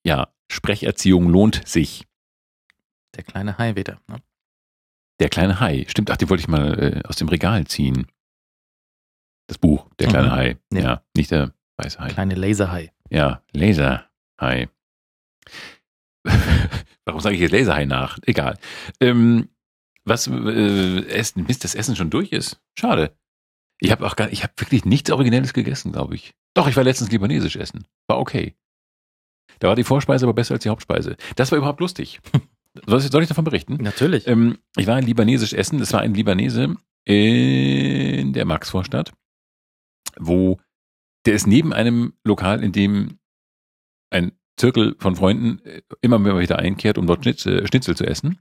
Ja, 0.05 0.33
Sprecherziehung 0.51 1.29
lohnt 1.29 1.69
sich. 1.69 2.09
Der 3.15 3.23
kleine 3.23 3.57
Hai 3.57 3.77
wieder. 3.77 4.01
Ne? 4.09 4.17
Der 5.21 5.29
kleine 5.29 5.61
Hai. 5.61 5.85
Stimmt, 5.89 6.11
ach, 6.11 6.17
die 6.17 6.29
wollte 6.29 6.41
ich 6.41 6.49
mal 6.49 6.79
äh, 6.79 7.09
aus 7.09 7.15
dem 7.15 7.29
Regal 7.29 7.67
ziehen. 7.69 8.09
Das 9.53 9.59
Buch, 9.59 9.87
Der 9.99 10.09
kleine 10.09 10.29
mhm. 10.29 10.33
Hai. 10.33 10.57
Ja. 10.73 10.81
ja. 10.81 11.03
nicht 11.15 11.31
der 11.31 11.53
weiße 11.77 12.01
Hai. 12.01 12.09
Kleine 12.09 12.37
Laserhai. 12.37 12.91
Ja, 13.11 13.43
Laserhai. 13.53 14.71
Warum 17.05 17.21
sage 17.21 17.35
ich 17.35 17.43
jetzt 17.43 17.53
Laserhai 17.53 17.85
nach? 17.85 18.17
Egal. 18.25 18.57
Ähm, 18.99 19.51
was 20.07 20.27
äh, 20.27 21.07
Essen, 21.07 21.45
bis 21.45 21.59
das 21.59 21.75
Essen 21.75 21.97
schon 21.97 22.09
durch 22.09 22.33
ist. 22.33 22.63
Schade. 22.79 23.15
Ich 23.79 23.91
habe 23.91 24.07
auch 24.07 24.17
gar, 24.17 24.33
ich 24.33 24.43
habe 24.43 24.55
wirklich 24.57 24.87
nichts 24.87 25.11
Originelles 25.11 25.53
gegessen, 25.53 25.93
glaube 25.93 26.15
ich. 26.15 26.33
Doch, 26.55 26.67
ich 26.67 26.77
war 26.77 26.85
letztens 26.85 27.11
libanesisch 27.11 27.57
essen. 27.57 27.87
War 28.09 28.21
okay. 28.21 28.55
Da 29.59 29.69
war 29.69 29.77
die 29.77 29.85
Vorspeise 29.85 30.25
aber 30.25 30.33
besser 30.33 30.55
als 30.55 30.63
die 30.63 30.71
Hauptspeise. 30.71 31.17
Das 31.37 31.53
war 31.53 31.59
überhaupt 31.59 31.81
lustig. 31.81 32.23
Soll 32.87 33.01
ich, 33.01 33.09
soll 33.09 33.23
ich 33.23 33.29
davon 33.29 33.45
berichten? 33.45 33.75
Natürlich. 33.83 34.27
Ähm, 34.27 34.57
ich 34.79 34.87
war 34.87 34.99
in 34.99 35.05
libanesisch 35.05 35.53
essen. 35.53 35.79
Es 35.83 35.93
war 35.93 36.01
ein 36.01 36.15
Libanese 36.15 36.75
in 37.05 38.33
der 38.33 38.47
Maxvorstadt, 38.47 39.13
wo 40.19 40.59
der 41.27 41.35
ist 41.35 41.47
neben 41.47 41.73
einem 41.73 42.15
Lokal, 42.25 42.63
in 42.63 42.73
dem 42.73 43.19
ein 44.11 44.33
Zirkel 44.57 44.97
von 44.99 45.17
Freunden 45.17 45.65
äh, 45.65 45.83
immer 46.01 46.23
wieder 46.39 46.59
einkehrt, 46.59 46.99
um 46.99 47.07
dort 47.07 47.23
Schnitzel, 47.23 47.67
Schnitzel 47.67 47.97
zu 47.97 48.05
essen. 48.05 48.39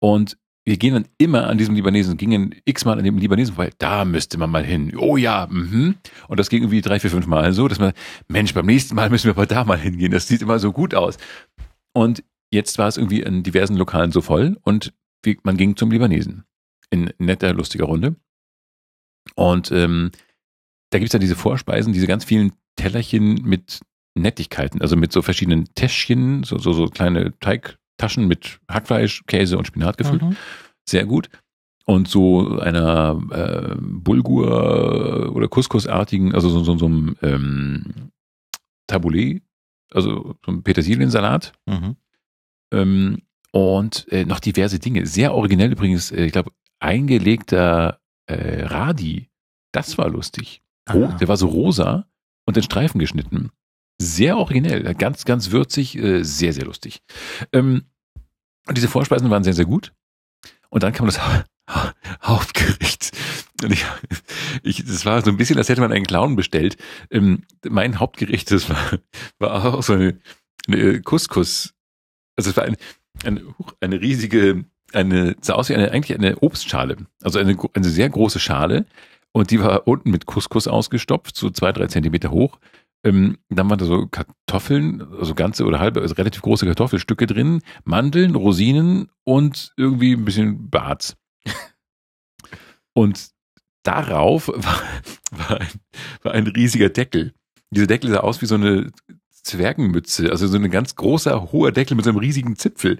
Und 0.00 0.36
wir 0.64 0.76
gehen 0.76 0.94
dann 0.94 1.08
immer 1.18 1.48
an 1.48 1.58
diesem 1.58 1.74
Libanesen, 1.74 2.16
gingen 2.16 2.54
x-mal 2.64 2.98
an 2.98 3.04
dem 3.04 3.18
Libanesen, 3.18 3.56
weil 3.56 3.72
da 3.78 4.04
müsste 4.04 4.38
man 4.38 4.50
mal 4.50 4.64
hin. 4.64 4.96
Oh 4.96 5.16
ja, 5.16 5.48
mhm. 5.50 5.96
Und 6.28 6.38
das 6.38 6.50
ging 6.50 6.62
irgendwie 6.62 6.80
drei, 6.80 7.00
vier, 7.00 7.10
fünf 7.10 7.26
Mal 7.26 7.52
so, 7.52 7.66
dass 7.66 7.80
man, 7.80 7.92
Mensch, 8.28 8.54
beim 8.54 8.66
nächsten 8.66 8.94
Mal 8.94 9.10
müssen 9.10 9.26
wir 9.26 9.32
aber 9.32 9.46
da 9.46 9.64
mal 9.64 9.78
hingehen. 9.78 10.12
Das 10.12 10.28
sieht 10.28 10.42
immer 10.42 10.58
so 10.58 10.72
gut 10.72 10.94
aus. 10.94 11.18
Und 11.92 12.22
jetzt 12.52 12.78
war 12.78 12.88
es 12.88 12.96
irgendwie 12.96 13.22
in 13.22 13.42
diversen 13.42 13.76
Lokalen 13.76 14.12
so 14.12 14.20
voll 14.20 14.56
und 14.62 14.92
man 15.42 15.56
ging 15.56 15.76
zum 15.76 15.90
Libanesen. 15.90 16.44
In 16.90 17.12
netter, 17.18 17.54
lustiger 17.54 17.86
Runde. 17.86 18.16
Und 19.34 19.70
ähm, 19.72 20.10
da 20.92 20.98
gibt's 20.98 21.12
dann 21.12 21.20
diese 21.20 21.36
Vorspeisen, 21.36 21.92
diese 21.92 22.06
ganz 22.06 22.24
vielen 22.24 22.52
Tellerchen 22.76 23.42
mit 23.42 23.80
Nettigkeiten, 24.14 24.80
also 24.82 24.94
mit 24.94 25.10
so 25.10 25.22
verschiedenen 25.22 25.72
Täschchen, 25.74 26.44
so, 26.44 26.58
so, 26.58 26.72
so 26.72 26.86
kleine 26.86 27.38
Teig, 27.40 27.78
Taschen 27.96 28.28
mit 28.28 28.60
Hackfleisch, 28.68 29.24
Käse 29.26 29.56
und 29.56 29.66
Spinat 29.66 29.96
gefüllt. 29.96 30.22
Mhm. 30.22 30.36
Sehr 30.86 31.06
gut. 31.06 31.30
Und 31.86 32.08
so 32.08 32.58
einer 32.58 33.20
äh, 33.30 33.74
Bulgur- 33.80 35.32
oder 35.32 35.48
Couscous-artigen, 35.48 36.34
also 36.34 36.48
so, 36.48 36.62
so, 36.62 36.76
so 36.76 36.86
einem 36.86 37.16
ähm, 37.22 38.10
Taboulet, 38.86 39.42
also 39.90 40.36
so 40.44 40.52
ein 40.52 40.62
Petersiliensalat. 40.62 41.52
Mhm. 41.66 41.96
Ähm, 42.72 43.22
und 43.50 44.06
äh, 44.10 44.24
noch 44.24 44.40
diverse 44.40 44.78
Dinge. 44.78 45.06
Sehr 45.06 45.34
originell 45.34 45.72
übrigens, 45.72 46.10
äh, 46.10 46.24
ich 46.24 46.32
glaube, 46.32 46.52
eingelegter 46.80 48.00
äh, 48.26 48.64
Radi. 48.64 49.28
Das 49.72 49.98
war 49.98 50.08
lustig. 50.08 50.61
Oh, 50.90 51.08
der 51.20 51.28
war 51.28 51.36
so 51.36 51.46
rosa 51.46 52.06
und 52.44 52.56
in 52.56 52.62
Streifen 52.62 52.98
geschnitten. 52.98 53.50
Sehr 54.00 54.36
originell, 54.36 54.94
ganz, 54.94 55.24
ganz 55.24 55.50
würzig, 55.50 55.96
äh, 55.96 56.22
sehr, 56.22 56.52
sehr 56.52 56.64
lustig. 56.64 57.02
Ähm, 57.52 57.84
und 58.66 58.76
diese 58.76 58.88
Vorspeisen 58.88 59.30
waren 59.30 59.44
sehr, 59.44 59.54
sehr 59.54 59.64
gut. 59.64 59.92
Und 60.70 60.82
dann 60.82 60.92
kam 60.92 61.06
das 61.06 61.20
ha 61.20 61.44
Hauptgericht. 62.22 63.12
Und 63.62 63.72
ich, 63.72 63.84
ich, 64.62 64.84
das 64.84 65.06
war 65.06 65.22
so 65.22 65.30
ein 65.30 65.36
bisschen, 65.36 65.58
als 65.58 65.68
hätte 65.68 65.80
man 65.80 65.92
einen 65.92 66.06
Clown 66.06 66.36
bestellt. 66.36 66.76
Ähm, 67.10 67.44
mein 67.68 68.00
Hauptgericht, 68.00 68.50
das 68.50 68.68
war, 68.68 68.98
war 69.38 69.74
auch 69.74 69.82
so 69.82 69.92
eine, 69.94 70.18
eine 70.66 71.00
Couscous. 71.02 71.74
Also 72.36 72.50
es 72.50 72.56
war 72.56 72.64
ein, 72.64 72.76
eine, 73.24 73.42
eine 73.80 74.00
riesige, 74.00 74.64
eine, 74.92 75.36
sah 75.40 75.54
aus 75.54 75.68
wie 75.68 75.74
eine, 75.74 75.92
eigentlich 75.92 76.18
eine 76.18 76.38
Obstschale. 76.38 76.96
Also 77.22 77.38
eine, 77.38 77.56
eine 77.74 77.88
sehr 77.88 78.08
große 78.08 78.40
Schale. 78.40 78.86
Und 79.32 79.50
die 79.50 79.60
war 79.60 79.88
unten 79.88 80.10
mit 80.10 80.26
Couscous 80.26 80.68
ausgestopft, 80.68 81.36
so 81.36 81.50
zwei, 81.50 81.72
drei 81.72 81.86
Zentimeter 81.86 82.30
hoch. 82.30 82.58
Ähm, 83.04 83.38
dann 83.48 83.68
waren 83.68 83.78
da 83.78 83.84
so 83.84 84.06
Kartoffeln, 84.06 85.02
also 85.18 85.34
ganze 85.34 85.64
oder 85.64 85.80
halbe, 85.80 86.00
also 86.00 86.14
relativ 86.14 86.42
große 86.42 86.66
Kartoffelstücke 86.66 87.26
drin, 87.26 87.62
Mandeln, 87.84 88.34
Rosinen 88.34 89.10
und 89.24 89.72
irgendwie 89.76 90.12
ein 90.12 90.24
bisschen 90.24 90.70
Barz. 90.70 91.16
und 92.94 93.30
darauf 93.82 94.48
war, 94.54 94.82
war, 95.30 95.60
ein, 95.60 95.68
war 96.22 96.32
ein 96.32 96.46
riesiger 96.46 96.90
Deckel. 96.90 97.34
Dieser 97.70 97.86
Deckel 97.86 98.10
sah 98.10 98.20
aus 98.20 98.42
wie 98.42 98.46
so 98.46 98.54
eine 98.54 98.92
Zwergenmütze, 99.42 100.30
also 100.30 100.46
so 100.46 100.56
ein 100.56 100.70
ganz 100.70 100.94
großer, 100.94 101.50
hoher 101.50 101.72
Deckel 101.72 101.96
mit 101.96 102.04
so 102.04 102.10
einem 102.10 102.18
riesigen 102.18 102.56
Zipfel. 102.56 102.98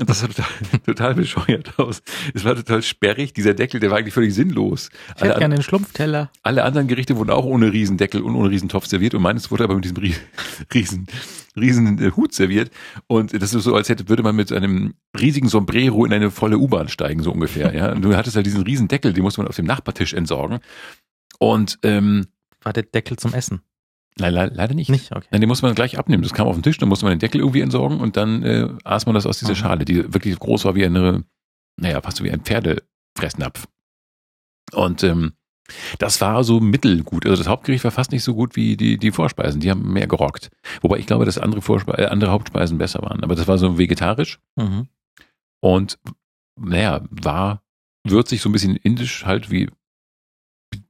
Und 0.00 0.10
das 0.10 0.20
sah 0.20 0.26
total, 0.26 0.46
total 0.84 1.14
bescheuert 1.14 1.78
aus. 1.78 2.02
Es 2.34 2.44
war 2.44 2.56
total 2.56 2.82
sperrig. 2.82 3.32
Dieser 3.34 3.54
Deckel, 3.54 3.78
der 3.78 3.90
war 3.90 3.98
eigentlich 3.98 4.14
völlig 4.14 4.34
sinnlos. 4.34 4.90
Ich 5.14 5.22
hätte 5.22 5.38
gerne 5.38 5.54
den 5.54 5.62
Schlumpfteller. 5.62 6.30
Alle 6.42 6.64
anderen 6.64 6.88
Gerichte 6.88 7.16
wurden 7.16 7.30
auch 7.30 7.44
ohne 7.44 7.72
Riesendeckel 7.72 8.20
und 8.22 8.34
ohne 8.34 8.50
Riesentopf 8.50 8.86
serviert 8.86 9.14
und 9.14 9.22
meines 9.22 9.50
wurde 9.50 9.64
aber 9.64 9.76
mit 9.76 9.84
diesem 9.84 9.96
riesen, 10.74 11.06
riesen 11.54 12.02
äh, 12.02 12.10
Hut 12.10 12.34
serviert. 12.34 12.70
Und 13.06 13.40
das 13.40 13.54
ist 13.54 13.62
so, 13.62 13.74
als 13.74 13.88
hätte, 13.88 14.08
würde 14.08 14.24
man 14.24 14.34
mit 14.34 14.52
einem 14.52 14.94
riesigen 15.18 15.48
Sombrero 15.48 16.04
in 16.04 16.12
eine 16.12 16.32
volle 16.32 16.58
U-Bahn 16.58 16.88
steigen, 16.88 17.22
so 17.22 17.30
ungefähr. 17.30 17.74
Ja, 17.74 17.92
und 17.92 18.02
du 18.02 18.16
hattest 18.16 18.34
halt 18.34 18.46
diesen 18.46 18.62
riesen 18.62 18.88
Deckel, 18.88 19.12
den 19.12 19.22
musste 19.22 19.40
man 19.40 19.48
auf 19.48 19.56
dem 19.56 19.66
Nachbartisch 19.66 20.14
entsorgen. 20.14 20.58
Und 21.38 21.78
ähm, 21.84 22.26
war 22.62 22.72
der 22.72 22.82
Deckel 22.82 23.16
zum 23.16 23.34
Essen? 23.34 23.60
Nein, 24.18 24.32
le 24.32 24.46
leider 24.54 24.74
nicht. 24.74 24.88
Nicht, 24.90 25.12
okay. 25.12 25.26
Nein, 25.30 25.42
den 25.42 25.48
muss 25.48 25.62
man 25.62 25.74
gleich 25.74 25.98
abnehmen. 25.98 26.22
Das 26.22 26.32
kam 26.32 26.46
auf 26.46 26.56
den 26.56 26.62
Tisch, 26.62 26.78
dann 26.78 26.88
musste 26.88 27.04
man 27.04 27.12
den 27.12 27.18
Deckel 27.18 27.40
irgendwie 27.40 27.60
entsorgen 27.60 28.00
und 28.00 28.16
dann 28.16 28.42
äh, 28.42 28.68
aß 28.84 29.06
man 29.06 29.14
das 29.14 29.26
aus 29.26 29.38
dieser 29.38 29.52
Mhm. 29.52 29.56
Schale, 29.56 29.84
die 29.84 30.12
wirklich 30.14 30.38
groß 30.38 30.64
war 30.64 30.74
wie 30.74 30.86
eine, 30.86 31.24
naja, 31.78 32.00
fast 32.00 32.16
so 32.16 32.24
wie 32.24 32.30
ein 32.30 32.40
Pferdefressnapf. 32.40 33.66
Und 34.72 35.04
ähm, 35.04 35.32
das 35.98 36.20
war 36.20 36.44
so 36.44 36.60
mittelgut. 36.60 37.26
Also 37.26 37.36
das 37.42 37.48
Hauptgericht 37.48 37.84
war 37.84 37.90
fast 37.90 38.10
nicht 38.12 38.22
so 38.22 38.34
gut 38.34 38.56
wie 38.56 38.76
die, 38.76 38.96
die 38.98 39.10
Vorspeisen. 39.12 39.60
Die 39.60 39.70
haben 39.70 39.92
mehr 39.92 40.06
gerockt. 40.06 40.50
Wobei 40.80 40.98
ich 40.98 41.06
glaube, 41.06 41.24
dass 41.24 41.38
andere, 41.38 41.60
Vorspe 41.60 41.98
äh, 41.98 42.06
andere 42.06 42.30
Hauptspeisen 42.30 42.78
besser 42.78 43.02
waren. 43.02 43.22
Aber 43.22 43.34
das 43.34 43.46
war 43.48 43.58
so 43.58 43.76
vegetarisch 43.78 44.38
Mhm. 44.56 44.88
und 45.60 45.98
naja, 46.58 47.04
war 47.10 47.62
würzig 48.08 48.40
so 48.40 48.48
ein 48.48 48.52
bisschen 48.52 48.76
indisch 48.76 49.26
halt, 49.26 49.50
wie, 49.50 49.68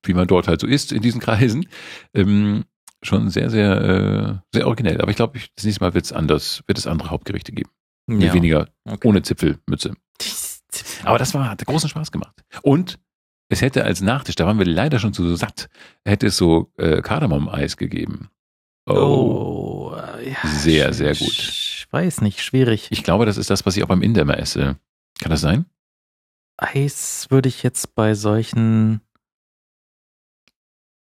wie 0.04 0.14
man 0.14 0.28
dort 0.28 0.46
halt 0.46 0.60
so 0.60 0.66
isst 0.68 0.92
in 0.92 1.02
diesen 1.02 1.20
Kreisen. 1.20 1.66
Ähm, 2.14 2.64
schon 3.06 3.30
sehr, 3.30 3.50
sehr, 3.50 3.80
äh, 3.80 4.34
sehr 4.52 4.66
originell. 4.66 5.00
Aber 5.00 5.10
ich 5.10 5.16
glaube, 5.16 5.38
das 5.54 5.64
nächste 5.64 5.82
Mal 5.84 5.94
wird 5.94 6.04
es 6.04 6.12
anders, 6.12 6.62
wird 6.66 6.78
es 6.78 6.86
andere 6.86 7.10
Hauptgerichte 7.10 7.52
geben. 7.52 7.70
Ja. 8.08 8.32
weniger, 8.32 8.68
Okay. 8.84 9.08
ohne 9.08 9.22
Zipfelmütze. 9.22 9.94
Aber 11.04 11.18
das 11.18 11.34
war, 11.34 11.50
hat 11.50 11.64
großen 11.66 11.88
Spaß 11.88 12.12
gemacht. 12.12 12.44
Und 12.62 13.00
es 13.48 13.62
hätte 13.62 13.84
als 13.84 14.00
Nachtisch, 14.00 14.34
da 14.36 14.46
waren 14.46 14.58
wir 14.58 14.66
leider 14.66 14.98
schon 14.98 15.12
zu 15.12 15.34
satt, 15.36 15.68
hätte 16.04 16.28
es 16.28 16.36
so 16.36 16.72
äh, 16.76 17.00
Kardamom-Eis 17.02 17.76
gegeben. 17.76 18.28
Oh, 18.88 19.92
äh, 19.96 20.30
ja, 20.30 20.36
Sehr, 20.48 20.92
sehr 20.92 21.14
gut. 21.14 21.32
Ich 21.32 21.86
weiß 21.90 22.20
nicht, 22.20 22.42
schwierig. 22.42 22.88
Ich 22.90 23.02
glaube, 23.02 23.26
das 23.26 23.36
ist 23.38 23.50
das, 23.50 23.66
was 23.66 23.76
ich 23.76 23.82
auch 23.82 23.88
beim 23.88 24.02
Inder 24.02 24.22
immer 24.22 24.38
esse. 24.38 24.78
Kann 25.20 25.30
das 25.30 25.40
sein? 25.40 25.66
Eis 26.58 27.26
würde 27.30 27.48
ich 27.48 27.62
jetzt 27.64 27.94
bei 27.96 28.14
solchen 28.14 29.00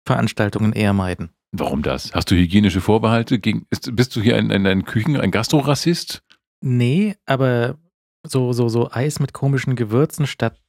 Veranstaltungen 0.08 0.74
eher 0.74 0.94
meiden. 0.94 1.32
Warum 1.60 1.82
das? 1.82 2.14
Hast 2.14 2.32
du 2.32 2.36
hygienische 2.36 2.82
Vorbehalte? 2.82 3.40
Gegen, 3.40 3.66
ist, 3.70 3.96
bist 3.96 4.16
du 4.16 4.22
hier 4.22 4.38
ein, 4.38 4.52
ein, 4.52 4.66
ein 4.66 4.86
Küchen, 4.86 5.16
ein 5.20 5.32
Gastrorassist? 5.32 6.22
Nee, 6.62 7.16
aber 7.26 7.78
so, 8.26 8.54
so, 8.54 8.70
so 8.70 8.90
Eis 8.92 9.20
mit 9.20 9.34
komischen 9.34 9.76
Gewürzen 9.76 10.28
statt 10.28 10.60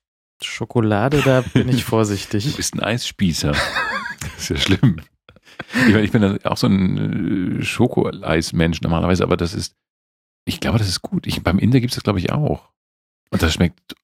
Schokolade, 0.42 1.22
da 1.22 1.40
bin 1.40 1.68
ich 1.68 1.76
Du 1.84 1.88
vorsichtig. 1.88 2.56
bist 2.56 2.74
ein 2.74 2.80
Eisspießer. 2.80 3.52
das 3.52 4.32
ist 4.38 4.48
ja 4.50 4.56
schlimm. 4.56 5.00
Ich, 5.86 5.92
meine, 5.94 6.02
ich 6.02 6.12
bin 6.12 6.20
dann 6.22 6.44
auch 6.44 6.58
so 6.58 6.66
ein 6.66 7.60
äh, 7.60 7.64
Schokoeismensch 7.64 8.82
normalerweise, 8.82 9.22
aber 9.22 9.38
das 9.38 9.54
ist, 9.54 9.74
ich 10.44 10.60
glaube, 10.60 10.78
das 10.78 10.88
ist 10.88 11.00
gut. 11.00 11.26
Ich, 11.26 11.42
beim 11.42 11.58
Inder 11.58 11.80
gibt 11.80 11.92
es 11.92 11.96
das, 11.96 12.04
glaube 12.04 12.18
ich, 12.18 12.30
auch. 12.30 12.70
Und 13.30 13.42
das 13.42 13.54
schmeckt 13.54 13.94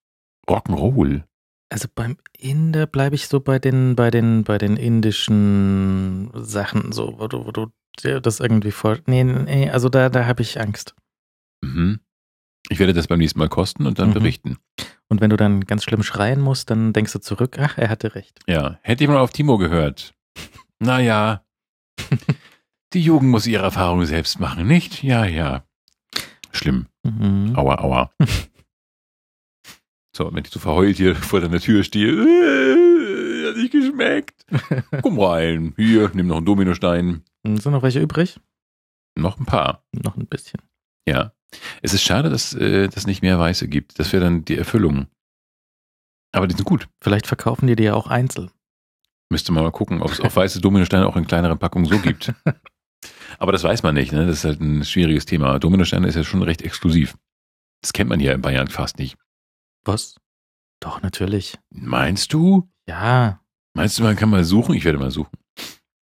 Rock'n'Roll. 0.49 1.25
Also 1.73 1.89
beim 1.95 2.19
Inder 2.39 2.87
bleibe 2.87 3.15
ich 3.15 3.29
so 3.29 3.41
bei 3.41 3.59
den, 3.59 3.97
bei 3.97 4.11
den, 4.11 4.45
bei 4.45 4.59
den 4.59 4.77
indischen 4.77 6.31
Sachen, 6.35 6.93
so, 6.93 7.19
wo 7.19 7.29
du, 7.29 7.47
wo 7.47 7.51
du 7.51 7.69
dir 8.03 8.21
das 8.21 8.41
irgendwie 8.41 8.73
vor. 8.73 8.99
Nee, 9.07 9.25
nee, 9.25 9.71
also 9.71 9.89
da, 9.89 10.11
da 10.11 10.27
habe 10.27 10.43
ich 10.43 10.61
Angst. 10.61 10.95
Mhm. 11.63 12.01
Ich 12.69 12.79
werde 12.79 12.93
das 12.93 13.07
beim 13.07 13.19
nächsten 13.19 13.39
Mal 13.39 13.49
kosten 13.49 13.87
und 13.87 13.99
dann 13.99 14.11
Mhm. 14.11 14.15
berichten. 14.15 14.59
Und 15.09 15.21
wenn 15.23 15.31
du 15.31 15.37
dann 15.37 15.63
ganz 15.63 15.85
schlimm 15.85 16.03
schreien 16.03 16.41
musst, 16.43 16.69
dann 16.71 16.93
denkst 16.93 17.13
du 17.15 17.21
zurück, 17.21 17.57
ach, 17.59 17.79
er 17.79 17.89
hatte 17.89 18.15
recht. 18.15 18.39
Ja, 18.47 18.79
hätte 18.83 19.05
jemand 19.05 19.21
auf 19.21 19.31
Timo 19.31 19.57
gehört. 19.57 20.13
Naja, 20.79 21.43
die 22.93 23.01
Jugend 23.01 23.31
muss 23.31 23.47
ihre 23.47 23.63
Erfahrungen 23.65 24.05
selbst 24.07 24.39
machen, 24.41 24.67
nicht? 24.67 25.03
Ja, 25.03 25.25
ja. 25.25 25.65
Schlimm. 26.53 26.87
Mhm. 27.03 27.53
Aua, 27.57 27.79
aua. 27.79 28.11
So, 30.15 30.33
wenn 30.33 30.45
ich 30.45 30.51
so 30.51 30.61
verheult 30.61 30.97
hier 30.97 31.15
vor 31.17 31.41
deiner 31.41 31.61
Tür 31.61 31.83
stehe, 31.85 32.13
äh, 32.13 33.49
hat 33.49 33.57
nicht 33.57 33.73
geschmeckt. 33.73 34.45
Komm 35.03 35.19
rein, 35.19 35.75
hier, 35.77 36.11
nimm 36.15 36.27
noch 36.27 36.37
einen 36.37 36.47
Dominostein. 36.47 37.23
Sind 37.45 37.67
noch 37.67 37.83
welche 37.83 38.01
übrig? 38.01 38.39
Noch 39.19 39.39
ein 39.39 39.47
paar. 39.47 39.85
Noch 39.93 40.17
ein 40.17 40.27
bisschen. 40.27 40.61
Ja. 41.09 41.33
Es 41.83 41.93
ist 41.93 42.03
schade, 42.03 42.31
dass 42.31 42.55
äh, 42.55 42.89
es 42.95 43.07
nicht 43.07 43.23
mehr 43.23 43.39
Weiße 43.39 43.69
gibt. 43.69 43.99
Das 43.99 44.13
wäre 44.13 44.25
dann 44.25 44.45
die 44.45 44.57
Erfüllung. 44.57 45.07
Aber 46.33 46.47
die 46.47 46.55
sind 46.55 46.65
gut. 46.65 46.89
Vielleicht 47.03 47.27
verkaufen 47.27 47.67
die 47.67 47.77
dir 47.77 47.85
ja 47.85 47.95
auch 47.95 48.07
einzeln. 48.07 48.51
Müsste 49.31 49.53
man 49.53 49.65
mal 49.65 49.71
gucken, 49.71 50.01
ob 50.03 50.11
es 50.11 50.21
auch 50.21 50.35
weiße 50.35 50.61
Dominosteine 50.61 51.07
auch 51.07 51.17
in 51.17 51.27
kleineren 51.27 51.59
Packungen 51.59 51.87
so 51.87 51.99
gibt. 51.99 52.33
Aber 53.39 53.53
das 53.53 53.65
weiß 53.65 53.83
man 53.83 53.95
nicht, 53.95 54.13
ne? 54.13 54.27
Das 54.27 54.39
ist 54.39 54.45
halt 54.45 54.61
ein 54.61 54.85
schwieriges 54.85 55.27
Thema. 55.27 55.59
Dominosteine 55.59 56.07
ist 56.07 56.15
ja 56.15 56.25
schon 56.25 56.43
recht 56.43 56.63
exklusiv. 56.63 57.17
Das 57.83 57.93
kennt 57.93 58.09
man 58.11 58.21
hier 58.21 58.33
in 58.33 58.41
Bayern 58.41 58.69
fast 58.69 58.99
nicht. 58.99 59.17
Was? 59.85 60.17
Doch, 60.81 61.03
natürlich. 61.03 61.59
Meinst 61.71 62.33
du? 62.33 62.69
Ja. 62.89 63.41
Meinst 63.75 63.99
du, 63.99 64.03
man 64.03 64.17
kann 64.17 64.31
mal 64.31 64.45
suchen? 64.45 64.75
Ich 64.75 64.85
werde 64.85 64.99
mal 64.99 65.11
suchen. 65.11 65.31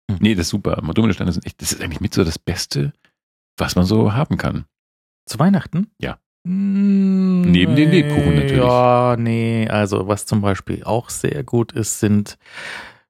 Hm. 0.10 0.18
Nee, 0.22 0.36
das 0.36 0.48
ist 0.48 0.50
super. 0.50 0.76
Dominosteine 0.78 1.32
sind 1.32 1.46
echt, 1.46 1.62
das 1.62 1.72
ist 1.74 1.82
eigentlich 1.82 2.02
mit 2.02 2.14
so 2.14 2.24
das 2.24 2.40
Beste, 2.40 2.94
was 3.58 3.76
man 3.76 3.86
so 3.86 4.14
haben 4.14 4.38
kann. 4.38 4.66
Zu 5.28 5.38
Weihnachten? 5.40 5.92
Ja. 6.00 6.18
Mm, 6.46 7.42
Neben 7.42 7.76
den 7.76 7.92
Lebkuchen 7.92 8.36
natürlich. 8.36 8.58
Ja, 8.58 9.16
nee. 9.20 9.68
Also, 9.70 10.08
was 10.08 10.26
zum 10.26 10.42
Beispiel 10.42 10.84
auch 10.84 11.10
sehr 11.10 11.44
gut 11.44 11.74
ist, 11.74 12.00
sind 12.00 12.38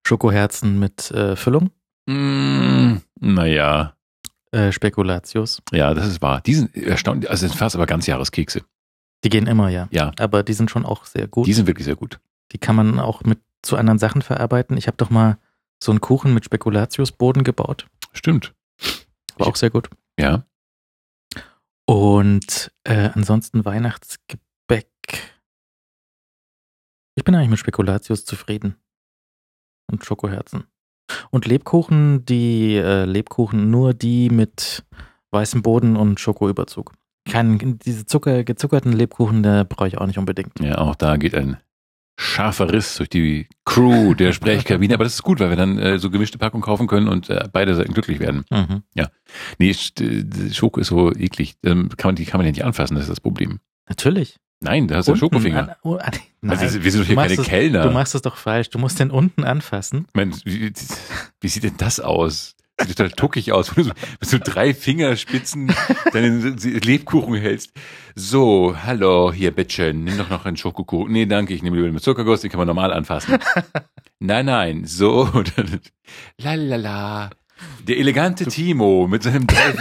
Schokoherzen 0.06 0.80
mit 0.80 1.12
äh, 1.12 1.36
Füllung, 1.36 1.70
Mm, 2.10 2.98
naja, 3.20 3.96
äh, 4.52 4.72
Spekulatius. 4.72 5.62
ja, 5.72 5.94
das 5.94 6.08
ist 6.08 6.24
wahr. 6.24 6.42
Die 6.42 6.56
sind 6.56 6.76
erstaunlich, 6.76 7.30
also 7.30 7.46
das 7.46 7.52
sind 7.52 7.60
fast 7.60 7.76
aber 7.76 7.86
Ganzjahreskekse. 7.86 8.64
Die 9.24 9.30
gehen 9.30 9.48
immer, 9.48 9.70
ja. 9.70 9.88
Ja, 9.92 10.12
Aber 10.20 10.44
die 10.44 10.54
sind 10.54 10.72
schon 10.72 10.86
auch 10.86 11.06
sehr 11.06 11.28
gut. 11.28 11.46
die 11.48 11.54
sind 11.54 11.68
wirklich 11.68 11.86
sehr 11.86 11.96
gut. 11.96 12.20
Die 12.52 12.58
kann 12.58 12.76
man 12.76 13.00
auch 13.00 13.24
mit 13.24 13.40
zu 13.62 13.76
anderen 13.76 14.00
Sachen 14.00 14.22
verarbeiten. 14.22 14.78
Ich 14.78 14.88
habe 14.88 14.98
doch 14.98 15.10
mal 15.10 15.38
so 15.84 15.92
einen 15.92 16.02
Kuchen 16.02 16.34
mit 16.34 16.46
Spekulatiusboden 16.46 17.44
gebaut. 17.44 17.88
Stimmt. 18.14 18.54
War 19.38 19.48
Ich- 19.48 19.54
auch 19.54 19.56
sehr 19.56 19.70
gut. 19.70 19.90
Ja. 20.20 20.46
Und 21.86 22.72
äh, 22.84 23.10
ansonsten 23.14 23.66
Weihnachtsgebäck. 23.66 24.88
Ich 27.16 27.24
bin 27.24 27.36
eigentlich 27.36 27.50
mit 27.50 27.60
Spekulatius 27.60 28.26
zufrieden. 28.26 28.76
Und 29.92 30.06
Schokoherzen. 30.06 30.66
Und 31.32 31.46
Lebkuchen, 31.48 32.24
die 32.26 32.76
äh, 32.76 33.06
Lebkuchen, 33.06 33.72
nur 33.72 33.94
die 33.96 34.30
mit 34.30 34.86
weißem 35.32 35.64
Boden 35.64 35.96
und 35.96 36.20
Schokoüberzug. 36.20 36.94
Kein, 37.26 37.80
diese 37.80 38.06
Zucker, 38.06 38.44
gezuckerten 38.44 38.92
Lebkuchen, 38.94 39.44
da 39.44 39.64
brauche 39.64 39.88
ich 39.88 39.98
auch 39.98 40.06
nicht 40.08 40.18
unbedingt. 40.18 40.60
Ja, 40.60 40.78
auch 40.80 40.96
da 40.96 41.18
geht 41.18 41.36
ein 41.36 41.58
scharfer 42.22 42.72
Riss 42.74 42.96
durch 42.98 43.10
die 43.10 43.48
Crew 43.66 44.14
der 44.14 44.34
Sprechkabine. 44.34 44.94
Aber 44.94 45.04
das 45.06 45.14
ist 45.14 45.24
gut, 45.24 45.40
weil 45.40 45.50
wir 45.50 45.56
dann 45.56 45.78
äh, 45.78 46.00
so 46.00 46.10
gemischte 46.10 46.38
Packungen 46.38 46.62
kaufen 46.64 46.88
können 46.88 47.08
und 47.08 47.30
äh, 47.30 47.48
beide 47.52 47.76
Seiten 47.76 47.94
glücklich 47.94 48.20
werden. 48.20 48.44
Mhm. 48.50 48.84
Nee, 49.58 49.72
Sch- 49.72 50.02
äh, 50.02 50.54
Schoko 50.54 50.80
ist 50.82 50.88
so 50.88 51.14
eklig. 51.14 51.56
Ähm, 51.64 51.90
kann 51.96 52.10
man, 52.10 52.16
die 52.16 52.26
kann 52.26 52.40
man 52.40 52.46
ja 52.46 52.52
nicht 52.52 52.66
anfassen, 52.66 52.96
das 52.96 53.04
ist 53.06 53.10
das 53.10 53.22
Problem. 53.22 53.60
Natürlich. 53.88 54.38
Nein, 54.62 54.90
da 54.90 54.98
hast 54.98 55.08
du 55.08 55.14
Unten 55.14 55.20
Schokofinger. 55.22 55.70
An, 55.70 55.76
oh, 55.84 55.96
an, 55.96 56.12
nein, 56.42 56.58
Also, 56.60 56.84
wir 56.84 56.92
sind 56.92 57.02
doch 57.04 57.08
hier 57.08 57.16
keine 57.16 57.34
es- 57.36 57.44
Kellner. 57.44 57.84
Du 57.84 57.92
machst 57.92 58.14
es 58.16 58.22
doch 58.22 58.36
falsch. 58.36 58.70
Du 58.70 58.78
musst 58.80 59.00
den 59.00 59.10
unten 59.12 59.46
anfassen. 59.46 60.06
Ich 60.10 60.16
meine, 60.16 60.34
wie, 60.44 60.74
wie 61.40 61.48
sieht 61.48 61.64
denn 61.64 61.78
das 61.78 62.02
aus? 62.02 62.58
Sieht 62.80 62.98
total 62.98 63.12
tuckig 63.12 63.52
aus, 63.52 63.76
wenn 63.76 63.84
du 63.84 63.90
so, 63.90 63.96
mit 64.20 64.30
so 64.30 64.38
drei 64.42 64.74
Fingerspitzen 64.74 65.74
deinen 66.14 66.58
Lebkuchen 66.58 67.36
hältst. 67.36 67.72
So, 68.16 68.76
hallo, 68.84 69.32
hier, 69.34 69.52
bitteschön, 69.52 70.04
nimm 70.04 70.18
doch 70.18 70.30
noch 70.30 70.46
einen 70.46 70.58
Schokokuchen. 70.58 71.12
Nee, 71.12 71.26
danke, 71.26 71.54
ich 71.54 71.62
nehme 71.62 71.78
lieber 71.78 71.92
mit 71.92 72.04
Zuckerguss, 72.04 72.42
den 72.42 72.50
kann 72.50 72.58
man 72.58 72.68
normal 72.68 72.94
anfassen. 72.94 73.38
nein, 74.20 74.46
nein, 74.46 74.86
so, 74.86 75.26
dann, 75.56 75.82
lalala. 76.38 77.30
Der 77.88 77.98
elegante 77.98 78.46
Timo 78.46 79.08
mit 79.08 79.24
seinem 79.24 79.46
drei, 79.46 79.74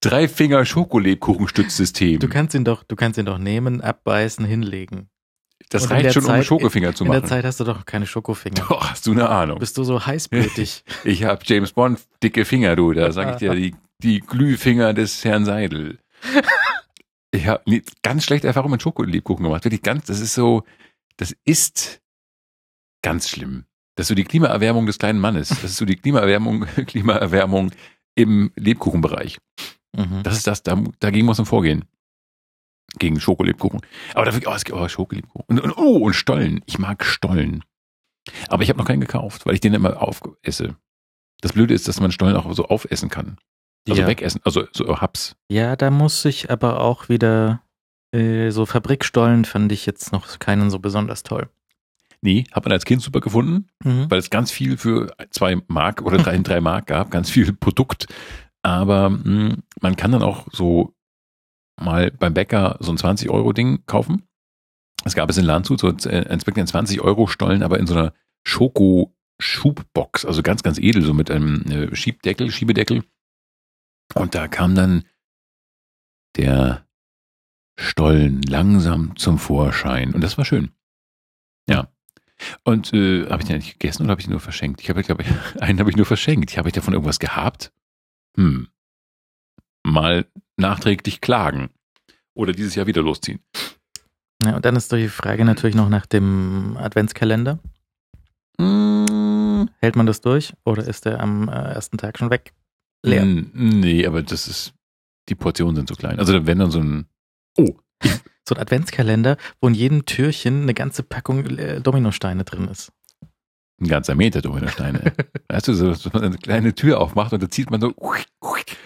drei 0.00 0.28
Finger 0.28 0.64
Schokolebkuchenstützsystem. 0.64 2.18
Du 2.18 2.28
kannst 2.28 2.54
ihn 2.54 2.64
doch, 2.64 2.82
du 2.82 2.96
kannst 2.96 3.18
ihn 3.18 3.26
doch 3.26 3.38
nehmen, 3.38 3.80
abbeißen, 3.80 4.44
hinlegen. 4.44 5.08
Das 5.72 5.84
und 5.84 5.90
reicht 5.92 6.12
schon, 6.12 6.22
um 6.24 6.28
Zeit- 6.28 6.44
Schokofinger 6.44 6.94
zu 6.94 7.04
In 7.04 7.10
der 7.10 7.20
machen. 7.20 7.28
Zeit 7.28 7.44
hast 7.44 7.60
du 7.60 7.64
doch 7.64 7.84
keine 7.86 8.06
Schokofinger. 8.06 8.66
Doch, 8.68 8.90
hast 8.90 9.06
du 9.06 9.12
eine 9.12 9.28
Ahnung. 9.28 9.58
Bist 9.58 9.76
du 9.78 9.84
so 9.84 10.04
heißblütig? 10.04 10.84
Ich 11.04 11.24
habe 11.24 11.42
James 11.44 11.72
Bond 11.72 12.00
dicke 12.22 12.44
Finger, 12.44 12.76
du. 12.76 12.92
Da 12.92 13.10
sag 13.12 13.32
ich 13.32 13.36
dir 13.38 13.54
die, 13.54 13.74
die 14.02 14.20
Glühfinger 14.20 14.92
des 14.94 15.24
Herrn 15.24 15.44
Seidel. 15.44 15.98
Ich 17.34 17.46
habe 17.46 17.62
ganz 18.02 18.24
schlechte 18.24 18.46
Erfahrungen 18.46 18.72
mit 18.72 18.82
Schokolebkuchen 18.82 19.42
gemacht. 19.44 19.64
Wirklich 19.64 19.80
ganz, 19.80 20.04
das 20.04 20.20
ist 20.20 20.34
so, 20.34 20.64
das 21.16 21.34
ist 21.46 22.02
ganz 23.02 23.30
schlimm. 23.30 23.64
Das 23.94 24.04
ist 24.04 24.08
so 24.08 24.14
die 24.14 24.24
Klimaerwärmung 24.24 24.84
des 24.84 24.98
kleinen 24.98 25.18
Mannes. 25.18 25.48
Das 25.48 25.64
ist 25.64 25.76
so 25.78 25.86
die 25.86 25.96
Klimaerwärmung, 25.96 26.66
Klimaerwärmung 26.86 27.70
im 28.14 28.52
Lebkuchenbereich. 28.56 29.38
mhm. 29.96 30.22
Das 30.22 30.36
ist 30.36 30.46
das, 30.46 30.62
da, 30.62 30.78
dagegen 31.00 31.24
muss 31.24 31.38
man 31.38 31.46
vorgehen. 31.46 31.86
Gegen 32.98 33.20
Schokolebkuchen. 33.20 33.80
Aber 34.14 34.24
dafür, 34.26 34.42
oh, 34.46 34.54
es 34.54 34.64
gibt 34.64 34.78
oh, 34.78 34.86
Schokolebkuchen. 34.88 35.44
Und, 35.46 35.60
und, 35.60 35.76
oh, 35.78 35.96
und 35.98 36.14
Stollen. 36.14 36.60
Ich 36.66 36.78
mag 36.78 37.04
Stollen. 37.04 37.64
Aber 38.48 38.62
ich 38.62 38.68
habe 38.68 38.78
noch 38.78 38.86
keinen 38.86 39.00
gekauft, 39.00 39.46
weil 39.46 39.54
ich 39.54 39.60
den 39.60 39.74
immer 39.74 40.00
aufesse. 40.02 40.76
Das 41.40 41.54
Blöde 41.54 41.74
ist, 41.74 41.88
dass 41.88 42.00
man 42.00 42.12
Stollen 42.12 42.36
auch 42.36 42.52
so 42.54 42.66
aufessen 42.66 43.08
kann. 43.08 43.36
Also 43.88 44.02
ja. 44.02 44.06
wegessen, 44.06 44.40
also 44.44 44.64
so 44.72 45.00
Haps. 45.00 45.34
ja, 45.50 45.74
da 45.74 45.90
muss 45.90 46.24
ich 46.24 46.50
aber 46.52 46.80
auch 46.80 47.08
wieder 47.08 47.62
äh, 48.14 48.50
so 48.50 48.64
Fabrikstollen 48.64 49.44
fand 49.44 49.72
ich 49.72 49.86
jetzt 49.86 50.12
noch 50.12 50.38
keinen 50.38 50.70
so 50.70 50.78
besonders 50.78 51.24
toll. 51.24 51.48
Nee, 52.20 52.44
hat 52.52 52.64
man 52.64 52.72
als 52.72 52.84
Kind 52.84 53.02
super 53.02 53.18
gefunden, 53.20 53.66
Mhm. 53.82 54.08
weil 54.08 54.20
es 54.20 54.30
ganz 54.30 54.52
viel 54.52 54.76
für 54.76 55.12
zwei 55.30 55.60
Mark 55.66 56.02
oder 56.02 56.18
drei, 56.18 56.38
drei 56.44 56.60
Mark 56.60 56.86
gab, 56.86 57.10
ganz 57.10 57.28
viel 57.30 57.52
Produkt. 57.52 58.06
Aber 58.62 59.10
mh, 59.10 59.56
man 59.80 59.96
kann 59.96 60.12
dann 60.12 60.22
auch 60.22 60.46
so 60.52 60.94
mal 61.80 62.10
beim 62.10 62.34
Bäcker 62.34 62.76
so 62.80 62.92
ein 62.92 62.98
20-Euro-Ding 62.98 63.84
kaufen. 63.86 64.22
Es 65.04 65.14
gab 65.14 65.30
es 65.30 65.38
in 65.38 65.44
Landshut 65.44 65.80
so 65.80 65.88
äh, 65.88 66.26
ein 66.28 66.40
20-Euro-Stollen, 66.40 67.62
aber 67.62 67.78
in 67.78 67.86
so 67.86 67.94
einer 67.94 68.12
Schoko-Schubbox, 68.44 70.24
also 70.24 70.42
ganz, 70.42 70.62
ganz 70.62 70.78
edel, 70.78 71.02
so 71.02 71.14
mit 71.14 71.30
einem 71.30 71.62
äh, 71.62 71.94
Schiebdeckel, 71.94 72.50
Schiebedeckel. 72.50 73.04
Und 74.14 74.34
da 74.34 74.48
kam 74.48 74.74
dann 74.74 75.04
der 76.36 76.86
Stollen 77.78 78.42
langsam 78.42 79.16
zum 79.16 79.38
Vorschein. 79.38 80.14
Und 80.14 80.22
das 80.22 80.38
war 80.38 80.44
schön. 80.44 80.70
Ja. 81.68 81.88
Und 82.64 82.92
äh, 82.92 83.26
habe 83.28 83.42
ich 83.42 83.48
den 83.48 83.54
eigentlich 83.54 83.78
gegessen 83.78 84.02
oder 84.02 84.12
habe 84.12 84.20
ich 84.20 84.26
ihn 84.26 84.32
nur 84.32 84.40
verschenkt? 84.40 84.80
Ich 84.80 84.90
habe, 84.90 85.02
glaube 85.02 85.22
ich, 85.22 85.28
einen 85.60 85.78
habe 85.78 85.90
ich 85.90 85.96
nur 85.96 86.06
verschenkt. 86.06 86.56
Habe 86.56 86.68
ich 86.68 86.74
davon 86.74 86.94
irgendwas 86.94 87.18
gehabt? 87.18 87.72
Hm. 88.36 88.68
Mal 89.84 90.26
nachträglich 90.56 91.20
klagen. 91.20 91.70
Oder 92.34 92.52
dieses 92.52 92.74
Jahr 92.74 92.86
wieder 92.86 93.02
losziehen. 93.02 93.40
Ja, 94.44 94.56
und 94.56 94.64
dann 94.64 94.76
ist 94.76 94.92
doch 94.92 94.96
die 94.96 95.08
Frage 95.08 95.44
natürlich 95.44 95.76
noch 95.76 95.88
nach 95.88 96.06
dem 96.06 96.76
Adventskalender. 96.78 97.58
Mm, 98.58 99.66
Hält 99.80 99.96
man 99.96 100.06
das 100.06 100.20
durch 100.20 100.52
oder 100.64 100.86
ist 100.86 101.04
der 101.04 101.20
am 101.20 101.48
äh, 101.48 101.52
ersten 101.52 101.98
Tag 101.98 102.18
schon 102.18 102.30
weg? 102.30 102.52
Leer. 103.02 103.22
n- 103.22 103.50
Nee, 103.54 104.06
aber 104.06 104.22
das 104.22 104.48
ist, 104.48 104.74
die 105.28 105.34
Portionen 105.34 105.76
sind 105.76 105.88
so 105.88 105.94
klein. 105.94 106.18
Also 106.18 106.46
wenn 106.46 106.58
dann 106.58 106.70
so 106.70 106.80
ein, 106.80 107.06
oh, 107.58 107.74
So 108.48 108.54
ein 108.56 108.60
Adventskalender, 108.60 109.36
wo 109.60 109.68
in 109.68 109.74
jedem 109.74 110.04
Türchen 110.04 110.62
eine 110.62 110.74
ganze 110.74 111.02
Packung 111.04 111.46
äh, 111.58 111.80
Dominosteine 111.80 112.44
drin 112.44 112.66
ist. 112.68 112.92
Ein 113.82 113.88
ganzer 113.88 114.14
Meter 114.14 114.40
Dominosteine. 114.42 115.12
weißt 115.48 115.68
du, 115.68 115.74
so, 115.74 115.92
so 115.94 116.10
eine 116.12 116.36
kleine 116.36 116.74
Tür 116.74 117.00
aufmacht 117.00 117.32
und 117.32 117.42
da 117.42 117.50
zieht 117.50 117.70
man 117.70 117.80
so, 117.80 117.94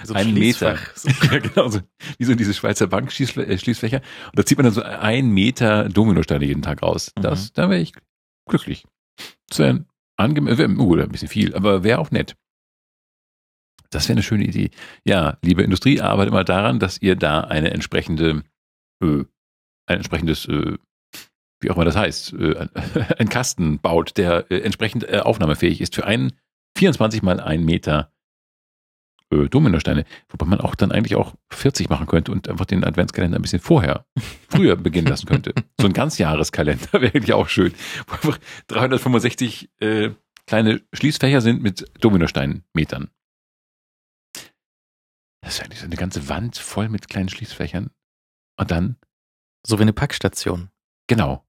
So 0.03 0.15
einen 0.15 0.35
Meter. 0.35 0.79
So. 0.95 1.09
ja, 1.31 1.39
genau, 1.39 1.69
so, 1.69 1.81
wie 2.19 2.25
so 2.25 2.35
diese 2.35 2.55
Schweizer 2.55 2.87
Bankschließfächer. 2.87 4.01
Und 4.27 4.39
da 4.39 4.45
zieht 4.45 4.59
man 4.59 4.65
dann 4.65 4.75
so 4.75 4.83
einen 4.83 5.31
Meter 5.31 5.89
Dominosteine 5.89 6.45
jeden 6.45 6.63
Tag 6.63 6.83
raus. 6.83 7.13
Das, 7.17 7.53
da 7.53 7.71
wäre 7.71 7.81
ich 7.81 7.93
glücklich. 8.49 8.87
Das 9.49 9.59
wäre 9.59 9.85
angemessen, 10.17 10.59
wär, 10.59 10.69
uh, 10.69 10.95
ein 10.97 11.11
bisschen 11.11 11.29
viel, 11.29 11.55
aber 11.55 11.85
wäre 11.85 11.99
auch 11.99 12.11
nett. 12.11 12.37
Das 13.91 14.09
wäre 14.09 14.17
eine 14.17 14.23
schöne 14.23 14.45
Idee. 14.45 14.71
Ja, 15.05 15.39
liebe 15.43 15.63
Industrie, 15.63 16.01
arbeitet 16.01 16.33
mal 16.33 16.45
daran, 16.45 16.81
dass 16.81 17.01
ihr 17.01 17.17
da 17.17 17.41
eine 17.41 17.71
entsprechende, 17.71 18.43
äh, 19.03 19.25
ein 19.87 19.99
entsprechendes, 19.99 20.47
äh, 20.47 20.77
wie 21.61 21.71
auch 21.71 21.77
immer 21.77 21.85
das 21.85 21.97
heißt, 21.97 22.35
äh, 22.35 22.67
ein 23.19 23.29
Kasten 23.29 23.79
baut, 23.79 24.17
der 24.17 24.51
äh, 24.51 24.61
entsprechend 24.61 25.09
äh, 25.09 25.21
aufnahmefähig 25.21 25.81
ist 25.81 25.95
für 25.95 26.07
einen 26.07 26.33
24 26.77 27.23
mal 27.23 27.41
einen 27.41 27.65
Meter 27.65 28.13
äh, 29.31 29.49
Dominosteine, 29.49 30.05
wobei 30.29 30.47
man 30.47 30.61
auch 30.61 30.75
dann 30.75 30.93
eigentlich 30.93 31.17
auch 31.17 31.35
40 31.51 31.89
machen 31.89 32.07
könnte 32.07 32.33
und 32.33 32.49
einfach 32.49 32.67
den 32.67 32.85
Adventskalender 32.85 33.39
ein 33.39 33.43
bisschen 33.43 33.61
vorher, 33.61 34.07
früher 34.49 34.77
beginnen 34.77 35.09
lassen 35.09 35.27
könnte. 35.27 35.55
So 35.81 35.87
ein 35.87 35.93
Ganzjahreskalender 35.93 36.93
wäre 36.93 37.15
eigentlich 37.15 37.33
auch 37.33 37.49
schön, 37.49 37.75
wo 38.07 38.15
einfach 38.15 38.39
365 38.69 39.71
äh, 39.81 40.11
kleine 40.47 40.83
Schließfächer 40.93 41.41
sind 41.41 41.63
mit 41.63 41.85
Dominosteinmetern. 42.01 43.11
Das 45.43 45.55
ist 45.55 45.63
eigentlich 45.63 45.81
so 45.81 45.87
eine 45.87 45.97
ganze 45.97 46.29
Wand 46.29 46.57
voll 46.57 46.89
mit 46.89 47.09
kleinen 47.09 47.29
Schließfächern. 47.29 47.91
Und 48.59 48.71
dann, 48.71 48.97
so 49.65 49.79
wie 49.79 49.83
eine 49.83 49.93
Packstation. 49.93 50.71
genau. 51.09 51.46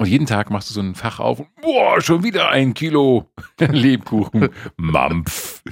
Und 0.00 0.06
jeden 0.06 0.26
Tag 0.26 0.50
machst 0.50 0.70
du 0.70 0.74
so 0.74 0.80
ein 0.80 0.94
Fach 0.94 1.18
auf 1.18 1.40
und 1.40 1.54
boah, 1.56 2.00
schon 2.00 2.22
wieder 2.22 2.50
ein 2.50 2.72
Kilo 2.72 3.30
Lebkuchen. 3.60 4.48
Mampf. 4.76 5.62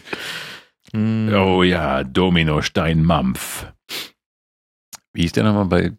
Hm. 0.93 1.33
Oh 1.33 1.63
ja, 1.63 2.03
Dominostein-Mampf. 2.03 3.73
Wie 5.13 5.25
ist 5.25 5.37
der 5.37 5.45
nochmal 5.45 5.67
bei, 5.67 5.93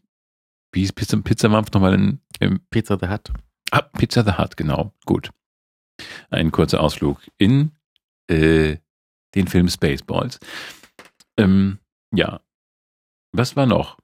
wie 0.74 0.84
ist 0.84 0.94
Pizza, 0.94 1.18
Pizza-Mampf 1.22 1.72
nochmal 1.72 1.94
in, 1.94 2.20
im, 2.40 2.60
Pizza 2.70 2.98
the 3.00 3.08
Hut. 3.08 3.32
ah, 3.72 3.82
Pizza 3.82 4.24
the 4.24 4.34
Hut, 4.38 4.58
genau, 4.58 4.94
gut. 5.06 5.32
Ein 6.30 6.52
kurzer 6.52 6.82
Ausflug 6.82 7.22
in 7.38 7.72
äh, 8.30 8.78
den 9.36 9.48
Film 9.48 9.70
Spaceballs. 9.70 10.40
Ähm, 11.38 11.80
ja, 12.14 12.42
was 13.32 13.56
war 13.56 13.66
noch? 13.66 13.98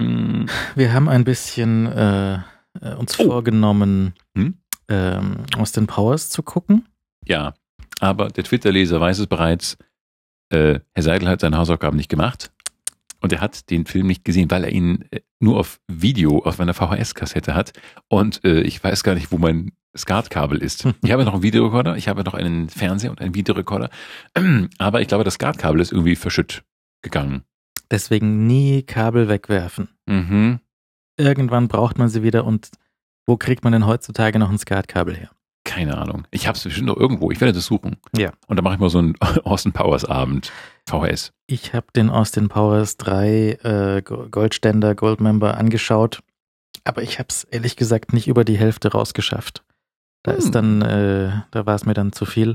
Hm, 0.00 0.46
Wir 0.74 0.92
haben 0.92 1.08
ein 1.08 1.24
bisschen 1.24 1.86
äh, 1.86 2.40
äh, 2.82 2.94
uns 2.94 3.18
Oh. 3.18 3.24
vorgenommen, 3.26 4.14
Hm? 4.36 4.54
ähm, 4.88 5.36
Austin 5.56 5.86
Powers 5.86 6.30
zu 6.30 6.42
gucken. 6.42 6.86
ja, 7.26 7.54
aber 8.00 8.28
der 8.28 8.44
Twitter-Leser 8.44 9.00
weiß 9.00 9.18
es 9.20 9.26
bereits, 9.26 9.78
äh, 10.50 10.80
Herr 10.94 11.02
Seidel 11.02 11.28
hat 11.28 11.40
seine 11.40 11.56
Hausaufgaben 11.56 11.96
nicht 11.96 12.10
gemacht 12.10 12.52
und 13.20 13.32
er 13.32 13.40
hat 13.40 13.70
den 13.70 13.86
Film 13.86 14.06
nicht 14.06 14.24
gesehen, 14.24 14.50
weil 14.50 14.64
er 14.64 14.70
ihn 14.72 15.04
äh, 15.10 15.20
nur 15.40 15.58
auf 15.58 15.80
Video 15.88 16.38
auf 16.44 16.58
meiner 16.58 16.74
VHS-Kassette 16.74 17.54
hat 17.54 17.72
und 18.08 18.44
äh, 18.44 18.60
ich 18.60 18.82
weiß 18.84 19.02
gar 19.02 19.14
nicht, 19.14 19.32
wo 19.32 19.38
mein 19.38 19.72
SCART-Kabel 19.96 20.58
ist. 20.58 20.86
Ich 21.02 21.10
habe 21.10 21.24
noch 21.24 21.32
einen 21.34 21.42
Videorekorder, 21.42 21.96
ich 21.96 22.06
habe 22.08 22.22
noch 22.22 22.34
einen 22.34 22.68
Fernseher 22.68 23.10
und 23.10 23.20
einen 23.20 23.34
Videorekorder, 23.34 23.88
aber 24.78 25.00
ich 25.00 25.08
glaube, 25.08 25.24
das 25.24 25.34
SCART-Kabel 25.34 25.80
ist 25.80 25.92
irgendwie 25.92 26.16
verschütt 26.16 26.62
gegangen. 27.02 27.42
Deswegen 27.90 28.46
nie 28.46 28.82
Kabel 28.82 29.28
wegwerfen. 29.28 29.88
Mhm. 30.06 30.58
Irgendwann 31.16 31.68
braucht 31.68 31.98
man 31.98 32.08
sie 32.08 32.22
wieder 32.22 32.44
und 32.44 32.70
wo 33.26 33.36
kriegt 33.36 33.64
man 33.64 33.72
denn 33.72 33.86
heutzutage 33.86 34.38
noch 34.38 34.50
ein 34.50 34.58
Skatkabel 34.58 35.16
her? 35.16 35.30
Keine 35.64 35.98
Ahnung. 35.98 36.26
Ich 36.30 36.46
habe 36.46 36.56
es 36.56 36.62
bestimmt 36.62 36.86
noch 36.86 36.96
irgendwo. 36.96 37.30
Ich 37.32 37.40
werde 37.40 37.52
das 37.54 37.66
suchen. 37.66 37.96
Ja. 38.16 38.30
Und 38.46 38.56
dann 38.56 38.62
mache 38.62 38.74
ich 38.74 38.80
mal 38.80 38.88
so 38.90 38.98
einen 38.98 39.14
Austin 39.44 39.72
Powers 39.72 40.04
Abend. 40.04 40.52
VHS. 40.88 41.32
Ich 41.48 41.74
habe 41.74 41.86
den 41.96 42.08
Austin 42.08 42.48
Powers 42.48 42.96
3 42.98 43.58
äh, 43.62 44.02
Go- 44.02 44.28
Goldständer, 44.30 44.94
Goldmember 44.94 45.56
angeschaut, 45.56 46.20
aber 46.84 47.02
ich 47.02 47.18
habe 47.18 47.26
es 47.30 47.42
ehrlich 47.44 47.74
gesagt 47.76 48.12
nicht 48.12 48.28
über 48.28 48.44
die 48.44 48.56
Hälfte 48.58 48.92
rausgeschafft. 48.92 49.64
Da 50.22 50.32
Hm. 50.32 50.38
ist 50.38 50.54
dann, 50.54 50.82
äh, 50.82 51.32
da 51.50 51.66
war 51.66 51.74
es 51.74 51.84
mir 51.84 51.94
dann 51.94 52.12
zu 52.12 52.24
viel. 52.26 52.54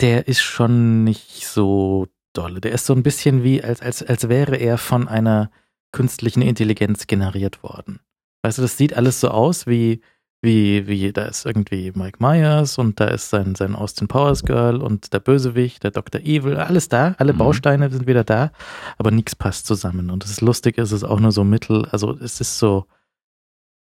Der 0.00 0.28
ist 0.28 0.40
schon 0.40 1.02
nicht 1.02 1.46
so 1.48 2.06
dolle. 2.32 2.60
Der 2.60 2.70
ist 2.70 2.86
so 2.86 2.94
ein 2.94 3.02
bisschen 3.02 3.42
wie, 3.42 3.62
als, 3.64 3.82
als, 3.82 4.04
als 4.04 4.28
wäre 4.28 4.54
er 4.56 4.78
von 4.78 5.08
einer 5.08 5.50
künstlichen 5.92 6.42
Intelligenz 6.42 7.06
generiert 7.06 7.62
worden. 7.62 8.00
Weißt 8.42 8.58
du, 8.58 8.62
das 8.62 8.76
sieht 8.76 8.94
alles 8.94 9.20
so 9.20 9.28
aus 9.28 9.66
wie, 9.66 10.00
wie, 10.42 10.86
wie, 10.86 11.12
da 11.12 11.26
ist 11.26 11.44
irgendwie 11.44 11.92
Mike 11.94 12.18
Myers 12.20 12.78
und 12.78 12.98
da 12.98 13.08
ist 13.08 13.28
sein, 13.28 13.54
sein 13.54 13.74
Austin 13.74 14.08
Powers 14.08 14.42
Girl 14.42 14.80
und 14.80 15.12
der 15.12 15.20
Bösewicht, 15.20 15.82
der 15.84 15.90
Dr. 15.90 16.20
Evil, 16.22 16.56
alles 16.56 16.88
da, 16.88 17.14
alle 17.18 17.34
Mhm. 17.34 17.38
Bausteine 17.38 17.90
sind 17.90 18.06
wieder 18.06 18.24
da, 18.24 18.50
aber 18.96 19.10
nichts 19.10 19.36
passt 19.36 19.66
zusammen. 19.66 20.10
Und 20.10 20.24
das 20.24 20.30
ist 20.30 20.40
lustig, 20.40 20.78
es 20.78 20.92
ist 20.92 21.04
auch 21.04 21.20
nur 21.20 21.32
so 21.32 21.44
mittel, 21.44 21.84
also 21.86 22.12
es 22.12 22.40
ist 22.40 22.58
so 22.58 22.86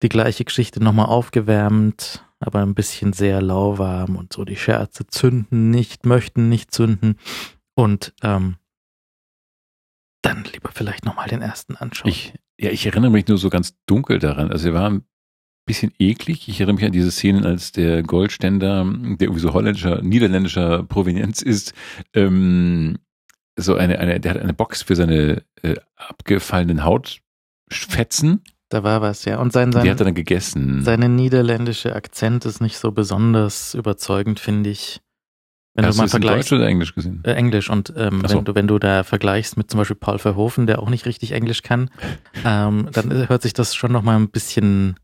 die 0.01 0.09
gleiche 0.09 0.45
Geschichte 0.45 0.81
nochmal 0.81 1.07
aufgewärmt, 1.07 2.23
aber 2.39 2.61
ein 2.61 2.75
bisschen 2.75 3.11
sehr 3.13 3.41
lauwarm 3.41 4.15
und 4.15 4.31
so 4.33 4.45
die 4.45 4.55
Scherze 4.55 5.07
zünden 5.07 5.71
nicht, 5.71 6.05
möchten 6.05 6.47
nicht 6.47 6.71
zünden 6.73 7.17
und 7.75 8.13
ähm, 8.21 8.55
dann 10.25 10.43
lieber 10.51 10.69
vielleicht 10.73 11.05
nochmal 11.05 11.27
den 11.27 11.41
ersten 11.41 11.75
anschauen. 11.75 12.09
Ich, 12.09 12.33
ja, 12.59 12.71
ich 12.71 12.85
erinnere 12.85 13.11
mich 13.11 13.27
nur 13.27 13.37
so 13.37 13.49
ganz 13.49 13.75
dunkel 13.85 14.19
daran. 14.19 14.51
Also 14.51 14.69
er 14.69 14.73
war 14.73 14.89
ein 14.89 15.03
bisschen 15.65 15.91
eklig. 15.99 16.47
Ich 16.47 16.59
erinnere 16.59 16.75
mich 16.75 16.85
an 16.85 16.91
diese 16.91 17.11
Szenen, 17.11 17.45
als 17.45 17.71
der 17.71 18.03
Goldständer, 18.03 18.83
der 18.85 19.21
irgendwie 19.27 19.39
so 19.41 19.53
holländischer, 19.53 20.01
niederländischer 20.01 20.83
Provenienz 20.83 21.41
ist, 21.41 21.73
ähm, 22.13 22.97
so 23.57 23.75
eine, 23.75 23.99
eine, 23.99 24.19
der 24.19 24.31
hat 24.33 24.41
eine 24.41 24.53
Box 24.53 24.81
für 24.83 24.95
seine 24.95 25.43
äh, 25.61 25.75
abgefallenen 25.95 26.83
Hautfetzen. 26.83 28.41
da 28.69 28.83
war 28.83 29.01
was, 29.01 29.25
ja. 29.25 29.39
Und 29.39 29.53
sein, 29.53 29.71
Die 29.71 29.77
hat 29.77 29.83
sein, 29.83 29.97
er 29.97 30.05
dann 30.05 30.13
gegessen. 30.13 30.83
seine 30.83 31.07
niederländische 31.09 31.95
Akzent 31.95 32.45
ist 32.45 32.61
nicht 32.61 32.77
so 32.77 32.91
besonders 32.91 33.73
überzeugend, 33.73 34.39
finde 34.39 34.69
ich. 34.71 35.01
Wenn 35.75 35.85
Hast 35.85 35.95
du 35.95 35.99
mal 35.99 36.05
in 36.05 36.09
Deutsch 36.09 36.11
vergleichst. 36.11 36.53
oder 36.53 36.67
Englisch 36.67 36.95
gesehen? 36.95 37.21
Äh, 37.25 37.33
Englisch 37.33 37.69
und 37.69 37.93
ähm, 37.97 38.23
so. 38.25 38.37
wenn 38.37 38.45
du 38.45 38.55
wenn 38.55 38.67
du 38.67 38.79
da 38.79 39.03
vergleichst 39.03 39.57
mit 39.57 39.69
zum 39.69 39.79
Beispiel 39.79 39.97
Paul 39.97 40.19
Verhoeven, 40.19 40.67
der 40.67 40.79
auch 40.79 40.89
nicht 40.89 41.05
richtig 41.05 41.33
Englisch 41.33 41.63
kann, 41.63 41.89
ähm, 42.45 42.87
dann 42.93 43.27
hört 43.27 43.41
sich 43.41 43.53
das 43.53 43.75
schon 43.75 43.91
noch 43.91 44.01
mal 44.01 44.15
ein 44.15 44.29
bisschen 44.29 44.95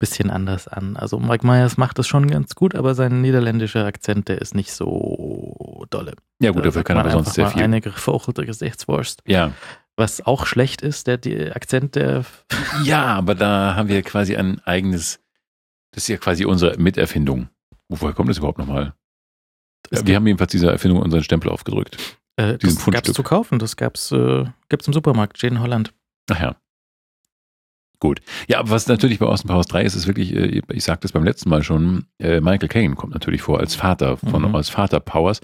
bisschen 0.00 0.30
anders 0.30 0.66
an. 0.66 0.96
Also 0.96 1.20
Mike 1.20 1.46
Myers 1.46 1.76
macht 1.76 1.98
das 1.98 2.08
schon 2.08 2.26
ganz 2.26 2.56
gut, 2.56 2.74
aber 2.74 2.94
sein 2.94 3.20
niederländischer 3.20 3.84
Akzent, 3.84 4.28
der 4.28 4.40
ist 4.40 4.54
nicht 4.54 4.72
so 4.72 5.86
dolle. 5.90 6.14
Ja 6.40 6.50
gut, 6.50 6.60
Da 6.60 6.64
dafür 6.64 6.82
kann 6.82 6.96
er 6.96 7.10
sonst 7.10 7.34
sehr 7.34 7.48
viel. 7.48 7.62
Eine 7.62 7.80
gefauchelte 7.80 8.44
Gesichtswurst. 8.44 9.22
Ja. 9.26 9.52
Was 9.96 10.24
auch 10.26 10.46
schlecht 10.46 10.80
ist, 10.80 11.06
der 11.06 11.18
die 11.18 11.52
Akzent 11.52 11.94
der 11.94 12.24
ja, 12.82 13.04
aber 13.04 13.34
da 13.34 13.76
haben 13.76 13.88
wir 13.88 14.02
quasi 14.02 14.34
ein 14.34 14.58
eigenes, 14.64 15.20
das 15.92 16.04
ist 16.04 16.08
ja 16.08 16.16
quasi 16.16 16.46
unsere 16.46 16.78
Miterfindung. 16.78 17.48
Woher 17.88 18.14
kommt 18.14 18.30
das 18.30 18.38
überhaupt 18.38 18.58
nochmal? 18.58 18.94
Es 19.90 20.06
wir 20.06 20.16
haben 20.16 20.26
jedenfalls 20.26 20.52
dieser 20.52 20.72
Erfindung 20.72 21.00
unseren 21.02 21.22
Stempel 21.22 21.50
aufgedrückt. 21.50 21.96
äh, 22.36 22.56
diesen 22.58 22.76
das 22.76 22.84
Fundstück. 22.84 22.92
gab's 23.06 23.12
zu 23.16 23.22
kaufen, 23.22 23.58
das 23.58 23.76
gab's 23.76 24.12
äh, 24.12 24.44
gibt's 24.68 24.86
im 24.86 24.92
Supermarkt, 24.92 25.42
in 25.44 25.60
Holland. 25.60 25.92
Ach 26.30 26.40
ja. 26.40 26.56
Gut. 27.98 28.20
Ja, 28.48 28.62
was 28.64 28.86
natürlich 28.86 29.18
bei 29.18 29.26
Austin 29.26 29.48
Powers 29.48 29.66
3 29.66 29.82
ist, 29.82 29.94
ist 29.94 30.06
wirklich, 30.06 30.34
äh, 30.34 30.62
ich 30.72 30.84
sagte 30.84 31.06
es 31.06 31.12
beim 31.12 31.24
letzten 31.24 31.50
Mal 31.50 31.62
schon, 31.62 32.06
äh, 32.18 32.40
Michael 32.40 32.68
Caine 32.68 32.94
kommt 32.94 33.12
natürlich 33.12 33.42
vor 33.42 33.60
als 33.60 33.74
Vater 33.74 34.16
von, 34.16 34.42
Mhm. 34.48 34.54
als 34.54 34.70
Vater 34.70 35.00
Powers. 35.00 35.40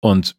Und 0.00 0.34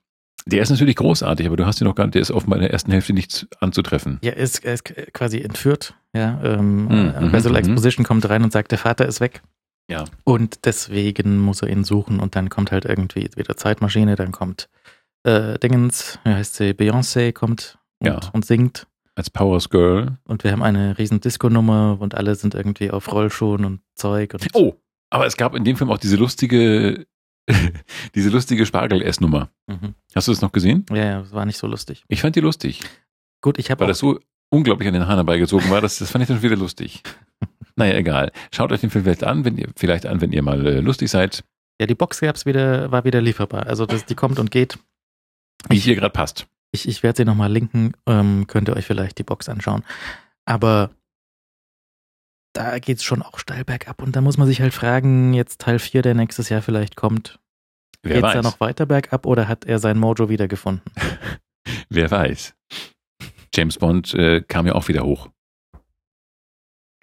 der 0.45 0.61
ist 0.61 0.69
natürlich 0.69 0.97
großartig, 0.97 1.47
aber 1.47 1.55
du 1.55 1.65
hast 1.65 1.79
ihn 1.79 1.85
noch 1.87 1.95
gar 1.95 2.03
nicht, 2.05 2.15
der 2.15 2.21
ist 2.21 2.29
offenbar 2.31 2.57
in 2.57 2.63
der 2.63 2.73
ersten 2.73 2.91
Hälfte 2.91 3.13
nichts 3.13 3.47
anzutreffen. 3.61 4.19
Ja, 4.21 4.31
er 4.31 4.43
ist, 4.43 4.65
er 4.65 4.73
ist 4.73 4.83
quasi 5.13 5.39
entführt. 5.39 5.95
Ja, 6.13 6.39
ähm, 6.43 6.85
Mhm, 6.87 7.13
äh, 7.27 7.29
Basil 7.29 7.51
mhm, 7.51 7.57
Exposition 7.57 8.05
kommt 8.05 8.27
rein 8.27 8.43
und 8.43 8.51
sagt, 8.51 8.71
der 8.71 8.77
Vater 8.77 9.05
ist 9.07 9.21
weg. 9.21 9.41
Ja. 9.89 10.05
Und 10.23 10.65
deswegen 10.65 11.37
muss 11.39 11.61
er 11.61 11.69
ihn 11.69 11.83
suchen 11.83 12.19
und 12.19 12.35
dann 12.35 12.49
kommt 12.49 12.71
halt 12.71 12.85
irgendwie 12.85 13.29
wieder 13.35 13.55
Zeitmaschine, 13.55 14.15
dann 14.15 14.31
kommt 14.31 14.67
äh, 15.23 15.59
Dingens, 15.59 16.19
wie 16.23 16.31
heißt 16.33 16.55
sie, 16.55 16.71
Beyoncé 16.73 17.31
kommt 17.33 17.77
und, 17.99 18.07
Ja. 18.07 18.19
und 18.33 18.45
singt 18.45 18.87
Als 19.15 19.29
Powers 19.29 19.69
Girl. 19.69 20.17
und 20.25 20.43
wir 20.43 20.51
haben 20.51 20.63
eine 20.63 20.97
riesen 20.97 21.19
Disco-Nummer 21.21 21.97
und 21.99 22.15
alle 22.15 22.35
sind 22.35 22.55
irgendwie 22.55 22.89
auf 22.91 23.11
Rollschuhen 23.11 23.63
und 23.65 23.81
Zeug 23.95 24.33
und 24.33 24.47
Oh, 24.53 24.75
aber 25.11 25.25
es 25.27 25.37
gab 25.37 25.53
in 25.55 25.63
dem 25.63 25.77
Film 25.77 25.91
auch 25.91 25.97
diese 25.99 26.15
lustige, 26.15 27.05
diese 28.15 28.29
lustige 28.29 28.65
Spargel-Essnummer. 28.65 29.49
Mhm. 29.67 29.93
Hast 30.15 30.27
du 30.27 30.31
das 30.31 30.41
noch 30.41 30.51
gesehen? 30.51 30.85
Ja, 30.89 30.95
ja, 31.05 31.19
das 31.21 31.31
war 31.31 31.45
nicht 31.45 31.57
so 31.57 31.67
lustig. 31.67 32.03
Ich 32.07 32.21
fand 32.21 32.35
die 32.35 32.41
lustig, 32.41 32.81
Gut, 33.41 33.59
ich 33.59 33.69
habe 33.69 33.81
weil 33.81 33.87
das 33.89 33.99
so 33.99 34.19
unglaublich 34.49 34.87
an 34.87 34.95
den 34.95 35.03
Haaren 35.05 35.17
herbeigezogen 35.17 35.69
war. 35.69 35.79
Das, 35.81 35.99
das 35.99 36.09
fand 36.09 36.23
ich 36.23 36.27
dann 36.27 36.41
wieder 36.41 36.55
lustig. 36.55 37.03
Naja, 37.77 37.95
egal. 37.95 38.31
Schaut 38.53 38.71
euch 38.71 38.81
den 38.81 38.89
Film 38.89 39.03
vielleicht 39.03 39.23
an, 39.23 39.43
wenn 39.45 39.57
ihr, 39.57 39.69
vielleicht 39.75 40.05
an, 40.05 40.21
wenn 40.21 40.31
ihr 40.31 40.41
mal 40.41 40.65
äh, 40.65 40.79
lustig 40.79 41.09
seid, 41.09 41.43
Ja, 41.79 41.87
die 41.87 41.95
Box 41.95 42.21
gab's 42.21 42.45
wieder, 42.45 42.91
war 42.91 43.03
wieder 43.03 43.21
lieferbar. 43.21 43.67
Also 43.67 43.85
das, 43.85 44.05
die 44.05 44.15
kommt 44.15 44.39
und 44.39 44.49
geht. 44.51 44.79
wie 45.69 45.77
es 45.77 45.85
ihr 45.85 45.95
gerade 45.95 46.13
passt. 46.13 46.47
Ich, 46.71 46.87
ich 46.87 47.03
werde 47.03 47.17
sie 47.17 47.25
nochmal 47.25 47.51
linken, 47.51 47.93
ähm, 48.05 48.47
könnt 48.47 48.69
ihr 48.69 48.75
euch 48.75 48.85
vielleicht 48.85 49.17
die 49.17 49.23
Box 49.23 49.49
anschauen. 49.49 49.83
Aber 50.45 50.91
da 52.53 52.79
geht's 52.79 53.03
schon 53.03 53.21
auch 53.21 53.39
steil 53.39 53.65
bergab 53.65 54.01
und 54.01 54.15
da 54.15 54.21
muss 54.21 54.37
man 54.37 54.47
sich 54.47 54.61
halt 54.61 54.73
fragen, 54.73 55.33
jetzt 55.33 55.59
Teil 55.61 55.79
4, 55.79 56.01
der 56.01 56.13
nächstes 56.13 56.49
Jahr 56.49 56.61
vielleicht 56.61 56.95
kommt, 56.95 57.39
Wer 58.03 58.13
geht's 58.15 58.23
weiß. 58.23 58.33
da 58.35 58.41
noch 58.41 58.59
weiter 58.59 58.85
bergab 58.85 59.25
oder 59.25 59.47
hat 59.47 59.65
er 59.65 59.79
sein 59.79 59.97
Mojo 59.97 60.29
wiedergefunden? 60.29 60.81
Wer 61.89 62.09
weiß. 62.11 62.55
James 63.53 63.77
Bond 63.77 64.13
äh, 64.13 64.41
kam 64.41 64.67
ja 64.67 64.73
auch 64.75 64.87
wieder 64.87 65.03
hoch. 65.03 65.29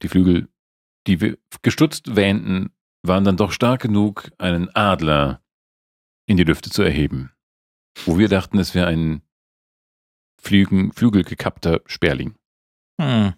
Die 0.02 0.08
Flügel, 0.08 0.48
die 1.06 1.20
wir 1.20 1.38
gestutzt 1.62 2.16
wähnten, 2.16 2.70
waren 3.02 3.24
dann 3.24 3.36
doch 3.36 3.52
stark 3.52 3.82
genug, 3.82 4.30
einen 4.38 4.68
Adler 4.74 5.42
in 6.26 6.36
die 6.36 6.44
Lüfte 6.44 6.70
zu 6.70 6.82
erheben. 6.82 7.32
Wo 8.06 8.18
wir 8.18 8.28
dachten, 8.28 8.58
es 8.58 8.74
wäre 8.74 8.86
ein 8.86 9.22
Flügen, 10.40 10.92
flügelgekappter 10.92 11.80
Sperling. 11.86 12.34
Hm. 13.00 13.34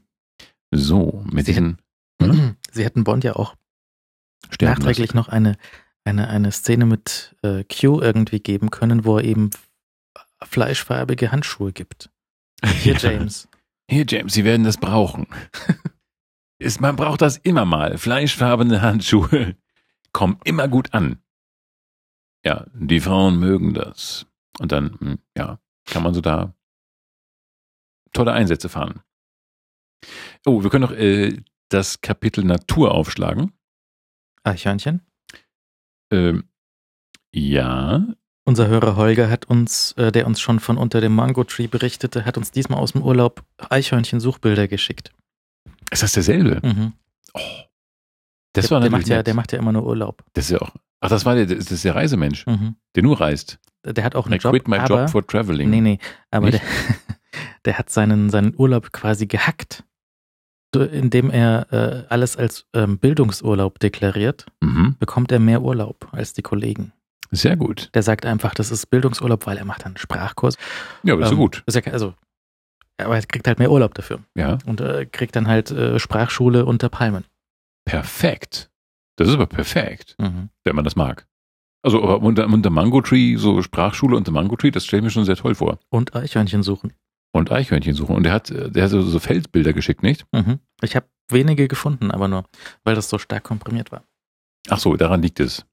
So, 0.70 1.24
mit 1.30 1.46
Sie 1.46 1.52
diesen 1.52 1.78
Hm? 2.20 2.56
Sie 2.72 2.84
hätten 2.84 3.04
Bond 3.04 3.24
ja 3.24 3.36
auch 3.36 3.54
Sterben 4.50 4.72
nachträglich 4.74 5.14
noch 5.14 5.28
eine, 5.28 5.56
eine, 6.04 6.28
eine 6.28 6.52
Szene 6.52 6.86
mit 6.86 7.34
äh, 7.42 7.64
Q 7.64 8.00
irgendwie 8.00 8.40
geben 8.40 8.70
können, 8.70 9.04
wo 9.04 9.18
er 9.18 9.24
eben 9.24 9.50
fleischfarbige 10.42 11.32
Handschuhe 11.32 11.72
gibt. 11.72 12.10
lassen. 12.62 12.76
Hier, 12.78 12.94
Ja. 12.98 13.10
James. 13.10 13.48
Hier, 13.90 14.04
James, 14.08 14.32
Sie 14.32 14.44
werden 14.44 14.64
das 14.64 14.78
brauchen. 14.78 15.26
Ist, 16.58 16.80
man 16.80 16.96
braucht 16.96 17.20
das 17.20 17.36
immer 17.38 17.64
mal. 17.64 17.98
Fleischfarbene 17.98 18.80
Handschuhe 18.80 19.56
kommen 20.12 20.38
immer 20.44 20.68
gut 20.68 20.94
an. 20.94 21.18
Ja, 22.44 22.66
die 22.74 23.00
Frauen 23.00 23.38
mögen 23.38 23.74
das. 23.74 24.26
Und 24.60 24.70
dann, 24.72 24.98
hm, 25.00 25.18
ja, 25.36 25.58
kann 25.86 26.02
man 26.02 26.14
so 26.14 26.20
da 26.20 26.54
tolle 28.12 28.32
Einsätze 28.32 28.68
fahren. 28.68 29.00
Oh, 30.46 30.62
wir 30.62 30.70
können 30.70 30.84
noch 30.84 30.96
äh, 30.96 31.42
das 31.68 32.00
Kapitel 32.00 32.44
Natur 32.44 32.92
aufschlagen. 32.92 33.52
Eichhörnchen. 34.44 35.00
Ähm, 36.12 36.44
ja, 37.32 38.06
Unser 38.46 38.68
Hörer 38.68 38.96
Holger 38.96 39.30
hat 39.30 39.46
uns, 39.46 39.92
äh, 39.92 40.12
der 40.12 40.26
uns 40.26 40.38
schon 40.38 40.60
von 40.60 40.76
unter 40.76 41.00
dem 41.00 41.14
Mango 41.14 41.44
Tree 41.44 41.66
berichtete, 41.66 42.26
hat 42.26 42.36
uns 42.36 42.50
diesmal 42.50 42.78
aus 42.78 42.92
dem 42.92 43.02
Urlaub 43.02 43.42
Eichhörnchen-Suchbilder 43.56 44.68
geschickt. 44.68 45.12
Ist 45.90 46.02
das 46.02 46.12
derselbe? 46.12 46.60
Mhm. 46.66 46.92
Das 48.52 48.66
der, 48.66 48.70
war 48.70 48.80
der, 48.80 48.90
macht 48.90 49.08
ja, 49.08 49.16
nett. 49.18 49.26
der 49.26 49.34
macht 49.34 49.52
ja 49.52 49.58
immer 49.58 49.72
nur 49.72 49.84
Urlaub. 49.86 50.22
Das 50.34 50.44
ist 50.46 50.50
ja 50.52 50.60
auch. 50.60 50.70
Ach, 51.00 51.08
das 51.08 51.24
war 51.24 51.34
der, 51.34 51.46
das 51.46 51.70
ist 51.70 51.84
der 51.84 51.94
Reisemensch, 51.94 52.46
Mhm. 52.46 52.76
der 52.94 53.02
nur 53.02 53.20
reist. 53.20 53.58
Der 53.84 54.04
hat 54.04 54.14
auch 54.14 54.26
einen 54.26 54.34
I 54.36 54.38
Job, 54.38 54.52
quit 54.52 54.68
my 54.68 54.76
aber 54.78 55.00
job 55.02 55.10
for 55.10 55.26
traveling. 55.26 55.68
nee, 55.68 55.80
nee, 55.80 55.98
aber 56.30 56.50
der, 56.50 56.60
Nicht? 56.60 56.72
der 57.66 57.78
hat 57.78 57.90
seinen, 57.90 58.30
seinen 58.30 58.54
Urlaub 58.56 58.92
quasi 58.92 59.26
gehackt, 59.26 59.84
indem 60.74 61.30
er 61.30 61.66
äh, 61.72 62.04
alles 62.08 62.36
als 62.36 62.66
ähm, 62.72 62.98
Bildungsurlaub 62.98 63.78
deklariert, 63.80 64.46
Mhm. 64.60 64.96
bekommt 64.98 65.32
er 65.32 65.40
mehr 65.40 65.60
Urlaub 65.62 66.08
als 66.12 66.32
die 66.32 66.42
Kollegen. 66.42 66.92
Sehr 67.30 67.56
gut. 67.56 67.90
Der 67.94 68.02
sagt 68.04 68.24
einfach, 68.26 68.54
das 68.54 68.70
ist 68.70 68.86
Bildungsurlaub, 68.86 69.46
weil 69.46 69.56
er 69.58 69.64
macht 69.64 69.84
einen 69.84 69.96
Sprachkurs. 69.96 70.56
Ja, 71.02 71.14
aber 71.14 71.22
das 71.22 71.30
ist 71.30 71.32
Ähm, 71.32 71.36
so 71.36 71.42
gut. 71.42 71.64
Ja, 71.68 71.80
ke- 71.80 71.92
also, 71.92 72.14
aber 72.98 73.16
er 73.16 73.22
kriegt 73.26 73.46
halt 73.46 73.58
mehr 73.58 73.70
Urlaub 73.70 73.94
dafür 73.94 74.20
Ja, 74.36 74.58
und 74.66 74.80
äh, 74.80 75.06
kriegt 75.06 75.34
dann 75.36 75.46
halt 75.48 75.70
äh, 75.70 75.98
Sprachschule 75.98 76.64
unter 76.66 76.88
Palmen. 76.88 77.24
perfekt. 77.84 78.70
Das 79.16 79.28
ist 79.28 79.34
aber 79.34 79.46
perfekt, 79.46 80.16
Mhm. 80.20 80.50
wenn 80.64 80.74
man 80.74 80.84
das 80.84 80.96
mag. 80.96 81.26
Also 81.82 82.02
aber 82.02 82.20
unter, 82.20 82.46
unter 82.46 82.70
Mango 82.70 83.00
Tree, 83.02 83.36
so 83.36 83.62
Sprachschule 83.62 84.16
unter 84.16 84.32
Mango 84.32 84.56
Tree, 84.56 84.70
das 84.70 84.84
stelle 84.86 85.00
ich 85.00 85.04
mir 85.04 85.10
schon 85.10 85.24
sehr 85.24 85.36
toll 85.36 85.54
vor. 85.54 85.78
Und 85.90 86.16
Eichhörnchen 86.16 86.62
suchen. 86.62 86.92
Und 87.32 87.52
Eichhörnchen 87.52 87.94
suchen. 87.94 88.16
Und 88.16 88.22
der 88.24 88.32
hat, 88.32 88.48
der 88.50 88.82
hat 88.84 88.90
so, 88.90 89.02
so 89.02 89.18
Feldbilder 89.18 89.72
geschickt, 89.72 90.02
nicht? 90.02 90.24
Mhm. 90.32 90.60
Ich 90.82 90.96
habe 90.96 91.06
wenige 91.28 91.68
gefunden, 91.68 92.10
aber 92.10 92.26
nur, 92.28 92.44
weil 92.84 92.94
das 92.94 93.08
so 93.10 93.18
stark 93.18 93.44
komprimiert 93.44 93.92
war. 93.92 94.02
Ach 94.68 94.78
so, 94.78 94.96
daran 94.96 95.20
liegt 95.22 95.40
es. 95.40 95.64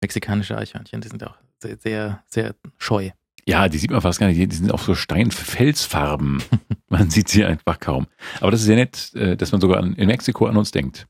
Mexikanische 0.00 0.56
Eichhörnchen, 0.56 1.00
die 1.00 1.08
sind 1.08 1.22
ja 1.22 1.28
auch 1.28 1.36
sehr, 1.58 1.76
sehr, 1.78 2.24
sehr 2.26 2.54
scheu. 2.78 3.10
Ja, 3.46 3.68
die 3.68 3.78
sieht 3.78 3.90
man 3.90 4.00
fast 4.00 4.20
gar 4.20 4.26
nicht. 4.28 4.38
Die 4.52 4.56
sind 4.56 4.72
auch 4.72 4.80
so 4.80 4.94
Steinfelsfarben. 4.94 6.42
man 6.88 7.10
sieht 7.10 7.28
sie 7.28 7.44
einfach 7.44 7.78
kaum. 7.78 8.06
Aber 8.40 8.50
das 8.50 8.60
ist 8.60 8.66
sehr 8.66 8.76
nett, 8.76 9.12
äh, 9.14 9.36
dass 9.36 9.52
man 9.52 9.60
sogar 9.60 9.78
an, 9.78 9.94
in 9.94 10.06
Mexiko 10.06 10.46
an 10.46 10.56
uns 10.56 10.70
denkt. 10.70 11.06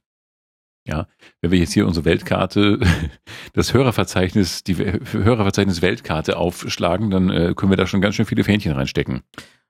Ja, 0.86 1.06
wenn 1.40 1.50
wir 1.50 1.58
jetzt 1.58 1.72
hier 1.72 1.86
unsere 1.86 2.04
Weltkarte, 2.04 2.78
das 3.54 3.72
Hörerverzeichnis, 3.72 4.64
die 4.64 4.76
Hörerverzeichnis 4.76 5.80
Weltkarte 5.80 6.36
aufschlagen, 6.36 7.10
dann 7.10 7.30
äh, 7.30 7.54
können 7.56 7.72
wir 7.72 7.76
da 7.76 7.86
schon 7.86 8.00
ganz 8.02 8.16
schön 8.16 8.26
viele 8.26 8.44
Fähnchen 8.44 8.72
reinstecken. 8.72 9.22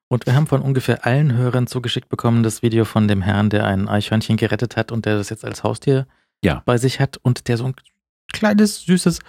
Und 0.09 0.27
wir 0.27 0.35
haben 0.35 0.47
von 0.47 0.61
ungefähr 0.61 1.07
allen 1.07 1.35
Hörern 1.37 1.67
zugeschickt 1.67 2.09
bekommen 2.09 2.43
das 2.43 2.63
Video 2.63 2.85
von 2.85 3.09
dem 3.09 3.23
Herrn, 3.23 3.49
der 3.51 3.65
ein 3.67 3.89
Eichhörnchen 3.89 4.37
gerettet 4.37 4.77
hat 4.77 4.93
und 4.93 5.07
der 5.07 5.17
das 5.17 5.31
jetzt 5.31 5.45
als 5.45 5.63
Haustier 5.63 6.07
Ja. 6.45 6.63
bei 6.67 6.79
sich 6.79 7.01
hat 7.01 7.17
und 7.19 7.49
der 7.49 7.57
so 7.57 7.65
ein 7.67 7.75
kleines, 8.35 8.83
süßes 8.83 9.21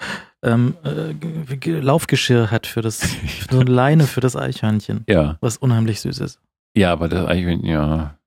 ähm, 0.43 0.75
äh, 0.83 1.69
Laufgeschirr 1.79 2.51
hat 2.51 2.67
für 2.67 2.81
das, 2.81 3.03
für 3.05 3.45
so 3.53 3.59
eine 3.61 3.71
Leine 3.71 4.03
für 4.07 4.19
das 4.21 4.35
Eichhörnchen, 4.35 5.05
Ja, 5.07 5.37
was 5.41 5.57
unheimlich 5.57 6.01
süß 6.01 6.19
ist. 6.19 6.39
ja, 6.75 6.91
aber 6.91 7.07
das 7.07 7.25
Eichhörnchen, 7.27 7.65
ja. 7.67 8.19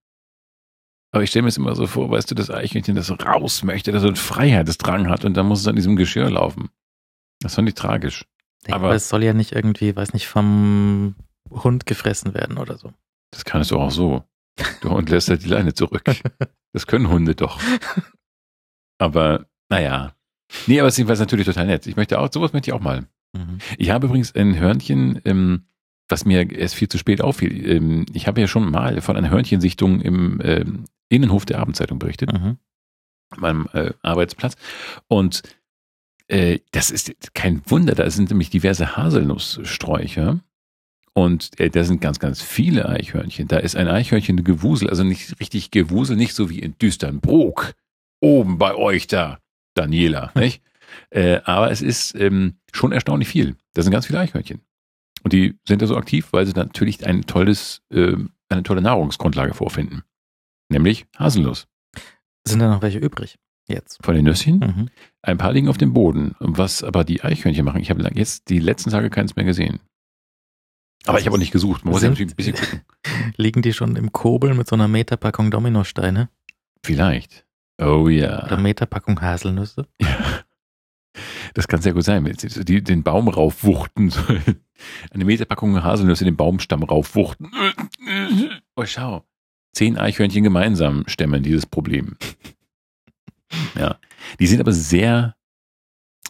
Aber 1.12 1.22
ich 1.22 1.30
stelle 1.30 1.42
mir 1.44 1.48
es 1.48 1.56
immer 1.56 1.74
so 1.74 1.86
vor, 1.86 2.10
weißt 2.10 2.30
du, 2.30 2.34
das 2.34 2.50
Eichhörnchen, 2.50 2.94
das 2.96 3.10
raus 3.10 3.62
möchte, 3.62 3.92
das 3.92 4.02
so 4.02 4.09
einen 4.09 4.16
Freiheitsdrang 4.16 5.09
hat 5.09 5.24
und 5.24 5.34
dann 5.34 5.46
muss 5.46 5.60
es 5.60 5.66
an 5.68 5.76
diesem 5.76 5.96
Geschirr 5.96 6.30
laufen. 6.30 6.70
Das 7.40 7.55
fand 7.55 7.68
ich 7.68 7.74
tragisch. 7.74 8.24
Ja, 8.66 8.74
Aber- 8.74 8.86
aber 8.86 8.94
es 8.96 9.09
soll 9.09 9.22
ja 9.24 9.32
nicht 9.34 9.52
irgendwie, 9.52 9.94
weiß 9.94 10.12
nicht, 10.12 10.26
vom 10.26 11.14
Hund 11.50 11.86
gefressen 11.86 12.34
werden 12.34 12.59
oder 12.59 12.76
so. 12.78 12.92
Das 13.30 13.44
kannst 13.44 13.70
du 13.70 13.78
auch 13.78 13.90
so. 13.90 14.24
Der 14.82 14.90
Hund 14.90 15.09
lässt 15.09 15.28
halt 15.28 15.44
die 15.44 15.48
Leine 15.48 15.72
zurück. 15.74 16.02
Das 16.74 16.86
können 16.86 17.09
Hunde 17.09 17.34
doch. 17.34 17.59
Aber, 18.98 19.46
naja. 19.70 20.14
Nee, 20.66 20.80
aber 20.80 20.88
es 20.88 20.98
ist 20.98 21.06
natürlich 21.08 21.46
total 21.46 21.66
nett. 21.66 21.86
Ich 21.86 21.96
möchte 21.96 22.18
auch, 22.18 22.32
sowas 22.32 22.52
möchte 22.52 22.70
ich 22.70 22.74
auch 22.74 22.80
mal. 22.80 23.06
Mhm. 23.34 23.58
Ich 23.76 23.90
habe 23.90 24.06
übrigens 24.06 24.34
ein 24.34 24.58
Hörnchen, 24.58 25.20
ähm, 25.24 25.64
was 26.08 26.24
mir 26.24 26.50
erst 26.50 26.74
viel 26.74 26.88
zu 26.88 26.96
spät 26.98 27.20
auffiel. 27.20 27.66
Ähm, 27.68 28.06
ich 28.14 28.26
habe 28.26 28.40
ja 28.40 28.46
schon 28.48 28.70
mal 28.70 29.00
von 29.02 29.16
einer 29.16 29.30
Hörnchensichtung 29.30 30.00
im 30.00 30.40
ähm, 30.42 30.84
Innenhof 31.10 31.44
der 31.44 31.58
Abendzeitung 31.58 31.98
berichtet, 31.98 32.32
Mhm. 32.32 32.56
an 33.30 33.40
meinem 33.40 33.68
äh, 33.74 33.92
Arbeitsplatz. 34.02 34.54
Und 35.06 35.42
äh, 36.28 36.60
das 36.72 36.90
ist 36.90 37.34
kein 37.34 37.62
Wunder, 37.66 37.94
da 37.94 38.08
sind 38.10 38.30
nämlich 38.30 38.50
diverse 38.50 38.96
Haselnusssträucher. 38.96 40.40
Und 41.14 41.58
äh, 41.58 41.68
da 41.68 41.82
sind 41.84 42.00
ganz, 42.00 42.20
ganz 42.20 42.40
viele 42.42 42.88
Eichhörnchen. 42.88 43.48
Da 43.48 43.56
ist 43.58 43.74
ein 43.76 43.88
Eichhörnchen 43.88 44.44
Gewusel, 44.44 44.88
also 44.88 45.02
nicht 45.04 45.40
richtig 45.40 45.70
Gewusel, 45.72 46.16
nicht 46.16 46.34
so 46.34 46.48
wie 46.48 46.60
in 46.60 46.78
Düsternbrook, 46.78 47.74
oben 48.20 48.58
bei 48.58 48.74
euch 48.74 49.08
da, 49.08 49.40
Daniela, 49.78 50.32
nicht? 50.34 50.62
Äh, 51.10 51.40
aber 51.44 51.70
es 51.70 51.82
ist 51.82 52.14
ähm, 52.14 52.55
schon 52.72 52.92
erstaunlich 52.92 53.28
viel. 53.28 53.56
Da 53.74 53.82
sind 53.82 53.92
ganz 53.92 54.06
viele 54.06 54.20
Eichhörnchen. 54.20 54.60
Und 55.22 55.32
die 55.32 55.59
sind 55.66 55.82
da 55.82 55.86
so 55.86 55.96
aktiv, 55.96 56.28
weil 56.32 56.46
sie 56.46 56.52
natürlich 56.52 57.06
ein 57.06 57.22
tolles, 57.22 57.82
ähm, 57.90 58.30
eine 58.48 58.62
tolle 58.62 58.82
Nahrungsgrundlage 58.82 59.55
vorfinden. 59.55 60.02
Nämlich 60.70 61.06
Haselnuss. 61.16 61.66
Sind 62.46 62.60
da 62.60 62.68
noch 62.68 62.82
welche 62.82 62.98
übrig? 62.98 63.38
Jetzt. 63.68 63.98
Von 64.02 64.14
den 64.14 64.24
Nüsschen. 64.24 64.59
Mhm. 64.59 64.88
Ein 65.22 65.38
paar 65.38 65.52
liegen 65.52 65.68
auf 65.68 65.76
dem 65.76 65.92
Boden. 65.92 66.34
Was 66.38 66.82
aber 66.82 67.05
die 67.05 67.22
Eichhörnchen 67.22 67.64
machen, 67.64 67.80
ich 67.80 67.90
habe 67.90 68.02
jetzt 68.14 68.48
die 68.48 68.59
letzten 68.59 68.90
Tage 68.90 69.10
keins 69.10 69.36
mehr 69.36 69.44
gesehen. 69.44 69.80
Aber 71.06 71.20
ich 71.20 71.26
habe 71.26 71.36
auch 71.36 71.40
nicht 71.40 71.52
gesucht. 71.52 71.84
Man 71.84 71.92
muss 71.92 72.02
ja 72.02 72.09
natürlich 72.09 72.32
ein 72.32 72.36
bisschen 72.36 72.56
gucken. 72.56 72.80
Liegen 73.36 73.62
die 73.62 73.72
schon 73.72 73.96
im 73.96 74.12
Kobel 74.12 74.55
mit 74.55 74.68
so 74.68 74.74
einer 74.74 74.88
Meterpackung 74.88 75.50
Dominosteine? 75.50 76.28
Vielleicht. 76.82 77.46
Oh 77.80 78.09
ja. 78.09 78.44
Oder 78.44 78.56
Meterpackung 78.56 79.20
Haselnüsse? 79.20 79.86
Ja. 80.00 80.44
Das 81.55 81.66
kann 81.66 81.80
sehr 81.80 81.94
gut 81.94 82.05
sein. 82.05 82.24
Die 82.24 82.84
den 82.84 83.02
Baum 83.02 83.26
raufwuchten. 83.26 84.12
Eine 85.10 85.24
Meterpackung 85.24 85.82
Haselnüsse 85.82 86.24
den 86.24 86.36
Baumstamm 86.36 86.84
raufwuchten. 86.84 87.50
Oh, 88.76 88.84
schau. 88.84 89.24
Zehn 89.72 89.98
Eichhörnchen 89.98 90.44
gemeinsam 90.44 91.05
stemmen 91.09 91.42
dieses 91.42 91.66
Problem. 91.66 92.16
Ja. 93.76 93.98
Die 94.38 94.46
sind 94.46 94.60
aber 94.60 94.72
sehr 94.72 95.34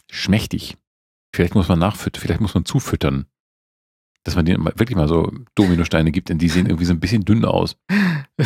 schmächtig. 0.09 0.77
Vielleicht 1.35 1.53
muss 1.53 1.67
man 1.67 1.77
nachfüttern, 1.79 2.21
vielleicht 2.21 2.41
muss 2.41 2.55
man 2.55 2.65
zufüttern. 2.65 3.27
Dass 4.29 4.35
man 4.35 4.45
denen 4.45 4.63
wirklich 4.63 4.95
mal 4.95 5.07
so 5.07 5.31
Dominosteine 5.55 6.11
gibt, 6.11 6.29
denn 6.29 6.37
die 6.37 6.49
sehen 6.49 6.67
irgendwie 6.67 6.85
so 6.85 6.93
ein 6.93 6.99
bisschen 6.99 7.25
dünn 7.25 7.45
aus. 7.45 7.75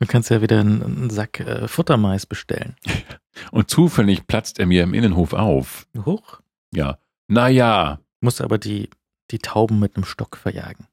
Du 0.00 0.08
kannst 0.08 0.30
ja 0.30 0.42
wieder 0.42 0.58
einen, 0.58 1.10
Sack 1.10 1.38
äh, 1.38 1.68
Futtermais 1.68 2.26
bestellen. 2.26 2.74
Und 3.52 3.70
zufällig 3.70 4.26
platzt 4.26 4.58
er 4.58 4.66
mir 4.66 4.82
im 4.82 4.94
Innenhof 4.94 5.32
auf. 5.32 5.86
Hoch. 6.04 6.40
Ja. 6.74 6.98
Naja, 7.28 8.00
Musst 8.22 8.40
aber 8.40 8.56
die, 8.56 8.88
die 9.32 9.40
Tauben 9.40 9.80
mit 9.80 9.96
einem 9.96 10.04
Stock 10.04 10.36
verjagen. 10.36 10.86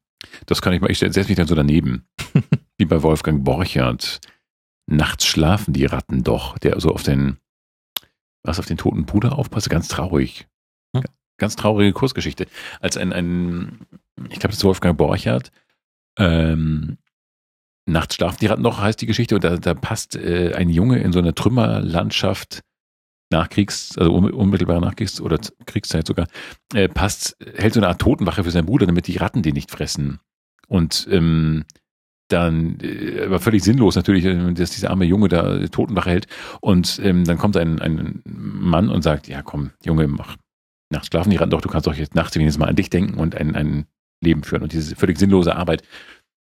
das 0.48 0.62
kann 0.62 0.74
ich 0.74 0.82
mal, 0.82 0.90
ich 0.90 1.00
setze 1.00 1.28
mich 1.28 1.36
dann 1.36 1.48
so 1.48 1.56
daneben. 1.56 2.08
Wie 2.78 2.86
bei 2.86 3.04
Wolfgang 3.04 3.44
Borchert. 3.44 4.20
Nachts 4.88 5.28
schlafen 5.28 5.74
die 5.74 5.86
Ratten 5.86 6.24
doch, 6.24 6.58
der 6.58 6.80
so 6.80 6.90
auf 6.90 7.04
den, 7.04 7.38
was 8.44 8.60
auf 8.60 8.66
den 8.66 8.78
toten 8.78 9.06
Bruder 9.06 9.38
aufpasst, 9.38 9.70
ganz 9.70 9.88
traurig. 9.88 10.48
Hm. 10.96 11.04
Ganz 11.38 11.56
traurige 11.56 11.94
Kursgeschichte. 11.94 12.48
Als 12.80 12.98
ein, 12.98 13.14
ein 13.14 13.86
ich 14.26 14.40
glaube, 14.40 14.50
das 14.50 14.58
ist 14.58 14.64
Wolfgang 14.64 14.98
Borchert, 14.98 15.52
ähm, 16.18 16.98
Nachts 17.90 18.16
schlafen 18.16 18.38
die 18.40 18.46
Ratten 18.46 18.64
doch, 18.64 18.80
heißt 18.80 19.02
die 19.02 19.08
Geschichte, 19.08 19.36
und 19.36 19.44
da, 19.44 19.58
da 19.58 19.74
passt 19.74 20.16
äh, 20.16 20.54
ein 20.54 20.70
Junge 20.70 21.00
in 21.00 21.12
so 21.12 21.20
einer 21.20 21.34
Trümmerlandschaft 21.34 22.62
nach 23.32 23.50
Kriegs, 23.50 23.98
also 23.98 24.14
un- 24.14 24.32
unmittelbar 24.32 24.80
nach 24.80 24.96
Kriegs- 24.96 25.20
oder 25.20 25.40
Kriegszeit 25.66 26.06
sogar, 26.06 26.28
äh, 26.74 26.88
passt, 26.88 27.36
hält 27.56 27.74
so 27.74 27.80
eine 27.80 27.88
Art 27.88 28.00
Totenwache 28.00 28.44
für 28.44 28.52
seinen 28.52 28.68
Bruder, 28.68 28.86
damit 28.86 29.08
die 29.08 29.18
Ratten 29.18 29.42
den 29.42 29.56
nicht 29.56 29.72
fressen. 29.72 30.20
Und 30.68 31.08
ähm, 31.10 31.66
dann, 32.28 32.78
äh, 32.82 33.24
aber 33.26 33.40
völlig 33.40 33.64
sinnlos 33.64 33.96
natürlich, 33.96 34.26
äh, 34.26 34.54
dass 34.54 34.70
dieser 34.72 34.92
arme 34.92 35.06
Junge 35.06 35.28
da 35.28 35.66
Totenwache 35.68 36.12
hält. 36.12 36.28
Und 36.62 37.00
ähm, 37.04 37.24
dann 37.24 37.40
kommt 37.40 37.58
ein, 37.58 37.80
ein 37.80 38.22
Mann 38.26 38.90
und 38.90 39.02
sagt, 39.02 39.28
ja 39.28 39.42
komm, 39.42 39.72
Junge, 39.84 40.08
mach, 40.08 40.38
nachts 40.92 41.08
schlafen 41.08 41.32
die 41.32 41.38
Ratten 41.38 41.52
doch, 41.52 41.62
du 41.62 41.70
kannst 41.70 41.88
doch 41.88 41.96
jetzt 41.96 42.14
nachts 42.14 42.36
wenigstens 42.36 42.60
mal 42.60 42.70
an 42.70 42.76
dich 42.76 42.92
denken 42.92 43.18
und 43.18 43.36
ein, 43.36 43.56
ein 43.56 43.88
Leben 44.22 44.44
führen 44.44 44.64
und 44.64 44.74
diese 44.74 44.96
völlig 44.96 45.18
sinnlose 45.18 45.56
Arbeit, 45.56 45.84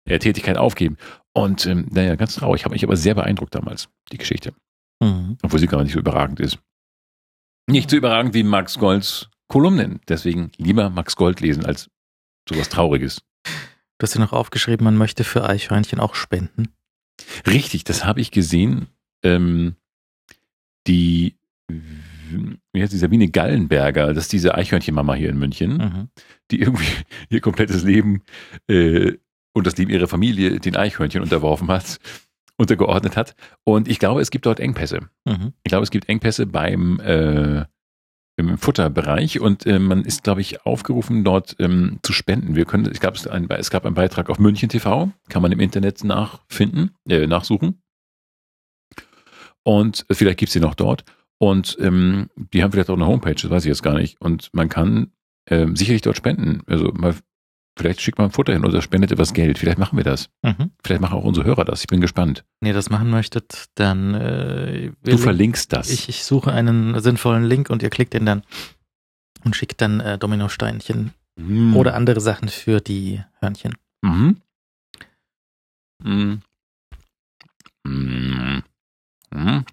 äh, 0.05 0.19
Tätigkeit 0.19 0.57
aufgeben. 0.57 0.97
Und 1.33 1.67
ähm, 1.67 1.89
naja, 1.91 2.15
ganz 2.17 2.35
traurig, 2.35 2.65
hat 2.65 2.73
mich 2.73 2.85
aber 2.85 2.97
sehr 2.97 3.15
beeindruckt 3.15 3.55
damals, 3.55 3.89
die 4.11 4.19
Geschichte. 4.19 4.53
Mhm. 5.01 5.39
Obwohl 5.43 5.59
sie 5.59 5.67
gar 5.67 5.83
nicht 5.83 5.93
so 5.93 5.99
überragend 5.99 6.41
ist. 6.41 6.59
Nicht 7.69 7.91
so 7.91 7.97
überragend 7.97 8.35
wie 8.35 8.43
Max 8.43 8.79
Golds 8.79 9.31
Kolumnen. 9.49 10.01
Deswegen 10.09 10.51
lieber 10.57 10.91
Max 10.91 11.17
Gold 11.17 11.41
lesen 11.41 11.65
als 11.65 11.91
sowas 12.49 12.69
Trauriges. 12.69 13.23
Du 13.99 14.05
hast 14.05 14.15
ja 14.15 14.21
noch 14.21 14.33
aufgeschrieben, 14.33 14.85
man 14.85 14.97
möchte 14.97 15.25
für 15.25 15.49
Eichhörnchen 15.49 16.01
auch 16.01 16.15
spenden. 16.15 16.69
Richtig, 17.47 17.85
das 17.85 18.05
habe 18.05 18.21
ich 18.21 18.31
gesehen. 18.31 18.89
Ähm, 19.23 19.77
die, 20.87 21.37
wie 22.73 22.83
heißt 22.83 22.93
die, 22.93 22.99
Sabine 22.99 23.29
Gallenberger, 23.29 24.15
das 24.15 24.25
ist 24.25 24.33
diese 24.33 24.55
Eichhörnchenmama 24.55 25.15
hier 25.15 25.31
in 25.31 25.39
München, 25.39 25.77
Mhm. 25.79 26.09
die 26.51 26.61
irgendwie 26.61 26.87
ihr 27.31 27.41
komplettes 27.41 27.83
Leben 27.85 28.23
äh, 28.69 29.13
und 29.55 29.67
das 29.67 29.77
Leben 29.77 29.91
ihrer 29.91 30.09
Familie 30.09 30.59
den 30.61 30.77
Eichhörnchen 30.77 31.23
unterworfen 31.23 31.69
hat, 31.69 31.99
untergeordnet 32.57 33.17
hat. 33.17 33.35
Und 33.65 33.89
ich 33.89 33.99
glaube, 33.99 34.21
es 34.21 34.31
gibt 34.31 34.47
dort 34.47 34.61
Engpässe. 34.61 35.01
Mhm. 35.25 35.53
Ich 35.65 35.71
glaube, 35.71 35.85
es 35.85 35.91
gibt 35.91 36.09
Engpässe 36.09 36.47
beim 36.47 37.01
äh, 37.01 37.65
im 38.39 38.57
Futterbereich 38.57 39.41
und 39.41 39.67
äh, 39.67 39.79
man 39.79 40.05
ist, 40.05 40.25
glaube 40.25 40.41
ich, 40.41 40.65
aufgerufen, 40.65 41.23
dort 41.23 41.55
ähm, 41.59 41.99
zu 42.03 42.15
spenden. 42.15 42.57
Wir 42.57 42.65
können, 42.65 42.87
es, 42.87 43.27
ein, 43.27 43.49
es 43.51 43.71
gab 43.71 43.85
einen 43.85 43.95
Beitrag 43.95 44.31
auf 44.31 44.39
München 44.39 44.71
TV, 44.71 45.13
kann 45.29 45.43
man 45.43 45.53
im 45.53 45.61
Internet 45.61 46.03
nachfinden, 46.03 46.93
äh, 47.09 47.27
nachsuchen. 47.27 47.83
Und 49.65 50.07
äh, 50.09 50.15
vielleicht 50.15 50.39
gibt's 50.39 50.55
sie 50.55 50.61
noch 50.61 50.75
dort. 50.75 51.05
Und 51.43 51.77
ähm, 51.81 52.31
die 52.37 52.63
haben 52.63 52.71
vielleicht 52.71 52.89
auch 52.89 52.95
eine 52.95 53.07
Homepage, 53.09 53.35
das 53.35 53.51
weiß 53.51 53.65
ich 53.65 53.69
jetzt 53.69 53.83
gar 53.83 53.95
nicht. 53.95 54.21
Und 54.21 54.51
man 54.53 54.69
kann 54.69 55.11
ähm, 55.49 55.75
sicherlich 55.75 56.01
dort 56.03 56.17
spenden. 56.17 56.63
Also 56.69 56.93
mal, 56.93 57.17
vielleicht 57.77 58.01
schickt 58.01 58.19
man 58.19 58.31
Futter 58.31 58.53
hin 58.53 58.65
oder 58.65 58.81
spendet 58.81 59.11
etwas 59.11 59.33
Geld. 59.33 59.59
Vielleicht 59.59 59.79
machen 59.79 59.97
wir 59.97 60.05
das. 60.05 60.31
Mhm. 60.43 60.71
Vielleicht 60.85 61.01
machen 61.01 61.19
auch 61.19 61.25
unsere 61.25 61.45
Hörer 61.45 61.65
das. 61.65 61.81
Ich 61.81 61.89
bin 61.89 62.01
gespannt. 62.01 62.45
Wenn 62.61 62.69
ihr 62.69 62.75
das 62.75 62.91
machen 62.91 63.11
möchtet, 63.11 63.71
dann 63.75 64.15
äh, 64.15 64.93
Du 65.03 65.11
link- 65.11 65.21
verlinkst 65.21 65.73
das. 65.73 65.91
ich, 65.91 66.09
ich 66.09 66.23
suche 66.23 66.53
einen 66.53 67.01
sinnvollen 67.01 67.43
Link 67.43 67.71
und 67.71 67.83
ihr 67.83 67.91
klickt 67.91 68.15
den 68.15 68.25
dann 68.25 68.45
und 69.45 69.57
schickt 69.57 69.81
dann 69.81 69.99
äh, 69.99 70.19
Dominosteinchen 70.19 71.13
Mm. 71.35 71.75
oder 71.77 71.95
andere 71.95 72.21
Sachen 72.21 72.49
für 72.51 72.81
die 72.81 73.21
Hörnchen. 73.41 73.75
Mhm. 74.03 74.37
Mhm. 76.05 76.43
Mhm. 77.85 78.63
Mhm. 79.35 79.65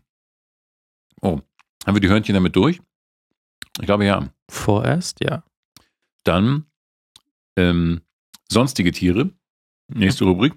Oh, 1.22 1.42
haben 1.90 1.96
wir 1.96 2.02
die 2.02 2.10
Hörnchen 2.10 2.36
damit 2.36 2.56
durch? 2.56 2.80
Ich 3.80 3.86
glaube 3.86 4.06
ja. 4.06 4.32
Vorerst, 4.48 5.24
ja. 5.24 5.44
Dann 6.24 6.68
ähm, 7.58 8.02
sonstige 8.48 8.92
Tiere. 8.92 9.34
Nächste 9.88 10.26
Rubrik. 10.26 10.54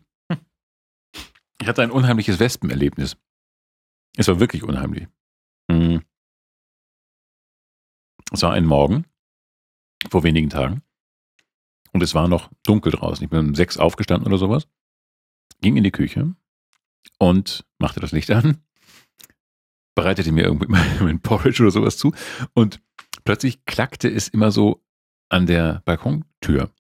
Ich 1.61 1.69
hatte 1.69 1.83
ein 1.83 1.91
unheimliches 1.91 2.39
Wespenerlebnis. 2.39 3.17
Es 4.17 4.29
war 4.29 4.41
wirklich 4.41 4.63
unheimlich. 4.63 5.09
Mhm. 5.69 6.03
Es 8.31 8.43
war 8.43 8.53
ein 8.53 8.67
Morgen 8.67 9.07
vor 10.11 10.25
wenigen 10.25 10.51
Tagen 10.51 10.83
und 11.93 12.03
es 12.03 12.15
war 12.15 12.29
noch 12.29 12.51
dunkel 12.65 12.93
draußen. 12.93 13.25
Ich 13.25 13.31
bin 13.31 13.39
um 13.39 13.55
sechs 13.55 13.79
aufgestanden 13.79 14.27
oder 14.27 14.39
sowas, 14.39 14.69
ging 15.63 15.77
in 15.77 15.85
die 15.85 15.93
Küche 15.93 16.35
und 17.19 17.65
machte 17.79 18.01
das 18.01 18.13
Licht 18.13 18.31
an, 18.31 18.63
bereitete 19.94 20.32
mir 20.32 20.44
irgendwie 20.44 20.69
mein, 20.69 20.86
mein 21.01 21.20
Porridge 21.20 21.62
oder 21.62 21.73
sowas 21.73 21.97
zu 21.97 22.12
und 22.55 22.81
plötzlich 23.24 23.64
klackte 23.64 24.09
es 24.09 24.28
immer 24.28 24.51
so 24.51 24.82
an 25.28 25.47
der 25.47 25.82
Balkontür. 25.85 26.70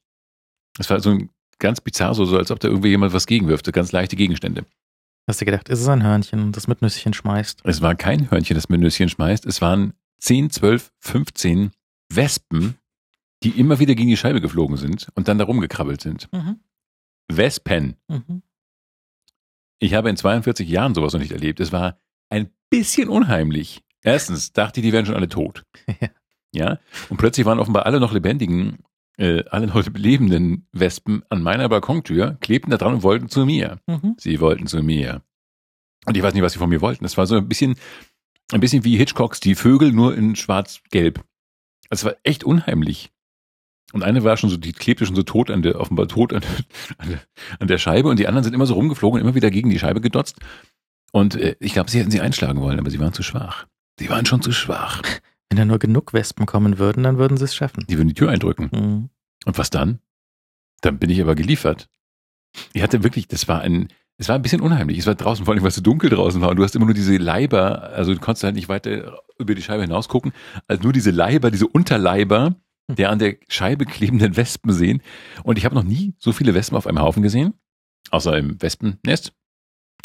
Es 0.78 0.90
war 0.90 1.00
so 1.00 1.10
ein 1.10 1.30
ganz 1.58 1.80
bizarr, 1.80 2.14
so, 2.14 2.24
so 2.24 2.36
als 2.36 2.50
ob 2.50 2.60
da 2.60 2.68
irgendwie 2.68 2.88
jemand 2.88 3.12
was 3.12 3.26
gegenwirft, 3.26 3.66
so 3.66 3.72
ganz 3.72 3.92
leichte 3.92 4.16
Gegenstände. 4.16 4.66
Hast 5.28 5.40
du 5.40 5.44
gedacht, 5.44 5.68
ist 5.68 5.80
es 5.80 5.88
ein 5.88 6.02
Hörnchen, 6.02 6.52
das 6.52 6.66
mit 6.66 6.82
Nüsschen 6.82 7.14
schmeißt? 7.14 7.60
Es 7.64 7.80
war 7.80 7.94
kein 7.94 8.30
Hörnchen, 8.30 8.56
das 8.56 8.68
mir 8.68 8.78
Nüsschen 8.78 9.08
schmeißt. 9.08 9.46
Es 9.46 9.60
waren 9.60 9.94
10, 10.18 10.50
12, 10.50 10.92
15 10.98 11.70
Wespen, 12.08 12.76
die 13.44 13.50
immer 13.50 13.78
wieder 13.78 13.94
gegen 13.94 14.08
die 14.08 14.16
Scheibe 14.16 14.40
geflogen 14.40 14.76
sind 14.76 15.08
und 15.14 15.28
dann 15.28 15.38
da 15.38 15.44
rumgekrabbelt 15.44 16.00
sind. 16.00 16.28
Mhm. 16.32 16.60
Wespen. 17.28 17.96
Mhm. 18.08 18.42
Ich 19.78 19.94
habe 19.94 20.10
in 20.10 20.16
42 20.16 20.68
Jahren 20.68 20.94
sowas 20.94 21.12
noch 21.12 21.20
nicht 21.20 21.32
erlebt. 21.32 21.60
Es 21.60 21.72
war 21.72 21.98
ein 22.28 22.50
bisschen 22.72 23.08
unheimlich. 23.08 23.82
Erstens 24.02 24.52
dachte 24.52 24.80
ich, 24.80 24.86
die 24.86 24.92
wären 24.92 25.06
schon 25.06 25.14
alle 25.14 25.28
tot. 25.28 25.64
Ja. 26.00 26.08
Ja. 26.54 26.78
Und 27.08 27.16
plötzlich 27.16 27.46
waren 27.46 27.58
offenbar 27.58 27.86
alle 27.86 27.98
noch 27.98 28.12
lebendigen, 28.12 28.78
äh, 29.16 29.42
alle 29.50 29.66
noch 29.68 29.82
lebenden 29.94 30.66
Wespen 30.72 31.22
an 31.30 31.42
meiner 31.42 31.68
Balkontür, 31.68 32.36
klebten 32.40 32.70
da 32.70 32.76
dran 32.76 32.94
und 32.94 33.02
wollten 33.02 33.28
zu 33.28 33.46
mir. 33.46 33.78
Mhm. 33.86 34.16
Sie 34.18 34.40
wollten 34.40 34.66
zu 34.66 34.82
mir. 34.82 35.22
Und 36.04 36.16
ich 36.16 36.22
weiß 36.22 36.34
nicht, 36.34 36.42
was 36.42 36.52
sie 36.52 36.58
von 36.58 36.68
mir 36.68 36.80
wollten. 36.80 37.04
Es 37.04 37.16
war 37.16 37.26
so 37.26 37.36
ein 37.36 37.48
bisschen, 37.48 37.76
ein 38.52 38.60
bisschen 38.60 38.84
wie 38.84 38.96
Hitchcocks 38.96 39.40
Die 39.40 39.54
Vögel, 39.54 39.92
nur 39.92 40.14
in 40.14 40.36
schwarz-gelb. 40.36 41.24
Es 41.88 42.04
war 42.04 42.16
echt 42.22 42.44
unheimlich. 42.44 43.10
Und 43.92 44.02
eine 44.02 44.24
war 44.24 44.36
schon 44.36 44.50
so, 44.50 44.56
die 44.56 44.72
klebte 44.72 45.06
schon 45.06 45.16
so 45.16 45.22
tot 45.22 45.50
an 45.50 45.62
der, 45.62 45.78
offenbar 45.78 46.08
tot 46.08 46.32
an, 46.32 46.42
der, 47.08 47.20
an 47.60 47.68
der 47.68 47.78
Scheibe 47.78 48.08
und 48.08 48.18
die 48.18 48.26
anderen 48.26 48.44
sind 48.44 48.54
immer 48.54 48.66
so 48.66 48.74
rumgeflogen 48.74 49.20
und 49.20 49.26
immer 49.26 49.34
wieder 49.34 49.50
gegen 49.50 49.70
die 49.70 49.78
Scheibe 49.78 50.00
gedotzt. 50.00 50.36
Und 51.12 51.36
äh, 51.36 51.56
ich 51.60 51.72
glaube, 51.72 51.90
sie 51.90 52.00
hätten 52.00 52.10
sie 52.10 52.20
einschlagen 52.20 52.60
wollen, 52.60 52.78
aber 52.78 52.90
sie 52.90 52.98
waren 52.98 53.12
zu 53.12 53.22
schwach. 53.22 53.66
Sie 53.98 54.08
waren 54.10 54.26
schon 54.26 54.42
zu 54.42 54.52
schwach. 54.52 55.02
Wenn 55.50 55.58
da 55.58 55.64
nur 55.64 55.78
genug 55.78 56.12
Wespen 56.14 56.46
kommen 56.46 56.78
würden, 56.78 57.02
dann 57.02 57.18
würden 57.18 57.36
sie 57.36 57.44
es 57.44 57.54
schaffen. 57.54 57.84
Die 57.88 57.98
würden 57.98 58.08
die 58.08 58.14
Tür 58.14 58.30
eindrücken. 58.30 58.70
Mhm. 58.72 59.10
Und 59.44 59.58
was 59.58 59.70
dann? 59.70 60.00
Dann 60.80 60.98
bin 60.98 61.10
ich 61.10 61.20
aber 61.20 61.34
geliefert. 61.34 61.88
Ich 62.72 62.82
hatte 62.82 63.02
wirklich, 63.02 63.28
das 63.28 63.48
war 63.48 63.60
ein, 63.60 63.88
es 64.16 64.28
war 64.28 64.36
ein 64.36 64.42
bisschen 64.42 64.62
unheimlich. 64.62 64.98
Es 64.98 65.06
war 65.06 65.14
draußen, 65.14 65.44
vor 65.44 65.52
allem, 65.52 65.62
weil 65.62 65.68
es 65.68 65.74
so 65.74 65.82
dunkel 65.82 66.08
draußen 66.10 66.40
war. 66.40 66.50
Und 66.50 66.56
du 66.56 66.64
hast 66.64 66.74
immer 66.74 66.86
nur 66.86 66.94
diese 66.94 67.16
Leiber, 67.18 67.90
also 67.90 68.14
du 68.14 68.20
konntest 68.20 68.44
halt 68.44 68.54
nicht 68.54 68.68
weiter 68.68 69.20
über 69.38 69.54
die 69.54 69.62
Scheibe 69.62 69.82
hinaus 69.82 70.08
gucken, 70.08 70.32
als 70.68 70.82
nur 70.82 70.92
diese 70.92 71.10
Leiber, 71.10 71.50
diese 71.50 71.66
Unterleiber 71.66 72.56
der 72.88 73.10
an 73.10 73.18
der 73.18 73.36
Scheibe 73.48 73.84
klebenden 73.84 74.36
Wespen 74.36 74.72
sehen. 74.72 75.02
Und 75.44 75.58
ich 75.58 75.64
habe 75.64 75.74
noch 75.74 75.84
nie 75.84 76.14
so 76.18 76.32
viele 76.32 76.54
Wespen 76.54 76.76
auf 76.76 76.86
einem 76.86 77.00
Haufen 77.00 77.22
gesehen, 77.22 77.54
außer 78.10 78.36
im 78.36 78.60
Wespennest, 78.60 79.32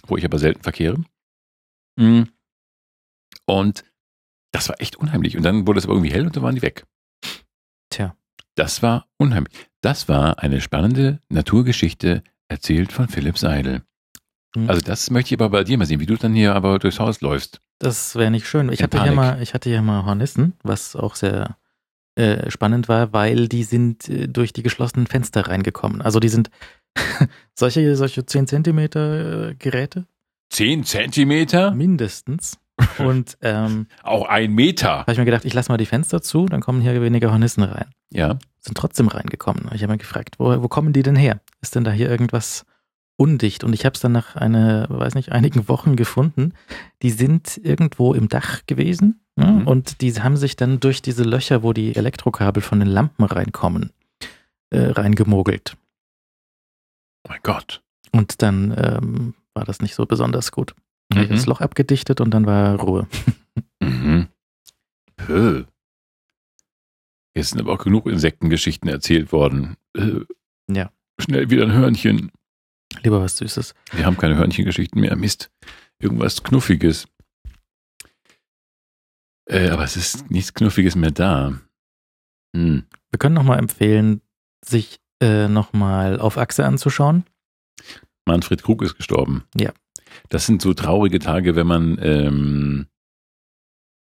wo 0.07 0.17
ich 0.17 0.25
aber 0.25 0.39
selten 0.39 0.61
verkehre. 0.63 1.03
Mm. 1.97 2.23
Und 3.45 3.83
das 4.51 4.69
war 4.69 4.79
echt 4.81 4.95
unheimlich. 4.95 5.37
Und 5.37 5.43
dann 5.43 5.67
wurde 5.67 5.79
es 5.79 5.85
aber 5.85 5.93
irgendwie 5.93 6.11
hell 6.11 6.25
und 6.25 6.35
dann 6.35 6.43
waren 6.43 6.55
die 6.55 6.61
weg. 6.61 6.85
Tja. 7.89 8.15
Das 8.55 8.81
war 8.81 9.07
unheimlich. 9.17 9.53
Das 9.81 10.09
war 10.09 10.39
eine 10.39 10.61
spannende 10.61 11.19
Naturgeschichte 11.29 12.23
Erzählt 12.49 12.93
von 12.93 13.09
Philipp 13.09 13.37
Seidel. 13.37 13.83
Hm. 14.55 14.69
Also 14.69 14.81
das 14.81 15.09
möchte 15.11 15.33
ich 15.33 15.39
aber 15.39 15.49
bei 15.49 15.63
dir 15.63 15.77
mal 15.77 15.85
sehen, 15.85 15.99
wie 15.99 16.05
du 16.05 16.15
dann 16.15 16.33
hier 16.33 16.55
aber 16.55 16.79
durchs 16.79 16.99
Haus 16.99 17.21
läufst. 17.21 17.61
Das 17.79 18.15
wäre 18.15 18.31
nicht 18.31 18.47
schön. 18.47 18.69
Ich 18.69 18.79
In 18.79 18.83
hatte, 18.85 18.97
hier 18.97 19.13
Panik. 19.13 19.15
mal, 19.15 19.41
ich 19.41 19.53
hatte 19.53 19.69
hier 19.69 19.81
mal 19.81 20.05
Hornissen, 20.05 20.53
was 20.63 20.95
auch 20.95 21.15
sehr 21.15 21.57
äh, 22.15 22.49
spannend 22.49 22.87
war, 22.87 23.13
weil 23.13 23.47
die 23.47 23.63
sind 23.63 24.09
äh, 24.09 24.27
durch 24.27 24.53
die 24.53 24.63
geschlossenen 24.63 25.07
Fenster 25.07 25.47
reingekommen. 25.47 26.01
Also 26.01 26.19
die 26.19 26.29
sind 26.29 26.49
solche, 27.53 27.95
solche 27.95 28.25
10 28.25 28.47
Zentimeter 28.47 29.49
äh, 29.49 29.55
Geräte 29.55 30.05
Zehn 30.49 30.83
Zentimeter? 30.83 31.71
mindestens. 31.71 32.57
Und 32.99 33.37
ähm, 33.41 33.87
Auch 34.03 34.27
ein 34.27 34.51
Meter. 34.53 34.99
habe 34.99 35.11
ich 35.11 35.17
mir 35.17 35.25
gedacht, 35.25 35.45
ich 35.45 35.53
lasse 35.53 35.71
mal 35.71 35.77
die 35.77 35.87
Fenster 35.87 36.21
zu, 36.21 36.45
dann 36.45 36.61
kommen 36.61 36.79
hier 36.81 37.01
weniger 37.01 37.31
Hornissen 37.31 37.63
rein. 37.63 37.87
Ja. 38.11 38.37
Sind 38.59 38.77
trotzdem 38.77 39.07
reingekommen. 39.07 39.69
Ich 39.73 39.81
habe 39.81 39.93
mir 39.93 39.97
gefragt, 39.97 40.35
wo, 40.37 40.61
wo 40.61 40.67
kommen 40.67 40.93
die 40.93 41.01
denn 41.01 41.15
her? 41.15 41.41
Ist 41.61 41.75
denn 41.75 41.83
da 41.83 41.91
hier 41.91 42.09
irgendwas 42.09 42.65
undicht? 43.15 43.63
Und 43.63 43.73
ich 43.73 43.83
habe 43.83 43.95
es 43.95 43.99
dann 43.99 44.11
nach 44.11 44.35
eine, 44.35 44.85
weiß 44.89 45.15
nicht, 45.15 45.31
einigen 45.31 45.67
Wochen 45.67 45.95
gefunden. 45.95 46.53
Die 47.01 47.09
sind 47.09 47.59
irgendwo 47.63 48.13
im 48.13 48.29
Dach 48.29 48.61
gewesen 48.67 49.21
ne? 49.35 49.47
Mhm. 49.47 49.67
und 49.67 50.01
die 50.01 50.13
haben 50.13 50.37
sich 50.37 50.55
dann 50.55 50.79
durch 50.79 51.01
diese 51.01 51.23
Löcher, 51.23 51.63
wo 51.63 51.73
die 51.73 51.95
Elektrokabel 51.95 52.61
von 52.61 52.79
den 52.79 52.89
Lampen 52.89 53.23
reinkommen, 53.23 53.91
äh, 54.69 54.91
reingemogelt. 54.91 55.75
Mein 57.27 57.39
Gott. 57.43 57.83
Und 58.11 58.41
dann 58.41 58.73
ähm, 58.77 59.33
war 59.53 59.65
das 59.65 59.81
nicht 59.81 59.95
so 59.95 60.05
besonders 60.05 60.51
gut. 60.51 60.73
Mhm. 61.13 61.29
das 61.29 61.45
Loch 61.45 61.61
abgedichtet 61.61 62.19
und 62.21 62.31
dann 62.31 62.45
war 62.45 62.79
Ruhe. 62.79 63.07
Mhm. 63.79 64.27
Puh. 65.15 65.63
Jetzt 67.35 67.49
sind 67.49 67.59
aber 67.61 67.73
auch 67.73 67.83
genug 67.83 68.05
Insektengeschichten 68.07 68.89
erzählt 68.89 69.31
worden. 69.31 69.77
Äh, 69.95 70.21
Ja. 70.69 70.91
Schnell 71.19 71.49
wieder 71.49 71.63
ein 71.63 71.71
Hörnchen. 71.71 72.31
Lieber 73.03 73.21
was 73.21 73.37
Süßes. 73.37 73.73
Wir 73.93 74.05
haben 74.05 74.17
keine 74.17 74.35
Hörnchengeschichten 74.35 74.99
mehr. 74.99 75.15
Mist. 75.15 75.51
Irgendwas 75.99 76.43
Knuffiges. 76.43 77.07
Äh, 79.49 79.69
aber 79.69 79.83
es 79.83 79.95
ist 79.95 80.29
nichts 80.29 80.53
Knuffiges 80.53 80.95
mehr 80.95 81.11
da. 81.11 81.59
Hm. 82.55 82.85
Wir 83.11 83.19
können 83.19 83.35
nochmal 83.35 83.59
empfehlen, 83.59 84.21
sich 84.65 84.99
äh, 85.21 85.47
nochmal 85.47 86.19
auf 86.19 86.37
Achse 86.37 86.65
anzuschauen. 86.65 87.25
Manfred 88.25 88.63
Krug 88.63 88.81
ist 88.81 88.95
gestorben. 88.95 89.45
Ja. 89.55 89.71
Das 90.29 90.45
sind 90.45 90.61
so 90.61 90.73
traurige 90.73 91.19
Tage, 91.19 91.55
wenn 91.55 91.67
man, 91.67 91.97
ähm, 92.01 92.87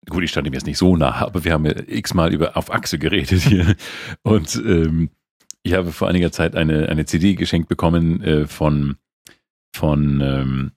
gut, 0.09 0.25
ich 0.25 0.31
stand 0.31 0.47
ihm 0.47 0.55
jetzt 0.55 0.67
nicht 0.67 0.79
so 0.79 0.97
nah, 0.97 1.13
aber 1.23 1.45
wir 1.45 1.53
haben 1.53 1.67
ja 1.67 1.75
x-mal 1.87 2.33
über 2.33 2.57
auf 2.57 2.73
Achse 2.73 2.99
geredet 2.99 3.43
hier. 3.43 3.77
Und 4.23 4.57
ähm, 4.57 5.11
ich 5.63 5.75
habe 5.75 5.93
vor 5.93 6.09
einiger 6.09 6.33
Zeit 6.33 6.57
eine, 6.57 6.89
eine 6.89 7.05
CD 7.05 7.35
geschenkt 7.35 7.69
bekommen 7.69 8.23
äh, 8.23 8.47
von, 8.47 8.97
von 9.75 10.21
ähm, 10.21 10.73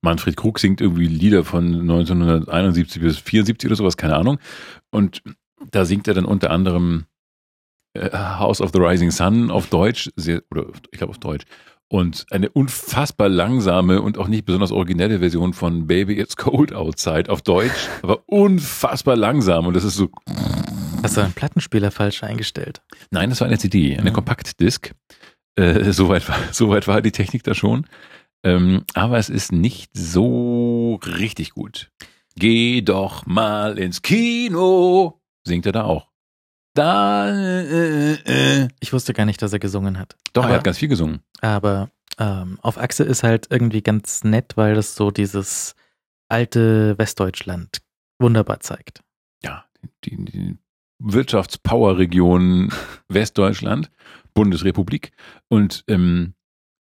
Manfred 0.00 0.36
Krug 0.36 0.58
singt 0.58 0.80
irgendwie 0.80 1.06
Lieder 1.06 1.44
von 1.44 1.80
1971 1.80 3.02
bis 3.02 3.18
74 3.18 3.68
oder 3.68 3.76
sowas, 3.76 3.96
keine 3.96 4.16
Ahnung. 4.16 4.38
Und 4.90 5.22
da 5.70 5.84
singt 5.84 6.08
er 6.08 6.14
dann 6.14 6.24
unter 6.24 6.50
anderem 6.50 7.06
House 8.12 8.60
of 8.60 8.70
the 8.72 8.78
Rising 8.80 9.10
Sun 9.10 9.50
auf 9.50 9.68
Deutsch, 9.68 10.10
sehr, 10.16 10.42
oder 10.50 10.66
ich 10.90 10.98
glaube 10.98 11.10
auf 11.10 11.18
Deutsch. 11.18 11.44
Und 11.88 12.26
eine 12.30 12.48
unfassbar 12.50 13.28
langsame 13.28 14.02
und 14.02 14.18
auch 14.18 14.26
nicht 14.26 14.44
besonders 14.44 14.72
originelle 14.72 15.20
Version 15.20 15.52
von 15.52 15.86
Baby 15.86 16.18
It's 16.18 16.36
Cold 16.36 16.72
Outside 16.72 17.30
auf 17.30 17.42
Deutsch, 17.42 17.88
aber 18.02 18.24
unfassbar 18.26 19.14
langsam. 19.16 19.66
Und 19.66 19.74
das 19.74 19.84
ist 19.84 19.94
so, 19.94 20.08
Hast 21.02 21.16
du 21.16 21.20
einen 21.20 21.32
Plattenspieler 21.34 21.92
falsch 21.92 22.24
eingestellt? 22.24 22.82
nein, 23.10 23.30
das 23.30 23.40
war 23.40 23.46
eine 23.46 23.58
CD, 23.58 23.96
eine 23.96 24.08
Ja. 24.08 24.12
Kompaktdisk. 24.14 24.92
Äh, 25.54 25.92
soweit, 25.92 26.28
war, 26.28 26.36
soweit 26.52 26.88
war 26.88 27.00
die 27.00 27.12
Technik 27.12 27.44
da 27.44 27.54
schon. 27.54 27.86
Ähm, 28.42 28.82
aber 28.94 29.18
es 29.18 29.28
ist 29.30 29.52
nicht 29.52 29.90
so 29.96 30.98
richtig 31.06 31.50
gut. 31.50 31.90
Geh 32.34 32.82
doch 32.82 33.24
mal 33.26 33.78
ins 33.78 34.02
Kino, 34.02 35.20
singt 35.46 35.66
er 35.66 35.72
da 35.72 35.84
auch. 35.84 36.08
Da, 36.76 37.28
äh, 37.30 38.12
äh. 38.64 38.68
Ich 38.80 38.92
wusste 38.92 39.12
gar 39.14 39.24
nicht, 39.26 39.40
dass 39.42 39.52
er 39.52 39.58
gesungen 39.58 39.98
hat. 39.98 40.16
Doch, 40.32 40.44
Aber- 40.44 40.52
er 40.52 40.56
hat 40.58 40.64
ganz 40.64 40.78
viel 40.78 40.88
gesungen. 40.88 41.20
Aber 41.40 41.90
ähm, 42.18 42.58
auf 42.62 42.78
Achse 42.78 43.02
ist 43.04 43.22
halt 43.22 43.46
irgendwie 43.50 43.82
ganz 43.82 44.24
nett, 44.24 44.56
weil 44.56 44.74
das 44.74 44.94
so 44.94 45.10
dieses 45.10 45.74
alte 46.28 46.96
Westdeutschland 46.98 47.78
wunderbar 48.18 48.60
zeigt. 48.60 49.02
ja, 49.42 49.64
die, 50.04 50.16
die 50.24 50.58
Wirtschaftspower-Region 50.98 52.70
Westdeutschland, 53.08 53.90
Bundesrepublik. 54.34 55.12
Und 55.48 55.84
ähm, 55.88 56.34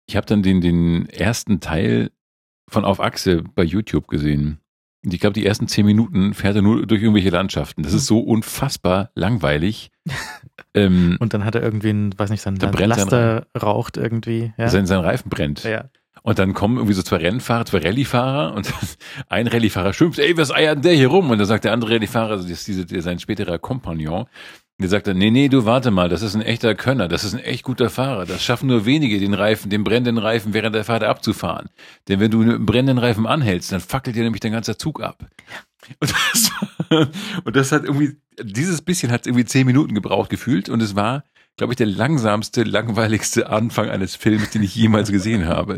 ich 0.07 0.15
habe 0.15 0.26
dann 0.27 0.43
den, 0.43 0.61
den 0.61 1.07
ersten 1.09 1.59
Teil 1.59 2.11
von 2.69 2.85
Auf 2.85 2.99
Achse 2.99 3.43
bei 3.43 3.63
YouTube 3.63 4.07
gesehen. 4.07 4.59
Und 5.03 5.14
ich 5.14 5.19
glaube, 5.19 5.34
die 5.34 5.45
ersten 5.45 5.68
zehn 5.68 5.86
Minuten 5.86 6.34
fährt 6.34 6.56
er 6.56 6.61
nur 6.61 6.86
durch 6.86 7.02
irgendwelche 7.02 7.32
Landschaften. 7.32 7.82
Das 7.82 7.94
ist 7.94 8.06
so 8.06 8.19
unfassbar 8.19 9.10
langweilig. 9.15 9.91
ähm, 10.76 11.18
Und 11.19 11.34
dann 11.34 11.44
hat 11.44 11.56
er 11.56 11.64
irgendwie 11.64 11.90
ein, 11.90 12.18
weiß 12.18 12.30
nicht, 12.30 12.41
sein 12.41 12.56
Da 12.56 12.68
brennt 12.68 12.94
sein 12.94 13.10
Laster 13.10 13.48
raucht 13.60 13.98
irgendwie. 13.98 14.53
Ja. 14.57 14.69
sein, 14.69 14.86
sein 14.86 14.99
Reifen 14.99 15.30
brennt. 15.30 15.64
ja. 15.64 15.90
Und 16.23 16.38
dann 16.38 16.53
kommen 16.53 16.78
irgendwie 16.78 16.94
so 16.94 17.02
zwei 17.02 17.18
Rennfahrer, 17.18 17.65
zwei 17.65 17.80
Rallyefahrer 17.80 18.53
und 18.53 18.72
ein 19.30 19.48
Rallyefahrer 19.48 19.91
schimpft, 19.91 20.19
ey, 20.19 20.38
was 20.38 20.53
eiert 20.53 20.76
denn 20.76 20.82
der 20.84 20.94
hier 20.94 21.07
rum? 21.07 21.32
Und 21.32 21.40
dann 21.40 21.48
sagt 21.48 21.64
der 21.64 21.73
andere 21.73 21.94
Rallyefahrer, 21.94 22.32
also 22.32 22.48
das 22.48 22.68
ist 22.68 22.68
diese, 22.68 23.02
sein 23.02 23.18
späterer 23.18 23.57
Kompagnon, 23.57 24.28
der 24.81 24.89
sagt 24.89 25.07
dann, 25.07 25.17
nee, 25.17 25.31
nee, 25.31 25.47
du 25.49 25.65
warte 25.65 25.91
mal, 25.91 26.09
das 26.09 26.21
ist 26.21 26.35
ein 26.35 26.41
echter 26.41 26.75
Könner, 26.75 27.07
das 27.07 27.23
ist 27.23 27.33
ein 27.33 27.39
echt 27.39 27.63
guter 27.63 27.89
Fahrer. 27.89 28.25
Das 28.25 28.43
schaffen 28.43 28.67
nur 28.67 28.85
wenige, 28.85 29.19
den 29.19 29.33
Reifen, 29.33 29.69
den 29.69 29.83
brennenden 29.83 30.17
Reifen 30.17 30.53
während 30.53 30.75
der 30.75 30.83
Fahrt 30.83 31.03
abzufahren. 31.03 31.69
Denn 32.07 32.19
wenn 32.19 32.31
du 32.31 32.39
mit 32.39 32.49
einem 32.55 32.65
brennenden 32.65 32.97
Reifen 32.97 33.25
anhältst, 33.27 33.71
dann 33.71 33.79
fackelt 33.81 34.15
dir 34.15 34.23
nämlich 34.23 34.39
dein 34.41 34.51
ganzer 34.51 34.77
Zug 34.77 35.01
ab. 35.01 35.25
Und 35.99 36.11
das, 36.11 36.51
und 37.45 37.55
das 37.55 37.71
hat 37.71 37.83
irgendwie, 37.85 38.17
dieses 38.41 38.81
bisschen 38.81 39.11
hat 39.11 39.25
irgendwie 39.25 39.45
zehn 39.45 39.65
Minuten 39.65 39.95
gebraucht 39.95 40.29
gefühlt 40.29 40.69
und 40.69 40.81
es 40.81 40.95
war, 40.95 41.23
glaube 41.57 41.73
ich, 41.73 41.77
der 41.77 41.87
langsamste, 41.87 42.63
langweiligste 42.63 43.49
Anfang 43.49 43.89
eines 43.89 44.15
Films, 44.15 44.51
den 44.51 44.61
ich 44.63 44.75
jemals 44.75 45.11
gesehen 45.11 45.47
habe. 45.47 45.77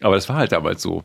Aber 0.00 0.14
das 0.16 0.28
war 0.28 0.36
halt 0.36 0.52
damals 0.52 0.82
so. 0.82 1.04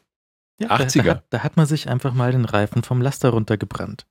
Ja, 0.59 0.67
da, 0.67 0.75
80er. 0.83 1.03
Da, 1.03 1.09
hat- 1.11 1.23
da 1.29 1.39
hat 1.43 1.57
man 1.57 1.65
sich 1.65 1.87
einfach 1.89 2.13
mal 2.13 2.31
den 2.33 2.43
Reifen 2.45 2.83
vom 2.83 3.01
Laster 3.01 3.29
runtergebrannt. 3.29 4.05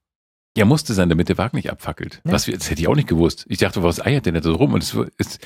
Ja, 0.58 0.64
musste 0.64 0.92
sein, 0.92 1.08
damit 1.08 1.28
der 1.28 1.38
Wagen 1.38 1.56
nicht 1.56 1.70
abfackelt. 1.70 2.20
Ja. 2.24 2.32
Was, 2.32 2.46
das 2.46 2.68
hätte 2.68 2.80
ich 2.80 2.88
auch 2.88 2.96
nicht 2.96 3.08
gewusst. 3.08 3.46
Ich 3.48 3.58
dachte, 3.58 3.84
was 3.84 4.04
eiert 4.04 4.26
denn 4.26 4.34
da 4.34 4.42
so 4.42 4.54
rum? 4.54 4.72
Und 4.72 4.82
es, 4.82 4.96
es, 5.16 5.38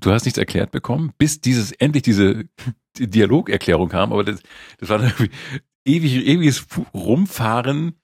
du 0.00 0.10
hast 0.10 0.24
nichts 0.24 0.38
erklärt 0.38 0.72
bekommen, 0.72 1.12
bis 1.18 1.40
dieses, 1.40 1.70
endlich 1.70 2.02
diese 2.02 2.46
die 2.98 3.08
Dialogerklärung 3.08 3.88
kam. 3.88 4.12
Aber 4.12 4.24
das, 4.24 4.42
das 4.78 4.88
war 4.88 4.98
dann 4.98 5.12
ewig, 5.84 6.26
ewiges 6.26 6.66
Rumfahren. 6.92 7.94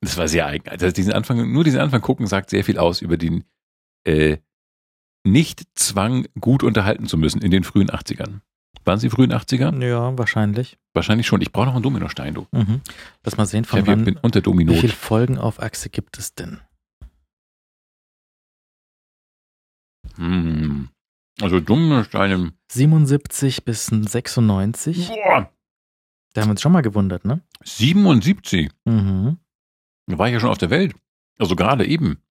Das 0.00 0.16
war 0.16 0.26
sehr 0.26 0.46
eigen. 0.46 0.70
Also 0.70 0.90
diesen 0.90 1.12
Anfang, 1.12 1.52
nur 1.52 1.64
diesen 1.64 1.80
Anfang 1.80 2.00
gucken 2.00 2.26
sagt 2.26 2.48
sehr 2.48 2.64
viel 2.64 2.78
aus 2.78 3.02
über 3.02 3.18
den, 3.18 3.44
äh, 4.04 4.38
Nicht-Zwang, 5.24 6.28
gut 6.40 6.62
unterhalten 6.62 7.08
zu 7.08 7.18
müssen 7.18 7.42
in 7.42 7.50
den 7.50 7.62
frühen 7.62 7.90
80ern. 7.90 8.40
Waren 8.86 8.98
sie 9.00 9.10
frühen 9.10 9.32
80er? 9.32 9.84
Ja, 9.84 10.16
wahrscheinlich. 10.16 10.78
Wahrscheinlich 10.94 11.26
schon. 11.26 11.42
Ich 11.42 11.50
brauche 11.52 11.66
noch 11.66 11.74
einen 11.74 11.82
Dominostein, 11.82 12.34
du. 12.34 12.46
Mhm. 12.52 12.80
Lass 13.24 13.36
mal 13.36 13.44
sehen, 13.44 13.64
Ich 13.64 13.68
von 13.68 13.80
hier- 13.84 13.88
wann, 13.88 14.04
bin 14.04 14.16
unter 14.16 14.38
wie 14.38 14.42
Domino. 14.44 14.72
viele 14.74 14.92
Folgen 14.92 15.38
auf 15.38 15.60
Achse 15.60 15.90
gibt 15.90 16.18
es 16.18 16.34
denn? 16.34 16.60
Hm. 20.16 20.88
Also 21.40 21.60
Dominosteine. 21.60 22.52
77 22.70 23.64
bis 23.64 23.86
96. 23.86 25.08
Boah, 25.08 25.50
Da 26.32 26.40
haben 26.40 26.48
wir 26.48 26.52
uns 26.52 26.62
schon 26.62 26.72
mal 26.72 26.82
gewundert, 26.82 27.24
ne? 27.24 27.42
77. 27.64 28.70
Mhm. 28.84 29.38
Da 30.06 30.18
war 30.18 30.28
ich 30.28 30.32
ja 30.34 30.40
schon 30.40 30.50
auf 30.50 30.58
der 30.58 30.70
Welt. 30.70 30.94
Also 31.38 31.56
gerade 31.56 31.86
eben. 31.86 32.22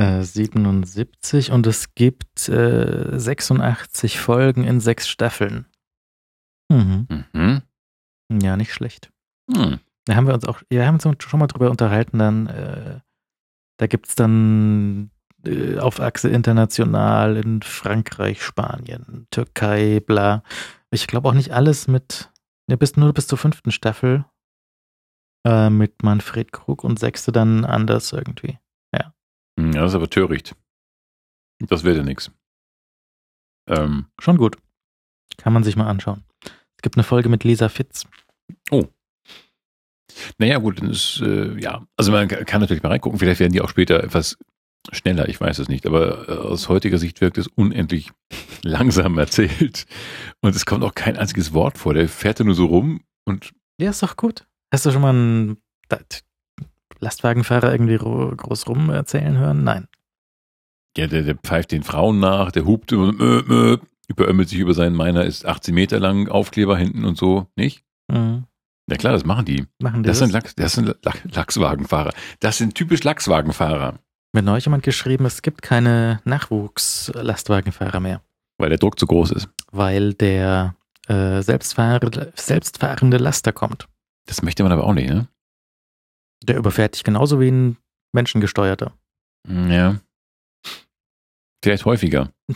Äh, 0.00 0.22
77 0.22 1.52
und 1.52 1.66
es 1.66 1.94
gibt 1.94 2.48
äh, 2.48 3.18
86 3.18 4.18
Folgen 4.18 4.64
in 4.64 4.80
sechs 4.80 5.06
Staffeln. 5.10 5.66
Mhm. 6.70 7.06
Mhm. 7.34 7.62
Ja, 8.40 8.56
nicht 8.56 8.72
schlecht. 8.72 9.12
Hm. 9.52 9.78
Da 10.06 10.14
haben 10.16 10.26
wir 10.26 10.32
uns 10.32 10.46
auch, 10.46 10.62
ja, 10.72 10.86
haben 10.86 10.98
uns 11.04 11.22
schon 11.22 11.40
mal 11.40 11.48
drüber 11.48 11.70
unterhalten, 11.70 12.18
dann, 12.18 12.46
äh, 12.46 13.00
da 13.76 13.86
gibt 13.88 14.08
es 14.08 14.14
dann 14.14 15.10
äh, 15.44 15.76
auf 15.78 16.00
Achse 16.00 16.30
international 16.30 17.36
in 17.36 17.60
Frankreich, 17.60 18.42
Spanien, 18.42 19.26
Türkei, 19.30 20.00
bla. 20.00 20.42
Ich 20.90 21.08
glaube 21.08 21.28
auch 21.28 21.34
nicht 21.34 21.52
alles 21.52 21.88
mit, 21.88 22.30
ne, 22.68 22.78
bis, 22.78 22.96
nur 22.96 23.12
bis 23.12 23.26
zur 23.26 23.36
fünften 23.36 23.70
Staffel 23.70 24.24
äh, 25.46 25.68
mit 25.68 26.02
Manfred 26.02 26.52
Krug 26.52 26.84
und 26.84 26.98
sechste 26.98 27.32
dann 27.32 27.66
anders 27.66 28.14
irgendwie. 28.14 28.58
Hm, 29.60 29.72
Ja, 29.72 29.82
das 29.82 29.92
ist 29.92 29.96
aber 29.96 30.10
töricht. 30.10 30.54
Das 31.60 31.84
wäre 31.84 31.98
ja 31.98 32.02
nix. 32.02 32.30
Ähm, 33.68 34.06
Schon 34.18 34.38
gut. 34.38 34.56
Kann 35.36 35.52
man 35.52 35.62
sich 35.64 35.76
mal 35.76 35.88
anschauen. 35.88 36.24
Es 36.42 36.82
gibt 36.82 36.96
eine 36.96 37.04
Folge 37.04 37.28
mit 37.28 37.44
Lisa 37.44 37.68
Fitz. 37.68 38.06
naja, 40.38 40.58
gut, 40.58 40.80
dann 40.80 40.90
ist, 40.90 41.20
äh, 41.20 41.58
ja, 41.60 41.86
also 41.96 42.10
man 42.12 42.28
kann 42.28 42.60
natürlich 42.60 42.82
mal 42.82 42.88
reingucken, 42.90 43.18
vielleicht 43.18 43.40
werden 43.40 43.52
die 43.52 43.60
auch 43.60 43.68
später 43.68 44.02
etwas 44.02 44.36
schneller, 44.92 45.28
ich 45.28 45.40
weiß 45.40 45.58
es 45.58 45.68
nicht, 45.68 45.86
aber 45.86 46.28
äh, 46.28 46.32
aus 46.32 46.68
heutiger 46.68 46.98
Sicht 46.98 47.20
wirkt 47.20 47.38
es 47.38 47.46
unendlich 47.46 48.10
langsam 48.62 49.18
erzählt. 49.18 49.86
Und 50.40 50.56
es 50.56 50.66
kommt 50.66 50.82
auch 50.84 50.94
kein 50.94 51.16
einziges 51.16 51.52
Wort 51.52 51.78
vor. 51.78 51.94
Der 51.94 52.08
fährt 52.08 52.40
da 52.40 52.44
nur 52.44 52.54
so 52.54 52.66
rum 52.66 53.02
und. 53.24 53.52
Ja, 53.80 53.90
ist 53.90 54.02
doch 54.02 54.16
gut. 54.16 54.46
Hast 54.72 54.86
du 54.86 54.90
schon 54.90 55.02
mal 55.02 55.10
einen 55.10 55.62
Lastwagenfahrer 57.00 57.72
irgendwie 57.72 57.96
groß 57.96 58.68
rum 58.68 58.90
erzählen 58.90 59.36
hören? 59.38 59.64
Nein. 59.64 59.88
Ja, 60.96 61.06
der, 61.06 61.22
der 61.22 61.36
pfeift 61.36 61.72
den 61.72 61.82
Frauen 61.82 62.20
nach, 62.20 62.50
der 62.50 62.66
hupt 62.66 62.92
immer, 62.92 63.12
äh, 63.20 63.72
äh, 63.72 63.78
überömmelt 64.08 64.48
sich 64.48 64.58
über 64.58 64.74
seinen 64.74 64.96
Meiner, 64.96 65.24
ist 65.24 65.46
18 65.46 65.74
Meter 65.74 66.00
lang, 66.00 66.28
Aufkleber 66.28 66.76
hinten 66.76 67.04
und 67.04 67.16
so, 67.16 67.46
nicht? 67.56 67.84
Mhm. 68.08 68.44
Ja 68.90 68.96
klar, 68.96 69.12
das 69.12 69.24
machen 69.24 69.44
die. 69.44 69.66
Machen 69.80 70.02
die 70.02 70.08
das, 70.08 70.18
das? 70.18 70.28
Sind 70.28 70.32
Lachs, 70.32 70.54
das 70.56 70.72
sind 70.72 70.96
Lachswagenfahrer. 71.32 72.12
Das 72.40 72.58
sind 72.58 72.74
typisch 72.74 73.04
Lachswagenfahrer. 73.04 74.00
Mir 74.32 74.38
hat 74.38 74.44
neulich 74.44 74.64
jemand 74.64 74.82
geschrieben, 74.82 75.26
es 75.26 75.42
gibt 75.42 75.62
keine 75.62 76.20
Nachwuchs-Lastwagenfahrer 76.24 78.00
mehr. 78.00 78.20
Weil 78.58 78.70
der 78.70 78.78
Druck 78.78 78.98
zu 78.98 79.06
groß 79.06 79.30
ist. 79.30 79.48
Weil 79.70 80.14
der 80.14 80.74
äh, 81.08 81.40
selbstfahrende, 81.40 82.32
selbstfahrende 82.34 83.16
Laster 83.18 83.52
kommt. 83.52 83.86
Das 84.26 84.42
möchte 84.42 84.62
man 84.64 84.72
aber 84.72 84.84
auch 84.84 84.94
nicht, 84.94 85.08
ne? 85.08 85.28
Der 86.42 86.56
überfährt 86.56 86.94
dich 86.94 87.04
genauso 87.04 87.40
wie 87.40 87.50
ein 87.50 87.76
menschengesteuerter. 88.12 88.92
Hm, 89.46 89.70
ja. 89.70 90.00
Vielleicht 91.62 91.84
häufiger. 91.84 92.32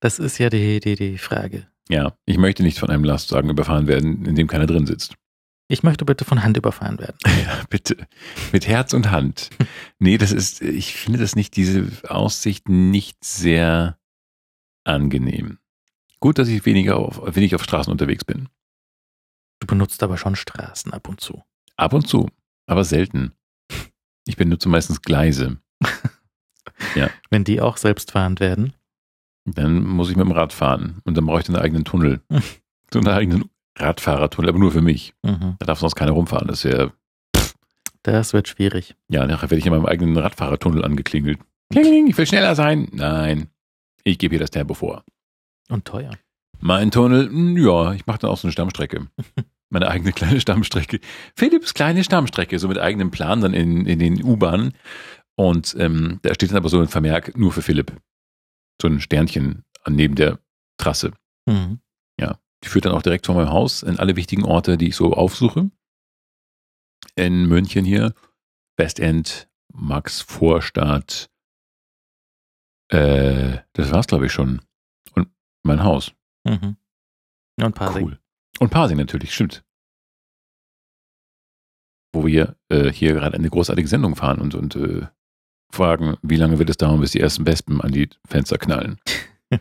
Das 0.00 0.20
ist 0.20 0.38
ja 0.38 0.48
die, 0.48 0.78
die, 0.78 0.94
die 0.94 1.18
Frage. 1.18 1.66
Ja, 1.88 2.16
ich 2.24 2.38
möchte 2.38 2.62
nicht 2.62 2.78
von 2.78 2.88
einem 2.88 3.02
Lastwagen 3.02 3.50
überfahren 3.50 3.88
werden, 3.88 4.24
in 4.26 4.36
dem 4.36 4.46
keiner 4.46 4.66
drin 4.66 4.86
sitzt. 4.86 5.14
Ich 5.68 5.82
möchte 5.82 6.04
bitte 6.04 6.24
von 6.24 6.42
Hand 6.42 6.56
überfahren 6.56 6.98
werden. 6.98 7.16
Ja, 7.44 7.64
bitte. 7.68 8.06
Mit 8.52 8.68
Herz 8.68 8.92
und 8.92 9.10
Hand. 9.10 9.50
Nee, 9.98 10.16
das 10.16 10.30
ist, 10.30 10.62
ich 10.62 10.94
finde 10.94 11.18
das 11.18 11.34
nicht, 11.34 11.56
diese 11.56 11.90
Aussicht 12.08 12.68
nicht 12.68 13.24
sehr 13.24 13.98
angenehm. 14.84 15.58
Gut, 16.20 16.38
dass 16.38 16.46
ich 16.46 16.64
weniger 16.66 16.96
auf, 16.96 17.20
wenig 17.34 17.56
auf 17.56 17.64
Straßen 17.64 17.90
unterwegs 17.90 18.24
bin. 18.24 18.48
Du 19.58 19.66
benutzt 19.66 20.04
aber 20.04 20.16
schon 20.18 20.36
Straßen 20.36 20.92
ab 20.92 21.08
und 21.08 21.20
zu. 21.20 21.42
Ab 21.76 21.94
und 21.94 22.06
zu, 22.06 22.28
aber 22.68 22.84
selten. 22.84 23.32
Ich 24.26 24.36
benutze 24.36 24.68
meistens 24.68 25.02
Gleise. 25.02 25.58
ja. 26.94 27.10
Wenn 27.30 27.44
die 27.44 27.60
auch 27.60 27.76
selbstfahrend 27.76 28.40
werden? 28.40 28.74
Dann 29.44 29.84
muss 29.84 30.10
ich 30.10 30.16
mit 30.16 30.26
dem 30.26 30.32
Rad 30.32 30.52
fahren 30.52 31.00
und 31.04 31.16
dann 31.16 31.26
brauche 31.26 31.40
ich 31.40 31.48
einen 31.48 31.56
eigenen 31.56 31.84
Tunnel. 31.84 32.20
so 32.92 32.98
einen 32.98 33.08
eigenen 33.08 33.50
Radfahrertunnel, 33.76 34.50
aber 34.50 34.58
nur 34.58 34.72
für 34.72 34.82
mich. 34.82 35.14
Mhm. 35.22 35.56
Da 35.58 35.66
darf 35.66 35.78
sonst 35.78 35.94
keiner 35.94 36.12
rumfahren. 36.12 36.48
Das 36.48 36.62
ja. 36.62 36.92
Das 38.02 38.32
wird 38.32 38.48
schwierig. 38.48 38.96
Ja, 39.08 39.26
nachher 39.26 39.50
werde 39.50 39.58
ich 39.58 39.66
in 39.66 39.72
meinem 39.72 39.86
eigenen 39.86 40.16
Radfahrertunnel 40.16 40.84
angeklingelt. 40.84 41.38
Kling, 41.70 42.06
ich 42.06 42.16
will 42.16 42.26
schneller 42.26 42.54
sein. 42.54 42.88
Nein, 42.92 43.48
ich 44.04 44.18
gebe 44.18 44.32
hier 44.32 44.40
das 44.40 44.50
Tempo 44.50 44.74
vor. 44.74 45.04
Und 45.68 45.84
teuer. 45.84 46.12
Mein 46.60 46.90
Tunnel, 46.90 47.28
hm, 47.28 47.56
ja, 47.56 47.92
ich 47.92 48.06
mache 48.06 48.18
dann 48.18 48.30
auch 48.30 48.38
so 48.38 48.46
eine 48.46 48.52
Stammstrecke. 48.52 49.06
Meine 49.70 49.88
eigene 49.88 50.12
kleine 50.12 50.40
Stammstrecke. 50.40 51.00
Philipps 51.36 51.74
kleine 51.74 52.04
Stammstrecke, 52.04 52.58
so 52.58 52.68
mit 52.68 52.78
eigenem 52.78 53.10
Plan 53.10 53.40
dann 53.40 53.54
in, 53.54 53.86
in 53.86 53.98
den 53.98 54.22
U-Bahnen. 54.22 54.72
Und 55.36 55.76
ähm, 55.78 56.18
da 56.22 56.34
steht 56.34 56.50
dann 56.50 56.56
aber 56.56 56.68
so 56.68 56.80
ein 56.80 56.88
Vermerk 56.88 57.36
nur 57.36 57.52
für 57.52 57.62
Philipp. 57.62 57.92
So 58.80 58.88
ein 58.88 59.00
Sternchen 59.00 59.64
neben 59.86 60.14
der 60.14 60.38
Trasse. 60.78 61.12
Mhm. 61.46 61.80
Ja. 62.20 62.38
Die 62.64 62.68
führt 62.68 62.86
dann 62.86 62.92
auch 62.92 63.02
direkt 63.02 63.26
vor 63.26 63.34
meinem 63.34 63.50
Haus 63.50 63.82
in 63.82 63.98
alle 63.98 64.16
wichtigen 64.16 64.44
Orte, 64.44 64.76
die 64.76 64.88
ich 64.88 64.96
so 64.96 65.12
aufsuche. 65.12 65.70
In 67.14 67.46
München 67.46 67.84
hier, 67.84 68.14
Westend, 68.76 69.48
Max 69.72 70.20
Vorstadt. 70.20 71.30
Äh, 72.90 73.58
das 73.74 73.92
war's, 73.92 74.06
glaube 74.06 74.26
ich, 74.26 74.32
schon. 74.32 74.62
Und 75.14 75.28
mein 75.62 75.84
Haus. 75.84 76.12
Mhm. 76.44 76.76
Und 77.60 77.74
Parsing. 77.74 78.06
Cool. 78.06 78.20
Und 78.58 78.70
Parsing 78.70 78.96
natürlich, 78.96 79.34
stimmt. 79.34 79.64
Wo 82.12 82.26
wir 82.26 82.56
äh, 82.68 82.90
hier 82.90 83.14
gerade 83.14 83.36
eine 83.36 83.50
großartige 83.50 83.88
Sendung 83.88 84.16
fahren 84.16 84.40
und, 84.40 84.54
und 84.54 84.76
äh, 84.76 85.06
fragen, 85.70 86.16
wie 86.22 86.36
lange 86.36 86.58
wird 86.58 86.70
es 86.70 86.76
dauern, 86.76 87.00
bis 87.00 87.12
die 87.12 87.20
ersten 87.20 87.46
Wespen 87.46 87.80
an 87.80 87.92
die 87.92 88.08
Fenster 88.26 88.58
knallen. 88.58 88.98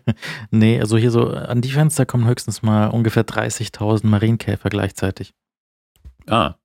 nee, 0.51 0.79
also 0.79 0.97
hier 0.97 1.11
so 1.11 1.29
an 1.29 1.61
die 1.61 1.71
Fenster 1.71 2.05
kommen 2.05 2.27
höchstens 2.27 2.61
mal 2.61 2.87
ungefähr 2.87 3.25
30.000 3.25 4.05
Marienkäfer 4.07 4.69
gleichzeitig. 4.69 5.33
Ah. 6.27 6.55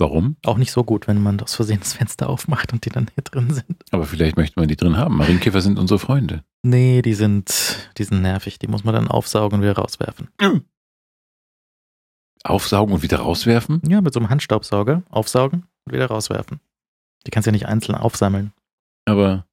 Warum? 0.00 0.36
Auch 0.44 0.58
nicht 0.58 0.70
so 0.70 0.84
gut, 0.84 1.08
wenn 1.08 1.20
man 1.20 1.38
das 1.38 1.56
Versehen 1.56 1.80
das 1.80 1.94
Fenster 1.94 2.28
aufmacht 2.28 2.72
und 2.72 2.84
die 2.84 2.90
dann 2.90 3.08
hier 3.14 3.24
drin 3.24 3.52
sind. 3.52 3.82
Aber 3.90 4.04
vielleicht 4.04 4.36
möchte 4.36 4.60
man 4.60 4.68
die 4.68 4.76
drin 4.76 4.96
haben. 4.96 5.16
Marienkäfer 5.16 5.60
sind 5.60 5.76
unsere 5.76 5.98
Freunde. 5.98 6.44
Nee, 6.62 7.02
die 7.02 7.14
sind, 7.14 7.90
die 7.98 8.04
sind 8.04 8.22
nervig. 8.22 8.60
Die 8.60 8.68
muss 8.68 8.84
man 8.84 8.94
dann 8.94 9.08
aufsaugen 9.08 9.58
und 9.58 9.62
wieder 9.62 9.76
rauswerfen. 9.76 10.28
Aufsaugen 12.44 12.94
und 12.94 13.02
wieder 13.02 13.18
rauswerfen? 13.18 13.80
Ja, 13.86 14.00
mit 14.00 14.12
so 14.14 14.20
einem 14.20 14.30
Handstaubsauger 14.30 15.02
aufsaugen 15.10 15.66
und 15.84 15.92
wieder 15.92 16.06
rauswerfen. 16.06 16.60
Die 17.26 17.30
kannst 17.30 17.46
du 17.46 17.50
ja 17.50 17.52
nicht 17.52 17.66
einzeln 17.66 17.94
aufsammeln. 17.94 18.52
Aber 19.04 19.46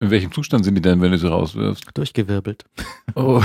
in 0.00 0.10
welchem 0.10 0.32
Zustand 0.32 0.64
sind 0.64 0.74
die 0.74 0.82
denn, 0.82 1.00
wenn 1.00 1.12
du 1.12 1.18
sie 1.18 1.28
rauswirfst? 1.28 1.90
Durchgewirbelt. 1.94 2.64
Oh, 3.14 3.42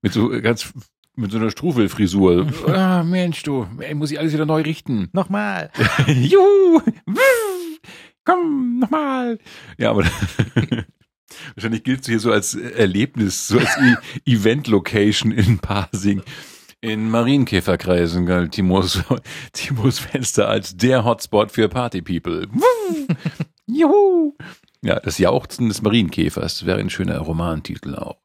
mit 0.00 0.14
so 0.14 0.30
ganz 0.40 0.72
mit 1.14 1.30
so 1.30 1.36
einer 1.36 1.50
Strufelfrisur. 1.50 2.48
ah, 2.68 3.02
Mensch, 3.02 3.42
du, 3.42 3.66
ey, 3.78 3.94
muss 3.94 4.10
ich 4.10 4.18
alles 4.18 4.32
wieder 4.32 4.46
neu 4.46 4.62
richten. 4.62 5.10
Nochmal. 5.12 5.70
Juhu! 6.06 6.80
Komm, 8.24 8.78
nochmal. 8.78 9.38
Ja, 9.76 9.90
aber 9.90 10.04
wahrscheinlich 11.54 11.84
gilt 11.84 12.00
es 12.00 12.06
hier 12.06 12.18
so 12.18 12.32
als 12.32 12.54
Erlebnis, 12.54 13.46
so 13.48 13.58
als 13.58 13.76
e 13.76 14.32
Event-Location 14.32 15.32
in 15.32 15.58
Pasing. 15.58 16.22
In 16.84 17.10
Marienkäferkreisen 17.10 18.26
galt 18.26 18.52
Timos, 18.52 19.02
Timos 19.54 20.00
Fenster 20.00 20.50
als 20.50 20.76
der 20.76 21.02
Hotspot 21.02 21.50
für 21.50 21.70
Party-People. 21.70 22.46
Juhu! 23.66 24.34
Ja, 24.82 25.00
das 25.00 25.16
Jauchzen 25.16 25.68
des 25.68 25.80
Marienkäfers 25.80 26.66
wäre 26.66 26.80
ein 26.80 26.90
schöner 26.90 27.18
Romantitel 27.20 27.94
auch. 27.94 28.18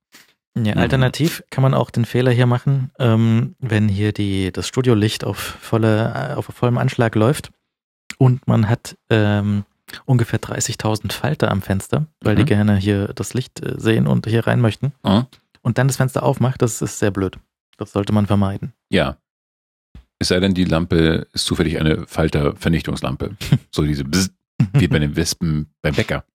Ja, 0.58 0.76
mhm. 0.76 0.82
alternativ 0.82 1.42
kann 1.50 1.62
man 1.62 1.74
auch 1.74 1.90
den 1.90 2.04
Fehler 2.04 2.32
hier 2.32 2.48
machen, 2.48 2.92
ähm, 3.00 3.56
wenn 3.60 3.88
hier 3.88 4.12
die, 4.12 4.52
das 4.52 4.68
Studiolicht 4.68 5.24
auf, 5.24 5.38
volle, 5.40 6.36
auf 6.36 6.48
vollem 6.48 6.80
Anschlag 6.80 7.16
läuft 7.16 7.52
und 8.18 8.46
man 8.46 8.68
hat 8.68 8.98
ähm, 9.10 9.64
ungefähr 10.04 10.42
30.000 10.42 11.14
Falter 11.14 11.50
am 11.50 11.62
Fenster, 11.62 12.08
weil 12.20 12.34
mhm. 12.34 12.40
die 12.40 12.46
gerne 12.46 12.76
hier 12.76 13.14
das 13.16 13.34
Licht 13.34 13.66
äh, 13.66 13.80
sehen 13.80 14.06
und 14.06 14.28
hier 14.28 14.48
rein 14.48 14.60
möchten. 14.60 14.92
Mhm. 15.06 15.28
Und 15.62 15.78
dann 15.78 15.88
das 15.88 15.96
Fenster 15.96 16.24
aufmacht, 16.24 16.62
das 16.62 16.82
ist 16.82 17.00
sehr 17.00 17.12
blöd. 17.12 17.38
Das 17.80 17.94
sollte 17.94 18.12
man 18.12 18.28
vermeiden. 18.28 18.74
Ja. 18.90 19.18
Es 20.20 20.28
sei 20.28 20.42
denn, 20.42 20.54
die 20.54 20.66
Lampe 20.66 21.28
ist 21.32 21.46
zufällig 21.46 21.80
eine 21.80 22.06
Faltervernichtungslampe. 22.06 23.38
so 23.72 23.84
diese 23.84 24.04
Bzz, 24.04 24.32
wie 24.74 24.90
bei 24.90 25.00
den 25.00 25.16
Wespen 25.16 25.68
beim 25.82 25.96
Bäcker. 25.96 26.26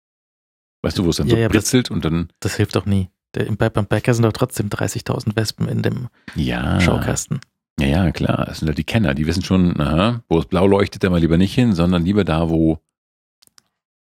Weißt 0.82 0.98
du, 0.98 1.04
wo 1.04 1.10
es 1.10 1.16
dann 1.16 1.26
ja, 1.28 1.36
so 1.36 1.40
ja, 1.42 1.48
britzelt 1.48 1.90
und 1.90 2.04
dann. 2.04 2.30
Das 2.40 2.56
hilft 2.56 2.76
doch 2.76 2.86
nie. 2.86 3.10
Der, 3.34 3.44
beim 3.44 3.86
Bäcker 3.86 4.14
sind 4.14 4.22
doch 4.22 4.32
trotzdem 4.32 4.68
30.000 4.68 5.36
Wespen 5.36 5.68
in 5.68 5.82
dem 5.82 6.08
ja. 6.34 6.80
Schaukasten. 6.80 7.40
Ja, 7.78 7.86
ja, 7.86 8.12
klar. 8.12 8.46
Das 8.46 8.60
sind 8.60 8.68
halt 8.68 8.78
die 8.78 8.84
Kenner. 8.84 9.14
Die 9.14 9.26
wissen 9.26 9.44
schon, 9.44 9.78
aha, 9.78 10.22
wo 10.28 10.38
es 10.38 10.46
blau 10.46 10.66
leuchtet, 10.66 11.04
da 11.04 11.10
mal 11.10 11.20
lieber 11.20 11.36
nicht 11.36 11.54
hin, 11.54 11.74
sondern 11.74 12.04
lieber 12.04 12.24
da, 12.24 12.48
wo, 12.48 12.78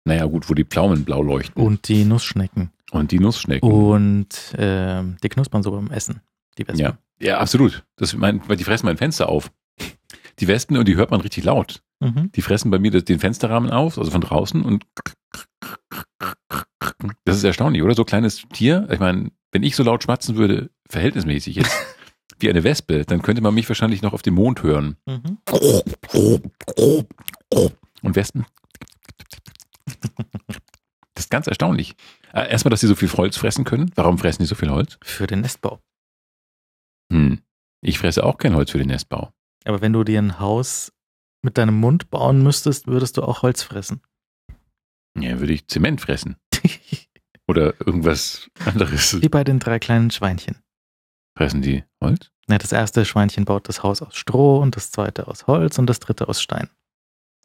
naja, 0.05 0.25
gut, 0.25 0.49
wo 0.49 0.53
die 0.53 0.65
Pflaumen 0.65 1.03
blau 1.03 1.21
leuchten. 1.21 1.61
Und 1.61 1.89
die 1.89 2.05
Nussschnecken. 2.05 2.71
Und 2.91 3.11
die 3.11 3.19
Nussschnecken. 3.19 3.69
Und 3.69 4.53
äh, 4.53 5.03
die 5.23 5.29
knuspern 5.29 5.63
so 5.63 5.71
beim 5.71 5.89
Essen, 5.91 6.21
die 6.57 6.67
Wespen. 6.67 6.79
Ja, 6.79 6.97
ja 7.19 7.37
absolut. 7.39 7.83
Das 7.95 8.13
mein, 8.15 8.41
weil 8.47 8.57
die 8.57 8.63
fressen 8.63 8.85
mein 8.85 8.97
Fenster 8.97 9.29
auf. 9.29 9.51
Die 10.39 10.47
Wespen, 10.47 10.77
und 10.77 10.87
die 10.87 10.95
hört 10.95 11.11
man 11.11 11.21
richtig 11.21 11.43
laut. 11.43 11.83
Mhm. 11.99 12.31
Die 12.33 12.41
fressen 12.41 12.71
bei 12.71 12.79
mir 12.79 12.91
den 12.91 13.19
Fensterrahmen 13.19 13.69
auf, 13.69 13.97
also 13.97 14.11
von 14.11 14.21
draußen 14.21 14.63
und 14.63 14.85
das 17.25 17.37
ist 17.37 17.43
erstaunlich, 17.43 17.83
oder? 17.83 17.95
So 17.95 18.03
kleines 18.03 18.43
Tier. 18.53 18.87
Ich 18.91 18.99
meine, 18.99 19.31
wenn 19.51 19.63
ich 19.63 19.75
so 19.75 19.83
laut 19.83 20.03
schmatzen 20.03 20.35
würde, 20.35 20.69
verhältnismäßig 20.89 21.55
jetzt, 21.55 21.75
wie 22.39 22.49
eine 22.49 22.63
Wespe, 22.63 23.05
dann 23.05 23.21
könnte 23.21 23.41
man 23.41 23.53
mich 23.53 23.69
wahrscheinlich 23.69 24.01
noch 24.01 24.13
auf 24.13 24.21
dem 24.21 24.35
Mond 24.35 24.63
hören. 24.63 24.97
Mhm. 25.05 25.37
Und 28.01 28.15
Wespen? 28.15 28.45
Das 31.15 31.25
ist 31.25 31.29
ganz 31.29 31.47
erstaunlich. 31.47 31.95
Äh, 32.33 32.49
erstmal, 32.49 32.71
dass 32.71 32.81
sie 32.81 32.87
so 32.87 32.95
viel 32.95 33.11
Holz 33.13 33.37
fressen 33.37 33.63
können. 33.63 33.91
Warum 33.95 34.17
fressen 34.17 34.41
die 34.41 34.47
so 34.47 34.55
viel 34.55 34.69
Holz? 34.69 34.97
Für 35.03 35.27
den 35.27 35.41
Nestbau. 35.41 35.79
Hm. 37.13 37.39
Ich 37.81 37.99
fresse 37.99 38.23
auch 38.23 38.37
kein 38.37 38.55
Holz 38.55 38.71
für 38.71 38.79
den 38.79 38.87
Nestbau. 38.87 39.31
Aber 39.65 39.81
wenn 39.81 39.93
du 39.93 40.03
dir 40.03 40.19
ein 40.19 40.39
Haus 40.39 40.91
mit 41.43 41.57
deinem 41.57 41.79
Mund 41.79 42.09
bauen 42.09 42.41
müsstest, 42.41 42.87
würdest 42.87 43.17
du 43.17 43.23
auch 43.23 43.43
Holz 43.43 43.61
fressen. 43.61 44.01
Ja, 45.19 45.39
würde 45.39 45.53
ich 45.53 45.67
Zement 45.67 46.01
fressen. 46.01 46.37
Oder 47.47 47.79
irgendwas 47.85 48.49
anderes. 48.65 49.21
Wie 49.21 49.29
bei 49.29 49.43
den 49.43 49.59
drei 49.59 49.77
kleinen 49.77 50.09
Schweinchen. 50.11 50.57
Fressen 51.37 51.61
die 51.61 51.83
Holz? 52.01 52.31
Ja, 52.49 52.57
das 52.57 52.71
erste 52.71 53.05
Schweinchen 53.05 53.45
baut 53.45 53.69
das 53.69 53.83
Haus 53.83 54.01
aus 54.01 54.15
Stroh 54.15 54.59
und 54.59 54.75
das 54.75 54.91
zweite 54.91 55.27
aus 55.27 55.47
Holz 55.47 55.77
und 55.77 55.87
das 55.87 55.99
dritte 55.99 56.27
aus 56.27 56.41
Stein. 56.41 56.69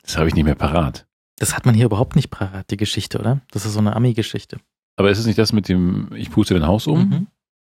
Das 0.02 0.16
habe 0.16 0.28
ich 0.28 0.34
nicht 0.34 0.44
mehr 0.44 0.54
parat. 0.54 1.06
Das 1.36 1.54
hat 1.54 1.66
man 1.66 1.74
hier 1.74 1.86
überhaupt 1.86 2.16
nicht 2.16 2.30
parat, 2.30 2.70
die 2.70 2.76
Geschichte, 2.76 3.18
oder? 3.18 3.40
Das 3.50 3.66
ist 3.66 3.74
so 3.74 3.78
eine 3.78 3.94
Ami-Geschichte. 3.94 4.58
Aber 4.96 5.10
ist 5.10 5.18
es 5.18 5.26
nicht 5.26 5.38
das 5.38 5.52
mit 5.52 5.68
dem, 5.68 6.12
ich 6.14 6.30
puste 6.30 6.54
dein 6.54 6.66
Haus 6.66 6.86
um? 6.86 7.08
Mhm. 7.08 7.26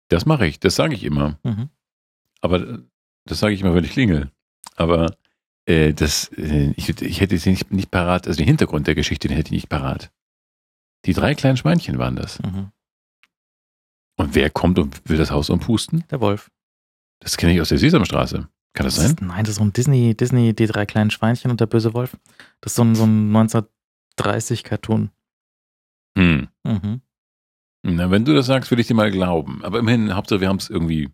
Das 0.08 0.24
mache 0.24 0.46
ich, 0.46 0.60
das 0.60 0.74
sage 0.74 0.94
ich 0.94 1.04
immer. 1.04 1.38
Mhm. 1.42 1.68
Aber 2.40 2.60
äh, 2.60 2.78
das 3.24 3.40
sage 3.40 3.54
ich 3.54 3.60
immer, 3.60 3.74
wenn 3.74 3.84
ich 3.84 3.92
klingel. 3.92 4.30
Aber 4.76 5.16
äh, 5.66 5.92
das, 5.92 6.28
äh, 6.36 6.72
ich, 6.76 6.88
ich 7.00 7.20
hätte 7.20 7.36
sie 7.38 7.50
nicht, 7.50 7.70
nicht 7.70 7.90
parat, 7.90 8.26
also 8.26 8.38
den 8.38 8.46
Hintergrund 8.46 8.86
der 8.86 8.94
Geschichte, 8.94 9.28
den 9.28 9.36
hätte 9.36 9.48
ich 9.48 9.62
nicht 9.62 9.68
parat. 9.68 10.10
Die 11.04 11.12
drei 11.12 11.34
kleinen 11.34 11.56
Schweinchen 11.56 11.98
waren 11.98 12.16
das. 12.16 12.40
Mhm. 12.42 12.72
Und 14.16 14.34
wer 14.34 14.50
kommt 14.50 14.78
und 14.78 15.08
will 15.08 15.18
das 15.18 15.30
Haus 15.30 15.50
umpusten? 15.50 16.04
Der 16.10 16.20
Wolf. 16.20 16.50
Das 17.20 17.36
kenne 17.36 17.52
ich 17.52 17.60
aus 17.60 17.68
der 17.68 17.78
Sesamstraße. 17.78 18.48
Kann 18.72 18.84
das 18.84 18.96
sein? 18.96 19.06
Ist, 19.06 19.22
nein, 19.22 19.44
das 19.44 19.50
ist 19.50 19.56
so 19.56 19.64
ein 19.64 19.72
Disney, 19.72 20.14
Disney, 20.14 20.54
die 20.54 20.66
drei 20.66 20.86
kleinen 20.86 21.10
Schweinchen 21.10 21.50
und 21.50 21.60
der 21.60 21.66
böse 21.66 21.94
Wolf. 21.94 22.16
Das 22.60 22.72
ist 22.72 22.76
so 22.76 22.84
ein, 22.84 22.94
so 22.94 23.04
ein 23.04 23.30
1930-Cartoon. 24.16 25.10
Hm. 26.16 26.48
Mhm. 26.64 27.00
Na, 27.82 28.10
wenn 28.10 28.24
du 28.24 28.34
das 28.34 28.46
sagst, 28.46 28.70
will 28.70 28.80
ich 28.80 28.86
dir 28.86 28.94
mal 28.94 29.10
glauben. 29.10 29.64
Aber 29.64 29.78
immerhin, 29.78 30.14
Hauptsache, 30.14 30.40
wir 30.40 30.48
haben 30.48 30.58
es 30.58 30.68
irgendwie 30.68 31.10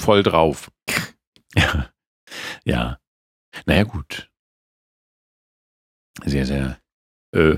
voll 0.00 0.22
drauf. 0.22 0.70
ja. 1.54 1.90
Ja. 2.64 2.98
Naja, 3.66 3.84
gut. 3.84 4.30
Sehr, 6.24 6.46
sehr 6.46 6.78
äh, 7.32 7.56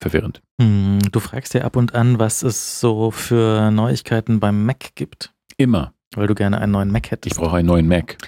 verwirrend. 0.00 0.42
Hm, 0.60 0.98
Du 1.12 1.20
fragst 1.20 1.54
ja 1.54 1.62
ab 1.62 1.76
und 1.76 1.94
an, 1.94 2.18
was 2.18 2.42
es 2.42 2.80
so 2.80 3.10
für 3.10 3.70
Neuigkeiten 3.70 4.40
beim 4.40 4.64
Mac 4.64 4.94
gibt, 4.94 5.34
Immer. 5.56 5.94
weil 6.14 6.26
du 6.26 6.34
gerne 6.34 6.58
einen 6.60 6.72
neuen 6.72 6.90
Mac 6.90 7.06
Ich 7.06 7.10
hättest. 7.12 7.36
brauche 7.36 7.56
einen 7.56 7.68
neuen 7.68 7.88
Mac. 7.88 8.18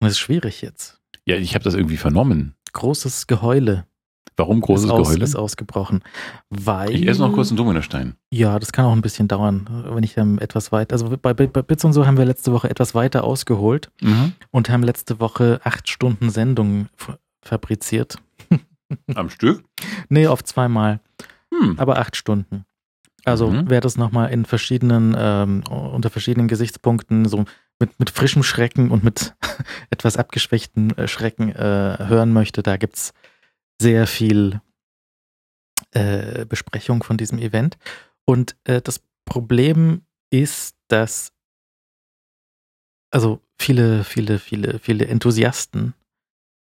Und 0.00 0.06
das 0.06 0.12
ist 0.12 0.18
schwierig 0.18 0.62
jetzt. 0.62 1.00
Ja, 1.24 1.36
ich 1.36 1.54
habe 1.54 1.64
das 1.64 1.74
irgendwie 1.74 1.96
vernommen. 1.96 2.54
Großes 2.72 3.26
Geheule 3.26 3.86
Warum 4.38 4.60
großes 4.62 4.86
ist, 4.86 4.90
aus, 4.92 5.08
Geheule? 5.08 5.24
ist 5.24 5.36
ausgebrochen. 5.36 6.00
Weil. 6.48 6.94
Ich 6.94 7.06
esse 7.06 7.20
noch 7.20 7.32
kurz 7.32 7.48
einen 7.50 7.56
Dominostein. 7.58 8.14
Ja, 8.32 8.58
das 8.58 8.72
kann 8.72 8.84
auch 8.86 8.92
ein 8.92 9.02
bisschen 9.02 9.28
dauern, 9.28 9.68
wenn 9.92 10.02
ich 10.04 10.14
dann 10.14 10.38
etwas 10.38 10.72
weit. 10.72 10.92
Also 10.92 11.08
bei, 11.20 11.34
bei, 11.34 11.46
Bits 11.46 11.84
und 11.84 11.92
so 11.92 12.06
haben 12.06 12.16
wir 12.16 12.24
letzte 12.24 12.52
Woche 12.52 12.70
etwas 12.70 12.94
weiter 12.94 13.24
ausgeholt 13.24 13.90
Mhm. 14.00 14.32
und 14.50 14.70
haben 14.70 14.82
letzte 14.84 15.18
Woche 15.20 15.60
acht 15.64 15.88
Stunden 15.88 16.30
Sendung 16.30 16.88
fabriziert. 17.42 18.18
Am 19.14 19.28
Stück? 19.28 19.64
Nee, 20.08 20.26
auf 20.28 20.42
zweimal, 20.44 21.00
Hm. 21.52 21.78
aber 21.78 21.98
acht 21.98 22.16
Stunden. 22.16 22.64
Also 23.24 23.50
Mhm. 23.50 23.64
wer 23.66 23.80
das 23.80 23.96
nochmal 23.98 24.30
in 24.30 24.44
verschiedenen, 24.44 25.14
ähm, 25.18 25.62
unter 25.68 26.08
verschiedenen 26.10 26.48
Gesichtspunkten, 26.48 27.26
so 27.26 27.44
mit, 27.80 27.98
mit 27.98 28.10
frischem 28.10 28.42
Schrecken 28.42 28.90
und 28.90 29.02
mit 29.04 29.34
etwas 29.90 30.16
abgeschwächten 30.16 30.96
äh, 30.96 31.08
Schrecken 31.08 31.50
äh, 31.54 31.96
hören 32.06 32.32
möchte, 32.32 32.62
da 32.62 32.76
gibt's 32.76 33.12
sehr 33.80 34.06
viel 34.06 34.60
äh, 35.92 36.44
Besprechung 36.46 37.02
von 37.02 37.16
diesem 37.16 37.38
Event. 37.38 37.78
Und 38.24 38.56
äh, 38.64 38.80
das 38.82 39.00
Problem 39.24 40.02
ist, 40.30 40.76
dass 40.88 41.32
also 43.10 43.40
viele, 43.58 44.04
viele, 44.04 44.38
viele, 44.38 44.78
viele 44.78 45.06
Enthusiasten 45.06 45.94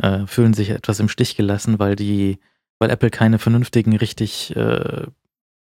äh, 0.01 0.25
fühlen 0.27 0.53
sich 0.53 0.69
etwas 0.69 0.99
im 0.99 1.09
Stich 1.09 1.35
gelassen, 1.35 1.79
weil 1.79 1.95
die, 1.95 2.39
weil 2.79 2.89
Apple 2.89 3.09
keine 3.09 3.39
vernünftigen, 3.39 3.95
richtig 3.97 4.55
äh, 4.55 5.07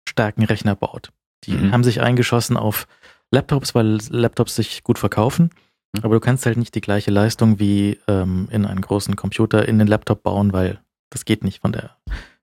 starken 0.07 0.43
Rechner 0.43 0.75
baut. 0.75 1.11
Die 1.45 1.51
Mhm. 1.53 1.71
haben 1.71 1.83
sich 1.83 2.01
eingeschossen 2.01 2.57
auf 2.57 2.87
Laptops, 3.31 3.75
weil 3.75 3.99
Laptops 4.09 4.55
sich 4.55 4.83
gut 4.83 4.99
verkaufen. 4.99 5.51
Mhm. 5.93 6.03
Aber 6.03 6.15
du 6.15 6.19
kannst 6.19 6.45
halt 6.45 6.57
nicht 6.57 6.75
die 6.75 6.81
gleiche 6.81 7.11
Leistung 7.11 7.59
wie 7.59 7.99
ähm, 8.07 8.47
in 8.51 8.65
einen 8.65 8.81
großen 8.81 9.15
Computer 9.15 9.67
in 9.67 9.79
den 9.79 9.87
Laptop 9.87 10.23
bauen, 10.23 10.51
weil 10.53 10.81
das 11.09 11.25
geht 11.25 11.43
nicht 11.43 11.61
von 11.61 11.71
der 11.71 11.97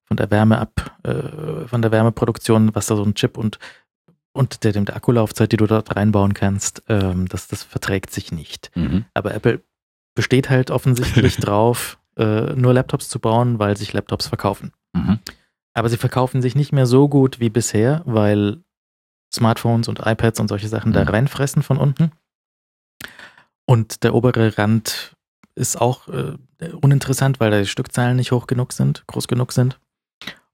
von 0.05 0.17
der 0.17 0.31
Wärme 0.31 0.59
ab, 0.59 0.99
äh, 1.05 1.67
von 1.67 1.81
der 1.81 1.91
Wärmeproduktion, 1.91 2.75
was 2.75 2.87
da 2.87 2.97
so 2.97 3.03
ein 3.05 3.15
Chip 3.15 3.39
und 3.39 3.59
und 4.35 4.65
der, 4.65 4.73
der 4.73 4.97
Akkulaufzeit, 4.97 5.53
die 5.53 5.57
du 5.59 5.67
dort 5.67 5.95
reinbauen 5.95 6.33
kannst, 6.33 6.83
ähm, 6.89 7.29
das, 7.29 7.49
das 7.49 7.63
verträgt 7.63 8.11
sich 8.11 8.33
nicht. 8.33 8.71
Mhm. 8.75 9.05
Aber 9.13 9.35
Apple 9.35 9.63
besteht 10.15 10.49
halt 10.49 10.71
offensichtlich 10.71 11.37
drauf, 11.39 11.99
äh, 12.17 12.55
nur 12.55 12.73
Laptops 12.73 13.11
zu 13.11 13.19
bauen, 13.21 13.59
weil 13.59 13.77
sich 13.77 13.93
Laptops 13.93 14.29
verkaufen. 14.29 14.73
Mhm. 14.95 15.19
Aber 15.75 15.91
sie 15.91 15.99
verkaufen 15.99 16.41
sich 16.41 16.55
nicht 16.55 16.73
mehr 16.73 16.87
so 16.87 17.09
gut 17.09 17.41
wie 17.41 17.51
bisher, 17.51 18.03
weil 18.07 18.63
Smartphones 19.35 19.89
und 19.89 20.01
iPads 20.05 20.41
und 20.41 20.49
solche 20.49 20.69
Sachen 20.69 20.93
da 20.93 21.03
Mhm. 21.03 21.09
reinfressen 21.09 21.63
von 21.63 21.77
unten. 21.79 22.11
Und 23.67 24.03
der 24.03 24.15
obere 24.15 24.57
Rand 24.59 25.15
ist 25.55 25.81
auch 25.81 26.09
äh, 26.09 26.37
uninteressant, 26.81 27.41
weil 27.41 27.51
da 27.51 27.59
die 27.59 27.67
Stückzahlen 27.67 28.17
nicht 28.17 28.33
hoch 28.33 28.47
genug 28.47 28.73
sind, 28.73 29.05
groß 29.07 29.29
genug 29.29 29.53
sind. 29.53 29.79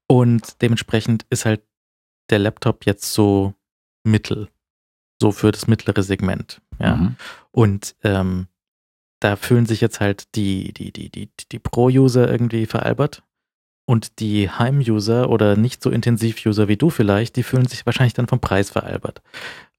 Und 0.07 0.61
dementsprechend 0.61 1.25
ist 1.29 1.45
halt 1.45 1.61
der 2.29 2.39
Laptop 2.39 2.85
jetzt 2.85 3.13
so 3.13 3.53
mittel, 4.03 4.49
so 5.21 5.31
für 5.31 5.51
das 5.51 5.67
mittlere 5.67 6.03
Segment. 6.03 6.61
Ja. 6.79 6.95
Mhm. 6.95 7.15
Und 7.51 7.95
ähm, 8.03 8.47
da 9.19 9.35
fühlen 9.35 9.65
sich 9.65 9.81
jetzt 9.81 9.99
halt 9.99 10.35
die, 10.35 10.73
die, 10.73 10.91
die, 10.91 11.09
die, 11.09 11.29
die 11.51 11.59
Pro-User 11.59 12.29
irgendwie 12.29 12.65
veralbert. 12.65 13.23
Und 13.85 14.19
die 14.19 14.51
Heim-User 14.51 15.31
oder 15.31 15.55
nicht 15.55 15.81
so 15.81 15.89
Intensiv-User 15.89 16.67
wie 16.67 16.77
du 16.77 16.91
vielleicht, 16.91 17.35
die 17.35 17.43
fühlen 17.43 17.65
sich 17.65 17.87
wahrscheinlich 17.87 18.13
dann 18.13 18.27
vom 18.27 18.39
Preis 18.39 18.69
veralbert. 18.69 19.23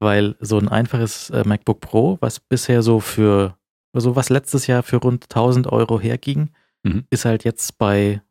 Weil 0.01 0.35
so 0.41 0.59
ein 0.59 0.69
einfaches 0.69 1.31
äh, 1.31 1.45
MacBook 1.47 1.81
Pro, 1.81 2.19
was 2.21 2.41
bisher 2.41 2.83
so 2.83 2.99
für, 2.99 3.57
also 3.93 4.17
was 4.17 4.29
letztes 4.29 4.67
Jahr 4.67 4.83
für 4.83 4.97
rund 4.97 5.25
1000 5.25 5.67
Euro 5.67 6.01
herging, 6.01 6.51
Mhm. 6.83 7.05
ist 7.11 7.25
halt 7.27 7.45
jetzt 7.45 7.77
bei 7.79 8.23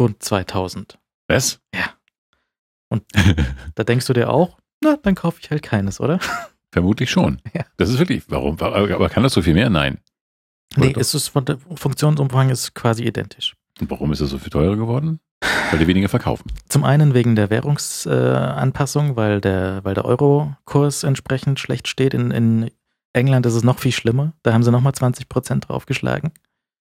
rund 0.00 0.20
2000. 0.22 0.98
Was? 1.28 1.60
Da 3.74 3.84
denkst 3.84 4.06
du 4.06 4.12
dir 4.12 4.30
auch, 4.30 4.58
na, 4.82 4.96
dann 5.02 5.14
kaufe 5.14 5.38
ich 5.42 5.50
halt 5.50 5.62
keines, 5.62 6.00
oder? 6.00 6.18
Vermutlich 6.72 7.10
schon. 7.10 7.40
Ja. 7.52 7.64
Das 7.76 7.88
ist 7.90 7.98
wirklich, 7.98 8.24
warum? 8.28 8.58
Aber 8.60 9.08
kann 9.08 9.22
das 9.22 9.32
so 9.32 9.42
viel 9.42 9.54
mehr? 9.54 9.70
Nein. 9.70 9.98
Oder 10.76 10.86
Nee, 10.86 10.92
doch? 10.92 11.00
es 11.00 11.14
ist 11.14 11.28
von 11.28 11.44
der 11.44 11.58
Funktionsumfang 11.76 12.50
ist 12.50 12.74
quasi 12.74 13.04
identisch. 13.04 13.54
Und 13.80 13.90
warum 13.90 14.12
ist 14.12 14.20
das 14.20 14.30
so 14.30 14.38
viel 14.38 14.50
teurer 14.50 14.76
geworden? 14.76 15.20
Weil 15.70 15.78
die 15.78 15.86
weniger 15.86 16.08
verkaufen. 16.08 16.50
Zum 16.68 16.84
einen 16.84 17.14
wegen 17.14 17.36
der 17.36 17.50
Währungsanpassung, 17.50 19.14
weil 19.16 19.40
der, 19.40 19.84
weil 19.84 19.94
der 19.94 20.04
Euro-Kurs 20.04 21.02
entsprechend 21.04 21.60
schlecht 21.60 21.86
steht. 21.88 22.14
In, 22.14 22.30
in 22.30 22.70
England 23.14 23.46
ist 23.46 23.54
es 23.54 23.64
noch 23.64 23.78
viel 23.78 23.92
schlimmer. 23.92 24.34
Da 24.42 24.52
haben 24.52 24.62
sie 24.62 24.70
nochmal 24.70 24.94
20 24.94 25.28
Prozent 25.28 25.68
draufgeschlagen. 25.68 26.32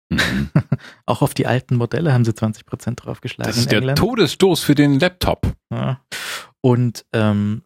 Mhm. 0.09 0.49
Auch 1.05 1.21
auf 1.21 1.33
die 1.33 1.45
alten 1.45 1.75
Modelle 1.75 2.11
haben 2.13 2.25
sie 2.25 2.33
20 2.33 2.65
Prozent 2.65 3.05
draufgeschlagen 3.05 3.49
Das 3.51 3.57
ist 3.59 3.71
der 3.71 3.79
England. 3.79 3.99
Todesstoß 3.99 4.63
für 4.63 4.75
den 4.75 4.99
Laptop. 4.99 5.45
Ja. 5.71 6.01
Und 6.61 7.05
ähm, 7.13 7.61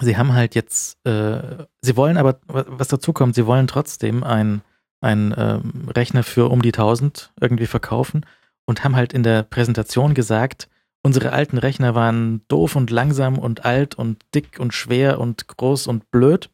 sie 0.00 0.16
haben 0.16 0.32
halt 0.34 0.54
jetzt, 0.54 0.98
äh, 1.06 1.64
sie 1.80 1.96
wollen 1.96 2.16
aber, 2.16 2.40
wa- 2.46 2.64
was 2.68 2.88
dazu 2.88 3.12
kommt, 3.12 3.34
sie 3.34 3.46
wollen 3.46 3.66
trotzdem 3.66 4.24
ein, 4.24 4.62
ein 5.00 5.34
ähm, 5.36 5.88
Rechner 5.94 6.22
für 6.22 6.50
um 6.50 6.62
die 6.62 6.72
1000 6.72 7.32
irgendwie 7.40 7.66
verkaufen 7.66 8.24
und 8.66 8.84
haben 8.84 8.96
halt 8.96 9.12
in 9.12 9.22
der 9.22 9.42
Präsentation 9.42 10.14
gesagt, 10.14 10.68
unsere 11.02 11.32
alten 11.32 11.58
Rechner 11.58 11.94
waren 11.94 12.42
doof 12.48 12.76
und 12.76 12.90
langsam 12.90 13.38
und 13.38 13.64
alt 13.64 13.94
und 13.94 14.24
dick 14.34 14.58
und 14.60 14.74
schwer 14.74 15.18
und 15.20 15.48
groß 15.48 15.86
und 15.86 16.10
blöd, 16.10 16.50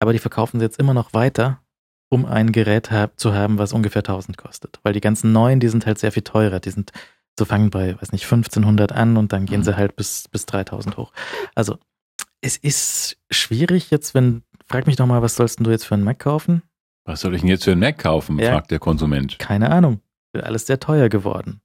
aber 0.00 0.12
die 0.12 0.18
verkaufen 0.18 0.60
sie 0.60 0.64
jetzt 0.66 0.78
immer 0.78 0.94
noch 0.94 1.12
weiter, 1.12 1.60
um 2.10 2.24
ein 2.24 2.52
Gerät 2.52 2.90
hab, 2.90 3.18
zu 3.20 3.34
haben, 3.34 3.58
was 3.58 3.72
ungefähr 3.72 4.00
1000 4.00 4.36
kostet. 4.38 4.80
Weil 4.82 4.92
die 4.92 5.00
ganzen 5.00 5.32
neuen, 5.32 5.60
die 5.60 5.68
sind 5.68 5.86
halt 5.86 5.98
sehr 5.98 6.12
viel 6.12 6.22
teurer. 6.22 6.60
Die 6.60 6.70
sind 6.70 6.92
so 7.38 7.44
fangen 7.44 7.70
bei, 7.70 8.00
weiß 8.00 8.12
nicht, 8.12 8.24
1500 8.24 8.92
an 8.92 9.16
und 9.16 9.32
dann 9.32 9.46
gehen 9.46 9.60
Mhm. 9.60 9.64
sie 9.64 9.76
halt 9.76 9.94
bis, 9.96 10.26
bis 10.28 10.46
3000 10.46 10.96
hoch. 10.96 11.12
Also, 11.54 11.78
es 12.40 12.56
ist 12.56 13.18
schwierig 13.30 13.90
jetzt, 13.90 14.14
wenn, 14.14 14.42
frag 14.66 14.86
mich 14.86 14.96
doch 14.96 15.06
mal, 15.06 15.22
was 15.22 15.36
sollst 15.36 15.60
du 15.64 15.70
jetzt 15.70 15.84
für 15.84 15.94
einen 15.94 16.04
Mac 16.04 16.18
kaufen? 16.18 16.62
Was 17.04 17.20
soll 17.20 17.34
ich 17.34 17.40
denn 17.42 17.50
jetzt 17.50 17.64
für 17.64 17.72
einen 17.72 17.80
Mac 17.80 17.98
kaufen? 17.98 18.38
Ja. 18.38 18.52
fragt 18.52 18.70
der 18.70 18.78
Konsument. 18.78 19.38
Keine 19.38 19.70
Ahnung. 19.70 20.00
Alles 20.34 20.66
sehr 20.66 20.78
teuer 20.80 21.08
geworden. 21.08 21.60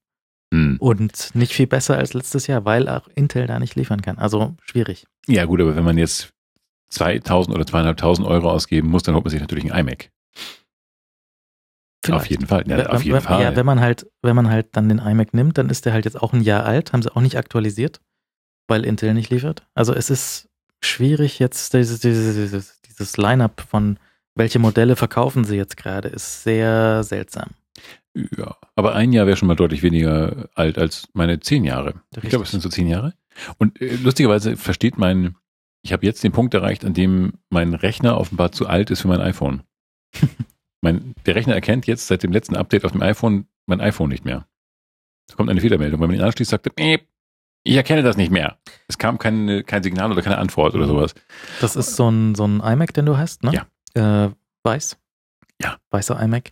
Hm. 0.53 0.77
Und 0.79 1.31
nicht 1.35 1.53
viel 1.53 1.67
besser 1.67 1.97
als 1.97 2.13
letztes 2.13 2.47
Jahr, 2.47 2.65
weil 2.65 2.87
auch 2.87 3.07
Intel 3.15 3.47
da 3.47 3.59
nicht 3.59 3.75
liefern 3.75 4.01
kann. 4.01 4.17
Also, 4.19 4.55
schwierig. 4.63 5.05
Ja, 5.27 5.45
gut, 5.45 5.61
aber 5.61 5.75
wenn 5.75 5.83
man 5.83 5.97
jetzt 5.97 6.32
2000 6.93 7.55
oder 7.55 7.65
2500 7.65 8.31
Euro 8.31 8.51
ausgeben 8.51 8.89
muss, 8.89 9.03
dann 9.03 9.15
holt 9.15 9.23
man 9.25 9.31
sich 9.31 9.41
natürlich 9.41 9.71
einen 9.71 9.87
iMac. 9.87 10.09
Auf 12.11 12.25
jeden 12.25 12.47
Fall. 12.47 12.63
Ja, 12.67 12.77
Wenn- 12.77 12.87
auf 12.87 13.03
jeden 13.03 13.15
wenn, 13.15 13.21
Fall. 13.23 13.41
Ja, 13.41 13.55
wenn 13.55 13.65
man 13.65 13.79
halt, 13.79 14.05
wenn 14.21 14.35
man 14.35 14.49
halt 14.49 14.75
dann 14.75 14.89
den 14.89 14.99
iMac 14.99 15.33
nimmt, 15.33 15.57
dann 15.57 15.69
ist 15.69 15.85
der 15.85 15.93
halt 15.93 16.05
jetzt 16.05 16.21
auch 16.21 16.33
ein 16.33 16.41
Jahr 16.41 16.65
alt, 16.65 16.91
haben 16.91 17.01
sie 17.01 17.15
auch 17.15 17.21
nicht 17.21 17.37
aktualisiert, 17.37 18.01
weil 18.67 18.83
Intel 18.85 19.13
nicht 19.13 19.29
liefert. 19.29 19.65
Also 19.73 19.93
es 19.93 20.09
ist 20.09 20.49
schwierig 20.81 21.39
jetzt, 21.39 21.73
dieses, 21.73 22.01
dieses, 22.01 22.81
dieses, 22.81 23.17
Line-up 23.17 23.61
von 23.69 23.97
welche 24.35 24.59
Modelle 24.59 24.95
verkaufen 24.95 25.45
sie 25.45 25.55
jetzt 25.55 25.77
gerade, 25.77 26.09
ist 26.09 26.43
sehr 26.43 27.03
seltsam. 27.03 27.51
Ja, 28.15 28.57
aber 28.75 28.93
ein 28.95 29.13
Jahr 29.13 29.25
wäre 29.25 29.37
schon 29.37 29.47
mal 29.47 29.55
deutlich 29.55 29.81
weniger 29.81 30.49
alt 30.55 30.77
als 30.77 31.07
meine 31.13 31.39
zehn 31.39 31.63
Jahre. 31.63 32.01
Ich 32.11 32.17
Richtig. 32.17 32.29
glaube, 32.31 32.45
es 32.45 32.51
sind 32.51 32.61
so 32.61 32.69
zehn 32.69 32.87
Jahre. 32.87 33.13
Und 33.57 33.81
äh, 33.81 33.95
lustigerweise 33.95 34.57
versteht 34.57 34.97
mein, 34.97 35.35
ich 35.83 35.93
habe 35.93 36.05
jetzt 36.05 36.23
den 36.23 36.31
Punkt 36.31 36.53
erreicht, 36.53 36.85
an 36.85 36.93
dem 36.93 37.33
mein 37.49 37.73
Rechner 37.73 38.17
offenbar 38.17 38.51
zu 38.51 38.67
alt 38.67 38.89
ist 38.89 39.01
für 39.01 39.09
mein 39.09 39.21
iPhone. 39.21 39.63
mein, 40.81 41.13
der 41.25 41.35
Rechner 41.35 41.53
erkennt 41.53 41.85
jetzt 41.87 42.07
seit 42.07 42.23
dem 42.23 42.31
letzten 42.31 42.55
Update 42.55 42.85
auf 42.85 42.93
dem 42.93 43.01
iPhone 43.01 43.47
mein 43.65 43.81
iPhone 43.81 44.09
nicht 44.09 44.25
mehr. 44.25 44.47
Da 45.27 45.35
kommt 45.35 45.49
eine 45.49 45.61
Fehlermeldung. 45.61 46.01
Wenn 46.01 46.09
man 46.09 46.17
ihn 46.17 46.23
anschließt, 46.23 46.51
sagt 46.51 46.67
er, 46.75 46.99
ich 47.63 47.75
erkenne 47.75 48.03
das 48.03 48.17
nicht 48.17 48.31
mehr. 48.31 48.57
Es 48.87 48.97
kam 48.97 49.17
kein, 49.17 49.63
kein 49.65 49.83
Signal 49.83 50.11
oder 50.11 50.21
keine 50.21 50.37
Antwort 50.37 50.75
oder 50.75 50.87
sowas. 50.87 51.15
Das 51.61 51.75
ist 51.75 51.95
so 51.95 52.09
ein, 52.09 52.35
so 52.35 52.45
ein 52.45 52.59
iMac, 52.59 52.93
den 52.93 53.05
du 53.05 53.17
hast, 53.17 53.43
ne? 53.43 53.65
Ja. 53.95 54.25
Äh, 54.25 54.31
weiß. 54.63 54.97
Ja. 55.61 55.77
Weißer 55.91 56.21
iMac. 56.21 56.51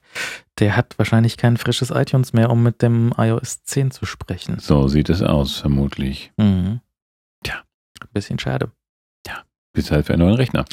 Der 0.59 0.77
hat 0.77 0.97
wahrscheinlich 0.97 1.35
kein 1.37 1.57
frisches 1.57 1.89
iTunes 1.89 2.31
mehr, 2.31 2.49
um 2.49 2.63
mit 2.63 2.81
dem 2.81 3.13
iOS 3.17 3.63
10 3.63 3.91
zu 3.91 4.05
sprechen. 4.05 4.59
So 4.59 4.87
sieht 4.87 5.09
es 5.09 5.21
aus, 5.21 5.59
vermutlich. 5.59 6.31
Mhm. 6.37 6.79
Tja. 7.43 7.63
Bisschen 8.13 8.39
schade. 8.39 8.71
Bis 9.73 9.91
halt 9.91 10.06
für 10.06 10.14
einen 10.14 10.23
neuen 10.23 10.35
Rechner. 10.35 10.65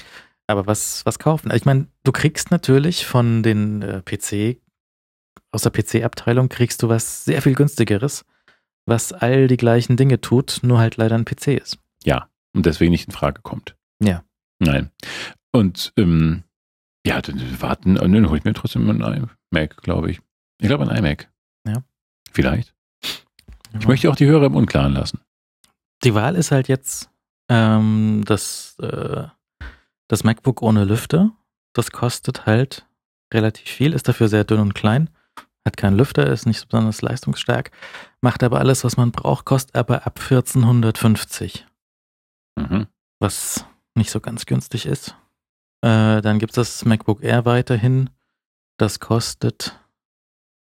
Aber 0.47 0.66
was, 0.66 1.05
was 1.05 1.19
kaufen? 1.19 1.53
Ich 1.55 1.65
meine, 1.65 1.87
du 2.05 2.12
kriegst 2.12 2.51
natürlich 2.51 3.07
von 3.07 3.43
den 3.43 3.83
äh, 3.83 4.03
PC, 4.03 4.61
aus 5.53 5.62
der 5.62 5.70
PC-Abteilung 5.70 6.49
kriegst 6.49 6.83
du 6.83 6.89
was 6.89 7.25
sehr 7.25 7.43
viel 7.43 7.55
günstigeres, 7.55 8.25
was 8.87 9.12
all 9.12 9.47
die 9.47 9.57
gleichen 9.57 9.97
Dinge 9.97 10.20
tut, 10.20 10.61
nur 10.62 10.79
halt 10.79 10.97
leider 10.97 11.16
ein 11.16 11.25
PC 11.25 11.49
ist. 11.49 11.79
Ja. 12.05 12.29
Und 12.55 12.66
deswegen 12.66 12.93
nicht 12.93 13.09
in 13.09 13.15
Frage 13.15 13.43
kommt. 13.43 13.77
Ja. 14.03 14.25
Nein. 14.59 14.91
Und 15.53 15.93
ähm, 15.97 16.45
ja, 17.07 17.20
dann 17.20 17.61
warten, 17.61 17.97
äh, 17.97 18.01
dann 18.01 18.29
hole 18.29 18.39
ich 18.39 18.45
mir 18.45 18.55
trotzdem 18.55 18.89
ein 18.89 19.29
iMac, 19.53 19.77
glaube 19.83 20.11
ich. 20.11 20.20
Ich 20.61 20.69
glaube 20.69 20.89
ein 20.89 20.97
iMac. 20.97 21.31
Ja. 21.66 21.83
Vielleicht. 22.33 22.75
Ich 23.79 23.87
möchte 23.87 24.11
auch 24.11 24.16
die 24.16 24.27
Hörer 24.27 24.47
im 24.47 24.57
Unklaren 24.57 24.95
lassen. 24.95 25.20
Die 26.05 26.15
Wahl 26.15 26.37
ist 26.37 26.51
halt 26.51 26.69
jetzt 26.69 27.11
ähm, 27.49 28.23
das, 28.27 28.77
äh, 28.81 29.27
das 30.09 30.25
MacBook 30.25 30.62
ohne 30.62 30.85
Lüfter. 30.85 31.33
Das 31.75 31.91
kostet 31.91 32.47
halt 32.47 32.87
relativ 33.33 33.69
viel, 33.69 33.93
ist 33.93 34.09
dafür 34.09 34.29
sehr 34.29 34.45
dünn 34.45 34.61
und 34.61 34.75
klein, 34.75 35.11
hat 35.66 35.77
keinen 35.77 35.97
Lüfter, 35.97 36.27
ist 36.27 36.47
nicht 36.47 36.66
besonders 36.69 37.03
leistungsstark, 37.03 37.70
macht 38.23 38.43
aber 38.43 38.59
alles, 38.59 38.85
was 38.85 38.97
man 38.97 39.12
braucht, 39.12 39.45
kostet 39.45 39.77
aber 39.77 40.07
ab 40.07 40.19
1450, 40.19 41.66
Mhm. 42.59 42.87
was 43.20 43.65
nicht 43.95 44.11
so 44.11 44.20
ganz 44.20 44.47
günstig 44.47 44.87
ist. 44.87 45.15
Äh, 45.83 46.23
dann 46.23 46.39
gibt 46.39 46.53
es 46.53 46.57
das 46.57 46.85
MacBook 46.85 47.23
Air 47.23 47.45
weiterhin. 47.45 48.11
Das 48.79 48.99
kostet, 48.99 49.79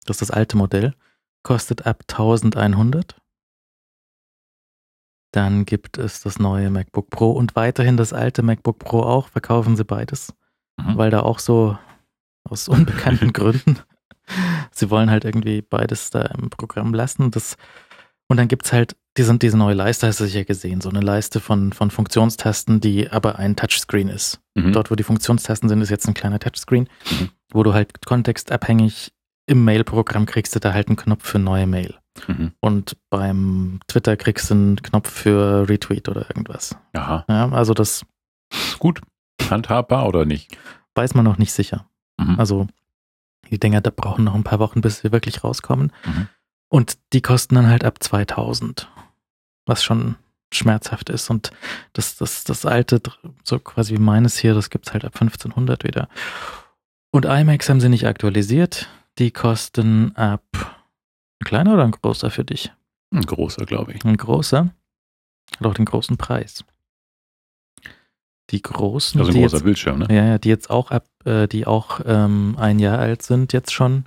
das 0.06 0.16
ist 0.16 0.22
das 0.22 0.30
alte 0.30 0.56
Modell, 0.56 0.94
kostet 1.42 1.86
ab 1.86 2.04
1100. 2.06 3.16
Dann 5.34 5.64
gibt 5.64 5.98
es 5.98 6.20
das 6.22 6.38
neue 6.38 6.70
MacBook 6.70 7.10
Pro 7.10 7.32
und 7.32 7.56
weiterhin 7.56 7.96
das 7.96 8.12
alte 8.12 8.42
MacBook 8.42 8.78
Pro 8.78 9.00
auch. 9.02 9.28
Verkaufen 9.28 9.76
sie 9.76 9.84
beides, 9.84 10.32
Mhm. 10.80 10.96
weil 10.96 11.10
da 11.10 11.20
auch 11.20 11.38
so 11.40 11.76
aus 12.48 12.68
unbekannten 13.22 13.32
Gründen, 13.32 13.78
sie 14.70 14.90
wollen 14.90 15.10
halt 15.10 15.24
irgendwie 15.24 15.62
beides 15.62 16.10
da 16.10 16.22
im 16.22 16.50
Programm 16.50 16.94
lassen. 16.94 17.30
Das, 17.30 17.56
und 18.28 18.36
dann 18.36 18.48
gibt 18.48 18.66
es 18.66 18.72
halt 18.72 18.96
diese, 19.16 19.36
diese 19.38 19.56
neue 19.56 19.74
Leiste, 19.74 20.06
hast 20.06 20.20
du 20.20 20.24
sicher 20.24 20.44
gesehen, 20.44 20.80
so 20.80 20.88
eine 20.88 21.00
Leiste 21.00 21.40
von, 21.40 21.72
von 21.72 21.90
Funktionstasten, 21.90 22.80
die 22.80 23.10
aber 23.10 23.38
ein 23.38 23.54
Touchscreen 23.56 24.08
ist. 24.08 24.40
Mhm. 24.54 24.72
Dort, 24.72 24.90
wo 24.90 24.94
die 24.94 25.02
Funktionstasten 25.04 25.68
sind, 25.68 25.80
ist 25.82 25.90
jetzt 25.90 26.06
ein 26.08 26.14
kleiner 26.14 26.38
Touchscreen, 26.38 26.88
Mhm. 27.10 27.28
wo 27.52 27.62
du 27.62 27.72
halt 27.74 28.04
kontextabhängig 28.06 29.12
im 29.46 29.64
Mail-Programm 29.64 30.26
kriegst 30.26 30.54
du 30.54 30.60
da 30.60 30.72
halt 30.72 30.88
einen 30.88 30.96
Knopf 30.96 31.26
für 31.26 31.38
neue 31.38 31.66
Mail. 31.66 31.94
Mhm. 32.28 32.52
Und 32.60 32.96
beim 33.10 33.80
Twitter 33.88 34.16
kriegst 34.16 34.50
du 34.50 34.54
einen 34.54 34.82
Knopf 34.82 35.10
für 35.10 35.68
Retweet 35.68 36.08
oder 36.08 36.28
irgendwas. 36.28 36.76
Aha. 36.92 37.24
Ja, 37.28 37.50
also 37.50 37.74
das 37.74 38.04
Ist 38.52 38.78
gut. 38.78 39.00
Handhabbar 39.50 40.06
oder 40.06 40.24
nicht? 40.24 40.56
weiß 40.94 41.14
man 41.14 41.24
noch 41.24 41.38
nicht 41.38 41.52
sicher. 41.52 41.88
Mhm. 42.18 42.38
Also 42.38 42.66
die 43.50 43.58
Dinger, 43.58 43.80
da 43.80 43.90
brauchen 43.90 44.24
noch 44.24 44.34
ein 44.34 44.44
paar 44.44 44.58
Wochen, 44.60 44.80
bis 44.80 45.00
sie 45.00 45.12
wirklich 45.12 45.44
rauskommen. 45.44 45.92
Mhm. 46.04 46.28
Und 46.68 46.98
die 47.12 47.20
kosten 47.20 47.56
dann 47.56 47.68
halt 47.68 47.84
ab 47.84 48.02
2000, 48.02 48.88
was 49.66 49.84
schon 49.84 50.16
schmerzhaft 50.52 51.10
ist. 51.10 51.30
Und 51.30 51.50
das, 51.92 52.16
das, 52.16 52.44
das 52.44 52.64
alte, 52.64 53.00
so 53.42 53.58
quasi 53.58 53.94
wie 53.94 54.00
meines 54.00 54.38
hier, 54.38 54.54
das 54.54 54.70
gibt's 54.70 54.92
halt 54.92 55.04
ab 55.04 55.14
1500 55.14 55.84
wieder. 55.84 56.08
Und 57.10 57.26
iMacs 57.26 57.68
haben 57.68 57.80
sie 57.80 57.88
nicht 57.88 58.06
aktualisiert. 58.06 58.88
Die 59.18 59.30
kosten 59.30 60.16
ab 60.16 60.42
ein 61.40 61.44
kleiner 61.44 61.74
oder 61.74 61.84
ein 61.84 61.90
großer 61.92 62.30
für 62.30 62.44
dich? 62.44 62.72
Ein 63.12 63.22
großer, 63.22 63.64
glaube 63.66 63.92
ich. 63.92 64.04
Ein 64.04 64.16
großer. 64.16 64.70
Hat 65.58 65.66
auch 65.66 65.74
den 65.74 65.84
großen 65.84 66.16
Preis. 66.16 66.64
Die 68.50 68.60
großen, 68.60 69.20
Also 69.20 69.32
ein 69.32 69.40
großer 69.40 69.56
jetzt, 69.56 69.64
Bildschirm, 69.64 70.00
ne? 70.00 70.06
ja, 70.10 70.24
ja, 70.24 70.38
die 70.38 70.48
jetzt 70.48 70.68
auch 70.70 70.90
ab, 70.90 71.06
äh, 71.24 71.48
die 71.48 71.66
auch 71.66 72.00
ähm, 72.04 72.56
ein 72.58 72.78
Jahr 72.78 72.98
alt 72.98 73.22
sind 73.22 73.52
jetzt 73.52 73.72
schon, 73.72 74.04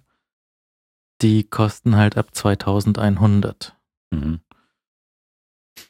die 1.21 1.43
kosten 1.43 1.95
halt 1.95 2.17
ab 2.17 2.35
2100. 2.35 3.75
Mhm. 4.11 4.41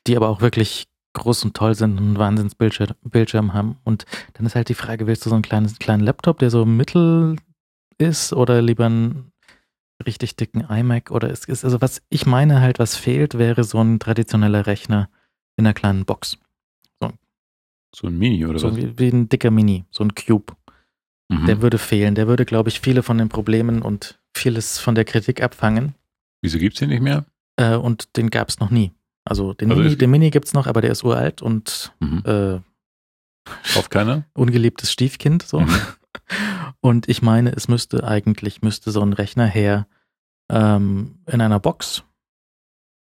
Die 0.05 0.15
aber 0.15 0.29
auch 0.29 0.41
wirklich 0.41 0.87
groß 1.13 1.43
und 1.45 1.55
toll 1.57 1.75
sind 1.75 1.97
und 1.97 2.05
einen 2.05 2.19
Wahnsinnsbildschirm 2.19 2.91
Bildschirm 3.03 3.53
haben. 3.53 3.77
Und 3.83 4.05
dann 4.33 4.45
ist 4.45 4.55
halt 4.55 4.69
die 4.69 4.75
Frage, 4.75 5.07
willst 5.07 5.25
du 5.25 5.29
so 5.29 5.35
einen 5.35 5.43
kleinen, 5.43 5.73
kleinen 5.79 6.03
Laptop, 6.03 6.39
der 6.39 6.49
so 6.49 6.65
mittel 6.65 7.35
ist 7.97 8.31
oder 8.33 8.61
lieber 8.61 8.85
einen 8.85 9.31
richtig 10.05 10.35
dicken 10.35 10.61
iMac 10.61 11.11
oder 11.11 11.29
ist, 11.29 11.47
ist, 11.49 11.63
also 11.65 11.81
was 11.81 12.01
ich 12.09 12.25
meine 12.25 12.61
halt, 12.61 12.79
was 12.79 12.95
fehlt, 12.95 13.37
wäre 13.37 13.63
so 13.63 13.81
ein 13.81 13.99
traditioneller 13.99 14.67
Rechner 14.67 15.09
in 15.57 15.65
einer 15.65 15.73
kleinen 15.73 16.05
Box. 16.05 16.37
So 17.95 18.07
ein 18.07 18.17
Mini 18.17 18.45
oder 18.45 18.59
So 18.59 18.69
was? 18.69 18.75
wie, 18.77 18.99
wie 18.99 19.07
ein 19.07 19.29
dicker 19.29 19.49
Mini, 19.49 19.85
so 19.89 20.03
ein 20.03 20.13
Cube. 20.13 20.53
Mhm. 21.29 21.45
Der 21.45 21.61
würde 21.61 21.77
fehlen. 21.77 22.15
Der 22.15 22.27
würde, 22.27 22.45
glaube 22.45 22.69
ich, 22.69 22.81
viele 22.81 23.01
von 23.01 23.17
den 23.17 23.29
Problemen 23.29 23.81
und 23.81 24.19
vieles 24.35 24.77
von 24.77 24.93
der 24.93 25.05
Kritik 25.05 25.41
abfangen. 25.41 25.95
Wieso 26.41 26.59
gibt's 26.59 26.79
den 26.79 26.89
nicht 26.89 27.01
mehr? 27.01 27.25
Äh, 27.55 27.75
und 27.75 28.15
den 28.17 28.29
gab 28.29 28.49
es 28.49 28.59
noch 28.59 28.69
nie. 28.69 28.91
Also 29.23 29.53
den 29.53 29.71
Also 29.71 29.81
Mini, 29.81 29.93
es- 29.93 29.97
den 29.97 30.11
Mini 30.11 30.29
gibt 30.29 30.45
es 30.47 30.53
noch, 30.53 30.67
aber 30.67 30.81
der 30.81 30.91
ist 30.91 31.03
uralt 31.03 31.41
und 31.41 31.93
Mhm. 32.01 32.23
äh, 32.25 32.59
Kauft 33.73 33.89
keiner? 33.89 34.25
ungeliebtes 34.33 34.91
Stiefkind. 34.91 35.43
So. 35.43 35.61
Mhm. 35.61 35.67
Und 36.81 37.07
ich 37.09 37.21
meine, 37.21 37.51
es 37.51 37.67
müsste 37.67 38.03
eigentlich, 38.05 38.61
müsste 38.61 38.91
so 38.91 39.01
ein 39.01 39.13
Rechner 39.13 39.45
her 39.45 39.87
ähm, 40.49 41.19
in 41.27 41.41
einer 41.41 41.59
Box, 41.59 42.03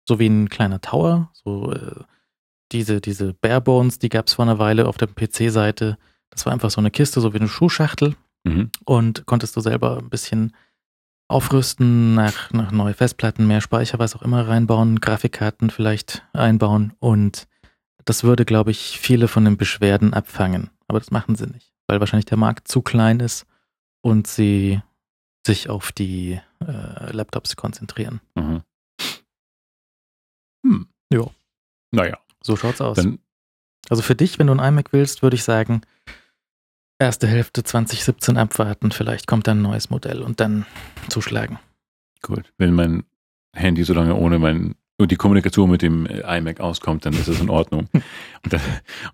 so 0.08 0.20
wie 0.20 0.28
ein 0.28 0.50
kleiner 0.50 0.82
Tower, 0.82 1.30
so 1.34 1.72
äh, 1.72 2.04
diese, 2.72 3.02
diese 3.02 3.34
Barebones, 3.34 4.00
die 4.00 4.10
gab 4.10 4.28
es 4.28 4.34
vor 4.34 4.44
einer 4.46 4.60
Weile 4.60 4.88
auf 4.88 4.98
der 4.98 5.08
PC-Seite. 5.08 5.98
Das 6.30 6.46
war 6.46 6.54
einfach 6.54 6.72
so 6.72 6.82
eine 6.82 6.92
Kiste, 6.92 7.22
so 7.22 7.34
wie 7.34 7.40
eine 7.40 7.48
Schuhschachtel 7.50 8.16
Mhm. 8.46 8.72
und 8.84 9.26
konntest 9.26 9.56
du 9.56 9.62
selber 9.62 10.00
ein 10.00 10.10
bisschen 10.10 10.54
aufrüsten, 11.30 12.14
nach, 12.14 12.52
nach 12.52 12.72
neue 12.72 12.94
Festplatten, 12.94 13.48
mehr 13.48 13.62
Speicher, 13.62 14.00
was 14.00 14.16
auch 14.16 14.22
immer 14.22 14.48
reinbauen, 14.48 15.00
Grafikkarten 15.00 15.70
vielleicht 15.70 16.24
einbauen 16.34 16.94
und 17.00 17.48
das 18.06 18.24
würde, 18.26 18.44
glaube 18.44 18.72
ich, 18.72 19.00
viele 19.00 19.30
von 19.30 19.46
den 19.46 19.56
Beschwerden 19.56 20.14
abfangen. 20.14 20.70
Aber 20.90 21.00
das 21.00 21.10
machen 21.10 21.36
sie 21.36 21.48
nicht, 21.48 21.73
weil 21.88 22.00
wahrscheinlich 22.00 22.26
der 22.26 22.38
Markt 22.38 22.68
zu 22.68 22.82
klein 22.82 23.20
ist 23.20 23.46
und 24.02 24.28
sie 24.28 24.82
sich 25.46 25.70
auf 25.70 25.92
die 25.92 26.40
äh, 26.66 27.12
Laptops 27.12 27.56
konzentrieren. 27.56 28.22
Mhm. 28.36 28.62
Hm. 30.66 30.88
Ja. 31.12 31.26
Naja, 31.92 32.18
So 32.44 32.56
schaut's 32.56 32.82
aus. 32.82 32.98
dann 32.98 33.20
also 33.90 34.02
für 34.02 34.16
dich, 34.16 34.40
wenn 34.40 34.48
du 34.48 34.54
ein 34.54 34.60
iMac 34.74 34.94
willst, 34.94 35.22
würde 35.24 35.36
ich 35.36 35.44
sagen, 35.44 35.82
erste 37.00 37.28
Hälfte 37.28 37.64
2017 37.64 38.38
abwarten, 38.38 38.92
vielleicht 38.92 39.28
kommt 39.28 39.46
dann 39.48 39.60
ein 39.60 39.64
neues 39.64 39.90
Modell 39.90 40.22
und 40.22 40.40
dann 40.40 40.66
zuschlagen. 41.10 41.60
gut. 42.22 42.54
Wenn 42.58 42.74
mein 42.74 43.04
Handy 43.54 43.84
so 43.84 43.94
lange 43.94 44.16
ohne 44.16 44.40
mein 44.40 44.76
und 45.00 45.12
die 45.12 45.16
Kommunikation 45.16 45.70
mit 45.72 45.82
dem 45.82 46.06
äh, 46.06 46.38
iMac 46.38 46.60
auskommt, 46.60 47.06
dann 47.06 47.14
ist 47.14 47.28
das 47.28 47.42
in 47.42 47.50
Ordnung. 47.50 47.88
und, 47.94 48.54
dann, 48.54 48.62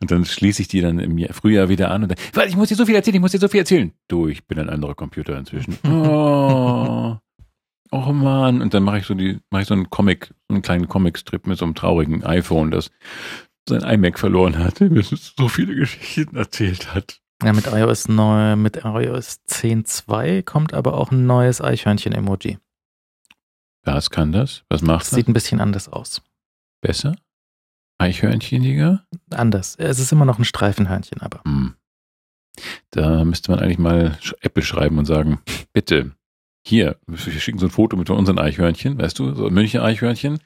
und 0.02 0.12
dann 0.12 0.26
schließe 0.26 0.62
ich 0.62 0.68
die 0.68 0.82
dann 0.82 1.00
im 1.00 1.18
Jahr- 1.18 1.34
Frühjahr 1.34 1.70
wieder 1.70 1.92
an 1.92 2.04
und 2.04 2.10
dann, 2.10 2.18
weil 2.34 2.50
ich 2.50 2.56
muss 2.56 2.70
dir 2.70 2.76
so 2.76 2.86
viel 2.86 2.96
erzählen, 2.96 3.16
ich 3.16 3.22
muss 3.22 3.32
dir 3.32 3.40
so 3.40 3.48
viel 3.48 3.62
erzählen. 3.62 3.92
Du, 4.08 4.28
ich 4.28 4.46
bin 4.46 4.60
ein 4.60 4.70
anderer 4.70 4.96
Computer 4.96 5.38
inzwischen. 5.38 5.78
Oh, 7.92 7.98
oh 8.08 8.14
Mann. 8.14 8.62
Und 8.62 8.74
dann 8.76 8.84
mache 8.84 9.00
ich 9.00 9.06
so 9.06 9.16
die, 9.16 9.40
mache 9.50 9.64
ich 9.64 9.68
so 9.68 9.74
einen 9.74 9.90
Comic, 9.90 10.32
einen 10.48 10.62
kleinen 10.62 10.88
Comicstrip 10.88 11.48
mit 11.48 11.58
so 11.58 11.66
einem 11.66 11.74
traurigen 11.76 12.24
iPhone, 12.24 12.70
das 12.70 12.92
sein 13.68 13.82
iMac 13.82 14.20
verloren 14.20 14.58
hat, 14.60 14.80
der 14.80 14.90
mir 14.92 15.02
so 15.04 15.48
viele 15.48 15.74
Geschichten 15.76 16.36
erzählt 16.36 16.94
hat. 16.94 17.20
Ja, 17.44 17.54
mit 17.54 17.68
iOS 17.68 18.10
neu, 18.10 18.56
mit 18.58 18.84
iOS 18.84 19.40
10.2 19.50 20.44
kommt 20.44 20.74
aber 20.74 20.96
auch 20.96 21.12
ein 21.12 21.26
neues 21.26 21.62
Eichhörnchen-Emoji. 21.62 22.58
Was 23.84 24.10
kann 24.10 24.32
das? 24.32 24.64
Was 24.70 24.82
macht 24.82 25.02
Das 25.02 25.10
das? 25.10 25.16
sieht 25.18 25.28
ein 25.28 25.34
bisschen 25.34 25.62
anders 25.62 25.88
aus. 25.90 26.22
Besser? 26.82 27.16
Eichhörncheniger? 27.98 29.04
Anders. 29.32 29.76
Es 29.78 30.00
ist 30.00 30.12
immer 30.12 30.26
noch 30.26 30.40
ein 30.40 30.46
Streifenhörnchen, 30.46 31.22
aber. 31.22 31.42
Hm. 31.46 31.76
Da 32.92 33.24
müsste 33.26 33.52
man 33.52 33.60
eigentlich 33.60 33.78
mal 33.80 34.18
Apple 34.42 34.64
schreiben 34.64 34.98
und 34.98 35.06
sagen, 35.06 35.40
bitte, 35.74 36.12
hier, 36.66 36.98
wir 37.08 37.18
schicken 37.18 37.60
so 37.60 37.68
ein 37.68 37.72
Foto 37.72 37.96
mit 37.98 38.10
unseren 38.10 38.38
Eichhörnchen, 38.40 38.98
weißt 39.00 39.18
du, 39.20 39.34
so 39.34 39.48
ein 39.48 39.54
Münchner 39.54 39.84
Eichhörnchen. 39.84 40.40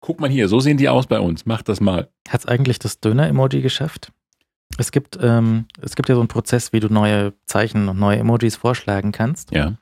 Guck 0.00 0.18
mal 0.20 0.30
hier, 0.30 0.48
so 0.48 0.60
sehen 0.60 0.78
die 0.78 0.88
aus 0.88 1.06
bei 1.06 1.20
uns. 1.20 1.46
Mach 1.46 1.62
das 1.62 1.80
mal. 1.80 2.08
Hat 2.28 2.40
es 2.40 2.46
eigentlich 2.46 2.78
das 2.78 3.00
Döner-Emoji 3.00 3.60
geschafft? 3.60 4.12
Es 4.78 4.92
gibt, 4.92 5.18
ähm, 5.20 5.66
es 5.82 5.94
gibt 5.94 6.08
ja 6.08 6.14
so 6.14 6.20
einen 6.20 6.28
Prozess, 6.28 6.72
wie 6.72 6.80
du 6.80 6.88
neue 6.88 7.34
Zeichen 7.46 7.88
und 7.88 7.98
neue 7.98 8.18
Emojis 8.18 8.56
vorschlagen 8.56 9.12
kannst. 9.12 9.52
Ja. 9.52 9.74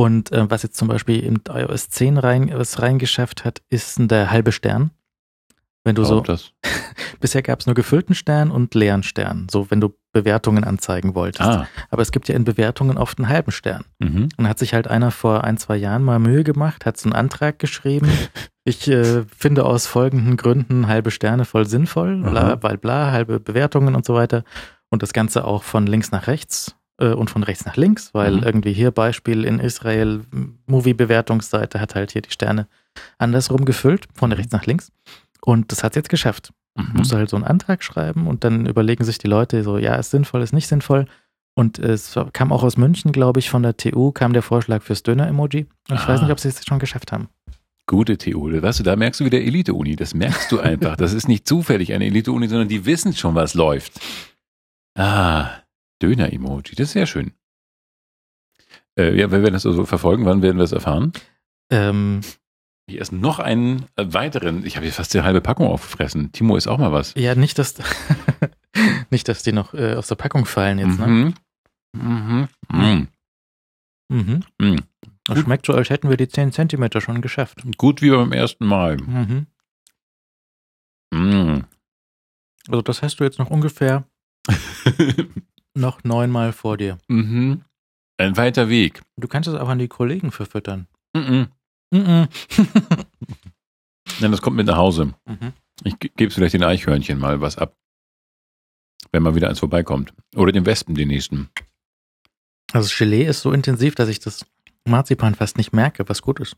Und 0.00 0.32
äh, 0.32 0.50
was 0.50 0.62
jetzt 0.62 0.78
zum 0.78 0.88
Beispiel 0.88 1.20
in 1.22 1.40
iOS 1.46 1.90
10 1.90 2.16
rein, 2.16 2.50
was 2.54 2.80
reingeschafft 2.80 3.44
hat, 3.44 3.60
ist 3.68 3.98
der 3.98 4.30
halbe 4.30 4.50
Stern. 4.50 4.92
Wenn 5.84 5.94
du 5.94 6.02
Warum 6.02 6.18
so, 6.18 6.20
das? 6.22 6.52
bisher 7.20 7.42
gab 7.42 7.60
es 7.60 7.66
nur 7.66 7.74
gefüllten 7.74 8.14
Stern 8.14 8.50
und 8.50 8.74
leeren 8.74 9.02
Stern, 9.02 9.46
so 9.50 9.70
wenn 9.70 9.78
du 9.78 9.94
Bewertungen 10.12 10.64
anzeigen 10.64 11.14
wolltest. 11.14 11.46
Ah. 11.46 11.68
Aber 11.90 12.00
es 12.00 12.12
gibt 12.12 12.28
ja 12.28 12.34
in 12.34 12.44
Bewertungen 12.44 12.96
oft 12.96 13.18
einen 13.18 13.28
halben 13.28 13.50
Stern. 13.50 13.84
Mhm. 13.98 14.30
Und 14.38 14.48
hat 14.48 14.58
sich 14.58 14.72
halt 14.72 14.88
einer 14.88 15.10
vor 15.10 15.44
ein, 15.44 15.58
zwei 15.58 15.76
Jahren 15.76 16.02
mal 16.02 16.18
Mühe 16.18 16.44
gemacht, 16.44 16.86
hat 16.86 16.96
so 16.96 17.06
einen 17.06 17.14
Antrag 17.14 17.58
geschrieben. 17.58 18.08
Ich 18.62 18.86
äh, 18.88 19.24
finde 19.36 19.64
aus 19.64 19.86
folgenden 19.86 20.36
Gründen 20.36 20.86
halbe 20.86 21.10
Sterne 21.10 21.46
voll 21.46 21.66
sinnvoll, 21.66 22.18
bla, 22.18 22.56
bla, 22.56 22.76
bla, 22.76 23.10
halbe 23.10 23.40
Bewertungen 23.40 23.96
und 23.96 24.04
so 24.04 24.14
weiter. 24.14 24.44
Und 24.90 25.02
das 25.02 25.14
Ganze 25.14 25.46
auch 25.46 25.62
von 25.62 25.86
links 25.86 26.12
nach 26.12 26.26
rechts 26.26 26.76
äh, 27.00 27.12
und 27.12 27.30
von 27.30 27.42
rechts 27.42 27.64
nach 27.66 27.76
links, 27.76 28.14
weil 28.14 28.36
Mhm. 28.36 28.42
irgendwie 28.42 28.72
hier 28.72 28.90
Beispiel 28.90 29.44
in 29.44 29.58
Israel, 29.58 30.20
Movie-Bewertungsseite 30.66 31.80
hat 31.80 31.94
halt 31.94 32.12
hier 32.12 32.22
die 32.22 32.30
Sterne 32.30 32.66
andersrum 33.18 33.64
gefüllt, 33.64 34.06
von 34.14 34.32
rechts 34.32 34.52
nach 34.52 34.66
links. 34.66 34.92
Und 35.40 35.72
das 35.72 35.82
hat 35.82 35.96
jetzt 35.96 36.08
geschafft. 36.08 36.52
Mhm. 36.76 36.90
Musst 36.94 37.12
du 37.12 37.16
halt 37.16 37.30
so 37.30 37.36
einen 37.36 37.44
Antrag 37.44 37.82
schreiben 37.82 38.26
und 38.26 38.44
dann 38.44 38.66
überlegen 38.66 39.04
sich 39.04 39.18
die 39.18 39.28
Leute 39.28 39.62
so, 39.62 39.78
ja, 39.78 39.94
ist 39.96 40.10
sinnvoll, 40.10 40.42
ist 40.42 40.52
nicht 40.52 40.68
sinnvoll. 40.68 41.06
Und 41.54 41.78
es 41.78 42.16
kam 42.32 42.52
auch 42.52 42.62
aus 42.62 42.76
München, 42.76 43.10
glaube 43.12 43.40
ich, 43.40 43.50
von 43.50 43.62
der 43.62 43.76
TU 43.76 44.12
kam 44.12 44.32
der 44.32 44.42
Vorschlag 44.42 44.82
fürs 44.82 45.02
Döner-Emoji. 45.02 45.66
Ich 45.92 46.08
weiß 46.08 46.22
nicht, 46.22 46.30
ob 46.30 46.38
sie 46.40 46.48
es 46.48 46.64
schon 46.64 46.78
geschafft 46.78 47.10
haben. 47.12 47.28
Gute 47.86 48.16
Theode. 48.16 48.62
Weißt 48.62 48.78
du, 48.78 48.84
da 48.84 48.94
merkst 48.94 49.20
du 49.20 49.24
wieder 49.24 49.40
Elite-Uni. 49.40 49.96
Das 49.96 50.14
merkst 50.14 50.52
du 50.52 50.60
einfach. 50.60 50.96
Das 50.96 51.12
ist 51.12 51.26
nicht 51.26 51.48
zufällig 51.48 51.92
eine 51.92 52.06
Elite-Uni, 52.06 52.46
sondern 52.46 52.68
die 52.68 52.86
wissen 52.86 53.12
schon, 53.14 53.34
was 53.34 53.54
läuft. 53.54 54.00
Ah, 54.96 55.50
Döner-Emoji. 56.02 56.74
Das 56.76 56.88
ist 56.88 56.92
sehr 56.92 57.06
schön. 57.06 57.32
Äh, 58.98 59.16
ja, 59.18 59.30
wenn 59.30 59.42
wir 59.42 59.50
das 59.50 59.62
so 59.62 59.84
verfolgen, 59.86 60.24
wann 60.26 60.42
werden 60.42 60.56
wir 60.56 60.64
es 60.64 60.72
erfahren? 60.72 61.12
Ähm, 61.70 62.20
Hier 62.88 63.00
ist 63.00 63.12
noch 63.12 63.38
einen 63.38 63.86
äh, 63.96 64.06
weiteren. 64.12 64.64
Ich 64.66 64.76
habe 64.76 64.84
hier 64.84 64.92
fast 64.92 65.14
die 65.14 65.22
halbe 65.22 65.40
Packung 65.40 65.68
aufgefressen. 65.68 66.32
Timo 66.32 66.56
ist 66.56 66.66
auch 66.66 66.78
mal 66.78 66.92
was. 66.92 67.14
ja, 67.14 67.34
nicht, 67.34 67.58
dass, 67.58 67.74
nicht, 69.10 69.28
dass 69.28 69.42
die 69.42 69.52
noch 69.52 69.74
äh, 69.74 69.94
aus 69.94 70.08
der 70.08 70.16
Packung 70.16 70.44
fallen 70.46 70.78
jetzt. 70.80 70.98
Ne? 70.98 71.06
Mhm. 71.06 71.34
Mhm. 71.92 72.48
Mhm. 72.72 73.08
Mhm. 74.08 74.44
Mhm. 74.58 74.76
Das 75.24 75.38
schmeckt 75.38 75.66
so, 75.66 75.72
als 75.74 75.90
hätten 75.90 76.08
wir 76.10 76.16
die 76.16 76.28
10 76.28 76.50
Zentimeter 76.52 77.00
schon 77.00 77.20
geschafft. 77.20 77.62
Gut 77.76 78.02
wie 78.02 78.10
beim 78.10 78.32
ersten 78.32 78.66
Mal. 78.66 78.96
Mhm. 78.96 79.46
Mhm. 81.12 81.64
Also 82.68 82.82
das 82.82 83.02
hast 83.02 83.16
du 83.20 83.24
jetzt 83.24 83.38
noch 83.38 83.50
ungefähr 83.50 84.04
noch 85.80 86.04
neunmal 86.04 86.52
vor 86.52 86.76
dir. 86.76 86.98
mhm. 87.08 87.64
Ein 88.18 88.36
weiter 88.36 88.68
Weg. 88.68 89.00
Du 89.16 89.26
kannst 89.28 89.48
es 89.48 89.54
auch 89.54 89.68
an 89.70 89.78
die 89.78 89.88
Kollegen 89.88 90.30
verfüttern. 90.30 90.86
Mhm. 91.16 91.48
Mhm. 91.90 92.28
Nein, 94.20 94.30
das 94.30 94.42
kommt 94.42 94.56
mit 94.56 94.66
nach 94.66 94.76
Hause. 94.76 95.14
mhm. 95.26 95.52
Ich 95.84 95.98
ge- 95.98 96.10
gebe 96.14 96.30
vielleicht 96.30 96.52
den 96.54 96.62
Eichhörnchen 96.62 97.18
mal 97.18 97.40
was 97.40 97.56
ab. 97.56 97.74
Wenn 99.12 99.22
mal 99.22 99.34
wieder 99.34 99.48
eins 99.48 99.58
vorbeikommt. 99.60 100.12
Oder 100.36 100.52
den 100.52 100.66
Wespen, 100.66 100.94
den 100.94 101.08
nächsten. 101.08 101.48
Also 102.72 102.88
das 102.88 102.98
Gelee 102.98 103.24
ist 103.26 103.40
so 103.40 103.52
intensiv, 103.52 103.94
dass 103.94 104.08
ich 104.10 104.20
das 104.20 104.44
Marzipan 104.86 105.34
fast 105.34 105.56
nicht 105.56 105.72
merke, 105.72 106.06
was 106.08 106.20
gut 106.22 106.40
ist. 106.40 106.56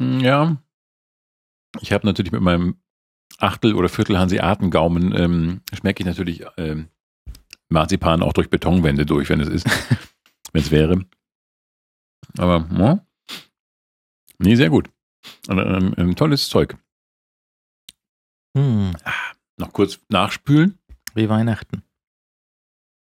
Hm, 0.00 0.20
Ja. 0.20 0.62
Ich 1.80 1.92
habe 1.92 2.06
natürlich 2.06 2.32
mit 2.32 2.40
meinem 2.40 2.76
Achtel- 3.38 3.74
oder 3.74 3.88
Viertel-Hanseaten-Gaumen 3.88 5.12
ähm, 5.14 5.60
schmecke 5.74 6.02
ich 6.02 6.06
natürlich 6.06 6.44
ähm, 6.56 6.88
Marzipan 7.70 8.22
auch 8.22 8.32
durch 8.32 8.50
Betonwände 8.50 9.04
durch, 9.06 9.28
wenn 9.28 9.40
es 9.40 9.48
ist. 9.48 9.66
wenn 10.52 10.62
es 10.62 10.70
wäre. 10.70 11.04
Aber, 12.38 12.66
ja. 12.78 13.06
Nee, 14.38 14.54
sehr 14.54 14.70
gut. 14.70 14.90
Ähm, 15.48 15.94
ein 15.96 16.16
tolles 16.16 16.48
Zeug. 16.48 16.76
Hm, 18.56 18.92
Noch 19.58 19.72
kurz 19.72 20.00
nachspülen. 20.08 20.78
wie 21.14 21.28
Weihnachten. 21.28 21.82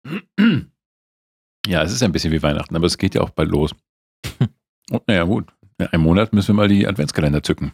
Ja, 1.67 1.83
es 1.83 1.93
ist 1.93 2.03
ein 2.03 2.13
bisschen 2.13 2.33
wie 2.33 2.43
Weihnachten, 2.43 2.75
aber 2.77 2.87
es 2.87 2.97
geht 2.97 3.15
ja 3.15 3.21
auch 3.21 3.29
bald 3.29 3.51
los. 3.51 3.75
Und 4.91 5.07
naja, 5.07 5.25
gut. 5.25 5.53
In 5.77 5.87
einem 5.89 6.03
Monat 6.03 6.33
müssen 6.33 6.49
wir 6.49 6.55
mal 6.55 6.69
die 6.69 6.87
Adventskalender 6.87 7.43
zücken. 7.43 7.73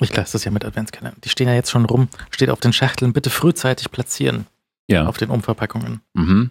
Ich 0.00 0.14
lasse 0.14 0.32
das 0.32 0.44
ja 0.44 0.50
mit 0.50 0.62
Adventskalendern. 0.62 1.18
Die 1.22 1.30
stehen 1.30 1.48
ja 1.48 1.54
jetzt 1.54 1.70
schon 1.70 1.86
rum. 1.86 2.08
Steht 2.30 2.50
auf 2.50 2.60
den 2.60 2.74
Schachteln, 2.74 3.14
bitte 3.14 3.30
frühzeitig 3.30 3.90
platzieren. 3.90 4.46
Ja. 4.88 5.06
Auf 5.06 5.18
den 5.18 5.30
Umverpackungen. 5.30 6.00
Mhm. 6.14 6.50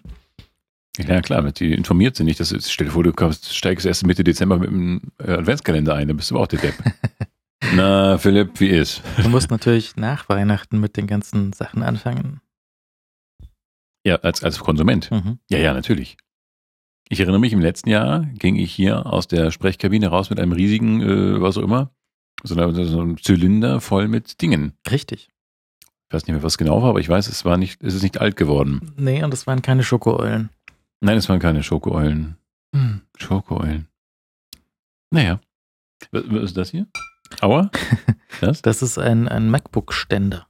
Ja, 0.97 1.21
klar, 1.21 1.51
die 1.51 1.73
informiert 1.73 2.15
sind 2.15 2.25
nicht. 2.27 2.39
Das 2.39 2.51
ist, 2.51 2.71
stell 2.71 2.87
dir 2.87 2.93
vor, 2.93 3.03
du 3.03 3.11
kommst, 3.11 3.53
steigst 3.53 3.85
erst 3.85 4.05
Mitte 4.05 4.23
Dezember 4.23 4.59
mit 4.59 4.69
dem 4.69 5.01
äh, 5.19 5.31
Adventskalender 5.31 5.93
ein, 5.93 6.07
dann 6.07 6.17
bist 6.17 6.31
du 6.31 6.37
auch 6.37 6.47
der 6.47 6.59
Depp. 6.59 6.75
Na, 7.73 8.17
Philipp, 8.17 8.59
wie 8.59 8.69
ist? 8.69 9.01
Du 9.21 9.29
musst 9.29 9.49
natürlich 9.51 9.95
nach 9.95 10.29
Weihnachten 10.29 10.79
mit 10.79 10.97
den 10.97 11.07
ganzen 11.07 11.51
Sachen 11.53 11.83
anfangen. 11.83 12.41
Ja, 14.05 14.17
als, 14.17 14.43
als 14.43 14.59
Konsument. 14.59 15.09
Mhm. 15.11 15.39
Ja, 15.49 15.57
ja, 15.57 15.73
natürlich. 15.73 16.17
Ich 17.09 17.19
erinnere 17.19 17.39
mich, 17.39 17.53
im 17.53 17.61
letzten 17.61 17.89
Jahr 17.89 18.25
ging 18.37 18.55
ich 18.55 18.73
hier 18.73 19.05
aus 19.05 19.27
der 19.27 19.51
Sprechkabine 19.51 20.07
raus 20.07 20.29
mit 20.29 20.39
einem 20.39 20.51
riesigen, 20.51 21.01
äh, 21.01 21.41
was 21.41 21.57
auch 21.57 21.63
immer, 21.63 21.91
so 22.43 22.55
einem 22.59 23.21
Zylinder 23.21 23.81
voll 23.81 24.07
mit 24.07 24.41
Dingen. 24.41 24.73
Richtig. 24.89 25.29
Ich 26.07 26.13
weiß 26.13 26.27
nicht 26.27 26.33
mehr, 26.33 26.43
was 26.43 26.57
genau 26.57 26.81
war, 26.81 26.89
aber 26.89 26.99
ich 26.99 27.09
weiß, 27.09 27.27
es 27.27 27.45
war 27.45 27.57
nicht, 27.57 27.81
es 27.83 27.95
ist 27.95 28.03
nicht 28.03 28.19
alt 28.21 28.35
geworden. 28.35 28.93
Nee, 28.95 29.23
und 29.23 29.33
es 29.33 29.47
waren 29.47 29.61
keine 29.61 29.83
Schokoeulen. 29.83 30.49
Nein, 31.01 31.17
es 31.17 31.27
waren 31.29 31.39
keine 31.39 31.63
Schokoeulen. 31.63 32.37
Hm, 32.73 33.01
Schokoeulen. 33.17 33.87
Naja. 35.11 35.39
Was, 36.11 36.23
was 36.27 36.43
ist 36.43 36.57
das 36.57 36.69
hier? 36.71 36.87
Aua? 37.41 37.71
Das? 38.41 38.61
Das 38.61 38.81
ist 38.81 38.97
ein, 38.97 39.29
ein 39.29 39.49
MacBook-Ständer. 39.49 40.45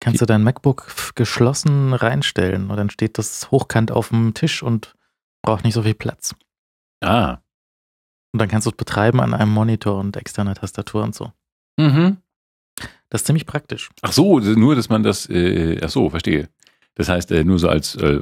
Kannst 0.00 0.20
du 0.20 0.26
dein 0.26 0.42
MacBook 0.42 1.14
geschlossen 1.14 1.94
reinstellen 1.94 2.68
und 2.68 2.76
dann 2.76 2.90
steht 2.90 3.16
das 3.18 3.50
hochkant 3.52 3.92
auf 3.92 4.08
dem 4.08 4.34
Tisch 4.34 4.62
und 4.62 4.96
braucht 5.40 5.64
nicht 5.64 5.74
so 5.74 5.82
viel 5.82 5.94
Platz. 5.94 6.34
Ah. 7.00 7.38
Und 8.32 8.40
dann 8.40 8.48
kannst 8.48 8.66
du 8.66 8.70
es 8.70 8.76
betreiben 8.76 9.20
an 9.20 9.34
einem 9.34 9.52
Monitor 9.52 9.98
und 9.98 10.16
externer 10.16 10.54
Tastatur 10.54 11.04
und 11.04 11.14
so. 11.14 11.32
Mhm. 11.76 12.18
Das 13.08 13.22
ist 13.22 13.26
ziemlich 13.26 13.46
praktisch. 13.46 13.90
Ach 14.02 14.12
so, 14.12 14.38
nur, 14.40 14.74
dass 14.74 14.88
man 14.88 15.02
das, 15.02 15.28
äh, 15.30 15.80
ach 15.82 15.88
so, 15.90 16.10
verstehe. 16.10 16.48
Das 16.94 17.08
heißt, 17.08 17.30
äh, 17.32 17.44
nur 17.44 17.58
so 17.58 17.68
als 17.68 17.94
äh, 17.94 18.20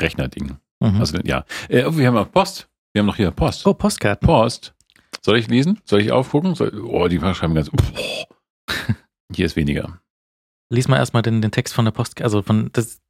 Rechnerding. 0.00 0.56
Mhm. 0.80 0.96
Also, 1.00 1.18
ja. 1.24 1.44
Äh, 1.68 1.84
oh, 1.84 1.96
wir 1.96 2.06
haben 2.06 2.14
noch 2.14 2.30
Post. 2.30 2.68
Wir 2.92 3.00
haben 3.00 3.06
noch 3.06 3.16
hier 3.16 3.30
Post. 3.30 3.66
oh, 3.66 3.74
Postkarten. 3.74 4.26
Post. 4.26 4.74
Soll 5.22 5.38
ich 5.38 5.48
lesen? 5.48 5.80
Soll 5.84 6.00
ich 6.00 6.10
aufgucken? 6.12 6.54
Soll, 6.54 6.80
oh, 6.80 7.06
die 7.08 7.18
schreiben 7.18 7.54
ganz. 7.54 7.70
Oh. 7.70 8.24
Hier 9.34 9.46
ist 9.46 9.56
weniger. 9.56 10.00
Lies 10.70 10.88
mal 10.88 10.96
erstmal 10.96 11.22
den, 11.22 11.42
den 11.42 11.50
Text 11.50 11.74
von 11.74 11.84
der 11.84 11.92
Post, 11.92 12.20
also 12.22 12.42
von 12.42 12.70
das, 12.72 13.00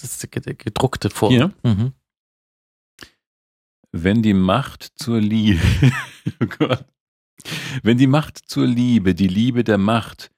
das 0.00 0.26
ge- 0.30 0.54
gedruckte 0.54 1.10
vor. 1.10 1.30
Hier? 1.30 1.52
Mhm. 1.62 1.92
Wenn 3.92 4.22
die 4.22 4.34
Macht 4.34 4.92
zur 4.96 5.20
Liebe, 5.20 5.60
oh 6.42 6.46
Gott. 6.58 6.84
Wenn 7.82 7.98
die 7.98 8.06
Macht 8.06 8.38
zur 8.38 8.66
Liebe, 8.66 9.14
die 9.14 9.28
Liebe 9.28 9.64
der 9.64 9.78
Macht 9.78 10.30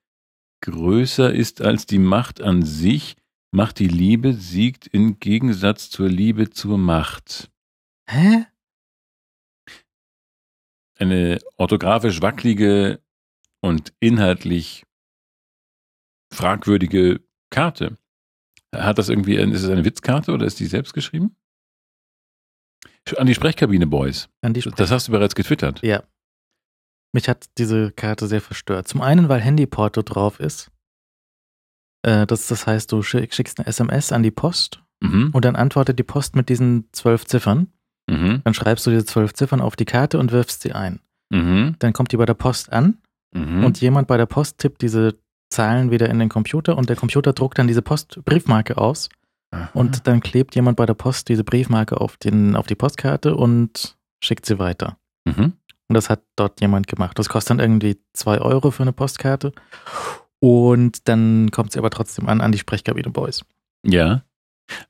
größer 0.63 1.33
ist 1.33 1.61
als 1.61 1.87
die 1.87 1.99
Macht 1.99 2.41
an 2.41 2.63
sich, 2.63 3.17
macht 3.53 3.79
die 3.79 3.89
Liebe 3.89 4.35
siegt 4.35 4.87
im 4.87 5.19
Gegensatz 5.21 5.91
zur 5.91 6.09
Liebe 6.09 6.51
zur 6.51 6.79
Macht. 6.79 7.51
Hä? 8.09 8.47
Eine 10.99 11.39
orthografisch 11.57 12.23
wackelige 12.23 13.01
und 13.61 13.93
inhaltlich 14.01 14.85
fragwürdige 16.33 17.21
Karte. 17.51 17.97
Hat 18.75 18.99
das 18.99 19.09
irgendwie, 19.09 19.37
ist 19.37 19.63
es 19.63 19.71
eine 19.71 19.85
Witzkarte 19.85 20.33
oder 20.33 20.47
ist 20.47 20.59
die 20.61 20.67
selbst 20.67 20.93
geschrieben? 20.93 21.37
An 23.17 23.27
die 23.27 23.35
Sprechkabine, 23.35 23.87
Boys. 23.87 24.29
An 24.41 24.53
die 24.53 24.63
Sprech 24.63 24.75
Das 24.75 24.91
hast 24.91 25.09
du 25.09 25.13
bereits 25.13 25.35
getwittert. 25.35 25.81
Ja. 25.83 26.03
Mich 27.17 27.31
hat 27.31 27.47
diese 27.57 27.93
Karte 27.93 28.27
sehr 28.27 28.43
verstört. 28.43 28.89
Zum 28.89 29.01
einen, 29.01 29.31
weil 29.31 29.41
Handyporto 29.41 30.03
drauf 30.03 30.39
ist. 30.39 30.71
Äh, 32.03 32.27
das, 32.27 32.47
das 32.47 32.67
heißt, 32.67 32.93
du 32.93 33.03
schick, 33.03 33.33
schickst 33.33 33.59
eine 33.59 33.67
SMS 33.67 34.13
an 34.13 34.23
die 34.23 34.31
Post 34.31 34.83
Mhm. 35.03 35.31
und 35.33 35.45
dann 35.45 35.57
antwortet 35.57 35.99
die 35.99 36.03
Post 36.05 36.37
mit 36.37 36.49
diesen 36.51 36.89
zwölf 36.93 37.25
Ziffern. 37.27 37.69
Mhm. 38.07 38.43
Dann 38.45 38.53
schreibst 38.55 38.87
du 38.87 38.91
diese 38.91 39.05
zwölf 39.07 39.33
Ziffern 39.35 39.61
auf 39.63 39.77
die 39.77 39.85
Karte 39.87 40.19
und 40.19 40.31
wirfst 40.31 40.61
sie 40.63 40.73
ein. 40.73 41.01
Mhm. 41.31 41.77
Dann 41.79 41.93
kommt 41.95 42.13
die 42.13 42.17
bei 42.19 42.27
der 42.27 42.35
Post 42.35 42.71
an 42.73 42.99
Mhm. 43.35 43.65
und 43.65 43.81
jemand 43.81 44.09
bei 44.09 44.17
der 44.19 44.27
Post 44.27 44.59
tippt 44.59 44.81
diese 44.83 45.19
Zahlen 45.51 45.91
wieder 45.91 46.09
in 46.11 46.19
den 46.19 46.29
Computer 46.29 46.77
und 46.77 46.89
der 46.91 46.97
Computer 46.97 47.33
druckt 47.33 47.59
dann 47.59 47.67
diese 47.67 47.83
Postbriefmarke 47.83 48.77
aus 48.79 49.09
Aha. 49.53 49.71
und 49.75 50.07
dann 50.07 50.21
klebt 50.21 50.55
jemand 50.55 50.77
bei 50.77 50.85
der 50.87 50.95
Post 50.95 51.29
diese 51.31 51.45
Briefmarke 51.45 51.99
auf, 52.01 52.17
den, 52.19 52.57
auf 52.57 52.67
die 52.67 52.75
Postkarte 52.75 53.35
und 53.37 53.97
schickt 54.23 54.45
sie 54.47 54.59
weiter. 54.59 54.99
Mhm. 55.27 55.55
Und 55.89 55.95
das 55.95 56.11
hat 56.11 56.23
dort 56.35 56.61
jemand 56.61 56.87
gemacht. 56.89 57.19
Das 57.19 57.29
kostet 57.29 57.51
dann 57.51 57.61
irgendwie 57.61 57.99
zwei 58.13 58.41
Euro 58.41 58.71
für 58.71 58.83
eine 58.83 58.93
Postkarte. 58.93 59.53
Und 60.41 61.09
dann 61.09 61.51
kommt 61.51 61.73
sie 61.73 61.79
aber 61.79 61.91
trotzdem 61.91 62.29
an, 62.29 62.41
an 62.41 62.53
die 62.53 62.59
Sprechkabine 62.59 63.11
Boys. 63.11 63.45
Ja. 63.85 64.25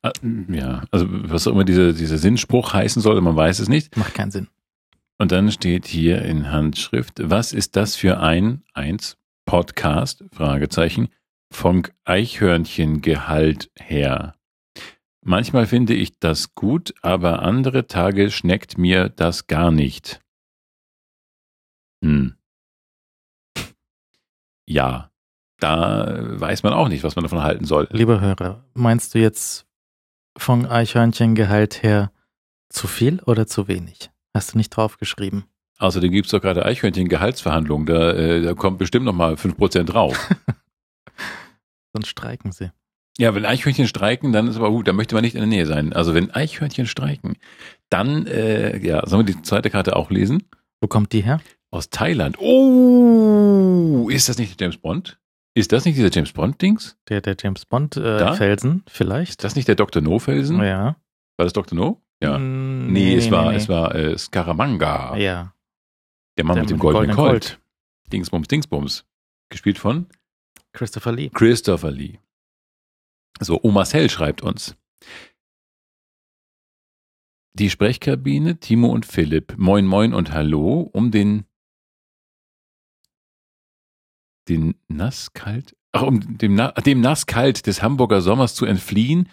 Ah, 0.03 0.13
Ja, 0.49 0.85
also 0.91 1.07
was 1.09 1.47
auch 1.47 1.53
immer 1.53 1.65
dieser, 1.65 1.93
dieser 1.93 2.19
Sinnspruch 2.19 2.73
heißen 2.73 3.03
soll, 3.03 3.21
man 3.21 3.37
weiß 3.37 3.59
es 3.59 3.69
nicht. 3.69 3.97
Macht 3.97 4.15
keinen 4.15 4.31
Sinn. 4.31 4.49
Und 5.19 5.33
dann 5.33 5.51
steht 5.51 5.87
hier 5.87 6.23
in 6.23 6.51
Handschrift, 6.51 7.21
was 7.23 7.53
ist 7.53 7.77
das 7.77 7.97
für 7.97 8.21
ein, 8.21 8.63
eins, 8.75 9.17
Podcast, 9.47 10.25
Fragezeichen, 10.33 11.09
vom 11.51 11.83
Eichhörnchengehalt 12.05 13.71
her? 13.79 14.35
Manchmal 15.23 15.67
finde 15.67 15.95
ich 15.95 16.19
das 16.19 16.55
gut, 16.55 16.95
aber 17.03 17.43
andere 17.43 17.87
Tage 17.87 18.31
schneckt 18.31 18.79
mir 18.79 19.09
das 19.09 19.47
gar 19.47 19.71
nicht. 19.71 20.21
Hm. 22.07 22.35
Ja, 24.69 25.11
da 25.59 26.17
weiß 26.41 26.63
man 26.63 26.73
auch 26.73 26.89
nicht, 26.89 27.03
was 27.03 27.17
man 27.17 27.25
davon 27.25 27.43
halten 27.43 27.65
soll. 27.65 27.89
Lieber 27.91 28.21
Hörer, 28.21 28.65
meinst 28.75 29.15
du 29.15 29.19
jetzt 29.19 29.67
von 30.37 30.67
Eichhörnchengehalt 30.67 31.83
her 31.83 32.13
zu 32.69 32.87
viel 32.87 33.21
oder 33.25 33.47
zu 33.47 33.67
wenig? 33.69 34.11
Hast 34.35 34.55
du 34.55 34.59
nicht 34.59 34.71
draufgeschrieben? 34.71 35.45
Außerdem 35.79 36.13
gibt 36.13 36.27
es 36.27 36.31
doch 36.31 36.41
gerade 36.41 36.65
Eichhörnchen-Gehaltsverhandlungen. 36.65 37.87
Da, 37.87 38.13
äh, 38.13 38.43
da 38.43 38.55
kommt 38.55 38.79
bestimmt 38.79 39.05
nochmal 39.05 39.35
5% 39.35 39.85
drauf. 39.85 40.31
Sonst 41.93 42.09
streiken 42.09 42.53
sie. 42.53 42.71
ja, 43.19 43.35
wenn 43.35 43.45
Eichhörnchen 43.45 43.87
streiken, 43.89 44.33
dann 44.33 44.47
ist 44.49 44.57
aber 44.57 44.71
gut, 44.71 44.87
dann 44.89 44.97
möchte 44.97 45.15
man 45.15 45.23
nicht 45.25 45.35
in 45.35 45.41
der 45.41 45.49
Nähe 45.49 45.67
sein. 45.67 45.93
Also 45.93 46.15
wenn 46.15 46.31
Eichhörnchen 46.31 46.87
streiken, 46.87 47.37
dann, 47.91 48.27
äh, 48.27 48.79
ja, 48.79 49.07
sollen 49.07 49.27
wir 49.27 49.35
die 49.35 49.43
zweite 49.43 49.71
Karte 49.71 49.97
auch 49.97 50.11
lesen? 50.11 50.45
Wo 50.81 50.89
kommt 50.89 51.13
die 51.13 51.23
her? 51.23 51.41
Aus 51.77 51.91
Thailand. 51.91 52.39
Oh, 52.39 54.09
ist 54.11 54.31
das 54.31 54.39
nicht 54.39 54.59
der 54.59 54.65
James 54.67 54.79
Bond? 54.79 55.21
Ist 55.55 55.73
das 55.73 55.85
nicht 55.85 55.99
dieser 55.99 56.11
James 56.11 56.33
Bond-Dings? 56.33 56.97
Der, 57.11 57.21
der 57.21 57.37
James 57.39 57.67
Bond 57.67 57.99
äh? 57.99 58.35
Felsen, 58.35 58.83
Ist 58.87 58.97
vielleicht? 58.97 59.45
das 59.45 59.57
nicht 59.57 59.69
der 59.69 59.75
Dr. 59.75 60.01
No-Felsen? 60.01 60.59
Ja. 60.63 60.97
War 61.37 61.45
das 61.45 61.53
Dr. 61.53 61.77
No? 61.77 62.01
Ja. 62.23 62.39
Mm, 62.39 62.93
Nee, 62.95 63.15
es 63.17 63.31
war, 63.31 63.53
es 63.55 63.69
war 63.69 63.95
äh, 63.95 64.17
Scaramanga. 64.17 65.19
Ja. 65.19 65.53
Der 66.39 66.47
Mann 66.47 66.55
Der 66.55 66.63
mit 66.63 66.71
dem 66.71 66.79
goldenen, 66.79 67.15
goldenen 67.15 67.31
Colt. 67.33 67.61
Dingsbums, 68.11 68.49
Dingsbums. 68.49 69.05
Gespielt 69.51 69.77
von 69.79 70.07
Christopher 70.73 71.13
Lee. 71.13 71.29
Christopher 71.29 71.91
Lee. 71.91 72.19
So, 73.41 73.61
Omarcel 73.63 74.09
schreibt 74.09 74.41
uns. 74.43 74.77
Die 77.53 77.69
Sprechkabine, 77.69 78.61
Timo 78.61 78.89
und 78.89 79.05
Philipp. 79.05 79.55
Moin, 79.59 79.85
moin 79.87 80.15
und 80.15 80.33
hallo. 80.33 80.89
Um 80.93 81.11
den, 81.11 81.45
den 84.49 84.75
Nasskalt, 84.89 85.77
ach, 85.93 86.03
um 86.03 86.39
dem, 86.39 86.61
dem 86.85 87.01
Nasskalt 87.01 87.67
des 87.67 87.83
Hamburger 87.83 88.21
Sommers 88.21 88.55
zu 88.55 88.67
entfliehen, 88.67 89.29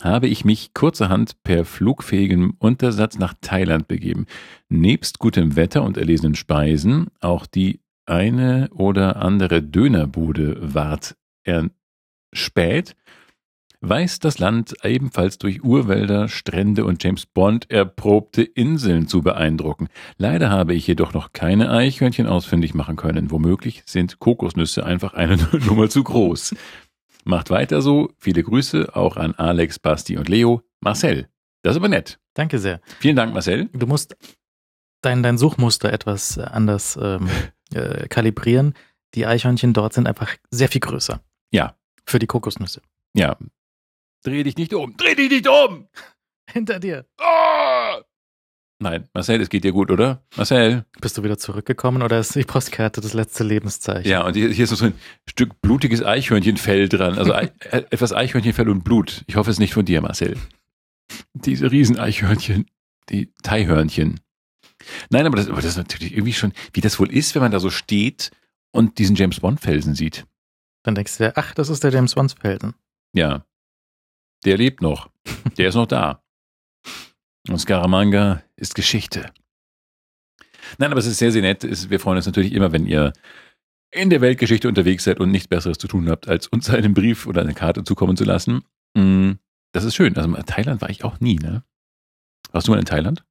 habe 0.00 0.26
ich 0.26 0.44
mich 0.44 0.74
kurzerhand 0.74 1.42
per 1.44 1.64
flugfähigem 1.64 2.54
Untersatz 2.58 3.18
nach 3.18 3.34
Thailand 3.40 3.88
begeben. 3.88 4.26
Nebst 4.68 5.18
gutem 5.18 5.54
Wetter 5.56 5.82
und 5.82 5.96
erlesenen 5.96 6.34
Speisen 6.34 7.08
auch 7.20 7.46
die 7.46 7.80
eine 8.04 8.68
oder 8.72 9.16
andere 9.16 9.62
Dönerbude 9.62 10.58
ward 10.60 11.16
erspäht, 11.44 12.96
weiß 13.82 14.20
das 14.20 14.38
Land 14.38 14.74
ebenfalls 14.84 15.38
durch 15.38 15.62
Urwälder, 15.62 16.28
Strände 16.28 16.84
und 16.84 17.02
James 17.02 17.26
Bond 17.26 17.70
erprobte 17.70 18.42
Inseln 18.42 19.08
zu 19.08 19.22
beeindrucken. 19.22 19.88
Leider 20.16 20.50
habe 20.50 20.74
ich 20.74 20.86
jedoch 20.86 21.12
noch 21.12 21.32
keine 21.32 21.70
Eichhörnchen 21.70 22.26
ausfindig 22.26 22.74
machen 22.74 22.96
können. 22.96 23.30
Womöglich 23.30 23.82
sind 23.86 24.20
Kokosnüsse 24.20 24.86
einfach 24.86 25.14
eine 25.14 25.36
Nummer 25.66 25.88
zu 25.90 26.04
groß. 26.04 26.54
Macht 27.24 27.50
weiter 27.50 27.82
so. 27.82 28.10
Viele 28.18 28.42
Grüße 28.42 28.96
auch 28.96 29.16
an 29.16 29.34
Alex, 29.34 29.78
Basti 29.78 30.16
und 30.16 30.28
Leo. 30.28 30.62
Marcel. 30.80 31.28
Das 31.62 31.72
ist 31.72 31.78
aber 31.78 31.88
nett. 31.88 32.18
Danke 32.34 32.58
sehr. 32.58 32.80
Vielen 33.00 33.16
Dank, 33.16 33.34
Marcel. 33.34 33.68
Du 33.72 33.86
musst 33.86 34.16
dein, 35.02 35.22
dein 35.22 35.38
Suchmuster 35.38 35.92
etwas 35.92 36.36
äh, 36.36 36.42
anders 36.42 36.98
ähm, 37.00 37.28
äh, 37.74 38.08
kalibrieren. 38.08 38.74
Die 39.14 39.26
Eichhörnchen 39.26 39.72
dort 39.72 39.92
sind 39.92 40.06
einfach 40.06 40.34
sehr 40.50 40.68
viel 40.68 40.80
größer. 40.80 41.20
Ja. 41.50 41.76
Für 42.06 42.18
die 42.18 42.26
Kokosnüsse. 42.26 42.80
Ja. 43.14 43.36
Dreh 44.22 44.42
dich 44.42 44.56
nicht 44.56 44.74
um. 44.74 44.96
Dreh 44.96 45.14
dich 45.14 45.30
nicht 45.30 45.48
um! 45.48 45.88
Hinter 46.50 46.78
dir. 46.78 47.06
Ah! 47.18 48.00
Nein, 48.78 49.08
Marcel, 49.14 49.40
es 49.40 49.48
geht 49.48 49.62
dir 49.62 49.72
gut, 49.72 49.92
oder? 49.92 50.24
Marcel? 50.36 50.84
Bist 51.00 51.16
du 51.16 51.22
wieder 51.22 51.38
zurückgekommen 51.38 52.02
oder 52.02 52.18
ist 52.18 52.34
die 52.34 52.42
Postkarte 52.42 53.00
das 53.00 53.14
letzte 53.14 53.44
Lebenszeichen? 53.44 54.10
Ja, 54.10 54.24
und 54.26 54.34
hier, 54.34 54.48
hier 54.48 54.64
ist 54.64 54.72
noch 54.72 54.78
so 54.78 54.86
ein 54.86 54.94
Stück 55.28 55.60
blutiges 55.60 56.02
Eichhörnchenfell 56.02 56.88
dran. 56.88 57.16
Also 57.16 57.32
äh, 57.32 57.50
etwas 57.70 58.12
Eichhörnchenfell 58.12 58.68
und 58.68 58.82
Blut. 58.82 59.22
Ich 59.28 59.36
hoffe, 59.36 59.50
es 59.50 59.56
ist 59.56 59.60
nicht 59.60 59.74
von 59.74 59.84
dir, 59.84 60.00
Marcel. 60.00 60.36
Diese 61.32 61.70
Rieseneichhörnchen, 61.70 62.66
die 63.08 63.32
Teihörnchen. 63.44 64.20
Nein, 65.10 65.26
aber 65.26 65.36
das, 65.36 65.46
aber 65.48 65.56
das 65.56 65.66
ist 65.66 65.76
natürlich 65.76 66.12
irgendwie 66.12 66.32
schon, 66.32 66.52
wie 66.72 66.80
das 66.80 66.98
wohl 66.98 67.12
ist, 67.12 67.36
wenn 67.36 67.42
man 67.42 67.52
da 67.52 67.60
so 67.60 67.70
steht 67.70 68.32
und 68.72 68.98
diesen 68.98 69.14
James 69.14 69.38
Bond-Felsen 69.38 69.94
sieht. 69.94 70.26
Dann 70.82 70.96
denkst 70.96 71.18
du 71.18 71.24
dir, 71.24 71.32
ach, 71.36 71.54
das 71.54 71.68
ist 71.68 71.84
der 71.84 71.92
James 71.92 72.14
Bond 72.14 72.34
Felsen. 72.40 72.74
Ja. 73.12 73.44
Der 74.44 74.56
lebt 74.56 74.82
noch. 74.82 75.10
Der 75.56 75.68
ist 75.68 75.74
noch 75.74 75.86
da. 75.86 76.22
Und 77.48 77.58
Scaramanga 77.58 78.42
ist 78.56 78.74
Geschichte. 78.74 79.32
Nein, 80.78 80.90
aber 80.90 81.00
es 81.00 81.06
ist 81.06 81.18
sehr, 81.18 81.32
sehr 81.32 81.42
nett. 81.42 81.62
Wir 81.90 82.00
freuen 82.00 82.16
uns 82.16 82.26
natürlich 82.26 82.52
immer, 82.52 82.72
wenn 82.72 82.86
ihr 82.86 83.12
in 83.90 84.10
der 84.10 84.20
Weltgeschichte 84.20 84.68
unterwegs 84.68 85.04
seid 85.04 85.20
und 85.20 85.30
nichts 85.30 85.48
Besseres 85.48 85.78
zu 85.78 85.86
tun 85.86 86.08
habt, 86.08 86.28
als 86.28 86.46
uns 86.46 86.70
einen 86.70 86.94
Brief 86.94 87.26
oder 87.26 87.42
eine 87.42 87.54
Karte 87.54 87.84
zukommen 87.84 88.16
zu 88.16 88.24
lassen. 88.24 88.62
Mm, 88.94 89.32
Das 89.72 89.84
ist 89.84 89.94
schön. 89.94 90.16
Also 90.16 90.34
in 90.34 90.46
Thailand 90.46 90.80
war 90.80 90.90
ich 90.90 91.04
auch 91.04 91.20
nie, 91.20 91.36
ne? 91.36 91.62
Warst 92.52 92.68
du 92.68 92.72
mal 92.72 92.78
in 92.78 92.84
Thailand? 92.84 93.24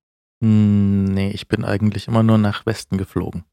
Hm, 0.43 1.05
nee, 1.05 1.31
ich 1.31 1.47
bin 1.47 1.63
eigentlich 1.65 2.07
immer 2.07 2.23
nur 2.23 2.37
nach 2.37 2.65
Westen 2.65 2.97
geflogen. 2.97 3.43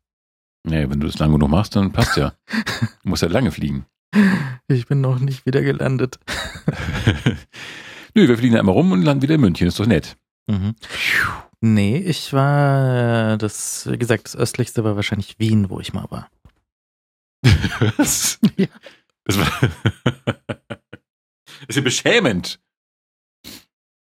Nee, 0.65 0.89
wenn 0.91 1.01
du 1.01 1.07
das 1.07 1.19
lang 1.19 1.33
genug 1.33 1.51
machst, 1.51 1.77
dann 1.77 1.93
passt 1.93 2.17
ja. 2.17 2.35
Du 3.03 3.09
musst 3.09 3.23
ja 3.23 3.29
lange 3.29 3.53
fliegen. 3.53 3.87
Ich 4.69 4.87
bin 4.87 5.01
noch 5.01 5.19
nicht 5.19 5.47
wieder 5.47 5.63
gelandet. 5.63 6.19
Nö, 8.15 8.27
wir 8.29 8.37
fliegen 8.39 8.57
einmal 8.57 8.75
rum 8.75 8.93
und 8.93 9.03
landen 9.03 9.23
wieder 9.23 9.35
in 9.37 9.41
München. 9.41 9.67
Ist 9.69 9.79
doch 9.81 9.87
nett. 9.87 10.17
Mhm. 10.47 10.75
Nee, 11.61 11.99
ich 11.99 12.33
war, 12.33 13.33
äh, 13.35 13.39
das, 13.39 13.91
wie 13.91 13.99
gesagt, 13.99 14.27
das 14.27 14.37
östlichste 14.37 14.85
war 14.85 14.97
wahrscheinlich 14.97 15.39
Wien, 15.39 15.71
wo 15.71 15.81
ich 15.81 15.93
mal 15.93 16.07
war. 16.11 16.31
Was? 17.97 18.39
Ja. 18.57 18.67
Das, 19.25 19.39
war 19.39 19.51
das 20.47 21.69
ist 21.69 21.77
ja 21.77 21.83
beschämend. 21.83 22.61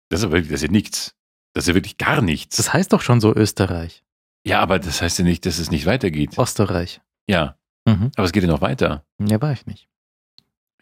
Das 0.09 0.19
ist 0.19 0.25
aber 0.25 0.39
das 0.41 0.49
ist 0.51 0.61
ja 0.63 0.67
nichts. 0.69 1.15
Das 1.53 1.63
ist 1.63 1.69
ja 1.69 1.73
wirklich 1.75 1.97
gar 1.97 2.21
nichts. 2.21 2.57
Das 2.57 2.73
heißt 2.73 2.93
doch 2.93 3.01
schon 3.01 3.21
so 3.21 3.33
Österreich, 3.33 4.03
ja, 4.45 4.59
aber 4.61 4.77
das 4.77 5.01
heißt 5.01 5.17
ja 5.19 5.25
nicht, 5.25 5.45
dass 5.45 5.57
es 5.57 5.71
nicht 5.71 5.85
weitergeht. 5.85 6.37
Österreich. 6.37 7.01
Ja, 7.27 7.57
Mhm. 7.87 8.11
aber 8.15 8.25
es 8.25 8.31
geht 8.31 8.43
ja 8.43 8.49
noch 8.49 8.61
weiter. 8.61 9.05
Ja, 9.19 9.41
war 9.41 9.51
ich 9.51 9.65
nicht. 9.65 9.87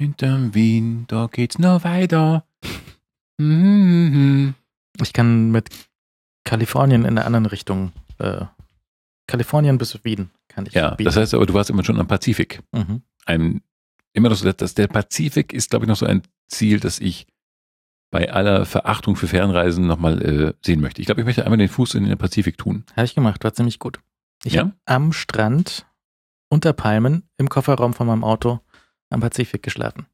Hinterm 0.03 0.53
Wien, 0.53 1.05
da 1.07 1.29
geht's 1.31 1.57
noch 1.59 1.85
weiter. 1.85 2.45
Mhm. 3.37 4.53
Ich 5.01 5.13
kann 5.13 5.49
mit 5.51 5.69
Kalifornien 6.43 7.05
in 7.05 7.15
der 7.15 7.25
anderen 7.25 7.45
Richtung, 7.45 7.93
äh, 8.17 8.43
Kalifornien 9.27 9.77
bis 9.77 10.03
Wien 10.03 10.29
kann 10.49 10.65
ich. 10.65 10.73
Ja, 10.73 10.89
bieten. 10.95 11.05
das 11.05 11.15
heißt 11.15 11.33
aber, 11.33 11.45
du 11.45 11.53
warst 11.53 11.69
immer 11.69 11.85
schon 11.85 12.01
am 12.01 12.07
Pazifik. 12.07 12.61
mhm. 12.73 13.01
Ein, 13.25 13.61
immer 14.11 14.27
noch 14.27 14.35
so, 14.35 14.51
dass 14.51 14.73
der 14.73 14.87
Pazifik 14.87 15.53
ist, 15.53 15.69
glaube 15.69 15.85
ich, 15.85 15.87
noch 15.89 15.95
so 15.95 16.05
ein 16.05 16.21
Ziel, 16.49 16.81
das 16.81 16.99
ich 16.99 17.25
bei 18.11 18.29
aller 18.29 18.65
Verachtung 18.65 19.15
für 19.15 19.27
Fernreisen 19.27 19.87
nochmal 19.87 20.21
äh, 20.21 20.53
sehen 20.65 20.81
möchte. 20.81 20.99
Ich 21.01 21.05
glaube, 21.05 21.21
ich 21.21 21.25
möchte 21.25 21.45
einmal 21.45 21.57
den 21.57 21.69
Fuß 21.69 21.95
in 21.95 22.03
den 22.03 22.17
Pazifik 22.17 22.57
tun. 22.57 22.83
Habe 22.97 23.05
ich 23.05 23.15
gemacht, 23.15 23.41
war 23.45 23.53
ziemlich 23.53 23.79
gut. 23.79 24.01
Ich 24.43 24.53
Ja? 24.53 24.63
habe 24.63 24.73
am 24.83 25.13
Strand 25.13 25.85
unter 26.49 26.73
Palmen 26.73 27.23
im 27.37 27.47
Kofferraum 27.47 27.93
von 27.93 28.05
meinem 28.05 28.25
Auto 28.25 28.59
am 29.13 29.21
Pazifik 29.21 29.63
geschlafen. 29.63 30.05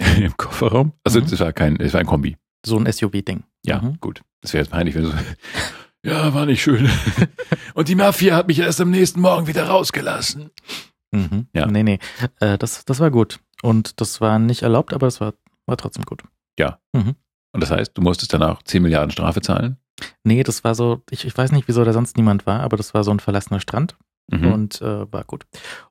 Im 0.16 0.36
Kofferraum? 0.36 0.92
Also 1.04 1.20
Mhm. 1.20 1.26
es 1.26 1.40
war 1.40 1.52
kein, 1.52 1.76
es 1.80 1.92
war 1.92 2.00
ein 2.00 2.06
Kombi. 2.06 2.36
So 2.64 2.78
ein 2.78 2.86
SUV-Ding. 2.90 3.44
Ja, 3.64 3.80
Mhm. 3.80 3.98
gut. 4.00 4.22
Das 4.40 4.52
wäre 4.52 4.62
jetzt 4.64 4.70
peinlich, 4.70 4.94
wenn 4.94 5.02
du 5.04 5.10
so, 5.10 5.16
ja, 6.04 6.32
war 6.34 6.46
nicht 6.46 6.62
schön. 6.62 6.88
Und 7.74 7.88
die 7.88 7.94
Mafia 7.94 8.36
hat 8.36 8.46
mich 8.48 8.58
erst 8.58 8.80
am 8.80 8.90
nächsten 8.90 9.20
Morgen 9.20 9.46
wieder 9.46 9.68
rausgelassen. 9.68 10.50
Mhm. 11.12 11.46
Ja. 11.52 11.66
Nee, 11.66 11.82
nee. 11.82 11.98
Äh, 12.40 12.58
das, 12.58 12.84
das 12.84 13.00
war 13.00 13.10
gut. 13.10 13.40
Und 13.62 14.00
das 14.00 14.20
war 14.20 14.38
nicht 14.38 14.62
erlaubt, 14.62 14.92
aber 14.92 15.06
das 15.06 15.20
war, 15.20 15.34
war 15.66 15.76
trotzdem 15.76 16.04
gut. 16.04 16.22
Und 17.54 17.60
das 17.60 17.70
heißt, 17.70 17.92
du 17.98 18.00
musstest 18.00 18.32
danach 18.32 18.62
10 18.62 18.82
Milliarden 18.82 19.10
Strafe 19.10 19.42
zahlen? 19.42 19.76
Nee, 20.24 20.42
das 20.42 20.64
war 20.64 20.74
so, 20.74 21.02
ich, 21.10 21.26
ich 21.26 21.36
weiß 21.36 21.52
nicht, 21.52 21.68
wieso 21.68 21.84
da 21.84 21.92
sonst 21.92 22.16
niemand 22.16 22.46
war, 22.46 22.60
aber 22.60 22.78
das 22.78 22.94
war 22.94 23.04
so 23.04 23.10
ein 23.10 23.20
verlassener 23.20 23.60
Strand 23.60 23.94
Mhm. 24.30 24.52
und 24.52 24.80
äh, 24.82 25.12
war 25.12 25.24
gut. 25.24 25.44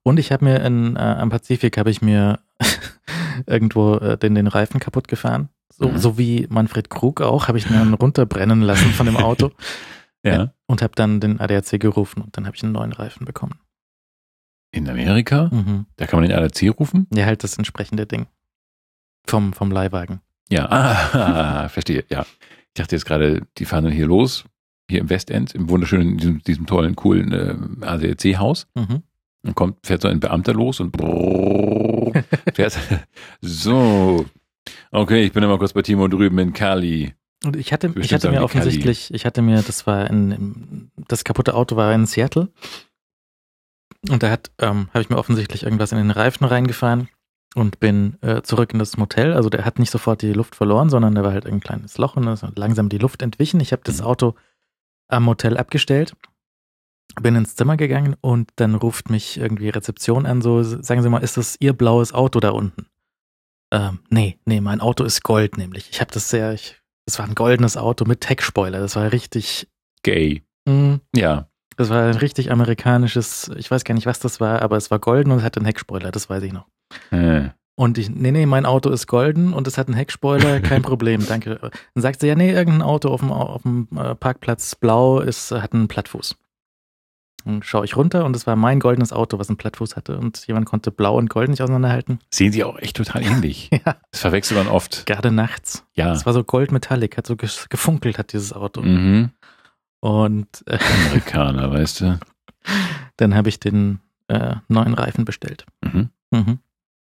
Und 0.03 0.17
ich 0.19 0.31
habe 0.31 0.45
mir 0.45 0.61
in, 0.63 0.95
äh, 0.95 0.99
am 0.99 1.29
Pazifik 1.29 1.77
habe 1.77 1.91
ich 1.91 2.01
mir 2.01 2.39
irgendwo 3.45 3.95
äh, 3.95 4.17
den, 4.17 4.35
den 4.35 4.47
Reifen 4.47 4.79
kaputt 4.79 5.07
gefahren. 5.07 5.49
So, 5.73 5.89
Mhm. 5.89 5.97
so 5.97 6.17
wie 6.17 6.47
Manfred 6.49 6.89
Krug 6.89 7.21
auch, 7.21 7.47
habe 7.47 7.57
ich 7.57 7.69
mir 7.69 7.79
einen 7.81 7.93
runterbrennen 7.93 8.61
lassen 8.61 8.91
von 8.91 9.05
dem 9.05 9.17
Auto 9.17 9.51
ja. 10.23 10.53
und 10.67 10.81
habe 10.81 10.93
dann 10.95 11.19
den 11.19 11.39
ADAC 11.39 11.79
gerufen 11.79 12.21
und 12.21 12.35
dann 12.37 12.45
habe 12.45 12.55
ich 12.55 12.63
einen 12.63 12.73
neuen 12.73 12.91
Reifen 12.93 13.25
bekommen. 13.25 13.59
In 14.73 14.87
Amerika? 14.89 15.49
Mhm. 15.51 15.85
Da 15.97 16.07
kann 16.07 16.19
man 16.21 16.29
den 16.29 16.37
ADAC 16.37 16.77
rufen? 16.79 17.07
Ja, 17.13 17.25
halt 17.25 17.43
das 17.43 17.57
entsprechende 17.57 18.05
Ding. 18.05 18.27
Vom, 19.27 19.53
vom 19.53 19.69
Leihwagen. 19.71 20.21
Ja, 20.49 20.67
ah, 20.69 21.69
verstehe, 21.69 22.05
ja. 22.09 22.25
Ich 22.73 22.73
dachte 22.81 22.95
jetzt 22.95 23.05
gerade, 23.05 23.45
die 23.57 23.65
fahren 23.65 23.83
dann 23.83 23.93
hier 23.93 24.07
los, 24.07 24.45
hier 24.91 24.99
im 25.01 25.09
Westend, 25.09 25.55
im 25.55 25.69
wunderschönen, 25.69 26.18
diesem, 26.18 26.43
diesem 26.43 26.65
tollen, 26.68 26.95
coolen 26.95 27.31
äh, 27.31 27.85
ADAC-Haus. 27.85 28.68
Mhm. 28.76 29.01
Dann 29.43 29.55
kommt, 29.55 29.77
fährt 29.84 30.03
so 30.03 30.07
ein 30.07 30.19
Beamter 30.19 30.53
los 30.53 30.80
und 30.80 30.91
brrrr, 30.91 32.23
fährt 32.53 32.77
so. 33.41 34.26
Okay, 34.91 35.23
ich 35.23 35.31
bin 35.31 35.41
immer 35.41 35.57
kurz 35.57 35.73
bei 35.73 35.81
Timo 35.81 36.07
drüben 36.07 36.38
in 36.38 36.53
Cali. 36.53 37.13
Und 37.43 37.55
ich 37.55 37.73
hatte, 37.73 37.91
ich 37.99 38.13
hatte 38.13 38.30
mir 38.30 38.43
offensichtlich, 38.43 39.11
ich 39.11 39.26
hatte 39.26 39.41
mir, 39.41 39.63
das 39.63 39.88
war 39.88 40.07
in, 40.07 40.91
das 41.07 41.23
kaputte 41.23 41.55
Auto 41.55 41.76
war 41.76 41.91
in 41.93 42.05
Seattle. 42.05 42.49
Und 44.09 44.22
da 44.22 44.30
hat, 44.30 44.51
ähm, 44.59 44.89
habe 44.89 45.01
ich 45.01 45.09
mir 45.09 45.18
offensichtlich 45.18 45.63
irgendwas 45.63 45.91
in 45.91 45.97
den 45.97 46.11
Reifen 46.11 46.45
reingefahren 46.45 47.07
und 47.55 47.80
bin 47.80 48.18
äh, 48.22 48.41
zurück 48.43 48.73
in 48.73 48.80
das 48.80 48.97
Motel. 48.97 49.34
Also 49.34 49.49
der 49.49 49.65
hat 49.65 49.80
nicht 49.80 49.91
sofort 49.91 50.22
die 50.22 50.34
Luft 50.34 50.55
verloren, 50.55 50.89
sondern 50.89 51.15
da 51.15 51.23
war 51.23 51.34
halt 51.34 51.47
ein 51.47 51.59
kleines 51.59 51.97
Loch 51.97 52.15
und 52.15 52.26
da 52.26 52.34
ist 52.34 52.45
langsam 52.55 52.89
die 52.89 52.99
Luft 52.99 53.22
entwichen. 53.23 53.59
Ich 53.59 53.72
habe 53.72 53.81
das 53.84 53.99
Mhm. 53.99 54.05
Auto 54.05 54.35
am 55.11 55.23
Motel 55.23 55.57
abgestellt, 55.57 56.13
bin 57.21 57.35
ins 57.35 57.55
Zimmer 57.55 57.77
gegangen 57.77 58.15
und 58.21 58.49
dann 58.55 58.75
ruft 58.75 59.09
mich 59.09 59.38
irgendwie 59.38 59.69
Rezeption 59.69 60.25
an, 60.25 60.41
so, 60.41 60.63
sagen 60.63 61.01
Sie 61.01 61.09
mal, 61.09 61.23
ist 61.23 61.38
das 61.38 61.57
Ihr 61.59 61.73
blaues 61.73 62.13
Auto 62.13 62.39
da 62.39 62.51
unten? 62.51 62.88
Ähm, 63.73 63.99
nee, 64.09 64.38
nee, 64.45 64.61
mein 64.61 64.81
Auto 64.81 65.03
ist 65.03 65.23
Gold 65.23 65.57
nämlich. 65.57 65.89
Ich 65.91 66.01
habe 66.01 66.11
das 66.11 66.29
sehr, 66.29 66.53
ich, 66.53 66.81
das 67.05 67.19
war 67.19 67.25
ein 67.25 67.35
goldenes 67.35 67.77
Auto 67.77 68.05
mit 68.05 68.27
Heckspoiler. 68.29 68.79
Das 68.79 68.95
war 68.95 69.11
richtig, 69.11 69.67
Gay. 70.03 70.43
mh, 70.67 70.99
Ja. 71.15 71.47
das 71.77 71.89
war 71.89 72.03
ein 72.03 72.15
richtig 72.17 72.51
amerikanisches, 72.51 73.49
ich 73.55 73.69
weiß 73.71 73.83
gar 73.83 73.95
nicht, 73.95 74.05
was 74.07 74.19
das 74.19 74.39
war, 74.41 74.61
aber 74.61 74.77
es 74.77 74.91
war 74.91 74.99
golden 74.99 75.31
und 75.31 75.38
es 75.39 75.43
hatte 75.43 75.59
einen 75.59 75.67
Heckspoiler, 75.67 76.11
das 76.11 76.29
weiß 76.29 76.43
ich 76.43 76.53
noch. 76.53 76.67
Äh. 77.11 77.49
Und 77.76 77.98
ich, 77.98 78.10
nee, 78.10 78.31
nee, 78.31 78.45
mein 78.45 78.65
Auto 78.65 78.89
ist 78.89 79.07
golden 79.07 79.53
und 79.53 79.65
es 79.68 79.77
hat 79.77 79.88
einen 79.88 79.95
Heckspoiler, 79.95 80.60
kein 80.61 80.81
Problem, 80.81 81.26
danke. 81.26 81.57
Dann 81.61 81.72
sagt 82.02 82.19
sie, 82.22 82.27
ja, 82.27 82.35
nee, 82.35 82.52
irgendein 82.52 82.81
Auto 82.81 83.10
auf 83.10 83.22
dem, 83.22 83.31
auf 83.31 83.64
dem 83.64 83.88
äh, 83.95 84.14
Parkplatz 84.15 84.76
blau 84.76 85.19
ist, 85.19 85.52
hat 85.52 85.73
einen 85.73 85.88
Plattfuß. 85.88 86.35
Dann 87.45 87.64
schaue 87.64 87.85
ich 87.85 87.95
runter 87.95 88.23
und 88.26 88.35
es 88.35 88.45
war 88.45 88.56
mein 88.56 88.80
goldenes 88.80 89.11
Auto, 89.14 89.39
was 89.39 89.49
einen 89.49 89.57
Plattfuß 89.57 89.95
hatte 89.95 90.19
und 90.19 90.45
jemand 90.45 90.68
konnte 90.68 90.91
blau 90.91 91.18
und 91.18 91.27
gold 91.30 91.49
nicht 91.49 91.61
auseinanderhalten. 91.64 92.19
Sehen 92.30 92.52
sie 92.52 92.64
auch 92.64 92.77
echt 92.77 92.98
total 92.98 93.23
ähnlich. 93.23 93.69
Ja, 93.85 93.95
Das 94.11 94.22
verwechselt 94.22 94.60
man 94.64 94.68
oft. 94.72 95.07
gerade 95.07 95.31
nachts. 95.31 95.84
Ja. 95.95 96.11
Es 96.11 96.26
war 96.27 96.34
so 96.34 96.43
goldmetallic, 96.43 97.18
hat 97.18 97.26
so 97.26 97.35
gefunkelt, 97.35 98.19
hat 98.19 98.34
dieses 98.34 98.53
Auto. 98.53 98.84
Mhm. 98.84 99.31
Und 100.02 100.64
äh, 100.68 100.77
Amerikaner, 101.07 101.72
weißt 101.72 102.02
du. 102.02 102.19
dann 103.18 103.34
habe 103.34 103.49
ich 103.49 103.60
den 103.60 103.99
äh, 104.27 104.56
neuen 104.68 104.93
Reifen 104.93 105.26
bestellt. 105.26 105.65
Mhm. 105.84 106.10
Mhm. 106.30 106.60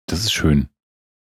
Das 0.07 0.21
ist 0.21 0.33
schön. 0.33 0.69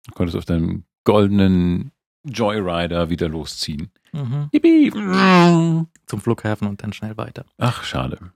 Du 0.06 0.14
konntest 0.14 0.36
auf 0.36 0.46
deinem 0.46 0.86
goldenen 1.04 1.92
Joyrider 2.24 3.10
wieder 3.10 3.30
losziehen. 3.30 3.92
Mhm. 4.12 4.50
Yippie. 4.52 4.92
Zum 4.92 6.22
Flughafen 6.22 6.68
und 6.68 6.84
dann 6.84 6.94
schnell 6.94 7.18
weiter. 7.18 7.46
Ach, 7.58 7.84
schade. 7.84 8.32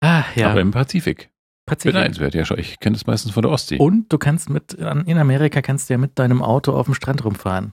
Ah, 0.00 0.24
ja. 0.34 0.50
Aber 0.50 0.60
im 0.60 0.70
Pazifik. 0.70 1.30
Pazifik. 1.66 1.92
Beneidenswert, 1.92 2.34
ja 2.34 2.44
schon. 2.44 2.58
Ich 2.58 2.78
kenne 2.80 2.94
das 2.94 3.06
meistens 3.06 3.32
von 3.32 3.42
der 3.42 3.50
Ostsee. 3.50 3.78
Und 3.78 4.12
du 4.12 4.18
kannst 4.18 4.48
mit, 4.48 4.74
in 4.74 5.18
Amerika 5.18 5.60
kannst 5.60 5.88
du 5.88 5.94
ja 5.94 5.98
mit 5.98 6.18
deinem 6.18 6.42
Auto 6.42 6.72
auf 6.72 6.86
dem 6.86 6.94
Strand 6.94 7.24
rumfahren. 7.24 7.72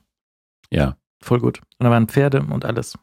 Ja. 0.69 0.97
Voll 1.21 1.39
gut. 1.39 1.61
Und 1.77 1.85
da 1.85 1.91
waren 1.91 2.07
Pferde 2.07 2.41
und 2.41 2.65
alles. 2.65 2.97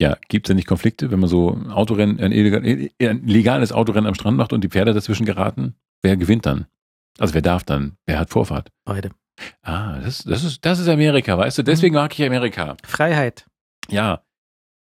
Ja, 0.00 0.16
gibt 0.28 0.46
es 0.46 0.48
ja 0.48 0.54
nicht 0.54 0.66
Konflikte, 0.66 1.10
wenn 1.10 1.20
man 1.20 1.28
so 1.28 1.52
ein 1.52 1.70
Autorennen, 1.70 2.18
ein, 2.20 2.32
illegal, 2.32 2.64
ein 2.64 3.26
legales 3.26 3.70
Autorennen 3.70 4.08
am 4.08 4.14
Strand 4.14 4.36
macht 4.36 4.52
und 4.52 4.64
die 4.64 4.68
Pferde 4.68 4.94
dazwischen 4.94 5.26
geraten? 5.26 5.76
Wer 6.02 6.16
gewinnt 6.16 6.46
dann? 6.46 6.66
Also 7.20 7.34
wer 7.34 7.42
darf 7.42 7.64
dann? 7.64 7.96
Wer 8.06 8.18
hat 8.18 8.30
Vorfahrt? 8.30 8.70
Beide. 8.84 9.10
Ah, 9.62 9.98
das, 10.00 10.24
das, 10.24 10.42
ist, 10.42 10.64
das 10.64 10.78
ist 10.78 10.88
Amerika, 10.88 11.36
weißt 11.36 11.58
du? 11.58 11.62
Deswegen 11.62 11.94
mag 11.94 12.18
ich 12.18 12.24
Amerika. 12.26 12.76
Freiheit. 12.84 13.46
Ja. 13.88 14.22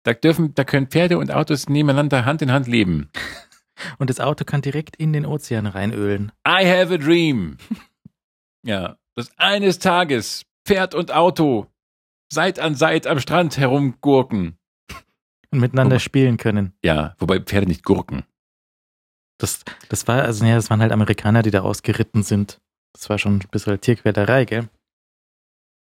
Da 0.05 0.15
dürfen, 0.15 0.55
da 0.55 0.65
können 0.65 0.86
Pferde 0.86 1.19
und 1.19 1.32
Autos 1.32 1.69
nebeneinander 1.69 2.24
Hand 2.24 2.40
in 2.43 2.52
Hand 2.52 2.66
leben. 2.66 3.10
Und 3.98 4.10
das 4.10 4.19
Auto 4.19 4.44
kann 4.44 4.60
direkt 4.60 4.97
in 4.97 5.12
den 5.12 5.24
Ozean 5.24 5.66
reinölen. 5.66 6.32
I 6.44 6.66
have 6.66 6.93
a 6.93 6.97
dream. 6.97 7.59
Ja, 8.65 8.97
dass 9.15 9.31
eines 9.39 9.78
Tages 9.78 10.47
Pferd 10.65 10.97
und 10.97 11.12
Auto 11.12 11.69
Seit 12.28 12.59
an 12.59 12.74
Seit 12.74 13.06
am 13.06 13.20
Strand 13.20 13.56
herumgurken. 13.56 14.59
Und 15.51 15.60
miteinander 15.60 15.94
mal. 15.94 16.01
spielen 16.01 16.39
können. 16.39 16.73
Ja, 16.85 17.15
wobei 17.19 17.39
Pferde 17.39 17.69
nicht 17.69 17.85
gurken. 17.85 18.24
Das, 19.39 19.65
das 19.89 20.09
war, 20.09 20.23
also 20.23 20.44
ja, 20.44 20.56
das 20.56 20.69
waren 20.70 20.81
halt 20.81 20.93
Amerikaner, 20.93 21.43
die 21.43 21.51
da 21.51 21.60
ausgeritten 21.60 22.23
sind. 22.23 22.59
Das 22.93 23.09
war 23.09 23.19
schon 23.19 23.36
ein 23.36 23.48
bisschen 23.51 23.81
Tierquälerei, 23.81 24.44
gell? 24.44 24.69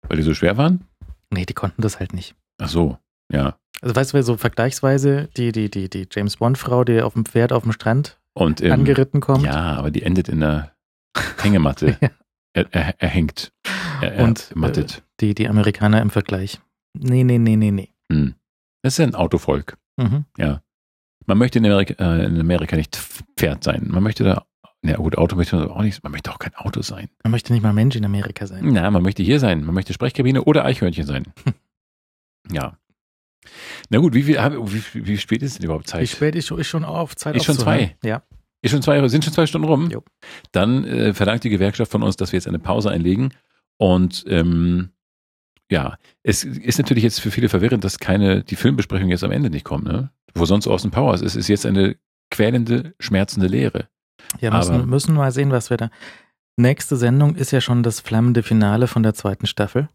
Weil 0.08 0.16
die 0.16 0.22
so 0.22 0.34
schwer 0.34 0.56
waren? 0.56 0.86
Nee, 1.30 1.44
die 1.46 1.54
konnten 1.54 1.82
das 1.82 2.00
halt 2.00 2.12
nicht. 2.14 2.34
Ach 2.58 2.68
so, 2.68 2.98
ja. 3.30 3.58
Also 3.80 3.94
weißt 3.94 4.14
du, 4.14 4.22
so 4.22 4.36
vergleichsweise 4.36 5.28
die, 5.36 5.52
die, 5.52 5.70
die, 5.70 5.88
die 5.88 6.06
James 6.10 6.36
Bond-Frau, 6.36 6.84
die 6.84 7.02
auf 7.02 7.14
dem 7.14 7.24
Pferd 7.24 7.52
auf 7.52 7.64
dem 7.64 7.72
Strand 7.72 8.20
Und 8.34 8.60
ähm, 8.62 8.72
angeritten 8.72 9.20
kommt. 9.20 9.44
Ja, 9.44 9.74
aber 9.76 9.90
die 9.90 10.02
endet 10.02 10.28
in 10.28 10.40
der 10.40 10.74
Hängematte. 11.38 11.98
Ja. 12.54 12.64
er, 12.64 12.74
er, 12.74 12.94
er 12.98 13.08
hängt. 13.08 13.50
Er, 14.02 14.12
er 14.14 14.24
Und, 14.24 14.54
mattet. 14.54 15.02
Die, 15.20 15.34
die 15.34 15.48
Amerikaner 15.48 16.02
im 16.02 16.10
Vergleich. 16.10 16.60
Nee, 16.92 17.24
nee, 17.24 17.38
nee, 17.38 17.56
nee, 17.56 17.70
nee. 17.70 17.88
Hm. 18.10 18.34
Das 18.82 18.94
ist 18.94 18.98
ja 18.98 19.06
ein 19.06 19.14
Autovolk. 19.14 19.78
Mhm. 19.96 20.26
Man 21.32 21.38
möchte 21.38 21.58
in 21.60 21.64
Amerika, 21.64 21.94
äh, 21.98 22.26
in 22.26 22.38
Amerika 22.38 22.76
nicht 22.76 22.94
Pferd 23.38 23.64
sein. 23.64 23.86
Man 23.88 24.02
möchte 24.02 24.22
da, 24.22 24.44
na 24.82 24.96
gut, 24.96 25.16
Auto 25.16 25.34
möchte 25.34 25.56
man 25.56 25.70
auch 25.70 25.80
nicht, 25.80 26.02
man 26.02 26.12
möchte 26.12 26.30
auch 26.30 26.38
kein 26.38 26.54
Auto 26.54 26.82
sein. 26.82 27.08
Man 27.22 27.30
möchte 27.30 27.54
nicht 27.54 27.62
mal 27.62 27.72
Mensch 27.72 27.96
in 27.96 28.04
Amerika 28.04 28.46
sein. 28.46 28.60
Na, 28.70 28.90
man 28.90 29.02
möchte 29.02 29.22
hier 29.22 29.40
sein. 29.40 29.64
Man 29.64 29.74
möchte 29.74 29.94
Sprechkabine 29.94 30.44
oder 30.44 30.66
Eichhörnchen 30.66 31.06
sein. 31.06 31.32
ja. 32.52 32.76
Na 33.88 33.98
gut, 33.98 34.12
wie, 34.12 34.24
viel, 34.24 34.36
wie, 34.36 35.06
wie 35.06 35.16
spät 35.16 35.42
ist 35.42 35.56
denn 35.56 35.64
überhaupt 35.64 35.86
Zeit? 35.86 36.02
Wie 36.02 36.06
spät 36.06 36.34
ist, 36.34 36.50
ist 36.50 36.66
schon 36.66 36.84
auf? 36.84 37.16
Zeit 37.16 37.34
Ist 37.34 37.46
schon 37.46 37.56
zwei. 37.56 37.96
Ja. 38.04 38.22
Ist 38.60 38.72
schon 38.72 38.82
zwei, 38.82 39.08
sind 39.08 39.24
schon 39.24 39.32
zwei 39.32 39.46
Stunden 39.46 39.66
rum? 39.66 39.88
Jo. 39.88 40.04
Dann 40.52 40.84
äh, 40.84 41.14
verlangt 41.14 41.44
die 41.44 41.50
Gewerkschaft 41.50 41.90
von 41.90 42.02
uns, 42.02 42.16
dass 42.16 42.32
wir 42.32 42.36
jetzt 42.36 42.46
eine 42.46 42.58
Pause 42.58 42.90
einlegen. 42.90 43.32
Und 43.78 44.26
ähm, 44.28 44.90
ja, 45.72 45.96
es 46.22 46.44
ist 46.44 46.78
natürlich 46.78 47.02
jetzt 47.02 47.20
für 47.20 47.30
viele 47.30 47.48
verwirrend, 47.48 47.82
dass 47.84 47.98
keine, 47.98 48.44
die 48.44 48.56
Filmbesprechung 48.56 49.08
jetzt 49.08 49.24
am 49.24 49.32
Ende 49.32 49.50
nicht 49.50 49.64
kommt, 49.64 49.84
ne? 49.84 50.10
Wo 50.34 50.44
sonst 50.44 50.66
Austin 50.68 50.90
Powers 50.90 51.22
ist, 51.22 51.34
ist 51.34 51.48
jetzt 51.48 51.66
eine 51.66 51.96
quälende, 52.30 52.94
schmerzende 53.00 53.48
Leere. 53.48 53.88
Ja, 54.40 54.52
Aber- 54.52 54.58
müssen, 54.72 54.88
müssen 54.88 55.14
mal 55.14 55.32
sehen, 55.32 55.50
was 55.50 55.70
wir 55.70 55.76
da. 55.76 55.90
Nächste 56.56 56.96
Sendung 56.96 57.34
ist 57.34 57.50
ja 57.50 57.60
schon 57.60 57.82
das 57.82 58.00
flammende 58.00 58.42
Finale 58.42 58.86
von 58.86 59.02
der 59.02 59.14
zweiten 59.14 59.46
Staffel. 59.46 59.88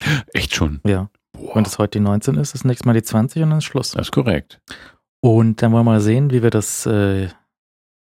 Echt 0.34 0.54
schon. 0.54 0.80
Ja. 0.86 1.10
Boah, 1.32 1.56
Wenn 1.56 1.64
es 1.64 1.78
heute 1.78 1.98
die 1.98 2.04
19 2.04 2.34
ist, 2.36 2.54
ist 2.54 2.64
nächstes 2.64 2.84
Mal 2.84 2.92
die 2.92 3.02
20 3.02 3.42
und 3.42 3.50
dann 3.50 3.58
ist 3.58 3.64
Schluss. 3.64 3.92
das 3.92 4.08
ist 4.08 4.12
korrekt. 4.12 4.60
Und 5.22 5.62
dann 5.62 5.72
wollen 5.72 5.86
wir 5.86 5.92
mal 5.92 6.00
sehen, 6.00 6.30
wie 6.30 6.42
wir 6.42 6.50
das. 6.50 6.84
Äh, 6.84 7.28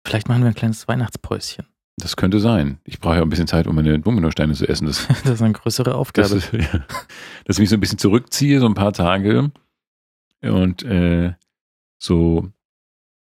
vielleicht 0.05 0.29
machen 0.29 0.41
wir 0.43 0.47
ein 0.49 0.55
kleines 0.55 0.87
Weihnachtspäuschen. 0.87 1.65
Das 1.99 2.15
könnte 2.15 2.39
sein. 2.39 2.79
Ich 2.83 2.99
brauche 2.99 3.15
ja 3.15 3.21
ein 3.23 3.29
bisschen 3.29 3.47
Zeit, 3.47 3.65
um 3.65 3.75
meine 3.75 3.99
Dominosteine 3.99 4.53
zu 4.53 4.67
essen. 4.67 4.85
Das, 4.85 5.07
Das 5.23 5.33
ist 5.33 5.41
eine 5.41 5.53
größere 5.53 5.95
Aufgabe. 5.95 6.29
das 6.29 6.53
ist, 6.53 6.53
ja, 6.53 6.85
dass 7.45 7.57
ich 7.57 7.59
mich 7.59 7.69
so 7.69 7.75
ein 7.75 7.79
bisschen 7.79 7.97
zurückziehe, 7.97 8.59
so 8.59 8.67
ein 8.67 8.75
paar 8.75 8.93
Tage 8.93 9.51
und 10.41 10.83
äh, 10.83 11.33
so 11.97 12.51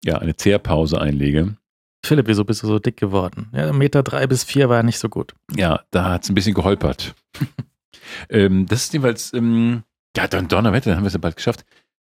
ja 0.06 0.20
eine 0.20 0.36
Zehrpause 0.36 1.02
einlege. 1.02 1.58
Philipp, 2.06 2.28
wieso 2.28 2.46
bist 2.46 2.64
du 2.64 2.68
so 2.68 2.80
dick 2.80 2.98
geworden? 2.98 3.50
Ja, 3.54 3.74
Meter 3.74 4.04
drei 4.04 4.26
bis 4.28 4.44
vier 4.44 4.70
war 4.70 4.84
nicht 4.84 5.00
so 5.00 5.10
gut. 5.10 5.34
Ja, 5.56 5.82
da 5.92 6.12
hat 6.12 6.24
es 6.24 6.30
ein 6.30 6.36
bisschen 6.36 6.54
geholpert. 6.54 7.16
ähm, 8.30 8.68
das 8.68 8.84
ist 8.84 8.94
jedenfalls, 8.94 9.34
ähm, 9.34 9.84
ja, 10.16 10.28
dann 10.28 10.48
Donnerwetter, 10.48 10.92
dann 10.92 10.98
haben 10.98 11.04
wir 11.04 11.08
es 11.08 11.14
ja 11.14 11.20
bald 11.20 11.36
geschafft. 11.36 11.66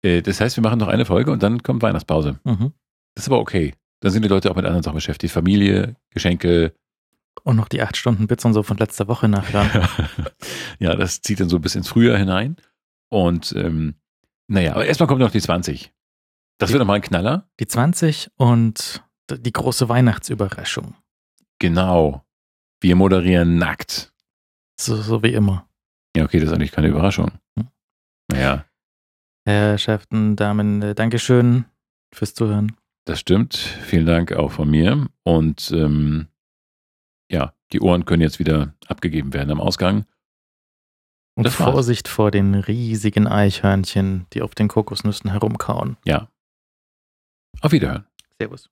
Äh, 0.03 0.21
das 0.21 0.41
heißt, 0.41 0.57
wir 0.57 0.63
machen 0.63 0.79
noch 0.79 0.89
eine 0.89 1.05
Folge 1.05 1.31
und 1.31 1.41
dann 1.41 1.63
kommt 1.63 1.81
Weihnachtspause. 1.83 2.39
Mhm. 2.43 2.73
Das 3.15 3.23
ist 3.23 3.29
aber 3.29 3.39
okay. 3.39 3.73
Dann 4.01 4.11
sind 4.11 4.23
die 4.23 4.29
Leute 4.29 4.51
auch 4.51 4.55
mit 4.55 4.65
anderen 4.65 4.83
Sachen 4.83 4.95
beschäftigt. 4.95 5.33
Familie, 5.33 5.95
Geschenke. 6.11 6.73
Und 7.43 7.55
noch 7.55 7.67
die 7.67 7.81
acht 7.81 7.97
Stunden 7.97 8.27
Bits 8.27 8.45
und 8.45 8.53
so 8.53 8.63
von 8.63 8.77
letzter 8.77 9.07
Woche 9.07 9.27
nachhören. 9.27 9.69
ja, 10.79 10.95
das 10.95 11.21
zieht 11.21 11.39
dann 11.39 11.49
so 11.49 11.59
bis 11.59 11.75
ins 11.75 11.87
Frühjahr 11.87 12.17
hinein. 12.17 12.57
Und 13.09 13.53
ähm, 13.55 13.95
naja, 14.47 14.73
aber 14.73 14.85
erstmal 14.85 15.07
kommt 15.07 15.21
noch 15.21 15.31
die 15.31 15.41
20. 15.41 15.93
Das 16.59 16.71
wird 16.71 16.79
nochmal 16.79 16.97
ein 16.97 17.01
Knaller. 17.01 17.47
Die 17.59 17.67
20 17.67 18.31
und 18.35 19.03
die 19.29 19.51
große 19.51 19.89
Weihnachtsüberraschung. 19.89 20.95
Genau. 21.59 22.25
Wir 22.81 22.95
moderieren 22.95 23.57
nackt. 23.57 24.13
So, 24.79 24.95
so 24.97 25.23
wie 25.23 25.33
immer. 25.33 25.67
Ja, 26.15 26.23
okay, 26.23 26.39
das 26.39 26.49
ist 26.49 26.55
eigentlich 26.55 26.71
keine 26.71 26.87
Überraschung. 26.87 27.31
Hm. 27.57 27.67
Naja, 28.31 28.65
Herrschaften, 29.47 30.35
Damen, 30.35 30.93
Dankeschön 30.95 31.65
fürs 32.13 32.33
Zuhören. 32.33 32.75
Das 33.07 33.21
stimmt. 33.21 33.55
Vielen 33.55 34.05
Dank 34.05 34.33
auch 34.33 34.51
von 34.51 34.69
mir. 34.69 35.07
Und 35.23 35.71
ähm, 35.71 36.27
ja, 37.31 37.53
die 37.71 37.79
Ohren 37.79 38.03
können 38.03 38.21
jetzt 38.21 38.37
wieder 38.37 38.75
abgegeben 38.85 39.33
werden 39.33 39.49
am 39.49 39.61
Ausgang. 39.61 40.05
Und 41.35 41.45
Das 41.45 41.57
war's. 41.57 41.71
Vorsicht 41.71 42.09
vor 42.09 42.31
den 42.31 42.53
riesigen 42.53 43.25
Eichhörnchen, 43.25 44.25
die 44.33 44.41
auf 44.41 44.55
den 44.55 44.67
Kokosnüssen 44.67 45.31
herumkauen. 45.31 45.95
Ja. 46.03 46.29
Auf 47.61 47.71
Wiederhören. 47.71 48.05
Servus. 48.41 48.69